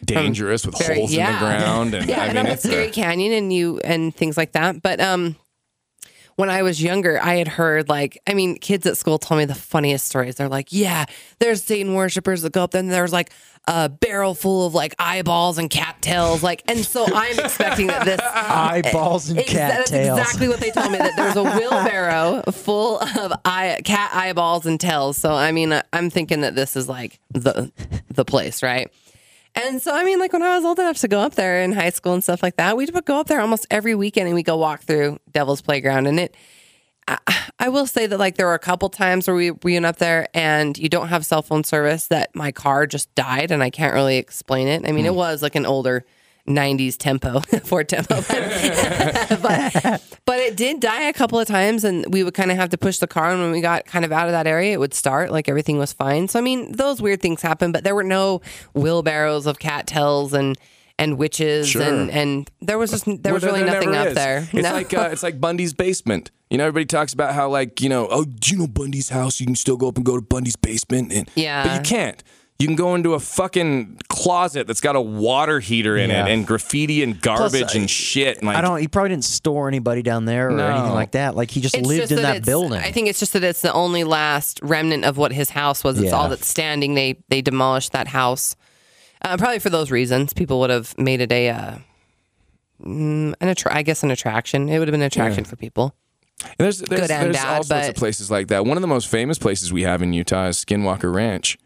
Dangerous 0.03 0.65
with 0.65 0.77
very- 0.77 0.95
holes 0.99 1.13
in 1.13 1.19
the 1.25 1.39
ground, 1.39 1.93
and 1.93 2.05
yeah, 2.09 2.21
I 2.23 2.25
and 2.25 2.35
mean, 2.35 2.45
up 2.47 2.51
it's 2.53 2.65
a- 2.65 2.67
Scary 2.67 2.91
Canyon 2.91 3.31
and 3.31 3.53
you 3.53 3.79
and 3.79 4.13
things 4.15 4.35
like 4.37 4.51
that. 4.51 4.81
But 4.81 4.99
um, 4.99 5.35
when 6.35 6.49
I 6.49 6.63
was 6.63 6.83
younger, 6.83 7.21
I 7.21 7.35
had 7.35 7.47
heard 7.47 7.87
like, 7.87 8.21
I 8.27 8.33
mean, 8.33 8.57
kids 8.57 8.85
at 8.85 8.97
school 8.97 9.17
told 9.17 9.39
me 9.39 9.45
the 9.45 9.55
funniest 9.55 10.05
stories. 10.05 10.35
They're 10.35 10.49
like, 10.49 10.67
yeah, 10.71 11.05
there's 11.39 11.63
Satan 11.63 11.93
worshippers 11.93 12.41
that 12.41 12.51
go 12.51 12.63
up 12.63 12.71
there, 12.71 12.81
and 12.81 12.91
there's 12.91 13.13
like 13.13 13.31
a 13.67 13.89
barrel 13.89 14.35
full 14.35 14.67
of 14.67 14.73
like 14.73 14.95
eyeballs 14.99 15.57
and 15.57 15.69
cattails, 15.69 16.43
like, 16.43 16.63
and 16.67 16.85
so 16.85 17.05
I'm 17.13 17.39
expecting 17.39 17.87
that 17.87 18.05
this 18.05 18.19
Eyeballs 18.33 19.29
and 19.29 19.39
cattails. 19.39 19.89
That's 19.89 19.91
exactly 19.91 20.47
what 20.47 20.59
they 20.59 20.71
told 20.71 20.91
me. 20.91 20.97
That 20.97 21.15
there's 21.15 21.35
a 21.37 21.43
wheelbarrow 21.43 22.43
full 22.51 22.99
of 22.99 23.33
eye, 23.45 23.79
cat 23.83 24.11
eyeballs 24.13 24.65
and 24.65 24.79
tails. 24.79 25.17
So 25.17 25.31
I 25.31 25.51
mean, 25.51 25.79
I'm 25.93 26.09
thinking 26.09 26.41
that 26.41 26.55
this 26.55 26.75
is 26.75 26.89
like 26.89 27.19
the 27.31 27.71
the 28.09 28.25
place, 28.25 28.61
right? 28.61 28.91
And 29.55 29.81
so 29.81 29.93
I 29.93 30.03
mean, 30.03 30.19
like 30.19 30.33
when 30.33 30.43
I 30.43 30.55
was 30.55 30.65
old 30.65 30.79
enough 30.79 30.97
to 30.99 31.07
go 31.07 31.21
up 31.21 31.35
there 31.35 31.61
in 31.61 31.71
high 31.71 31.89
school 31.89 32.13
and 32.13 32.23
stuff 32.23 32.43
like 32.43 32.57
that, 32.57 32.75
we 32.75 32.85
would 32.85 33.05
go 33.05 33.19
up 33.19 33.27
there 33.27 33.39
almost 33.39 33.65
every 33.71 33.95
weekend 33.95 34.27
and 34.27 34.35
we 34.35 34.43
go 34.43 34.57
walk 34.57 34.81
through 34.83 35.19
Devil's 35.31 35.61
Playground. 35.61 36.07
And 36.07 36.19
it, 36.19 36.35
I, 37.07 37.17
I 37.59 37.69
will 37.69 37.85
say 37.85 38.05
that 38.05 38.19
like 38.19 38.35
there 38.35 38.47
were 38.47 38.53
a 38.53 38.59
couple 38.59 38.89
times 38.89 39.27
where 39.27 39.35
we, 39.35 39.51
we 39.51 39.73
went 39.73 39.85
up 39.85 39.97
there 39.97 40.27
and 40.33 40.77
you 40.77 40.89
don't 40.89 41.07
have 41.07 41.25
cell 41.25 41.41
phone 41.41 41.63
service 41.63 42.07
that 42.07 42.35
my 42.35 42.51
car 42.51 42.85
just 42.85 43.13
died 43.15 43.51
and 43.51 43.63
I 43.63 43.69
can't 43.69 43.93
really 43.93 44.17
explain 44.17 44.67
it. 44.67 44.87
I 44.87 44.91
mean, 44.91 45.05
it 45.05 45.11
hmm. 45.11 45.17
was 45.17 45.41
like 45.41 45.55
an 45.55 45.65
older 45.65 46.05
90s 46.47 46.95
tempo 46.97 47.39
Ford 47.63 47.89
tempo 47.89 48.15
but, 49.41 50.03
but 50.25 50.39
it 50.39 50.55
did 50.55 50.79
die 50.79 51.03
a 51.03 51.13
couple 51.13 51.39
of 51.39 51.47
times 51.47 51.83
and 51.83 52.05
we 52.13 52.23
would 52.23 52.33
kind 52.33 52.51
of 52.51 52.57
have 52.57 52.69
to 52.69 52.77
push 52.77 52.99
the 52.99 53.07
car 53.07 53.31
and 53.31 53.41
when 53.41 53.51
we 53.51 53.61
got 53.61 53.85
kind 53.85 54.05
of 54.05 54.11
out 54.11 54.27
of 54.27 54.31
that 54.31 54.47
area 54.47 54.73
it 54.73 54.79
would 54.79 54.93
start 54.93 55.31
like 55.31 55.49
everything 55.49 55.77
was 55.77 55.91
fine 55.93 56.27
so 56.27 56.37
i 56.37 56.41
mean 56.41 56.71
those 56.73 57.01
weird 57.01 57.21
things 57.21 57.41
happen 57.41 57.71
but 57.71 57.83
there 57.83 57.95
were 57.95 58.03
no 58.03 58.41
wheelbarrows 58.73 59.45
of 59.47 59.57
cattails 59.59 60.33
and 60.33 60.57
and 60.97 61.17
witches 61.17 61.67
Sure. 61.69 61.81
and 61.81 62.09
and 62.11 62.49
there 62.61 62.77
was 62.77 62.91
just 62.91 63.05
there 63.05 63.17
Well, 63.23 63.33
was 63.33 63.43
really 63.43 63.63
there 63.63 63.73
nothing 63.73 63.95
up 63.95 64.07
is. 64.07 64.13
there 64.15 64.37
It's 64.53 64.53
No. 64.53 64.71
like 64.73 64.93
uh, 64.93 65.09
it's 65.11 65.23
like 65.23 65.41
Bundy's 65.41 65.73
basement. 65.73 66.31
You 66.49 66.57
know, 66.57 66.67
everybody 66.67 66.85
talks 66.85 67.11
about 67.11 67.33
how 67.35 67.49
like 67.49 67.81
you 67.81 67.89
know, 67.89 68.07
oh, 68.09 68.23
do 68.23 68.51
you 68.53 68.57
know 68.59 68.67
Bundy's 68.67 69.09
house? 69.09 69.41
You 69.41 69.45
can 69.45 69.55
still 69.55 69.75
go 69.75 69.89
up 69.89 69.97
and 69.97 70.05
go 70.05 70.15
to 70.15 70.21
Bundy's 70.21 70.55
basement, 70.55 71.11
and 71.11 71.29
Yeah. 71.35 71.67
but 71.67 71.73
you 71.75 71.81
can't. 71.81 72.23
You 72.57 72.67
can 72.67 72.77
go 72.77 72.95
into 72.95 73.13
a 73.15 73.19
fucking 73.19 73.99
closet 74.07 74.65
that's 74.65 74.79
got 74.79 74.95
a 74.95 75.01
water 75.01 75.59
heater 75.59 75.97
in 75.97 76.09
Yeah. 76.09 76.25
it 76.25 76.31
and 76.31 76.47
graffiti 76.47 77.03
and 77.03 77.19
garbage 77.19 77.75
I- 77.75 77.79
and 77.79 77.89
shit. 77.89 78.37
And 78.37 78.47
like, 78.47 78.55
I 78.55 78.61
don't. 78.61 78.79
He 78.79 78.87
probably 78.87 79.09
didn't 79.09 79.25
store 79.25 79.67
anybody 79.67 80.01
down 80.01 80.23
there 80.23 80.47
or 80.47 80.51
No. 80.51 80.65
anything 80.65 80.93
like 80.93 81.11
that. 81.11 81.35
Like 81.35 81.51
he 81.51 81.59
just 81.59 81.75
It's 81.75 81.85
lived 81.85 82.01
just 82.03 82.11
in 82.13 82.21
that, 82.21 82.37
it's- 82.37 82.45
building. 82.45 82.79
I 82.79 82.91
think 82.93 83.09
it's 83.09 83.19
just 83.19 83.33
that 83.33 83.43
it's 83.43 83.59
the 83.61 83.73
only 83.73 84.05
last 84.05 84.61
remnant 84.63 85.03
of 85.03 85.17
what 85.17 85.33
his 85.33 85.49
house 85.49 85.83
was. 85.83 85.97
It's 85.99 86.11
Yeah. 86.11 86.15
all 86.17 86.29
that's 86.29 86.47
standing. 86.47 86.93
They 86.95 87.17
they 87.27 87.41
demolished 87.41 87.91
that 87.91 88.07
house, 88.07 88.55
uh, 89.21 89.35
probably 89.35 89.59
for 89.59 89.69
those 89.69 89.91
reasons. 89.91 90.31
People 90.31 90.61
would 90.61 90.69
have 90.69 90.97
made 90.97 91.19
it 91.19 91.33
a, 91.33 91.49
uh, 91.49 91.71
mm, 92.81 93.33
an 93.39 93.47
attra- 93.49 93.75
I 93.75 93.81
guess 93.81 94.01
an 94.03 94.11
attraction. 94.11 94.69
It 94.69 94.79
would 94.79 94.87
have 94.87 94.93
been 94.93 95.01
an 95.01 95.07
attraction 95.07 95.43
for 95.43 95.57
people. 95.57 95.93
And 96.41 96.53
There's 96.57 96.79
there's, 96.79 97.01
Good 97.01 97.11
and 97.11 97.25
there's 97.33 97.35
bad, 97.37 97.57
all 97.57 97.63
sorts 97.63 97.89
of 97.89 97.95
places 97.95 98.29
like 98.31 98.47
that. 98.47 98.65
One 98.65 98.77
of 98.77 98.81
the 98.81 98.87
most 98.87 99.07
famous 99.07 99.37
places 99.37 99.73
we 99.73 99.83
have 99.83 100.01
in 100.01 100.13
Utah 100.13 100.47
is 100.47 100.63
Skinwalker 100.63 101.13
Ranch. 101.13 101.57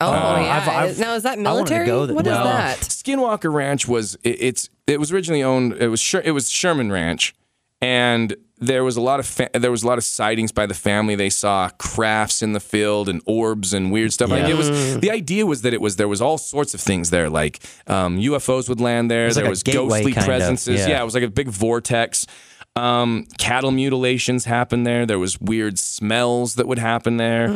Oh 0.00 0.12
yeah. 0.40 0.56
I've- 0.56 0.70
I've- 0.70 1.00
now 1.00 1.14
is 1.14 1.22
that 1.24 1.38
I 1.38 1.42
wanted 1.42 1.66
to 1.66 1.74
military? 1.74 1.86
go 1.86 2.06
there. 2.06 2.14
What 2.16 2.26
is 2.26 2.32
No. 2.32 2.44
that? 2.44 2.78
Skinwalker 2.80 3.52
Ranch 3.52 3.88
was 3.88 4.16
it, 4.22 4.36
it's 4.40 4.68
it 4.86 5.00
was 5.00 5.12
originally 5.12 5.42
owned 5.42 5.74
it 5.74 5.88
was 5.88 6.14
it 6.24 6.30
was 6.32 6.48
Sherman 6.50 6.92
Ranch, 6.92 7.34
and 7.80 8.36
there 8.60 8.82
was 8.82 8.96
a 8.96 9.00
lot 9.00 9.20
of 9.20 9.26
fa- 9.26 9.50
there 9.54 9.70
was 9.70 9.82
a 9.84 9.86
lot 9.86 9.98
of 9.98 10.04
sightings 10.04 10.50
by 10.50 10.66
the 10.66 10.74
family. 10.74 11.14
They 11.14 11.30
saw 11.30 11.68
crafts 11.78 12.42
in 12.42 12.52
the 12.52 12.60
field 12.60 13.08
and 13.08 13.22
orbs 13.24 13.72
and 13.72 13.92
weird 13.92 14.12
stuff. 14.12 14.30
Like 14.30 14.48
it 14.48 14.56
was 14.56 14.98
the 14.98 15.10
idea 15.10 15.46
was 15.46 15.62
that 15.62 15.72
it 15.74 15.80
was 15.80 15.96
there 15.96 16.08
was 16.08 16.20
all 16.20 16.38
sorts 16.38 16.74
of 16.74 16.80
things 16.80 17.10
there, 17.10 17.30
like 17.30 17.60
um, 17.86 18.18
UFOs 18.18 18.68
would 18.68 18.80
land 18.80 19.10
there. 19.10 19.26
was 19.26 19.36
there 19.36 19.44
like 19.44 19.50
was 19.50 19.62
ghostly 19.62 20.12
presences. 20.12 20.80
yeah. 20.80 20.88
yeah, 20.88 21.00
it 21.02 21.04
was 21.04 21.14
like 21.14 21.22
a 21.24 21.28
big 21.30 21.48
vortex. 21.48 22.26
Um, 22.78 23.26
cattle 23.38 23.70
mutilations 23.70 24.44
happened 24.44 24.86
there. 24.86 25.04
There 25.06 25.18
was 25.18 25.40
weird 25.40 25.78
smells 25.78 26.54
that 26.54 26.66
would 26.66 26.78
happen 26.78 27.16
there. 27.16 27.48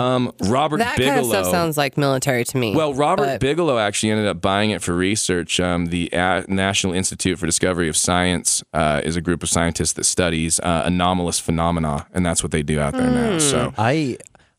Um, 0.00 0.32
Robert. 0.44 0.78
That 0.78 0.96
Bigelow. 0.96 1.14
kind 1.16 1.20
of 1.20 1.26
stuff 1.26 1.46
sounds 1.50 1.76
like 1.76 1.96
military 1.98 2.44
to 2.44 2.56
me. 2.56 2.74
Well, 2.74 2.94
Robert 2.94 3.26
but- 3.26 3.40
Bigelow 3.40 3.78
actually 3.78 4.10
ended 4.12 4.26
up 4.26 4.40
buying 4.40 4.70
it 4.70 4.82
for 4.82 4.94
research. 4.94 5.60
Um, 5.60 5.86
the 5.86 6.08
A- 6.12 6.44
National 6.48 6.92
Institute 6.94 7.38
for 7.38 7.46
Discovery 7.46 7.88
of 7.88 7.96
Science 7.96 8.62
uh, 8.72 9.00
is 9.04 9.16
a 9.16 9.20
group 9.20 9.42
of 9.42 9.48
scientists 9.48 9.92
that 9.94 10.04
studies 10.04 10.58
uh, 10.60 10.82
anomalous 10.84 11.38
phenomena, 11.38 12.06
and 12.14 12.24
that's 12.24 12.42
what 12.42 12.52
they 12.52 12.62
do 12.62 12.80
out 12.80 12.92
there 12.94 13.10
now. 13.10 13.32
Hmm. 13.32 13.38
So, 13.38 13.74
I 13.76 14.16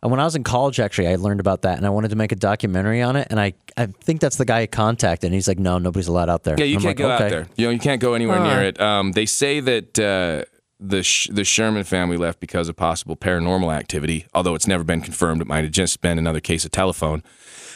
when 0.09 0.19
I 0.19 0.23
was 0.23 0.35
in 0.35 0.43
college, 0.43 0.79
actually, 0.79 1.07
I 1.07 1.15
learned 1.15 1.39
about 1.39 1.61
that, 1.61 1.77
and 1.77 1.85
I 1.85 1.89
wanted 1.91 2.09
to 2.09 2.15
make 2.15 2.31
a 2.31 2.35
documentary 2.35 3.01
on 3.01 3.15
it. 3.15 3.27
And 3.29 3.39
I, 3.39 3.53
I 3.77 3.85
think 3.85 4.19
that's 4.19 4.37
the 4.37 4.45
guy 4.45 4.61
I 4.61 4.67
contacted, 4.67 5.27
and 5.27 5.33
he's 5.35 5.47
like, 5.47 5.59
"No, 5.59 5.77
nobody's 5.77 6.07
allowed 6.07 6.29
out 6.29 6.43
there." 6.43 6.55
yeah, 6.57 6.65
you 6.65 6.77
can't 6.77 6.85
like, 6.85 6.97
go 6.97 7.11
okay. 7.11 7.23
out 7.25 7.29
there. 7.29 7.47
You 7.55 7.67
know, 7.67 7.71
you 7.71 7.79
can't 7.79 8.01
go 8.01 8.13
anywhere 8.13 8.37
Huh. 8.39 8.55
near 8.55 8.63
it. 8.63 8.81
Um, 8.81 9.11
they 9.11 9.27
say 9.27 9.59
that 9.59 9.99
uh, 9.99 10.45
the 10.79 11.03
Sh- 11.03 11.29
the 11.31 11.43
Sherman 11.43 11.83
family 11.83 12.17
left 12.17 12.39
because 12.39 12.67
of 12.67 12.75
possible 12.75 13.15
paranormal 13.15 13.71
activity, 13.75 14.25
although 14.33 14.55
it's 14.55 14.67
never 14.67 14.83
been 14.83 15.01
confirmed. 15.01 15.41
It 15.41 15.47
might 15.47 15.63
have 15.63 15.71
just 15.71 16.01
been 16.01 16.17
another 16.17 16.39
case 16.39 16.65
of 16.65 16.71
telephone. 16.71 17.21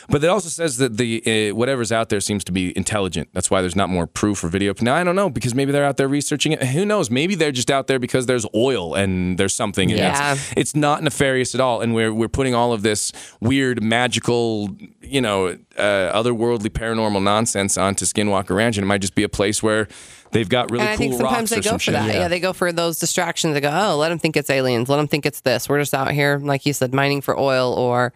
But 0.09 0.23
it 0.23 0.27
also 0.27 0.49
says 0.49 0.77
that 0.77 0.97
the 0.97 1.49
uh, 1.51 1.55
whatever's 1.55 1.91
out 1.91 2.09
there 2.09 2.19
seems 2.19 2.43
to 2.45 2.51
be 2.51 2.75
intelligent. 2.77 3.29
That's 3.33 3.49
why 3.49 3.61
there's 3.61 3.75
not 3.75 3.89
more 3.89 4.07
proof 4.07 4.43
or 4.43 4.47
video. 4.47 4.73
Now 4.81 4.95
I 4.95 5.03
don't 5.03 5.15
know 5.15 5.29
because 5.29 5.55
maybe 5.55 5.71
they're 5.71 5.85
out 5.85 5.97
there 5.97 6.07
researching 6.07 6.51
it. 6.51 6.63
Who 6.63 6.85
knows? 6.85 7.09
Maybe 7.09 7.35
they're 7.35 7.51
just 7.51 7.71
out 7.71 7.87
there 7.87 7.99
because 7.99 8.25
there's 8.25 8.45
oil 8.53 8.95
and 8.95 9.37
there's 9.37 9.55
something. 9.55 9.89
Yeah. 9.89 10.33
it's, 10.33 10.53
it's 10.57 10.75
not 10.75 11.03
nefarious 11.03 11.55
at 11.55 11.61
all. 11.61 11.81
And 11.81 11.93
we're 11.95 12.13
we're 12.13 12.27
putting 12.27 12.53
all 12.53 12.73
of 12.73 12.81
this 12.81 13.11
weird 13.39 13.81
magical, 13.81 14.69
you 15.01 15.21
know, 15.21 15.47
uh, 15.77 16.11
otherworldly 16.13 16.69
paranormal 16.69 17.23
nonsense 17.23 17.77
onto 17.77 18.05
Skinwalker 18.05 18.55
Ranch, 18.55 18.77
and 18.77 18.83
it 18.83 18.87
might 18.87 19.01
just 19.01 19.15
be 19.15 19.23
a 19.23 19.29
place 19.29 19.63
where 19.63 19.87
they've 20.31 20.49
got 20.49 20.69
really 20.71 20.81
and 20.83 20.89
I 20.89 20.95
cool 20.95 20.97
think 20.97 21.13
sometimes 21.13 21.33
rocks 21.33 21.49
they 21.51 21.55
go 21.57 21.61
some 21.61 21.77
for 21.77 21.83
shit. 21.83 21.93
that. 21.93 22.13
Yeah. 22.13 22.27
they 22.27 22.39
go 22.39 22.53
for 22.53 22.71
those 22.71 22.99
distractions. 22.99 23.53
They 23.53 23.61
go, 23.61 23.71
oh, 23.71 23.97
let 23.97 24.09
them 24.09 24.19
think 24.19 24.37
it's 24.37 24.49
aliens. 24.49 24.89
Let 24.89 24.97
them 24.97 25.07
think 25.07 25.25
it's 25.25 25.41
this. 25.41 25.67
We're 25.67 25.79
just 25.79 25.93
out 25.93 26.11
here, 26.11 26.37
like 26.37 26.65
you 26.65 26.73
said, 26.73 26.93
mining 26.93 27.21
for 27.21 27.37
oil 27.37 27.73
or 27.73 28.13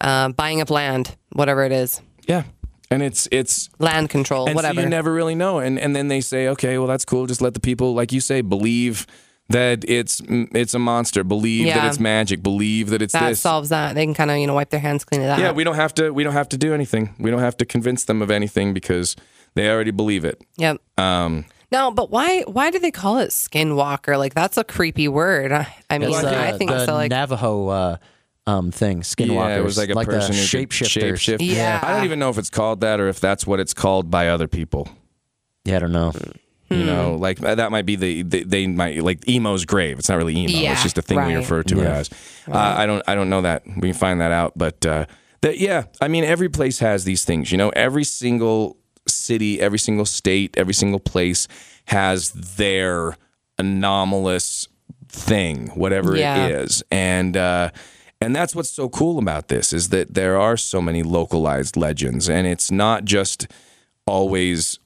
uh, 0.00 0.30
buying 0.30 0.60
up 0.60 0.70
land, 0.70 1.16
whatever 1.32 1.64
it 1.64 1.72
is, 1.72 2.00
Yeah. 2.26 2.44
And 2.90 3.02
it's 3.02 3.28
it's 3.30 3.68
land 3.78 4.08
control, 4.08 4.46
and 4.46 4.54
whatever. 4.54 4.76
so 4.76 4.80
you 4.80 4.88
never 4.88 5.12
really 5.12 5.34
know. 5.34 5.58
And 5.58 5.78
and 5.78 5.94
then 5.94 6.08
they 6.08 6.22
say, 6.22 6.48
okay, 6.48 6.78
well 6.78 6.86
that's 6.86 7.04
cool. 7.04 7.26
Just 7.26 7.42
let 7.42 7.52
the 7.52 7.60
people, 7.60 7.92
like 7.92 8.12
you 8.12 8.20
say, 8.22 8.40
believe 8.40 9.06
that 9.50 9.84
it's 9.86 10.22
it's 10.26 10.72
a 10.72 10.78
monster. 10.78 11.22
Believe 11.22 11.66
that 11.66 11.86
it's 11.86 12.00
magic. 12.00 12.42
Believe 12.42 12.88
that 12.88 13.02
it's 13.02 13.12
that 13.12 13.28
this. 13.28 13.40
solves 13.40 13.68
that. 13.68 13.94
They 13.94 14.06
can 14.06 14.14
kind 14.14 14.30
of 14.30 14.38
you 14.38 14.46
know 14.46 14.54
wipe 14.54 14.70
their 14.70 14.80
hands 14.80 15.04
clean 15.04 15.20
of 15.20 15.26
that. 15.26 15.38
yeah, 15.38 15.52
we 15.52 15.64
don't 15.64 15.74
have 15.74 15.92
to 15.96 16.12
we 16.14 16.24
don't 16.24 16.32
have 16.32 16.48
to 16.48 16.56
do 16.56 16.72
anything. 16.72 17.14
We 17.18 17.30
don't 17.30 17.40
have 17.40 17.58
to 17.58 17.66
convince 17.66 18.04
them 18.04 18.22
of 18.22 18.30
anything 18.30 18.72
because 18.72 19.16
they 19.54 19.68
already 19.68 19.90
believe 19.90 20.24
it. 20.24 20.42
Yep. 20.56 20.78
Um, 20.96 21.44
No, 21.70 21.90
but 21.90 22.10
why? 22.10 22.40
Why 22.46 22.70
do 22.70 22.78
they 22.78 22.90
call 22.90 23.18
it 23.18 23.28
skinwalker? 23.30 24.16
Like 24.16 24.32
that's 24.32 24.56
a 24.56 24.64
creepy 24.64 25.08
word. 25.08 25.52
I 25.52 25.68
I 25.90 25.98
mean, 25.98 26.08
It's 26.08 26.22
the, 26.22 26.38
I 26.40 26.56
think 26.56 26.70
the 26.70 26.86
so. 26.86 26.94
Like, 26.94 27.10
Navajo 27.10 27.68
uh, 27.68 27.96
um, 28.48 28.70
thing, 28.70 29.02
skinwalkers. 29.02 29.48
yeah, 29.50 29.58
it 29.58 29.64
was 29.64 29.76
like 29.78 29.90
a 29.90 29.94
the 29.94 30.04
person 30.04 30.34
who 30.34 30.40
could 30.40 30.68
shapeshifters. 30.70 31.14
shapeshift. 31.14 31.38
Yeah. 31.40 31.80
I 31.82 31.92
don't 31.94 32.04
even 32.04 32.18
know 32.18 32.30
if 32.30 32.38
it's 32.38 32.50
called 32.50 32.80
that 32.80 32.98
or 33.00 33.08
if 33.08 33.20
that's 33.20 33.46
what 33.46 33.60
it's 33.60 33.74
called 33.74 34.10
by 34.10 34.28
other 34.28 34.48
people. 34.48 34.88
Yeah, 35.64 35.76
I 35.76 35.78
don't 35.80 35.92
know. 35.92 36.12
You 36.70 36.84
know, 36.84 37.14
Hmm. 37.16 37.22
like 37.22 37.42
uh, 37.42 37.54
that 37.54 37.70
might 37.70 37.86
be 37.86 37.96
the 37.96 38.22
they, 38.22 38.42
they 38.42 38.66
might 38.66 39.02
like 39.02 39.26
emo's 39.28 39.64
grave. 39.64 39.98
It's 39.98 40.08
not 40.10 40.16
really 40.18 40.36
emo. 40.36 40.50
Yeah, 40.52 40.72
it's 40.72 40.82
just 40.82 40.98
a 40.98 41.02
thing 41.02 41.18
we 41.26 41.34
refer 41.34 41.62
to 41.62 41.80
it 41.80 41.82
Yeah. 41.84 41.96
as. 41.96 42.10
Uh, 42.46 42.56
I 42.58 42.84
don't 42.84 43.02
I 43.08 43.14
don't 43.14 43.30
know 43.30 43.40
that. 43.42 43.62
We 43.66 43.88
can 43.88 43.94
find 43.94 44.20
that 44.20 44.32
out. 44.32 44.52
But 44.56 44.84
uh, 44.84 45.06
that 45.40 45.58
yeah, 45.58 45.84
I 46.00 46.08
mean, 46.08 46.24
every 46.24 46.48
place 46.50 46.78
has 46.80 47.04
these 47.04 47.24
things. 47.24 47.50
You 47.52 47.56
know, 47.58 47.70
every 47.70 48.04
single 48.04 48.76
city, 49.06 49.60
every 49.62 49.78
single 49.78 50.04
state, 50.04 50.54
every 50.58 50.74
single 50.74 51.00
place 51.00 51.48
has 51.86 52.32
their 52.32 53.16
anomalous 53.58 54.68
thing, 55.08 55.68
whatever 55.68 56.16
Yeah. 56.16 56.46
it 56.46 56.50
is, 56.54 56.82
and. 56.90 57.36
uh 57.36 57.70
and 58.20 58.34
that's 58.34 58.54
what's 58.54 58.70
so 58.70 58.88
cool 58.88 59.18
about 59.18 59.48
this 59.48 59.72
is 59.72 59.90
that 59.90 60.14
there 60.14 60.38
are 60.38 60.56
so 60.56 60.80
many 60.82 61.02
localized 61.02 61.76
legends, 61.76 62.28
and 62.28 62.46
it's 62.46 62.70
not 62.70 63.04
just 63.04 63.46
always 64.06 64.78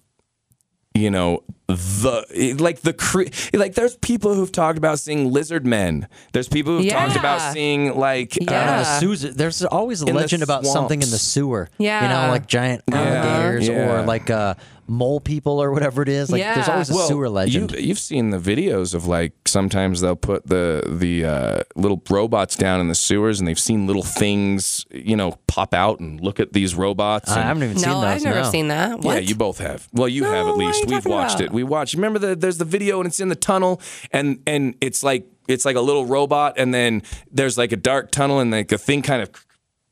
you 0.95 1.11
know 1.11 1.43
the 1.68 2.57
like 2.59 2.80
the 2.83 2.93
cre- 2.93 3.30
like 3.55 3.74
there's 3.74 3.97
people 3.99 4.35
who've 4.35 4.53
talked 4.53 4.76
about 4.76 4.99
seeing 4.99 5.33
lizard 5.33 5.64
men 5.64 6.07
there's 6.33 6.49
people 6.49 6.76
who've 6.76 6.91
talked 6.93 7.16
about 7.16 7.55
seeing 7.55 7.97
like 7.97 8.37
Yeah. 8.37 8.74
uh, 8.74 8.78
the 8.80 8.99
sewers, 9.01 9.22
there's 9.22 9.64
always 9.64 10.03
a 10.03 10.07
legend 10.07 10.43
about 10.43 10.66
something 10.66 11.01
in 11.01 11.09
the 11.11 11.18
sewer. 11.18 11.70
Yeah. 11.78 12.03
You 12.03 12.09
know, 12.11 12.30
like 12.30 12.47
giant 12.47 12.83
alligators 12.93 13.68
Yeah. 13.68 14.03
or 14.03 14.05
like 14.05 14.28
uh, 14.28 14.55
mole 14.87 15.20
people 15.20 15.62
or 15.62 15.72
whatever 15.72 16.03
it 16.03 16.09
is. 16.09 16.30
Like 16.30 16.43
there's 16.43 16.68
always 16.68 16.91
a 16.91 16.95
sewer 17.07 17.28
legend. 17.28 17.72
You, 17.72 17.78
you've 17.78 17.99
seen 17.99 18.30
the 18.30 18.39
videos 18.39 18.95
of 18.95 19.07
like 19.07 19.33
sometimes 19.47 20.01
they'll 20.01 20.16
put 20.16 20.47
the 20.47 20.83
the 20.89 21.24
uh, 21.24 21.62
little 21.74 22.03
robots 22.11 22.57
down 22.57 22.80
in 22.80 22.89
the 22.89 22.95
sewers, 22.95 23.41
and 23.41 23.49
they've 23.49 23.59
seen 23.59 23.87
little 23.87 24.03
things, 24.03 24.87
you 24.91 25.16
know, 25.16 25.39
pop 25.47 25.74
out 25.74 26.01
and 26.01 26.20
look 26.20 26.41
at 26.41 26.53
these 26.53 26.74
robots. 26.74 27.30
I 27.30 27.43
haven't 27.43 27.62
even 27.62 27.78
seen 27.78 27.89
that. 27.89 27.95
no, 27.95 28.01
those. 28.01 28.11
I've 28.11 28.22
never 28.22 28.43
no. 28.43 28.51
seen 28.51 28.68
that. 28.68 29.01
What? 29.01 29.14
Yeah, 29.14 29.20
you 29.20 29.35
both 29.35 29.59
have. 29.59 29.89
Well, 29.93 30.09
you 30.09 30.24
have 30.24 30.47
at 30.47 30.57
least. 30.57 30.87
We've 30.87 31.05
watched 31.07 31.37
about? 31.37 31.47
it. 31.47 31.53
We 31.53 31.62
watched. 31.62 31.95
Remember 31.95 32.18
the 32.18 32.37
there's 32.37 32.59
the 32.59 32.64
video 32.64 33.01
and 33.01 33.07
it's 33.07 33.20
in 33.20 33.28
the 33.28 33.37
tunnel 33.37 33.80
and 34.11 34.43
and 34.47 34.74
it's 34.80 35.03
like 35.03 35.26
it's 35.49 35.64
like 35.64 35.76
a 35.76 35.80
little 35.80 36.07
robot 36.07 36.55
and 36.57 36.72
then 36.72 37.03
there's 37.30 37.59
like 37.59 37.72
a 37.72 37.76
dark 37.76 38.11
tunnel 38.11 38.41
and 38.41 38.51
like 38.51 38.70
a 38.72 38.78
thing 38.78 39.03
kind 39.03 39.22
of 39.22 39.30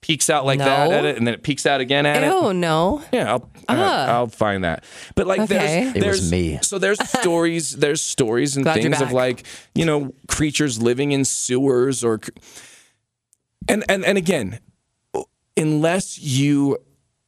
peeks 0.03 0.30
out 0.30 0.46
like 0.46 0.59
that 0.61 0.90
at 0.92 1.05
it 1.05 1.16
and 1.18 1.26
then 1.26 1.34
it 1.34 1.42
peeks 1.42 1.66
out 1.66 1.80
again 1.80 2.07
at 2.07 2.22
it. 2.22 2.26
Ew, 2.26 2.55
no. 2.55 3.03
Yeah, 3.12 3.34
I'll 3.34 3.51
uh. 3.68 4.07
I'll 4.09 4.26
find 4.28 4.64
that. 4.64 4.84
But 5.14 5.26
like 5.26 5.40
Okay. 5.40 5.90
there's 5.92 5.96
It 5.96 6.07
was 6.07 6.30
me. 6.30 6.59
So 6.62 6.78
there's 6.78 6.98
stories 7.20 7.72
there's 7.76 8.03
stories 8.03 8.57
and 8.57 8.64
Glad 8.64 8.80
things 8.82 9.01
of 9.01 9.12
like, 9.12 9.46
you 9.74 9.84
know, 9.84 10.12
creatures 10.28 10.80
living 10.80 11.12
in 11.12 11.24
sewers 11.24 12.03
or 12.03 12.20
and 13.68 13.84
and 13.88 14.05
and 14.05 14.16
again, 14.18 14.59
unless 15.57 16.18
you 16.18 16.78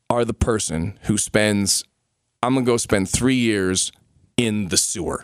are 0.09 0.25
the 0.25 0.35
person 0.35 0.99
who 1.03 1.19
spends 1.19 1.85
I'm 2.43 2.55
going 2.55 2.65
to 2.65 2.71
go 2.73 2.77
spend 2.77 3.09
3 3.09 3.35
years 3.37 3.93
in 4.37 4.69
the 4.69 4.77
sewer. 4.77 5.23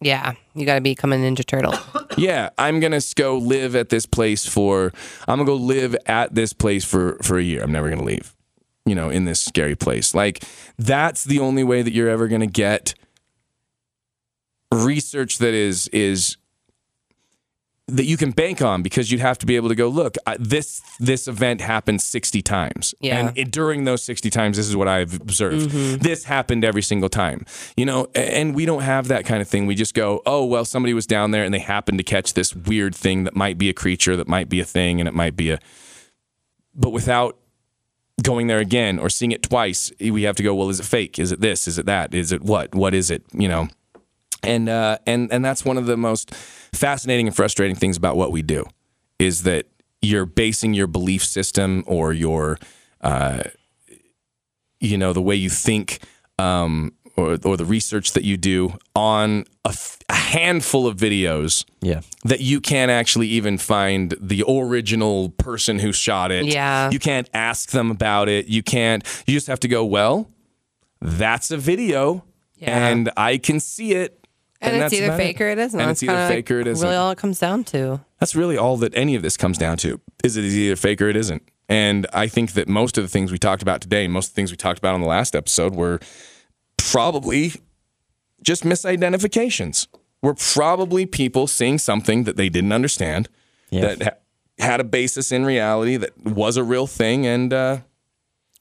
Yeah, 0.00 0.34
you 0.54 0.64
got 0.64 0.76
to 0.76 0.80
become 0.80 1.12
a 1.12 1.16
Ninja 1.16 1.44
Turtle. 1.44 1.74
Yeah, 2.16 2.48
I'm 2.58 2.80
gonna 2.80 3.00
go 3.14 3.38
live 3.38 3.76
at 3.76 3.90
this 3.90 4.04
place 4.04 4.44
for. 4.44 4.92
I'm 5.28 5.38
gonna 5.38 5.44
go 5.44 5.54
live 5.54 5.94
at 6.06 6.34
this 6.34 6.52
place 6.52 6.84
for 6.84 7.16
for 7.22 7.38
a 7.38 7.42
year. 7.42 7.62
I'm 7.62 7.70
never 7.70 7.88
gonna 7.88 8.02
leave. 8.02 8.34
You 8.84 8.96
know, 8.96 9.08
in 9.08 9.24
this 9.24 9.40
scary 9.40 9.76
place. 9.76 10.16
Like 10.16 10.42
that's 10.76 11.22
the 11.22 11.38
only 11.38 11.62
way 11.62 11.82
that 11.82 11.92
you're 11.92 12.08
ever 12.08 12.26
gonna 12.26 12.48
get 12.48 12.94
research 14.72 15.38
that 15.38 15.54
is 15.54 15.86
is 15.88 16.36
that 17.88 18.04
you 18.04 18.16
can 18.18 18.30
bank 18.30 18.60
on 18.60 18.82
because 18.82 19.10
you'd 19.10 19.20
have 19.20 19.38
to 19.38 19.46
be 19.46 19.56
able 19.56 19.68
to 19.68 19.74
go 19.74 19.88
look 19.88 20.16
I, 20.26 20.36
this 20.38 20.82
this 21.00 21.26
event 21.26 21.60
happened 21.60 22.02
60 22.02 22.42
times. 22.42 22.94
Yeah. 23.00 23.18
and 23.18 23.38
it, 23.38 23.50
during 23.50 23.84
those 23.84 24.02
60 24.02 24.28
times 24.30 24.56
this 24.56 24.68
is 24.68 24.76
what 24.76 24.88
i've 24.88 25.14
observed. 25.14 25.70
Mm-hmm. 25.70 26.02
This 26.02 26.24
happened 26.24 26.64
every 26.64 26.82
single 26.82 27.08
time. 27.08 27.46
You 27.76 27.86
know 27.86 28.08
and 28.14 28.54
we 28.54 28.66
don't 28.66 28.82
have 28.82 29.08
that 29.08 29.24
kind 29.24 29.40
of 29.40 29.48
thing. 29.48 29.66
We 29.66 29.74
just 29.74 29.94
go 29.94 30.22
oh 30.26 30.44
well 30.44 30.64
somebody 30.64 30.94
was 30.94 31.06
down 31.06 31.30
there 31.30 31.44
and 31.44 31.52
they 31.52 31.58
happened 31.58 31.98
to 31.98 32.04
catch 32.04 32.34
this 32.34 32.54
weird 32.54 32.94
thing 32.94 33.24
that 33.24 33.34
might 33.34 33.58
be 33.58 33.68
a 33.68 33.74
creature 33.74 34.16
that 34.16 34.28
might 34.28 34.48
be 34.48 34.60
a 34.60 34.64
thing 34.64 35.00
and 35.00 35.08
it 35.08 35.14
might 35.14 35.36
be 35.36 35.50
a 35.50 35.58
but 36.74 36.90
without 36.90 37.38
going 38.22 38.48
there 38.48 38.58
again 38.58 38.98
or 38.98 39.08
seeing 39.08 39.32
it 39.32 39.42
twice 39.42 39.92
we 40.00 40.24
have 40.24 40.36
to 40.36 40.42
go 40.42 40.54
well 40.54 40.68
is 40.68 40.78
it 40.78 40.86
fake? 40.86 41.18
Is 41.18 41.32
it 41.32 41.40
this? 41.40 41.66
Is 41.66 41.78
it 41.78 41.86
that? 41.86 42.14
Is 42.14 42.32
it 42.32 42.42
what? 42.42 42.74
What 42.74 42.92
is 42.92 43.10
it? 43.10 43.22
You 43.32 43.48
know 43.48 43.68
and 44.42 44.68
uh, 44.68 44.98
and 45.06 45.32
and 45.32 45.44
that's 45.44 45.64
one 45.64 45.76
of 45.78 45.86
the 45.86 45.96
most 45.96 46.34
fascinating 46.34 47.26
and 47.26 47.34
frustrating 47.36 47.76
things 47.76 47.96
about 47.96 48.16
what 48.16 48.30
we 48.32 48.42
do 48.42 48.64
is 49.18 49.42
that 49.42 49.66
you're 50.00 50.26
basing 50.26 50.74
your 50.74 50.86
belief 50.86 51.24
system 51.24 51.82
or 51.86 52.12
your 52.12 52.58
uh, 53.00 53.42
you 54.80 54.96
know, 54.96 55.12
the 55.12 55.22
way 55.22 55.34
you 55.34 55.50
think, 55.50 56.00
um, 56.38 56.92
or 57.16 57.36
or 57.44 57.56
the 57.56 57.64
research 57.64 58.12
that 58.12 58.22
you 58.24 58.36
do 58.36 58.78
on 58.94 59.44
a, 59.64 59.70
f- 59.70 59.98
a 60.08 60.14
handful 60.14 60.86
of 60.86 60.96
videos 60.96 61.64
Yeah. 61.80 62.00
that 62.24 62.40
you 62.40 62.60
can't 62.60 62.90
actually 62.90 63.26
even 63.28 63.58
find 63.58 64.14
the 64.20 64.44
original 64.48 65.30
person 65.30 65.80
who 65.80 65.92
shot 65.92 66.30
it. 66.30 66.46
Yeah. 66.46 66.90
You 66.90 67.00
can't 67.00 67.28
ask 67.34 67.70
them 67.72 67.90
about 67.90 68.28
it. 68.28 68.46
You 68.46 68.62
can't, 68.62 69.02
you 69.26 69.34
just 69.34 69.48
have 69.48 69.58
to 69.60 69.68
go, 69.68 69.84
well, 69.84 70.30
that's 71.00 71.50
a 71.50 71.56
video 71.56 72.24
Yeah. 72.56 72.86
and 72.88 73.10
I 73.16 73.38
can 73.38 73.58
see 73.58 73.92
it. 73.94 74.17
And, 74.60 74.76
it's 74.82 74.92
either 74.92 75.06
about 75.06 75.18
fake 75.18 75.40
it. 75.40 75.44
or 75.44 75.48
it 75.50 75.58
isn't. 75.58 75.80
And 75.80 75.90
it's 75.90 76.02
either 76.02 76.12
kinda 76.12 76.28
fake 76.28 76.50
or 76.50 76.58
it 76.60 76.66
isn't. 76.66 76.84
Really, 76.84 76.96
all 76.98 77.10
it 77.12 77.18
comes 77.18 77.38
down 77.38 77.62
to. 77.64 78.00
That's 78.18 78.34
really 78.34 78.56
all 78.58 78.76
that 78.78 78.92
any 78.96 79.14
of 79.14 79.22
this 79.22 79.36
comes 79.36 79.56
down 79.56 79.76
to. 79.78 80.00
Is 80.24 80.36
it 80.36 80.44
is 80.44 80.56
either 80.56 80.74
fake 80.76 81.00
or 81.00 81.08
it 81.08 81.16
isn't? 81.16 81.42
And 81.68 82.06
I 82.12 82.26
think 82.28 82.52
that 82.54 82.68
most 82.68 82.98
of 82.98 83.04
the 83.04 83.08
things 83.08 83.30
we 83.30 83.38
talked 83.38 83.62
about 83.62 83.80
today, 83.80 84.08
most 84.08 84.28
of 84.28 84.32
the 84.32 84.36
things 84.36 84.50
we 84.50 84.56
talked 84.56 84.78
about 84.78 84.94
on 84.94 85.00
the 85.00 85.06
last 85.06 85.36
episode 85.36 85.74
were 85.76 86.00
probably 86.76 87.52
just 88.42 88.64
misidentifications. 88.64 89.86
Were 90.22 90.34
probably 90.34 91.06
people 91.06 91.46
seeing 91.46 91.78
something 91.78 92.24
that 92.24 92.36
they 92.36 92.48
didn't 92.48 92.72
understand, 92.72 93.28
Yeah. 93.70 93.94
that 93.94 94.02
ha- 94.02 94.64
had 94.64 94.80
a 94.80 94.84
basis 94.84 95.30
in 95.30 95.44
reality, 95.44 95.96
that 95.96 96.18
was 96.24 96.56
a 96.56 96.64
real 96.64 96.86
thing, 96.88 97.26
and 97.26 97.52
uh, 97.52 97.78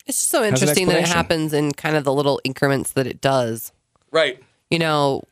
It's 0.06 0.20
just 0.20 0.30
so 0.30 0.44
interesting 0.44 0.88
that 0.88 1.00
it 1.00 1.08
happens 1.08 1.54
in 1.54 1.72
kind 1.72 1.96
of 1.98 2.04
the 2.04 2.14
little 2.14 2.40
increments 2.44 2.92
that 2.92 3.08
it 3.08 3.22
does. 3.22 3.72
right. 4.12 4.40
You 4.70 4.80
know, 4.80 5.24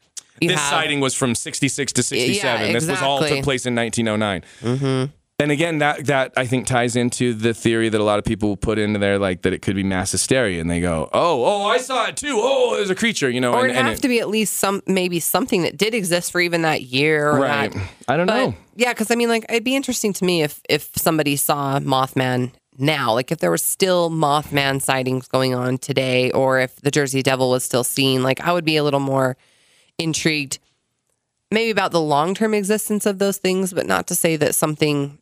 you 0.42 0.50
this 0.50 0.60
have, 0.60 0.70
sighting 0.70 1.00
was 1.00 1.14
from 1.16 1.36
66 1.36 1.94
to 1.94 2.04
67. 2.04 2.74
This 2.74 2.88
was 2.88 3.02
all 3.02 3.20
took 3.20 3.44
place 3.44 3.66
in 3.66 3.76
1909. 3.76 4.44
Mm-hmm. 4.62 5.12
And 5.38 5.52
again, 5.52 5.80
that 5.80 6.06
that 6.06 6.32
I 6.38 6.46
think 6.46 6.66
ties 6.66 6.96
into 6.96 7.34
the 7.34 7.54
theory 7.54 7.90
that 7.90 8.00
a 8.00 8.04
lot 8.06 8.20
of 8.20 8.24
people 8.26 8.56
put 8.56 8.80
into 8.80 9.00
there, 9.00 9.20
like 9.20 9.42
that 9.42 9.52
it 9.52 9.62
could 9.62 9.76
be 9.76 9.84
mass 9.84 10.14
hysteria, 10.14 10.62
and 10.62 10.70
they 10.72 10.80
go, 10.80 11.10
"Oh, 11.12 11.44
oh, 11.44 11.66
I 11.66 11.78
saw 11.78 12.06
it 12.08 12.16
too. 12.16 12.38
Oh, 12.42 12.78
there's 12.78 12.90
a 12.90 12.96
creature," 12.96 13.30
you 13.30 13.42
know. 13.42 13.52
or 13.52 13.64
and, 13.64 13.66
it'd 13.66 13.76
and 13.78 13.88
have 13.90 13.98
it- 13.98 14.02
to 14.04 14.08
be 14.08 14.22
at 14.22 14.30
least 14.30 14.54
some, 14.56 14.82
maybe 14.88 15.20
something 15.20 15.64
that 15.64 15.76
did 15.76 15.94
exist 15.94 16.32
for 16.32 16.40
even 16.40 16.62
that 16.62 16.84
year. 16.84 17.32
Or 17.32 17.40
right. 17.42 17.70
That. 17.74 17.90
I 18.08 18.16
don't 18.16 18.28
But 18.28 18.46
know. 18.46 18.56
yeah, 18.78 18.94
because 18.94 19.12
I 19.12 19.16
mean, 19.16 19.28
like, 19.28 19.46
it'd 19.50 19.66
be 19.66 19.76
interesting 19.76 20.14
to 20.14 20.24
me 20.24 20.42
if 20.42 20.62
if 20.70 20.92
somebody 20.96 21.36
saw 21.36 21.80
Mothman 21.82 22.52
now, 22.78 23.12
like 23.14 23.30
if 23.30 23.40
there 23.40 23.50
were 23.50 23.58
still 23.58 24.10
Mothman 24.10 24.82
sightings 24.82 25.28
going 25.28 25.54
on 25.54 25.80
today, 25.80 26.32
or 26.32 26.62
if 26.62 26.78
the 26.78 26.92
Jersey 26.92 27.22
Devil 27.22 27.50
was 27.50 27.66
still 27.66 27.84
seen, 27.84 28.24
like 28.24 28.40
I 28.40 28.54
would 28.54 28.64
be 28.66 28.78
a 28.78 28.86
little 28.86 29.02
more 29.02 29.36
intrigued, 29.98 30.60
maybe 31.52 31.72
about 31.72 31.92
the 31.92 32.02
long 32.02 32.34
term 32.36 32.54
existence 32.54 33.06
of 33.06 33.20
those 33.20 33.38
things, 33.38 33.74
but 33.74 33.86
not 33.86 34.08
to 34.08 34.16
say 34.16 34.36
that 34.38 34.56
something 34.56 35.20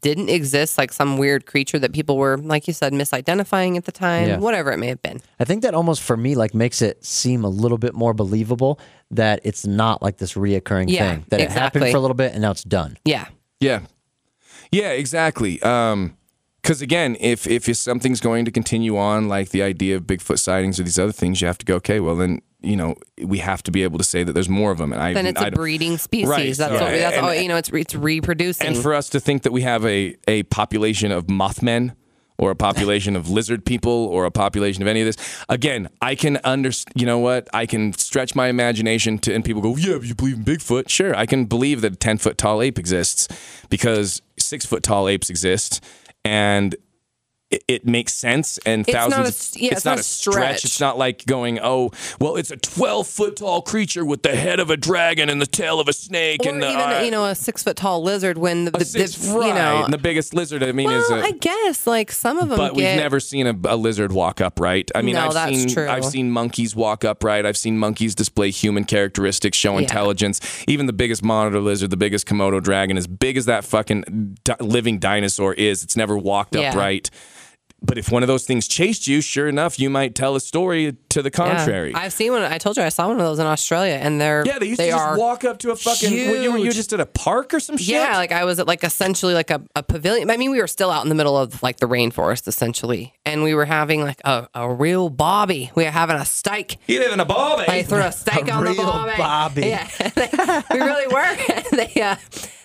didn't 0.00 0.28
exist, 0.28 0.78
like 0.78 0.92
some 0.92 1.16
weird 1.16 1.46
creature 1.46 1.78
that 1.78 1.92
people 1.92 2.16
were, 2.16 2.36
like 2.36 2.66
you 2.66 2.72
said, 2.74 2.92
misidentifying 2.92 3.76
at 3.76 3.84
the 3.84 3.92
time, 3.92 4.28
Yeah. 4.28 4.38
whatever 4.38 4.72
it 4.72 4.78
may 4.78 4.88
have 4.88 5.00
been. 5.00 5.20
I 5.38 5.44
think 5.44 5.62
that 5.62 5.74
almost 5.74 6.02
for 6.02 6.16
me 6.16 6.34
like 6.34 6.54
makes 6.54 6.82
it 6.82 7.04
seem 7.04 7.44
a 7.44 7.48
little 7.48 7.78
bit 7.78 7.94
more 7.94 8.12
believable 8.12 8.80
that 9.12 9.38
it's 9.44 9.64
not 9.64 10.02
like 10.02 10.16
this 10.16 10.32
reoccurring 10.34 10.86
Yeah, 10.90 11.08
thing. 11.10 11.24
That 11.28 11.40
it 11.40 11.50
happened 11.52 11.88
for 11.90 11.96
a 11.96 12.00
little 12.00 12.16
bit 12.16 12.32
and 12.32 12.42
now 12.42 12.50
it's 12.50 12.64
done. 12.64 12.98
Yeah. 13.04 13.26
Yeah, 13.60 13.82
yeah, 14.72 14.88
exactly. 14.90 15.62
Um, 15.62 16.16
because 16.62 16.80
again, 16.80 17.16
if 17.20 17.46
if 17.46 17.64
something's 17.76 18.20
going 18.20 18.44
to 18.44 18.50
continue 18.50 18.96
on, 18.96 19.28
like 19.28 19.50
the 19.50 19.62
idea 19.62 19.96
of 19.96 20.04
Bigfoot 20.04 20.38
sightings 20.38 20.78
or 20.78 20.84
these 20.84 20.98
other 20.98 21.12
things, 21.12 21.40
you 21.40 21.46
have 21.48 21.58
to 21.58 21.66
go, 21.66 21.74
okay, 21.76 21.98
well 22.00 22.14
then, 22.16 22.40
you 22.60 22.76
know, 22.76 22.94
we 23.22 23.38
have 23.38 23.62
to 23.64 23.70
be 23.72 23.82
able 23.82 23.98
to 23.98 24.04
say 24.04 24.22
that 24.22 24.32
there's 24.32 24.48
more 24.48 24.70
of 24.70 24.78
them. 24.78 24.92
And 24.92 25.02
I 25.02 25.12
Then 25.12 25.26
it's 25.26 25.40
I 25.40 25.48
a 25.48 25.50
breeding 25.50 25.98
species. 25.98 26.28
Right, 26.28 26.54
That's 26.56 26.72
yeah. 26.72 26.80
what 26.80 26.92
we, 26.92 26.98
that's 26.98 27.16
And- 27.16 27.26
all, 27.26 27.34
you 27.34 27.48
know, 27.48 27.56
it's 27.56 27.70
it's 27.70 27.94
reproducing. 27.96 28.66
And 28.68 28.76
for 28.76 28.94
us 28.94 29.08
to 29.10 29.18
think 29.20 29.42
that 29.42 29.52
we 29.52 29.62
have 29.62 29.84
a, 29.84 30.16
a 30.28 30.44
population 30.44 31.10
of 31.10 31.26
Mothmen 31.26 31.96
or 32.38 32.50
a 32.50 32.56
population 32.56 33.14
of 33.14 33.28
lizard 33.28 33.64
people 33.64 33.92
or 33.92 34.24
a 34.24 34.30
population 34.30 34.82
of 34.82 34.88
any 34.88 35.00
of 35.00 35.06
this, 35.06 35.16
again, 35.48 35.88
I 36.00 36.14
can 36.14 36.38
understand, 36.44 36.92
you 37.00 37.06
know 37.06 37.18
what? 37.18 37.48
I 37.52 37.66
can 37.66 37.92
stretch 37.92 38.34
my 38.36 38.46
imagination 38.48 39.18
to, 39.18 39.34
and 39.34 39.44
people 39.44 39.62
go, 39.62 39.76
yeah, 39.76 39.98
you 40.00 40.14
believe 40.14 40.36
in 40.36 40.44
Bigfoot. 40.44 40.88
Sure, 40.88 41.14
I 41.14 41.26
can 41.26 41.44
believe 41.46 41.80
that 41.82 41.92
a 41.92 41.96
10 41.96 42.18
foot 42.18 42.38
tall 42.38 42.62
ape 42.62 42.78
exists 42.78 43.26
because 43.68 44.22
six 44.38 44.64
foot 44.64 44.82
tall 44.84 45.08
apes 45.08 45.28
exist. 45.30 45.84
And 46.24 46.76
it, 47.52 47.64
it 47.68 47.86
makes 47.86 48.14
sense 48.14 48.58
and 48.66 48.82
It's 48.88 48.92
not 48.94 49.10
thousands 49.12 49.56
a- 49.56 49.60
yeah, 49.60 49.72
it's 49.72 49.84
not 49.84 49.98
a 49.98 50.02
stretch. 50.02 50.64
It's 50.64 50.80
not 50.80 50.98
like 50.98 51.24
going, 51.26 51.58
oh, 51.60 51.90
well, 52.20 52.36
it's 52.36 52.50
a 52.50 52.56
12 52.56 53.06
foot 53.06 53.36
tall 53.36 53.62
creature 53.62 54.04
with 54.04 54.22
the 54.22 54.34
head 54.34 54.58
of 54.58 54.70
a 54.70 54.76
dragon 54.76 55.28
and 55.28 55.40
the 55.40 55.46
tail 55.46 55.78
of 55.78 55.88
a 55.88 55.92
snake 55.92 56.40
or 56.44 56.48
and 56.48 56.62
the 56.62 56.68
even 56.70 56.80
uh, 56.80 57.00
you 57.04 57.10
know 57.10 57.24
a 57.26 57.34
six 57.34 57.62
foot 57.62 57.76
tall 57.76 58.02
lizard 58.02 58.38
when 58.38 58.64
the, 58.64 58.70
the, 58.72 58.84
six, 58.84 59.14
the- 59.16 59.38
right. 59.38 59.48
you 59.48 59.54
know 59.54 59.84
and 59.84 59.92
the 59.92 59.98
biggest 59.98 60.34
lizard. 60.34 60.62
I 60.62 60.72
mean, 60.72 60.86
well 60.88 61.00
is 61.00 61.10
a. 61.10 61.22
I 61.22 61.30
guess 61.32 61.86
like 61.86 62.10
some 62.10 62.38
of 62.38 62.48
them 62.48 62.56
but 62.58 62.74
we've 62.74 62.84
never 62.84 63.20
seen 63.20 63.46
a, 63.46 63.54
a 63.64 63.76
lizard 63.76 64.12
walk 64.12 64.40
upright. 64.40 64.90
I 64.94 65.02
mean, 65.02 65.14
No, 65.14 65.28
I've 65.28 65.54
seen 65.54 65.68
true. 65.68 65.88
I've 65.88 66.04
seen 66.04 66.30
monkeys 66.30 66.74
walk 66.74 67.04
upright. 67.04 67.44
I've 67.46 67.56
seen 67.56 67.78
monkeys 67.78 68.14
display 68.14 68.50
human 68.50 68.84
characteristics, 68.84 69.58
show 69.58 69.74
Yeah. 69.74 69.80
intelligence. 69.80 70.40
Even 70.66 70.86
the 70.86 70.92
biggest 70.92 71.22
monitor 71.22 71.60
lizard, 71.60 71.90
the 71.90 71.96
biggest 71.96 72.26
Komodo 72.26 72.62
dragon, 72.62 72.96
as 72.96 73.06
big 73.06 73.36
as 73.36 73.44
that 73.46 73.64
fucking 73.64 74.38
di- 74.44 74.56
living 74.60 74.98
dinosaur 74.98 75.52
is, 75.54 75.82
it's 75.82 75.96
never 75.96 76.16
walked 76.16 76.54
Yeah. 76.54 76.70
upright. 76.70 77.10
But 77.84 77.98
if 77.98 78.10
one 78.12 78.22
of 78.22 78.26
those 78.28 78.44
things 78.44 78.68
chased 78.68 79.06
you, 79.06 79.20
sure 79.20 79.48
enough, 79.48 79.78
you 79.78 79.90
might 79.90 80.14
tell 80.14 80.36
a 80.36 80.40
story 80.40 80.96
to 81.10 81.20
the 81.20 81.30
Yeah. 81.30 81.30
contrary. 81.56 81.92
I've 81.94 82.12
seen 82.12 82.32
one. 82.32 82.42
I 82.42 82.56
told 82.58 82.76
you 82.76 82.82
I 82.84 82.88
saw 82.90 83.08
one 83.08 83.18
of 83.18 83.24
those 83.26 83.38
in 83.38 83.46
Australia, 83.46 83.94
and 84.00 84.20
they're 84.20 84.44
yeah, 84.46 84.58
they 84.58 84.66
used 84.66 84.80
they 84.80 84.86
to 84.86 84.92
just 84.92 85.04
are 85.04 85.18
walk 85.18 85.44
up 85.44 85.58
to 85.58 85.72
a 85.72 85.76
fucking. 85.76 86.30
Were 86.30 86.36
you, 86.36 86.52
were 86.52 86.58
you 86.58 86.72
just 86.72 86.92
at 86.92 87.00
a 87.00 87.06
park 87.06 87.52
or 87.52 87.60
some 87.60 87.76
shit? 87.76 87.88
yeah, 87.88 88.16
like 88.16 88.30
I 88.32 88.44
was 88.44 88.58
at 88.60 88.66
like 88.66 88.84
essentially 88.84 89.34
like 89.34 89.50
a, 89.50 89.60
a 89.74 89.82
pavilion. 89.82 90.30
I 90.30 90.36
mean, 90.36 90.50
we 90.52 90.60
were 90.60 90.66
still 90.68 90.90
out 90.90 91.02
in 91.02 91.08
the 91.08 91.14
middle 91.14 91.36
of 91.36 91.62
like 91.62 91.78
the 91.78 91.86
rainforest 91.86 92.46
essentially, 92.48 93.12
and 93.26 93.42
we 93.42 93.52
were 93.54 93.64
having 93.66 94.02
like 94.02 94.20
a, 94.24 94.48
a 94.54 94.72
real 94.72 95.10
bobby. 95.10 95.70
We 95.74 95.84
were 95.84 95.90
having 95.90 96.16
a 96.16 96.24
steak. 96.24 96.78
you 96.86 97.00
live 97.00 97.12
in 97.12 97.20
a 97.20 97.24
bobby. 97.26 97.64
I 97.68 97.82
threw 97.82 97.98
a 97.98 98.12
steak 98.22 98.48
A 98.48 98.52
on 98.52 98.64
the 98.64 98.70
real 98.70 98.84
bobby. 98.84 99.12
bobby. 99.18 99.66
Yeah, 99.66 99.88
we 100.72 100.80
really 100.80 101.08
were. 101.08 101.36
they, 101.76 102.00
uh, 102.00 102.16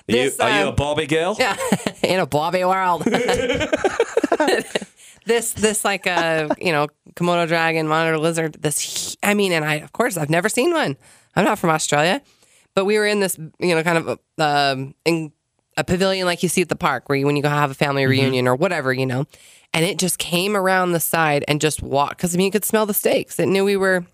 You, 0.07 0.15
this, 0.15 0.39
are 0.39 0.49
you 0.59 0.65
a 0.67 0.69
um, 0.69 0.75
Barbie 0.75 1.07
girl? 1.07 1.35
Yeah, 1.37 1.57
in 2.03 2.19
a 2.21 2.25
Barbie 2.25 2.63
world. 2.63 3.03
This 5.27 5.53
this 5.53 5.85
like 5.85 6.05
a 6.05 6.49
you 6.59 6.71
know 6.71 6.87
Komodo 7.15 7.47
dragon, 7.47 7.87
monitor 7.87 8.17
lizard. 8.17 8.57
This 8.59 9.15
I 9.21 9.33
mean, 9.33 9.51
and 9.51 9.63
I 9.63 9.75
of 9.75 9.93
course 9.93 10.17
I've 10.17 10.29
never 10.29 10.49
seen 10.49 10.71
one. 10.71 10.97
I'm 11.35 11.45
not 11.45 11.59
from 11.59 11.69
Australia, 11.69 12.21
but 12.73 12.85
we 12.85 12.97
were 12.97 13.05
in 13.05 13.19
this 13.19 13.37
you 13.59 13.75
know 13.75 13.83
kind 13.83 13.97
of 13.97 14.19
a, 14.37 14.43
um, 14.43 14.95
in 15.05 15.31
a 15.77 15.83
pavilion 15.83 16.25
like 16.25 16.41
you 16.41 16.49
see 16.49 16.61
at 16.61 16.69
the 16.69 16.75
park 16.75 17.07
where 17.07 17.17
you, 17.17 17.25
when 17.25 17.35
you 17.35 17.43
go 17.43 17.49
have 17.49 17.69
a 17.69 17.75
family 17.75 18.05
reunion 18.05 18.47
or 18.47 18.55
whatever 18.55 18.91
you 18.91 19.05
know, 19.05 19.25
and 19.73 19.85
it 19.85 19.99
just 19.99 20.17
came 20.17 20.55
around 20.55 20.91
the 20.91 20.99
side 20.99 21.45
and 21.47 21.61
just 21.61 21.83
walked 21.83 22.17
because 22.17 22.33
I 22.33 22.37
mean 22.37 22.45
you 22.45 22.51
could 22.51 22.65
smell 22.65 22.85
the 22.85 22.93
steaks. 22.93 23.39
It 23.39 23.47
knew 23.47 23.65
we 23.65 23.77
were. 23.77 24.05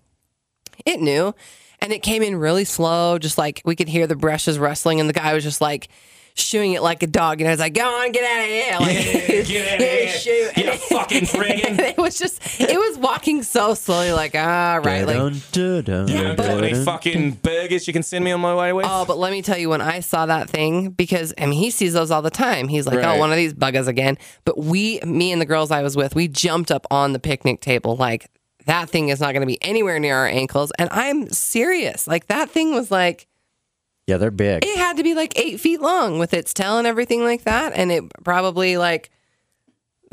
It 0.84 1.00
knew. 1.00 1.34
And 1.80 1.92
it 1.92 2.02
came 2.02 2.22
in 2.22 2.36
really 2.36 2.64
slow, 2.64 3.18
just 3.18 3.36
like 3.36 3.60
we 3.64 3.76
could 3.76 3.88
hear 3.88 4.06
the 4.06 4.16
brushes 4.16 4.58
rustling, 4.58 5.00
and 5.00 5.08
the 5.08 5.12
guy 5.12 5.34
was 5.34 5.44
just 5.44 5.60
like 5.60 5.88
shooing 6.36 6.72
it 6.72 6.82
like 6.82 7.02
a 7.02 7.06
dog. 7.06 7.40
And 7.40 7.48
I 7.48 7.52
was 7.52 7.60
like, 7.60 7.74
go 7.74 7.84
on, 7.84 8.10
get 8.12 8.24
out 8.24 8.40
of 8.42 8.48
here. 8.48 8.76
Like, 8.80 9.46
Get 9.46 9.68
out 9.72 9.80
of 9.80 9.86
here, 9.88 10.08
shoot. 10.08 10.56
you 10.56 10.72
fucking 10.72 11.22
friggin'. 11.24 11.64
And 11.70 11.80
it 11.80 11.96
was 11.96 12.18
just, 12.18 12.60
it 12.60 12.76
was 12.76 12.98
walking 12.98 13.42
so 13.42 13.74
slowly, 13.74 14.12
like, 14.12 14.32
ah, 14.34 14.80
right. 14.82 15.06
Like, 15.06 15.16
Dun, 15.16 15.40
dun, 15.52 15.84
dun, 15.84 16.08
You 16.08 16.22
dun, 16.24 16.36
got 16.36 16.64
any 16.64 16.74
fucking 16.84 17.30
burgers 17.42 17.86
you 17.86 17.92
can 17.92 18.02
send 18.02 18.24
me 18.24 18.32
on 18.32 18.40
my 18.40 18.54
way 18.54 18.72
with? 18.72 18.86
Oh, 18.88 19.04
but 19.04 19.16
let 19.16 19.30
me 19.30 19.42
tell 19.42 19.56
you, 19.58 19.68
when 19.68 19.80
I 19.80 20.00
saw 20.00 20.26
that 20.26 20.50
thing, 20.50 20.90
because 20.90 21.32
I 21.38 21.46
mean, 21.46 21.58
he 21.60 21.70
sees 21.70 21.92
those 21.92 22.10
all 22.10 22.22
the 22.22 22.30
time. 22.30 22.66
He's 22.68 22.86
like, 22.86 22.98
Right. 22.98 23.16
oh, 23.16 23.18
one 23.18 23.30
of 23.30 23.36
these 23.36 23.54
buggers 23.54 23.86
again. 23.86 24.18
But 24.44 24.58
we, 24.58 25.00
me 25.00 25.30
and 25.30 25.40
the 25.40 25.46
girls 25.46 25.70
I 25.70 25.82
was 25.82 25.96
with, 25.96 26.14
we 26.16 26.26
jumped 26.28 26.70
up 26.72 26.84
on 26.90 27.12
the 27.12 27.20
picnic 27.20 27.60
table. 27.60 27.96
Like, 27.96 28.28
that 28.66 28.88
thing 28.90 29.10
is 29.10 29.20
not 29.20 29.32
going 29.34 29.42
to 29.42 29.46
be 29.46 29.62
anywhere 29.62 29.98
near 30.00 30.16
our 30.16 30.26
ankles. 30.26 30.72
And 30.78 30.88
I'm 30.90 31.28
serious. 31.30 32.06
Like, 32.08 32.26
that 32.26 32.50
thing 32.50 32.74
was 32.74 32.90
like, 32.90 33.28
Yeah, 34.06 34.18
they're 34.18 34.30
big. 34.30 34.64
it 34.64 34.76
had 34.76 34.96
to 34.98 35.02
be 35.02 35.14
like 35.14 35.38
eight 35.38 35.60
feet 35.60 35.80
long 35.80 36.18
with 36.18 36.34
its 36.34 36.52
tail 36.52 36.78
and 36.78 36.86
everything 36.86 37.22
like 37.24 37.44
that. 37.44 37.72
And 37.74 37.90
it 37.90 38.04
probably 38.22 38.76
like 38.76 39.10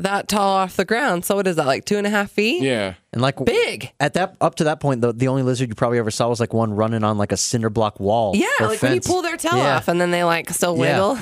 that 0.02 0.28
tall 0.28 0.56
off 0.56 0.76
the 0.76 0.84
ground. 0.84 1.24
So 1.24 1.36
what 1.36 1.46
is 1.46 1.56
that, 1.56 1.66
like 1.66 1.84
two 1.84 1.96
and 1.96 2.06
a 2.06 2.10
half 2.10 2.30
feet? 2.30 2.62
yeah. 2.62 2.94
And 3.14 3.20
like 3.20 3.36
Big. 3.44 3.92
at 4.00 4.14
that 4.14 4.36
up 4.40 4.54
to 4.54 4.64
that 4.64 4.80
point, 4.80 5.02
the, 5.02 5.12
the 5.12 5.28
only 5.28 5.42
lizard 5.42 5.68
you 5.68 5.74
probably 5.74 5.98
ever 5.98 6.10
saw 6.10 6.30
was 6.30 6.40
like 6.40 6.54
one 6.54 6.72
running 6.72 7.04
on 7.04 7.18
like 7.18 7.30
a 7.30 7.36
cinder 7.36 7.68
block 7.68 8.00
wall. 8.00 8.34
Yeah, 8.34 8.46
or 8.58 8.68
like 8.68 8.80
when 8.80 8.94
you 8.94 9.02
pull 9.02 9.20
their 9.20 9.36
tail 9.36 9.58
Yeah. 9.58 9.76
off 9.76 9.88
and 9.88 10.00
then 10.00 10.10
they 10.10 10.24
like 10.24 10.48
still 10.48 10.78
Yeah. 10.78 11.12
wiggle. 11.12 11.14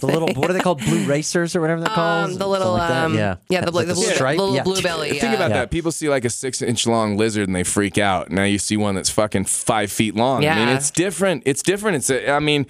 The 0.00 0.06
little 0.06 0.28
what 0.34 0.50
are 0.50 0.52
they 0.54 0.58
called? 0.58 0.80
Blue 0.80 1.06
racers 1.06 1.54
or 1.54 1.60
whatever 1.60 1.82
they're 1.82 1.94
called. 1.94 2.30
Um, 2.32 2.38
the 2.38 2.48
little, 2.48 2.72
like 2.72 2.90
um, 2.90 3.14
yeah, 3.14 3.36
yeah, 3.48 3.60
the, 3.60 3.70
Like 3.70 3.86
the, 3.86 3.94
blue, 3.94 4.02
stripe. 4.06 4.38
little 4.38 4.56
yeah. 4.56 4.64
blue 4.64 4.82
belly. 4.82 5.10
Think 5.20 5.36
about 5.36 5.50
Yeah. 5.50 5.58
that. 5.58 5.70
People 5.70 5.92
see 5.92 6.08
like 6.08 6.24
a 6.24 6.30
six 6.30 6.62
inch 6.62 6.84
long 6.84 7.16
lizard 7.16 7.46
and 7.46 7.54
they 7.54 7.62
freak 7.62 7.96
out. 7.96 8.28
Now 8.32 8.42
you 8.42 8.58
see 8.58 8.76
one 8.76 8.96
that's 8.96 9.10
fucking 9.10 9.44
five 9.44 9.92
feet 9.92 10.16
long. 10.16 10.42
Yeah. 10.42 10.56
I 10.56 10.58
mean, 10.58 10.68
it's 10.76 10.90
different. 10.90 11.44
It's 11.46 11.62
different. 11.62 11.98
It's, 11.98 12.10
a, 12.10 12.28
I 12.32 12.40
mean, 12.40 12.66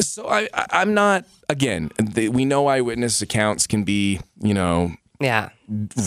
so 0.00 0.26
I, 0.26 0.48
I 0.54 0.66
I'm 0.70 0.94
not, 0.94 1.24
again, 1.48 1.90
they, 2.02 2.28
we 2.28 2.44
know 2.44 2.66
eyewitness 2.66 3.22
accounts 3.22 3.66
can 3.66 3.84
be, 3.84 4.20
you 4.42 4.54
know, 4.54 4.92
Yeah. 5.20 5.50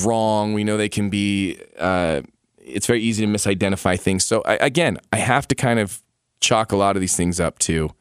wrong. 0.03 0.53
We 0.53 0.63
know 0.63 0.77
they 0.77 0.89
can 0.89 1.09
be. 1.09 1.57
Uh, 1.77 2.21
it's 2.57 2.88
very 2.88 3.01
easy 3.01 3.25
to 3.25 3.31
misidentify 3.31 3.99
things. 3.99 4.25
So 4.25 4.41
I, 4.45 4.55
again, 4.55 4.97
I 5.13 5.17
have 5.17 5.47
to 5.49 5.55
kind 5.55 5.79
of 5.79 6.01
chalk 6.41 6.71
a 6.71 6.75
lot 6.75 6.95
of 6.95 7.01
these 7.01 7.15
things 7.15 7.39
up 7.39 7.59
to 7.59 7.91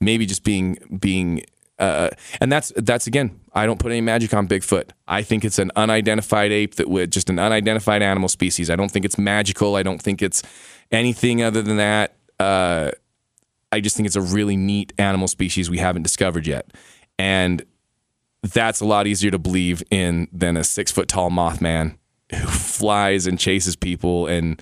maybe 0.00 0.26
just 0.26 0.44
being 0.44 0.76
being 1.00 1.42
uh, 1.78 2.10
and 2.40 2.52
that's 2.52 2.72
that's 2.76 3.06
again, 3.08 3.40
I 3.54 3.66
don't 3.66 3.78
put 3.80 3.90
any 3.90 4.00
magic 4.02 4.32
on 4.34 4.46
Bigfoot. 4.46 4.90
I 5.08 5.22
think 5.22 5.44
it's 5.44 5.58
an 5.58 5.72
unidentified 5.74 6.52
ape 6.52 6.76
that 6.76 6.88
would 6.88 7.10
just 7.10 7.28
an 7.30 7.38
unidentified 7.40 8.02
animal 8.02 8.28
species. 8.28 8.70
I 8.70 8.76
don't 8.76 8.90
think 8.90 9.04
it's 9.04 9.18
magical. 9.18 9.74
I 9.74 9.82
don't 9.82 10.00
think 10.00 10.22
it's 10.22 10.42
anything 10.92 11.42
other 11.42 11.60
than 11.62 11.78
that. 11.78 12.14
Uh, 12.38 12.92
I 13.72 13.80
just 13.80 13.96
think 13.96 14.06
it's 14.06 14.16
a 14.16 14.20
really 14.20 14.56
neat 14.56 14.92
animal 14.98 15.26
species 15.26 15.70
we 15.70 15.78
haven't 15.78 16.02
discovered 16.02 16.46
yet, 16.46 16.72
and 17.18 17.64
that's 18.42 18.80
a 18.80 18.84
lot 18.84 19.06
easier 19.06 19.30
to 19.30 19.38
believe 19.38 19.82
in 19.90 20.28
than 20.32 20.56
a 20.56 20.64
six 20.64 20.92
foot 20.92 21.08
tall 21.08 21.30
Mothman 21.30 21.96
who 22.30 22.46
flies 22.46 23.26
and 23.26 23.38
chases 23.38 23.76
people 23.76 24.26
and 24.26 24.60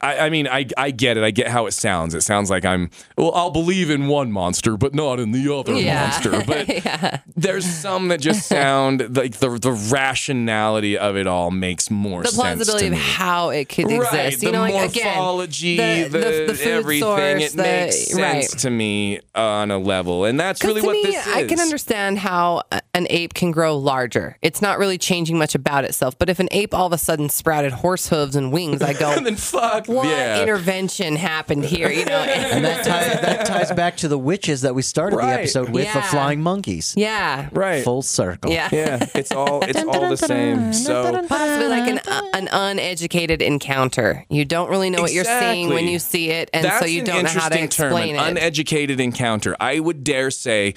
I, 0.00 0.26
I, 0.26 0.30
mean, 0.30 0.48
I, 0.48 0.66
I 0.76 0.90
get 0.90 1.16
it. 1.16 1.24
I 1.24 1.30
get 1.30 1.48
how 1.48 1.66
it 1.66 1.72
sounds. 1.72 2.14
It 2.14 2.22
sounds 2.22 2.50
like 2.50 2.64
I'm, 2.64 2.90
well, 3.16 3.32
I'll 3.34 3.50
believe 3.50 3.90
in 3.90 4.08
one 4.08 4.32
monster, 4.32 4.76
but 4.76 4.94
not 4.94 5.20
in 5.20 5.32
the 5.32 5.52
other 5.54 5.74
yeah. 5.74 6.08
monster. 6.08 6.42
But 6.52 6.68
yeah. 6.68 7.20
there's 7.36 7.64
some 7.64 8.08
that 8.08 8.20
just 8.20 8.46
sound 8.46 9.16
like 9.16 9.36
the, 9.38 9.58
the 9.58 9.72
rationality 9.72 10.98
of 10.98 11.16
it 11.16 11.26
all 11.26 11.50
makes 11.50 11.90
more 11.90 12.22
the 12.22 12.28
sense. 12.28 12.36
The 12.36 12.42
plausibility 12.42 12.86
of 12.88 12.94
how 12.94 13.50
it 13.50 13.68
could 13.68 13.86
right. 13.86 14.02
exist. 14.02 14.40
The 14.40 14.46
you 14.46 14.52
know, 14.52 14.66
morphology, 14.66 15.74
again, 15.74 16.10
the, 16.10 16.18
the, 16.18 16.24
the, 16.48 16.52
the 16.52 16.64
everything. 16.64 17.02
Source, 17.02 17.54
it 17.54 17.56
makes 17.56 18.08
sense 18.08 18.18
right. 18.18 18.60
to 18.60 18.70
me 18.70 19.20
on 19.34 19.70
a 19.70 19.78
level. 19.78 20.24
And 20.24 20.38
that's 20.38 20.64
really 20.64 20.82
what 20.82 20.92
me, 20.92 21.02
this 21.02 21.26
is. 21.26 21.32
I 21.32 21.46
can 21.46 21.60
understand 21.60 22.18
how 22.18 22.62
an 22.94 23.06
ape 23.10 23.34
can 23.34 23.50
grow 23.50 23.76
larger. 23.76 24.36
It's 24.42 24.60
not 24.60 24.78
really 24.78 24.98
changing 24.98 25.38
much 25.38 25.54
about 25.54 25.84
itself. 25.84 26.18
But 26.18 26.28
if 26.28 26.38
an 26.38 26.48
ape 26.50 26.74
all 26.74 26.86
of 26.86 26.92
a 26.92 26.98
sudden 26.98 27.28
sprouted 27.28 27.72
horse 27.72 28.08
hooves 28.08 28.36
and 28.36 28.52
wings, 28.52 28.82
I 28.82 28.92
go, 28.92 29.12
and 29.16 29.26
then 29.26 29.36
fuck. 29.36 29.81
What 29.88 30.06
yeah. 30.06 30.42
intervention 30.42 31.16
happened 31.16 31.64
here? 31.64 31.90
You 31.90 32.04
know, 32.04 32.12
and 32.18 32.64
that 32.64 32.84
ties, 32.84 33.20
that 33.20 33.46
ties 33.46 33.72
back 33.72 33.96
to 33.98 34.08
the 34.08 34.18
witches 34.18 34.62
that 34.62 34.74
we 34.74 34.82
started 34.82 35.16
right. 35.16 35.26
the 35.26 35.40
episode 35.40 35.70
with 35.70 35.84
yeah. 35.84 35.94
the 35.94 36.02
flying 36.02 36.42
monkeys. 36.42 36.94
Yeah, 36.96 37.48
right. 37.52 37.84
Full 37.84 38.02
circle. 38.02 38.50
Yeah, 38.50 38.68
yeah. 38.72 39.06
It's 39.14 39.32
all 39.32 39.62
it's 39.62 39.82
all 39.82 40.08
the 40.08 40.16
same. 40.16 40.72
So 40.72 41.24
possibly 41.28 41.68
like 41.68 41.88
an 41.88 41.98
uh, 42.06 42.22
an 42.34 42.48
uneducated 42.52 43.42
encounter. 43.42 44.24
You 44.28 44.44
don't 44.44 44.70
really 44.70 44.90
know 44.90 45.02
what 45.02 45.10
exactly. 45.10 45.42
you're 45.42 45.54
seeing 45.54 45.68
when 45.70 45.88
you 45.88 45.98
see 45.98 46.30
it, 46.30 46.50
and 46.52 46.64
That's 46.64 46.80
so 46.80 46.86
you 46.86 47.02
don't 47.02 47.24
know 47.24 47.30
how 47.30 47.48
to 47.48 47.62
explain 47.62 48.16
term, 48.16 48.26
it. 48.26 48.30
Uneducated 48.30 49.00
encounter. 49.00 49.56
I 49.60 49.80
would 49.80 50.04
dare 50.04 50.30
say 50.30 50.74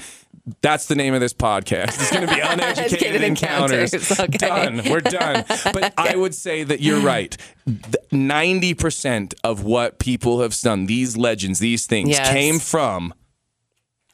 that's 0.62 0.88
the 0.88 0.96
name 0.96 1.14
of 1.14 1.20
this 1.20 1.34
podcast. 1.34 2.00
It's 2.00 2.12
going 2.12 2.28
to 2.28 2.34
be 2.34 2.40
uneducated 2.44 3.22
encounters. 3.24 3.94
encounters. 3.94 4.20
Okay. 4.20 4.38
Done. 4.38 4.82
We're 4.90 5.02
done. 5.02 5.46
But. 5.74 5.94
I 5.98 6.16
would 6.16 6.36
say 6.36 6.64
that 6.64 6.82
you're 6.82 7.00
right. 7.00 7.36
Ninety 8.12 8.74
percent 8.74 9.34
of 9.44 9.64
what 9.64 10.00
people 10.00 10.42
have 10.42 10.60
done, 10.60 10.86
these 10.86 11.18
legends, 11.18 11.60
these 11.60 11.86
things, 11.86 12.10
yes. 12.10 12.30
came 12.30 12.60
from 12.60 13.14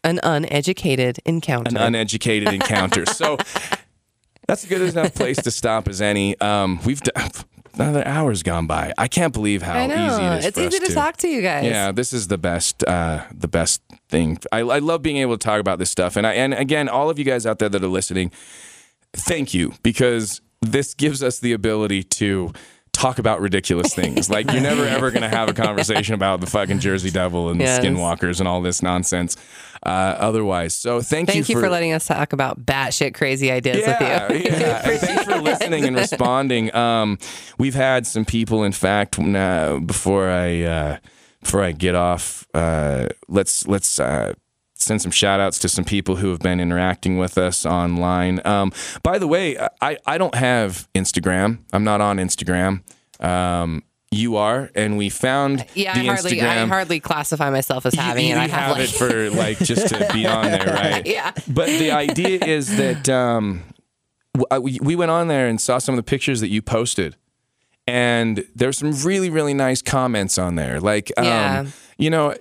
an 0.03 0.19
uneducated 0.24 1.19
encounter. 1.26 1.69
An 1.69 1.78
uneducated 1.78 2.53
encounter. 2.53 3.05
So 3.05 3.38
that's 4.47 4.63
a 4.63 4.67
good 4.67 4.82
enough 4.82 5.13
place 5.13 5.38
to 5.38 5.51
stop 5.51 5.88
as 5.88 6.01
any. 6.01 6.39
Um, 6.39 6.80
we've 6.86 7.01
done 7.01 7.30
another 7.74 8.05
hour's 8.07 8.43
gone 8.43 8.67
by. 8.67 8.93
I 8.97 9.07
can't 9.07 9.34
believe 9.34 9.61
how 9.61 9.78
easy 9.84 9.93
it 9.93 10.39
is. 10.39 10.45
It's 10.45 10.57
easy 10.57 10.80
to, 10.80 10.86
to, 10.88 10.93
talk 10.93 11.17
to 11.17 11.28
you 11.28 11.41
guys. 11.41 11.65
Yeah, 11.65 11.91
this 11.91 12.13
is 12.13 12.28
the 12.28 12.38
best, 12.38 12.84
uh, 12.84 13.26
the 13.34 13.47
best 13.47 13.82
thing. 14.09 14.39
I, 14.51 14.59
I 14.59 14.80
love 14.80 15.01
being 15.01 15.17
able 15.17 15.38
to 15.38 15.43
talk 15.43 15.59
about 15.59 15.80
this 15.80 15.89
stuff, 15.89 16.15
and 16.15 16.26
I, 16.26 16.34
and 16.34 16.53
again, 16.53 16.89
all 16.89 17.09
of 17.09 17.17
you 17.17 17.26
guys 17.26 17.45
out 17.45 17.59
there 17.59 17.69
that 17.69 17.84
are 17.84 17.88
listening, 17.88 18.32
thank 19.13 19.53
you 19.53 19.74
because 19.84 20.41
this 20.61 20.93
gives 20.93 21.24
us 21.24 21.39
the 21.39 21.53
ability 21.53 22.03
to 22.03 22.53
talk 23.01 23.19
about 23.19 23.41
ridiculous 23.41 23.93
things. 23.93 24.29
like 24.29 24.51
you're 24.51 24.61
never 24.61 24.85
ever 24.85 25.11
going 25.11 25.23
to 25.23 25.29
have 25.29 25.49
a 25.49 25.53
conversation 25.53 26.13
about 26.13 26.39
the 26.39 26.47
fucking 26.47 26.79
Jersey 26.79 27.09
Devil 27.09 27.49
and 27.49 27.59
yes. 27.59 27.79
the 27.79 27.87
Skinwalkers 27.87 28.39
and 28.39 28.47
all 28.47 28.61
this 28.61 28.81
nonsense. 28.83 29.35
Uh, 29.83 30.15
otherwise, 30.19 30.75
so 30.75 31.01
thank, 31.01 31.27
thank 31.27 31.49
you, 31.49 31.55
you 31.55 31.59
for, 31.59 31.65
for, 31.65 31.69
letting 31.71 31.91
us 31.91 32.05
talk 32.05 32.33
about 32.33 32.63
batshit 32.63 33.15
crazy 33.15 33.51
ideas 33.51 33.79
yeah, 33.79 34.27
with 34.27 34.45
you. 34.45 34.51
yeah, 34.51 34.81
thanks 34.97 35.23
for 35.23 35.41
listening 35.41 35.85
and 35.85 35.95
responding. 35.95 36.73
Um, 36.75 37.17
we've 37.57 37.73
had 37.73 38.05
some 38.05 38.23
people, 38.23 38.63
in 38.63 38.73
fact, 38.73 39.17
uh, 39.17 39.79
before 39.79 40.29
I 40.29 40.61
uh, 40.61 40.97
before 41.41 41.63
I 41.63 41.71
get 41.71 41.95
off, 41.95 42.45
uh, 42.53 43.07
let's 43.27 43.67
let's 43.67 43.99
uh, 43.99 44.33
send 44.82 45.01
some 45.01 45.11
shout 45.11 45.39
outs 45.39 45.59
to 45.59 45.69
some 45.69 45.86
people 45.86 46.17
who 46.17 46.29
have 46.29 46.39
been 46.39 46.59
interacting 46.59 47.17
with 47.17 47.38
us 47.38 47.65
online. 47.65 48.41
Um, 48.45 48.71
by 49.03 49.17
the 49.17 49.27
way, 49.27 49.57
I, 49.82 49.97
I 50.05 50.17
don't 50.17 50.36
have 50.36 50.88
Instagram. 50.93 51.59
I'm 51.73 51.84
not 51.84 52.01
on 52.01 52.17
Instagram. 52.17 52.84
Um, 53.19 53.84
you 54.13 54.36
are, 54.36 54.69
and 54.75 54.97
we 54.97 55.09
found 55.09 55.65
yeah. 55.73 55.93
the 55.93 56.01
I 56.01 56.13
hardly, 56.13 56.32
Instagram. 56.34 56.43
I 56.43 56.67
hardly 56.67 56.99
classify 56.99 57.49
myself 57.49 57.86
as 57.86 57.93
having 57.93 58.27
you, 58.27 58.36
it. 58.36 58.38
I 58.38 58.47
have, 58.47 58.77
have, 58.77 58.77
like... 58.77 58.89
it 58.89 58.91
for 58.91 59.29
like 59.29 59.57
just 59.59 59.88
to 59.88 60.09
be 60.11 60.25
on 60.25 60.45
there, 60.45 60.65
right? 60.73 61.05
yeah. 61.05 61.32
But 61.47 61.67
the 61.67 61.91
idea 61.91 62.43
is 62.43 62.75
that 62.75 63.07
um, 63.07 63.63
we, 64.59 64.79
we 64.82 64.95
went 64.97 65.11
on 65.11 65.29
there 65.29 65.47
and 65.47 65.61
saw 65.61 65.77
some 65.77 65.93
of 65.93 65.97
the 65.97 66.03
pictures 66.03 66.41
that 66.41 66.49
you 66.49 66.61
posted, 66.61 67.15
and 67.88 68.45
there's 68.53 68.77
some 68.77 68.91
really 68.91 69.29
really 69.29 69.53
nice 69.53 69.82
comments 69.82 70.38
on 70.38 70.55
there. 70.55 70.82
Like, 70.82 71.09
um, 71.15 71.25
yeah. 71.25 71.65
you 71.97 72.09
know, 72.09 72.36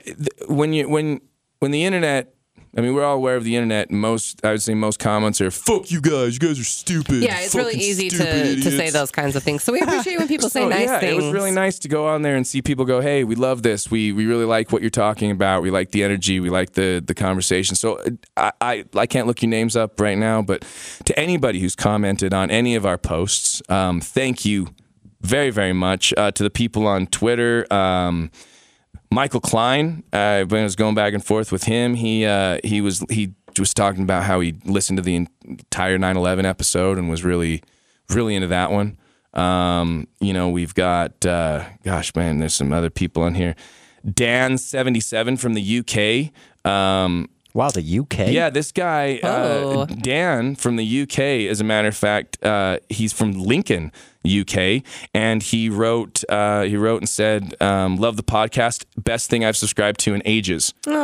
when 0.49 0.73
you 0.73 0.89
when 0.89 1.21
when 1.61 1.71
the 1.71 1.85
internet 1.85 2.35
I 2.77 2.83
mean, 2.83 2.95
we're 2.95 3.03
all 3.03 3.17
aware 3.17 3.35
of 3.35 3.43
the 3.43 3.57
internet. 3.57 3.91
Most, 3.91 4.45
I 4.45 4.53
would 4.53 4.63
say, 4.63 4.75
most 4.75 5.01
comments 5.01 5.41
are 5.41 5.51
"fuck 5.51 5.91
you 5.91 6.01
guys, 6.01 6.35
you 6.35 6.39
guys 6.39 6.61
are 6.61 6.65
stupid." 6.65 7.23
Yeah, 7.23 7.41
it's 7.41 7.55
really 7.55 7.75
easy 7.75 8.09
to, 8.11 8.17
to 8.57 8.71
say 8.71 8.91
those 8.91 9.11
kinds 9.11 9.35
of 9.35 9.43
things. 9.43 9.65
So 9.65 9.73
we 9.73 9.81
appreciate 9.81 10.19
when 10.19 10.29
people 10.29 10.49
say 10.51 10.61
so, 10.61 10.69
nice 10.69 10.87
yeah, 10.87 11.01
things. 11.01 11.13
It 11.13 11.17
was 11.17 11.33
really 11.33 11.51
nice 11.51 11.81
to 11.81 11.89
go 11.89 12.07
on 12.07 12.23
there 12.23 12.37
and 12.37 12.47
see 12.47 12.63
people 12.63 12.85
go, 12.85 13.01
"Hey, 13.01 13.25
we 13.25 13.35
love 13.35 13.65
this. 13.65 13.91
We 13.91 14.13
we 14.13 14.27
really 14.27 14.45
like 14.45 14.71
what 14.71 14.83
you're 14.83 14.91
talking 14.91 15.33
about. 15.33 15.63
We 15.63 15.71
like 15.73 15.91
the 15.91 16.05
energy. 16.05 16.39
We 16.39 16.49
like 16.49 16.75
the 16.75 17.03
the 17.05 17.15
conversation." 17.15 17.75
So 17.75 18.01
I 18.37 18.53
I, 18.61 18.85
I 18.95 19.07
can't 19.07 19.27
look 19.27 19.43
your 19.43 19.51
names 19.51 19.75
up 19.75 19.99
right 19.99 20.19
now, 20.19 20.41
but 20.41 20.65
to 21.07 21.19
anybody 21.19 21.59
who's 21.59 21.75
commented 21.75 22.33
on 22.33 22.53
any 22.53 22.77
of 22.77 22.87
our 22.87 22.99
posts, 22.99 23.63
um, 23.69 24.01
thank 24.01 24.45
you 24.45 24.69
very 25.23 25.51
very 25.51 25.73
much. 25.73 26.15
Uh, 26.17 26.31
to 26.31 26.45
the 26.45 26.51
people 26.51 26.87
on 26.87 27.09
Twitter. 27.09 27.67
Um, 27.73 28.31
Michael 29.11 29.41
Klein, 29.41 30.05
uh, 30.13 30.17
I 30.17 30.45
was 30.45 30.77
going 30.77 30.95
back 30.95 31.15
and 31.15 31.25
forth 31.25 31.51
with 31.51 31.65
him. 31.65 31.95
He 31.95 32.25
uh, 32.25 32.59
he 32.63 32.81
was 32.81 33.05
he 33.11 33.35
was 33.59 33.75
talking 33.75 34.03
about 34.03 34.25
how 34.25 34.41
he 34.41 34.55
listened 34.65 34.99
to 34.99 35.03
the 35.03 35.17
entire 35.17 35.99
9/11 35.99 36.45
episode 36.45 36.97
and 36.99 37.11
was 37.11 37.25
really 37.25 37.63
really 38.11 38.35
into 38.35 38.49
that 38.49 38.71
one. 38.71 38.99
Um, 39.35 40.07
you 40.21 40.33
know, 40.33 40.49
we've 40.49 40.75
got 40.75 41.25
uh, 41.27 41.65
gosh, 41.85 42.15
man, 42.15 42.39
there's 42.39 42.55
some 42.55 42.73
other 42.73 42.91
people 42.91 43.23
on 43.23 43.35
here. 43.35 43.57
Dan 44.15 44.57
77 44.59 45.37
from 45.37 45.55
the 45.55 45.79
UK. 46.65 46.71
Um, 46.71 47.29
Wow, 47.53 47.71
the 47.71 47.99
UK. 47.99 48.29
Yeah, 48.29 48.49
this 48.51 48.71
guy 48.71 49.19
uh, 49.25 49.27
Oh. 49.29 49.87
Dan 49.87 50.55
from 50.55 50.77
the 50.77 51.03
UK. 51.03 51.19
As 51.51 51.61
a 51.61 51.65
matter 51.65 51.89
of 51.89 51.97
fact, 51.97 52.41
uh, 52.45 52.79
he's 52.89 53.13
from 53.13 53.33
Lincoln, 53.33 53.91
UK, 54.27 54.83
and 55.15 55.43
he 55.43 55.69
wrote 55.69 56.23
uh, 56.29 56.63
he 56.63 56.77
wrote 56.77 57.01
and 57.03 57.09
said, 57.09 57.55
um, 57.61 57.97
"Love 57.97 58.17
the 58.17 58.23
podcast, 58.23 58.85
best 58.97 59.31
thing 59.31 59.45
I've 59.45 59.57
subscribed 59.57 60.01
to 60.01 60.15
in 60.15 60.23
ages." 60.25 60.75
And 60.87 60.95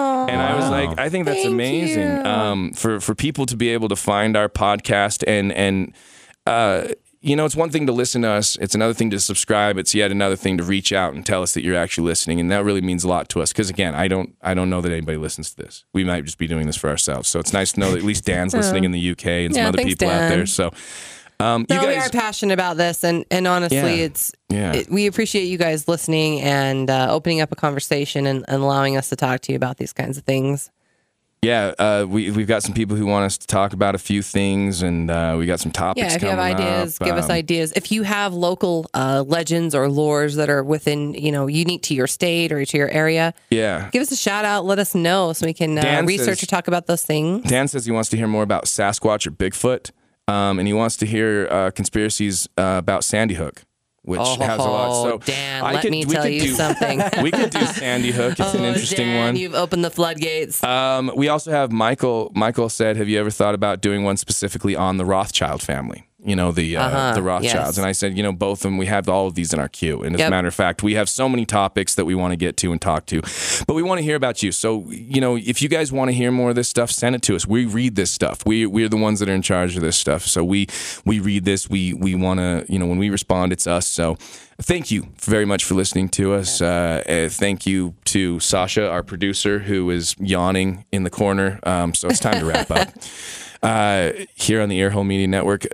I 0.41 0.57
was 0.57 0.69
like, 0.71 0.99
I 0.99 1.09
think 1.09 1.25
that's 1.27 1.43
Thank 1.43 1.53
amazing 1.53 2.27
um, 2.27 2.73
for 2.73 3.01
for 3.01 3.14
people 3.14 3.47
to 3.47 3.57
be 3.57 3.71
able 3.71 3.89
to 3.89 3.97
find 3.97 4.37
our 4.37 4.49
podcast 4.49 5.25
and 5.27 5.53
and. 5.53 5.95
Uh, 6.47 6.89
you 7.23 7.35
know, 7.35 7.45
it's 7.45 7.57
one 7.57 7.71
thing 7.71 7.87
to 7.87 7.93
listen 7.93 8.23
to 8.23 8.29
us. 8.29 8.55
It's 8.61 8.77
another 8.77 8.95
thing 8.95 9.11
to 9.11 9.19
subscribe. 9.19 9.79
It's 9.79 9.97
yet 9.97 10.12
another 10.12 10.37
thing 10.37 10.59
to 10.59 10.62
reach 10.62 10.93
out 10.93 11.12
and 11.14 11.27
tell 11.27 11.43
us 11.43 11.55
that 11.55 11.64
you're 11.64 11.75
actually 11.75 12.07
listening, 12.07 12.39
and 12.39 12.53
that 12.53 12.62
really 12.62 12.83
means 12.83 13.03
a 13.03 13.09
lot 13.09 13.29
to 13.31 13.43
us. 13.43 13.51
Because 13.53 13.69
again, 13.69 13.97
I 13.97 14.07
don't, 14.07 14.37
I 14.43 14.55
don't 14.55 14.71
know 14.71 14.81
that 14.81 14.93
anybody 14.93 15.19
listens 15.19 15.51
to 15.51 15.57
this. 15.57 15.85
We 15.93 16.05
might 16.05 16.25
just 16.25 16.39
be 16.39 16.47
doing 16.47 16.67
this 16.67 16.77
for 16.77 16.89
ourselves. 16.89 17.29
So 17.29 17.41
it's 17.41 17.53
nice 17.53 17.73
to 17.73 17.81
know 17.81 17.91
that 17.91 17.99
at 17.99 18.05
least 18.05 18.27
Dan's 18.27 18.55
listening 18.61 18.85
in 18.85 18.93
the 18.93 19.11
UK 19.11 19.27
and 19.27 19.55
some 19.55 19.62
Yeah, 19.62 19.69
other 19.69 19.79
thanks, 19.79 19.95
people 19.95 20.09
out 20.09 20.29
there. 20.29 20.47
So, 20.47 20.71
um, 21.41 21.66
No, 21.68 21.80
you 21.82 21.89
we 21.89 21.95
guys, 21.95 22.07
are 22.09 22.11
passionate 22.11 22.55
about 22.55 22.76
this, 22.76 23.05
and 23.05 23.24
and 23.30 23.47
honestly, 23.47 23.76
Yeah. 23.78 24.05
it's 24.07 24.32
Yeah. 24.49 24.72
it, 24.74 24.91
we 24.91 25.07
appreciate 25.07 25.45
you 25.45 25.59
guys 25.59 25.87
listening 25.89 26.41
and 26.41 26.89
uh, 26.91 27.09
opening 27.11 27.41
up 27.41 27.53
a 27.53 27.57
conversation 27.57 28.26
and, 28.26 28.45
and 28.49 28.62
allowing 28.62 28.97
us 28.97 29.09
to 29.11 29.16
talk 29.16 29.41
to 29.43 29.53
you 29.53 29.57
about 29.57 29.76
these 29.76 29.93
kinds 29.93 30.16
of 30.18 30.24
things. 30.24 30.70
yeah, 31.43 31.74
uh, 31.78 32.05
we 32.09 32.30
we've 32.32 32.47
got 32.49 32.62
some 32.62 32.74
people 32.74 32.97
who 32.97 33.07
want 33.07 33.24
us 33.26 33.37
to 33.39 33.47
talk 33.47 33.72
about 33.72 33.95
a 33.95 33.99
few 33.99 34.20
things, 34.22 34.82
and 34.82 35.11
uh, 35.11 35.37
we 35.39 35.47
got 35.47 35.61
some 35.61 35.70
topics. 35.70 36.05
Yeah, 36.09 36.16
if 36.16 36.22
you 36.22 36.28
have 36.28 36.38
ideas, 36.41 36.99
up. 37.00 37.07
give 37.07 37.17
us 37.17 37.26
Um, 37.26 37.30
ideas. 37.33 37.72
If 37.76 37.92
you 37.92 38.03
have 38.03 38.33
local 38.34 38.87
uh, 38.95 39.22
legends 39.26 39.72
or 39.75 39.87
lores 39.87 40.34
that 40.37 40.49
are 40.50 40.64
within, 40.64 41.14
you 41.14 41.30
know, 41.30 41.46
unique 41.46 41.83
to 41.83 41.95
your 41.95 42.08
state 42.08 42.50
or 42.50 42.64
to 42.64 42.76
your 42.79 42.88
area, 42.88 43.33
Yeah, 43.50 43.91
give 43.92 44.03
us 44.03 44.11
a 44.11 44.17
shout 44.17 44.45
out. 44.45 44.64
Let 44.64 44.79
us 44.80 44.95
know 44.95 45.33
so 45.34 45.46
we 45.46 45.53
can 45.53 45.79
uh, 45.79 46.03
research 46.04 46.38
says- 46.38 46.42
or 46.42 46.46
talk 46.46 46.67
about 46.67 46.87
those 46.87 47.03
things. 47.04 47.49
Dan 47.49 47.68
says 47.68 47.84
he 47.84 47.92
wants 47.92 48.08
to 48.08 48.17
hear 48.17 48.26
more 48.26 48.42
about 48.42 48.64
Sasquatch 48.64 49.25
or 49.26 49.30
Bigfoot, 49.30 49.91
um, 50.28 50.58
and 50.58 50.66
he 50.66 50.74
wants 50.74 50.96
to 50.98 51.07
hear 51.07 51.48
uh, 51.50 51.70
conspiracies 51.70 52.48
uh, 52.58 52.76
about 52.78 53.04
Sandy 53.04 53.34
Hook, 53.34 53.62
which 54.03 54.20
Oh, 54.22 54.36
has 54.40 54.58
a 54.58 54.62
lot. 54.62 55.03
So 55.03 55.18
Dan, 55.18 55.64
I 55.64 55.72
let 55.74 55.82
could- 55.82 55.90
me 55.90 56.04
tell 56.04 56.22
could 56.22 56.32
you 56.32 56.40
do- 56.40 56.54
something. 56.54 57.00
we 57.22 57.30
could 57.30 57.50
do 57.50 57.64
Sandy 57.66 58.11
Hook. 58.12 58.38
It's 58.38 58.54
an 58.54 58.61
Oh, 58.64 58.68
interesting 58.68 59.07
Dan, 59.07 59.24
one. 59.26 59.36
You've 59.36 59.54
opened 59.54 59.84
the 59.84 59.90
floodgates. 59.90 60.62
Um, 60.64 61.11
we 61.16 61.28
also 61.28 61.50
have 61.50 61.70
Michael. 61.72 62.30
Michael 62.34 62.68
said, 62.68 62.96
"Have 62.96 63.08
you 63.08 63.18
ever 63.20 63.30
thought 63.30 63.54
about 63.54 63.80
doing 63.80 64.04
one 64.04 64.16
specifically 64.16 64.74
on 64.76 64.96
the 64.96 65.04
Rothschild 65.04 65.62
family?" 65.62 66.08
You 66.26 66.36
know, 66.36 66.53
the 66.53 66.76
uh, 66.76 66.86
Uh-huh, 66.86 67.14
the 67.14 67.22
Rothschilds, 67.22 67.54
yes. 67.54 67.78
and 67.78 67.86
I 67.86 67.92
said, 67.92 68.16
you 68.16 68.22
know, 68.22 68.32
both 68.32 68.58
of 68.58 68.62
them. 68.64 68.76
We 68.78 68.86
have 68.86 69.08
all 69.08 69.26
of 69.28 69.34
these 69.34 69.53
in 69.53 69.61
our 69.61 69.68
queue, 69.68 70.03
and 70.03 70.14
as 70.14 70.20
a 70.20 70.30
matter 70.30 70.48
of 70.48 70.54
fact, 70.54 70.82
we 70.82 70.94
have 70.94 71.08
so 71.08 71.28
many 71.28 71.46
topics 71.46 71.94
that 71.94 72.04
we 72.04 72.14
want 72.14 72.32
to 72.32 72.36
get 72.36 72.57
to 72.58 72.72
and 72.72 72.80
talk 72.80 73.07
to, 73.07 73.22
but 73.66 73.74
we 73.74 73.82
want 73.82 73.98
to 73.98 74.03
hear 74.03 74.16
about 74.16 74.42
you. 74.42 74.53
So, 74.53 74.84
you 74.90 75.20
know, 75.20 75.36
if 75.36 75.62
you 75.62 75.68
guys 75.68 75.92
want 75.92 76.08
to 76.11 76.12
hear 76.12 76.30
more 76.30 76.50
of 76.50 76.57
this 76.57 76.68
stuff, 76.68 76.90
send 76.90 77.14
it 77.14 77.22
to 77.22 77.36
us. 77.36 77.46
We 77.46 77.64
read 77.64 77.94
this 77.96 78.11
stuff. 78.11 78.44
We 78.44 78.66
we're 78.66 78.88
the 78.88 78.96
ones 78.96 79.20
that 79.20 79.28
are 79.28 79.34
in 79.34 79.42
charge 79.42 79.76
of 79.76 79.82
this 79.82 79.96
stuff. 79.96 80.22
So 80.26 80.42
we 80.44 80.66
we 81.04 81.20
read 81.20 81.44
this. 81.44 81.70
We 81.70 81.94
we 81.94 82.14
want 82.14 82.40
to, 82.40 82.66
you 82.68 82.78
know, 82.78 82.86
when 82.86 82.98
we 82.98 83.08
respond, 83.11 83.53
it's 83.53 83.66
us. 83.66 83.86
So. 83.86 84.16
Thank 84.58 84.90
you 84.90 85.08
very 85.20 85.44
much 85.44 85.64
for 85.64 85.74
listening 85.74 86.08
to 86.11 86.32
us. 86.32 86.62
Uh, 86.62 87.03
uh, 87.07 87.28
thank 87.28 87.66
you 87.66 87.92
to 88.07 88.40
Sasha, 88.40 88.88
our 88.88 89.03
producer, 89.03 89.58
who 89.58 89.90
is 89.90 90.16
yawning 90.18 90.86
in 90.90 91.03
the 91.04 91.11
corner. 91.11 91.61
Um, 91.64 91.92
so 91.92 92.08
it's 92.08 92.20
time 92.20 92.40
to 92.40 92.46
wrap 92.46 92.70
up. 92.70 92.88
Uh, 93.62 94.12
here 94.34 94.61
on 94.61 94.68
the 94.68 94.78
Earhole 94.78 95.07
Media 95.07 95.26
Network, 95.26 95.64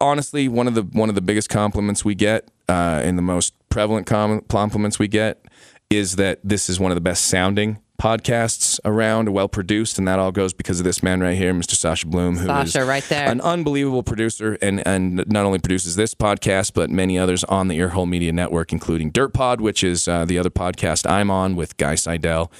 honestly, 0.00 0.48
one 0.48 0.68
of 0.68 0.74
the 0.74 0.82
one 0.82 1.08
of 1.08 1.14
the 1.14 1.20
biggest 1.20 1.48
compliments 1.48 2.04
we 2.04 2.14
get, 2.14 2.48
uh, 2.68 3.00
and 3.02 3.18
the 3.18 3.22
most 3.22 3.54
prevalent 3.68 4.06
com- 4.06 4.42
compliments 4.48 4.98
we 4.98 5.08
get, 5.08 5.44
is 5.90 6.16
that 6.16 6.38
this 6.44 6.70
is 6.70 6.78
one 6.78 6.90
of 6.90 6.94
the 6.94 7.00
best 7.00 7.26
sounding 7.26 7.81
podcasts 8.02 8.80
around, 8.84 9.28
well 9.32 9.48
produced, 9.48 9.96
and 9.96 10.08
that 10.08 10.18
all 10.18 10.32
goes 10.32 10.52
because 10.52 10.80
of 10.80 10.84
this 10.84 11.02
man 11.04 11.20
right 11.20 11.36
here, 11.36 11.54
Mr. 11.54 11.74
Sasha 11.74 12.06
Bloom, 12.08 12.36
who 12.36 12.50
is 12.50 12.72
Sasha, 12.72 12.84
right 12.84 13.04
there. 13.04 13.28
an 13.28 13.40
unbelievable 13.40 14.02
producer 14.02 14.58
and 14.60 14.84
and 14.86 15.24
not 15.28 15.44
only 15.46 15.60
produces 15.60 15.94
this 15.94 16.12
podcast 16.14 16.72
but 16.74 16.90
many 16.90 17.16
others 17.16 17.44
on 17.44 17.68
the 17.68 17.78
Earhole 17.78 18.08
Media 18.08 18.32
Network, 18.32 18.72
including 18.72 19.10
Dirt 19.10 19.32
Pod, 19.32 19.60
which 19.60 19.84
is 19.84 20.08
uh, 20.08 20.24
the 20.24 20.36
other 20.36 20.50
podcast 20.50 21.08
I'm 21.08 21.30
on 21.30 21.54
with 21.54 21.76
Guy 21.76 21.94
Seidel, 21.94 22.50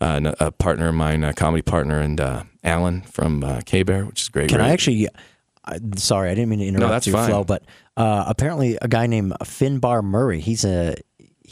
uh, 0.00 0.32
a, 0.40 0.46
a 0.46 0.52
partner 0.52 0.88
of 0.88 0.94
mine, 0.94 1.24
a 1.24 1.32
comedy 1.32 1.62
partner, 1.62 1.98
and 1.98 2.20
uh, 2.20 2.44
Alan 2.62 3.00
from 3.02 3.42
uh, 3.42 3.60
K 3.66 3.82
Bear, 3.82 4.04
which 4.06 4.22
is 4.22 4.28
great. 4.28 4.50
Can 4.50 4.60
I 4.60 4.70
actually? 4.70 5.08
I- 5.64 5.78
Sorry, 5.96 6.30
I 6.30 6.34
didn't 6.34 6.48
mean 6.50 6.58
to 6.60 6.66
interrupt 6.66 6.90
that's 6.90 7.06
your 7.06 7.16
fine. 7.16 7.28
flow, 7.28 7.44
but 7.44 7.64
uh, 7.96 8.24
apparently 8.26 8.78
a 8.82 8.88
guy 8.88 9.06
named 9.06 9.32
Finbar 9.44 10.02
Murray. 10.02 10.40
He's 10.40 10.64
a 10.64 10.96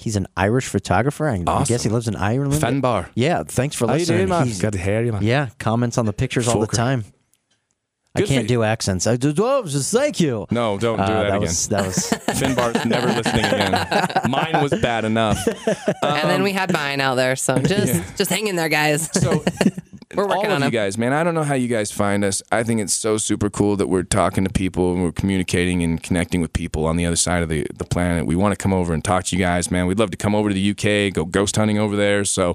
he's 0.01 0.17
an 0.17 0.27
Irish 0.37 0.67
photographer. 0.67 1.29
I, 1.29 1.43
I 1.47 1.65
guess 1.65 1.83
he 1.83 1.89
lives 1.91 2.09
in 2.09 2.17
Ireland. 2.17 2.55
Finbar. 2.55 3.09
Yeah, 3.15 3.43
thanks 3.47 3.77
for 3.77 3.87
listening. 3.87 3.89
How 3.89 3.95
you 3.95 3.99
listening. 4.01 4.19
doing, 4.19 4.29
man? 4.31 4.47
He's- 4.47 4.61
Good 4.61 4.73
to 4.73 4.79
hear 4.79 5.03
you, 5.03 5.13
man. 5.13 5.23
Yeah, 5.23 5.49
comments 5.59 5.99
on 5.99 6.07
the 6.07 6.13
pictures 6.13 6.49
all 6.49 6.61
the 6.61 6.67
Fucker. 6.67 6.77
time. 6.77 7.05
I 8.13 8.23
can't 8.23 8.49
do 8.49 8.65
accents. 8.65 9.07
I 9.07 9.15
do. 9.17 9.33
Oh, 9.39 9.63
just 9.65 9.93
thank 9.93 10.19
you. 10.19 10.47
No, 10.51 10.79
don't 10.79 10.97
do 10.97 11.03
Uh, 11.05 11.07
that, 11.07 11.27
again. 11.29 11.41
Was, 11.43 11.69
that 11.69 11.87
was 11.87 11.97
Finbar's 12.41 12.85
never 12.85 13.07
listening 13.07 13.45
again. 13.45 13.71
Mine 14.29 14.61
was 14.61 14.73
bad 14.83 15.05
enough. 15.05 15.39
and 16.03 16.29
then 16.29 16.43
we 16.43 16.51
had 16.51 16.73
mine 16.73 17.01
out 17.01 17.15
there, 17.15 17.37
so 17.37 17.59
just 17.61 18.03
just 18.17 18.29
hang 18.29 18.49
in 18.49 18.57
there, 18.57 18.69
guys. 18.69 19.09
So 19.13 19.45
We're 20.15 20.27
working 20.27 20.47
all 20.47 20.57
on 20.57 20.63
of 20.63 20.73
you 20.73 20.79
guys, 20.79 20.99
man. 20.99 21.13
I 21.13 21.23
don't 21.23 21.35
know 21.35 21.45
how 21.45 21.55
you 21.55 21.69
guys 21.69 21.93
find 21.93 22.25
us. 22.25 22.43
I 22.51 22.65
think 22.65 22.81
it's 22.81 22.93
so 22.93 23.17
super 23.17 23.49
cool 23.49 23.77
that 23.77 23.87
we're 23.87 24.03
talking 24.03 24.43
to 24.45 24.51
people 24.51 24.93
and 24.93 25.03
we're 25.05 25.13
communicating 25.13 25.85
and 25.85 26.03
connecting 26.03 26.41
with 26.41 26.53
people 26.53 26.87
on 26.87 26.97
the 26.97 27.07
other 27.07 27.17
side 27.17 27.45
of 27.45 27.49
the, 27.49 27.65
the 27.75 27.85
planet. 27.85 28.27
We 28.27 28.35
want 28.35 28.53
to 28.53 28.57
come 28.57 28.73
over 28.73 28.93
and 28.93 29.05
talk 29.05 29.25
to 29.27 29.37
you 29.37 29.43
guys, 29.43 29.71
man. 29.71 29.87
We'd 29.87 30.01
love 30.01 30.11
to 30.11 30.17
come 30.17 30.35
over 30.35 30.49
to 30.49 30.55
the 30.55 30.71
UK, 30.71 31.15
go 31.15 31.25
ghost 31.25 31.55
hunting 31.55 31.79
over 31.79 31.95
there. 31.95 32.25
So 32.25 32.55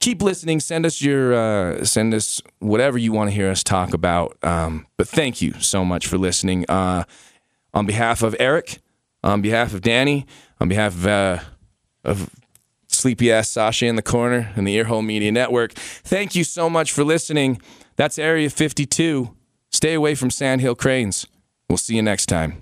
keep 0.00 0.20
listening. 0.20 0.58
Send 0.58 0.84
us 0.84 1.00
your 1.00 1.32
uh, 1.32 1.84
send 1.84 2.12
us 2.12 2.42
whatever 2.58 2.98
you 2.98 3.12
want 3.12 3.30
to 3.30 3.36
hear 3.36 3.50
us 3.50 3.62
talk 3.62 3.94
about. 3.94 4.36
Um, 4.42 4.86
but 4.96 5.06
thank 5.06 5.40
you 5.40 5.54
so 5.60 5.84
much 5.84 6.08
for 6.08 6.18
listening. 6.18 6.64
Uh, 6.68 7.04
on 7.72 7.86
behalf 7.86 8.22
of 8.22 8.34
Eric, 8.40 8.80
on 9.22 9.42
behalf 9.42 9.72
of 9.74 9.80
Danny, 9.82 10.26
on 10.60 10.68
behalf 10.68 10.94
of 10.94 11.06
uh, 11.06 11.38
of 12.04 12.30
sleepy 13.00 13.32
ass 13.32 13.48
Sasha 13.50 13.86
in 13.86 13.96
the 13.96 14.02
corner 14.02 14.52
and 14.56 14.66
the 14.66 14.76
Earhole 14.76 15.04
Media 15.04 15.32
Network. 15.32 15.72
Thank 15.72 16.34
you 16.34 16.44
so 16.44 16.68
much 16.68 16.92
for 16.92 17.02
listening. 17.04 17.60
That's 17.96 18.18
Area 18.18 18.50
52. 18.50 19.34
Stay 19.70 19.94
away 19.94 20.14
from 20.14 20.30
Sandhill 20.30 20.74
Cranes. 20.74 21.26
We'll 21.68 21.78
see 21.78 21.96
you 21.96 22.02
next 22.02 22.26
time. 22.26 22.58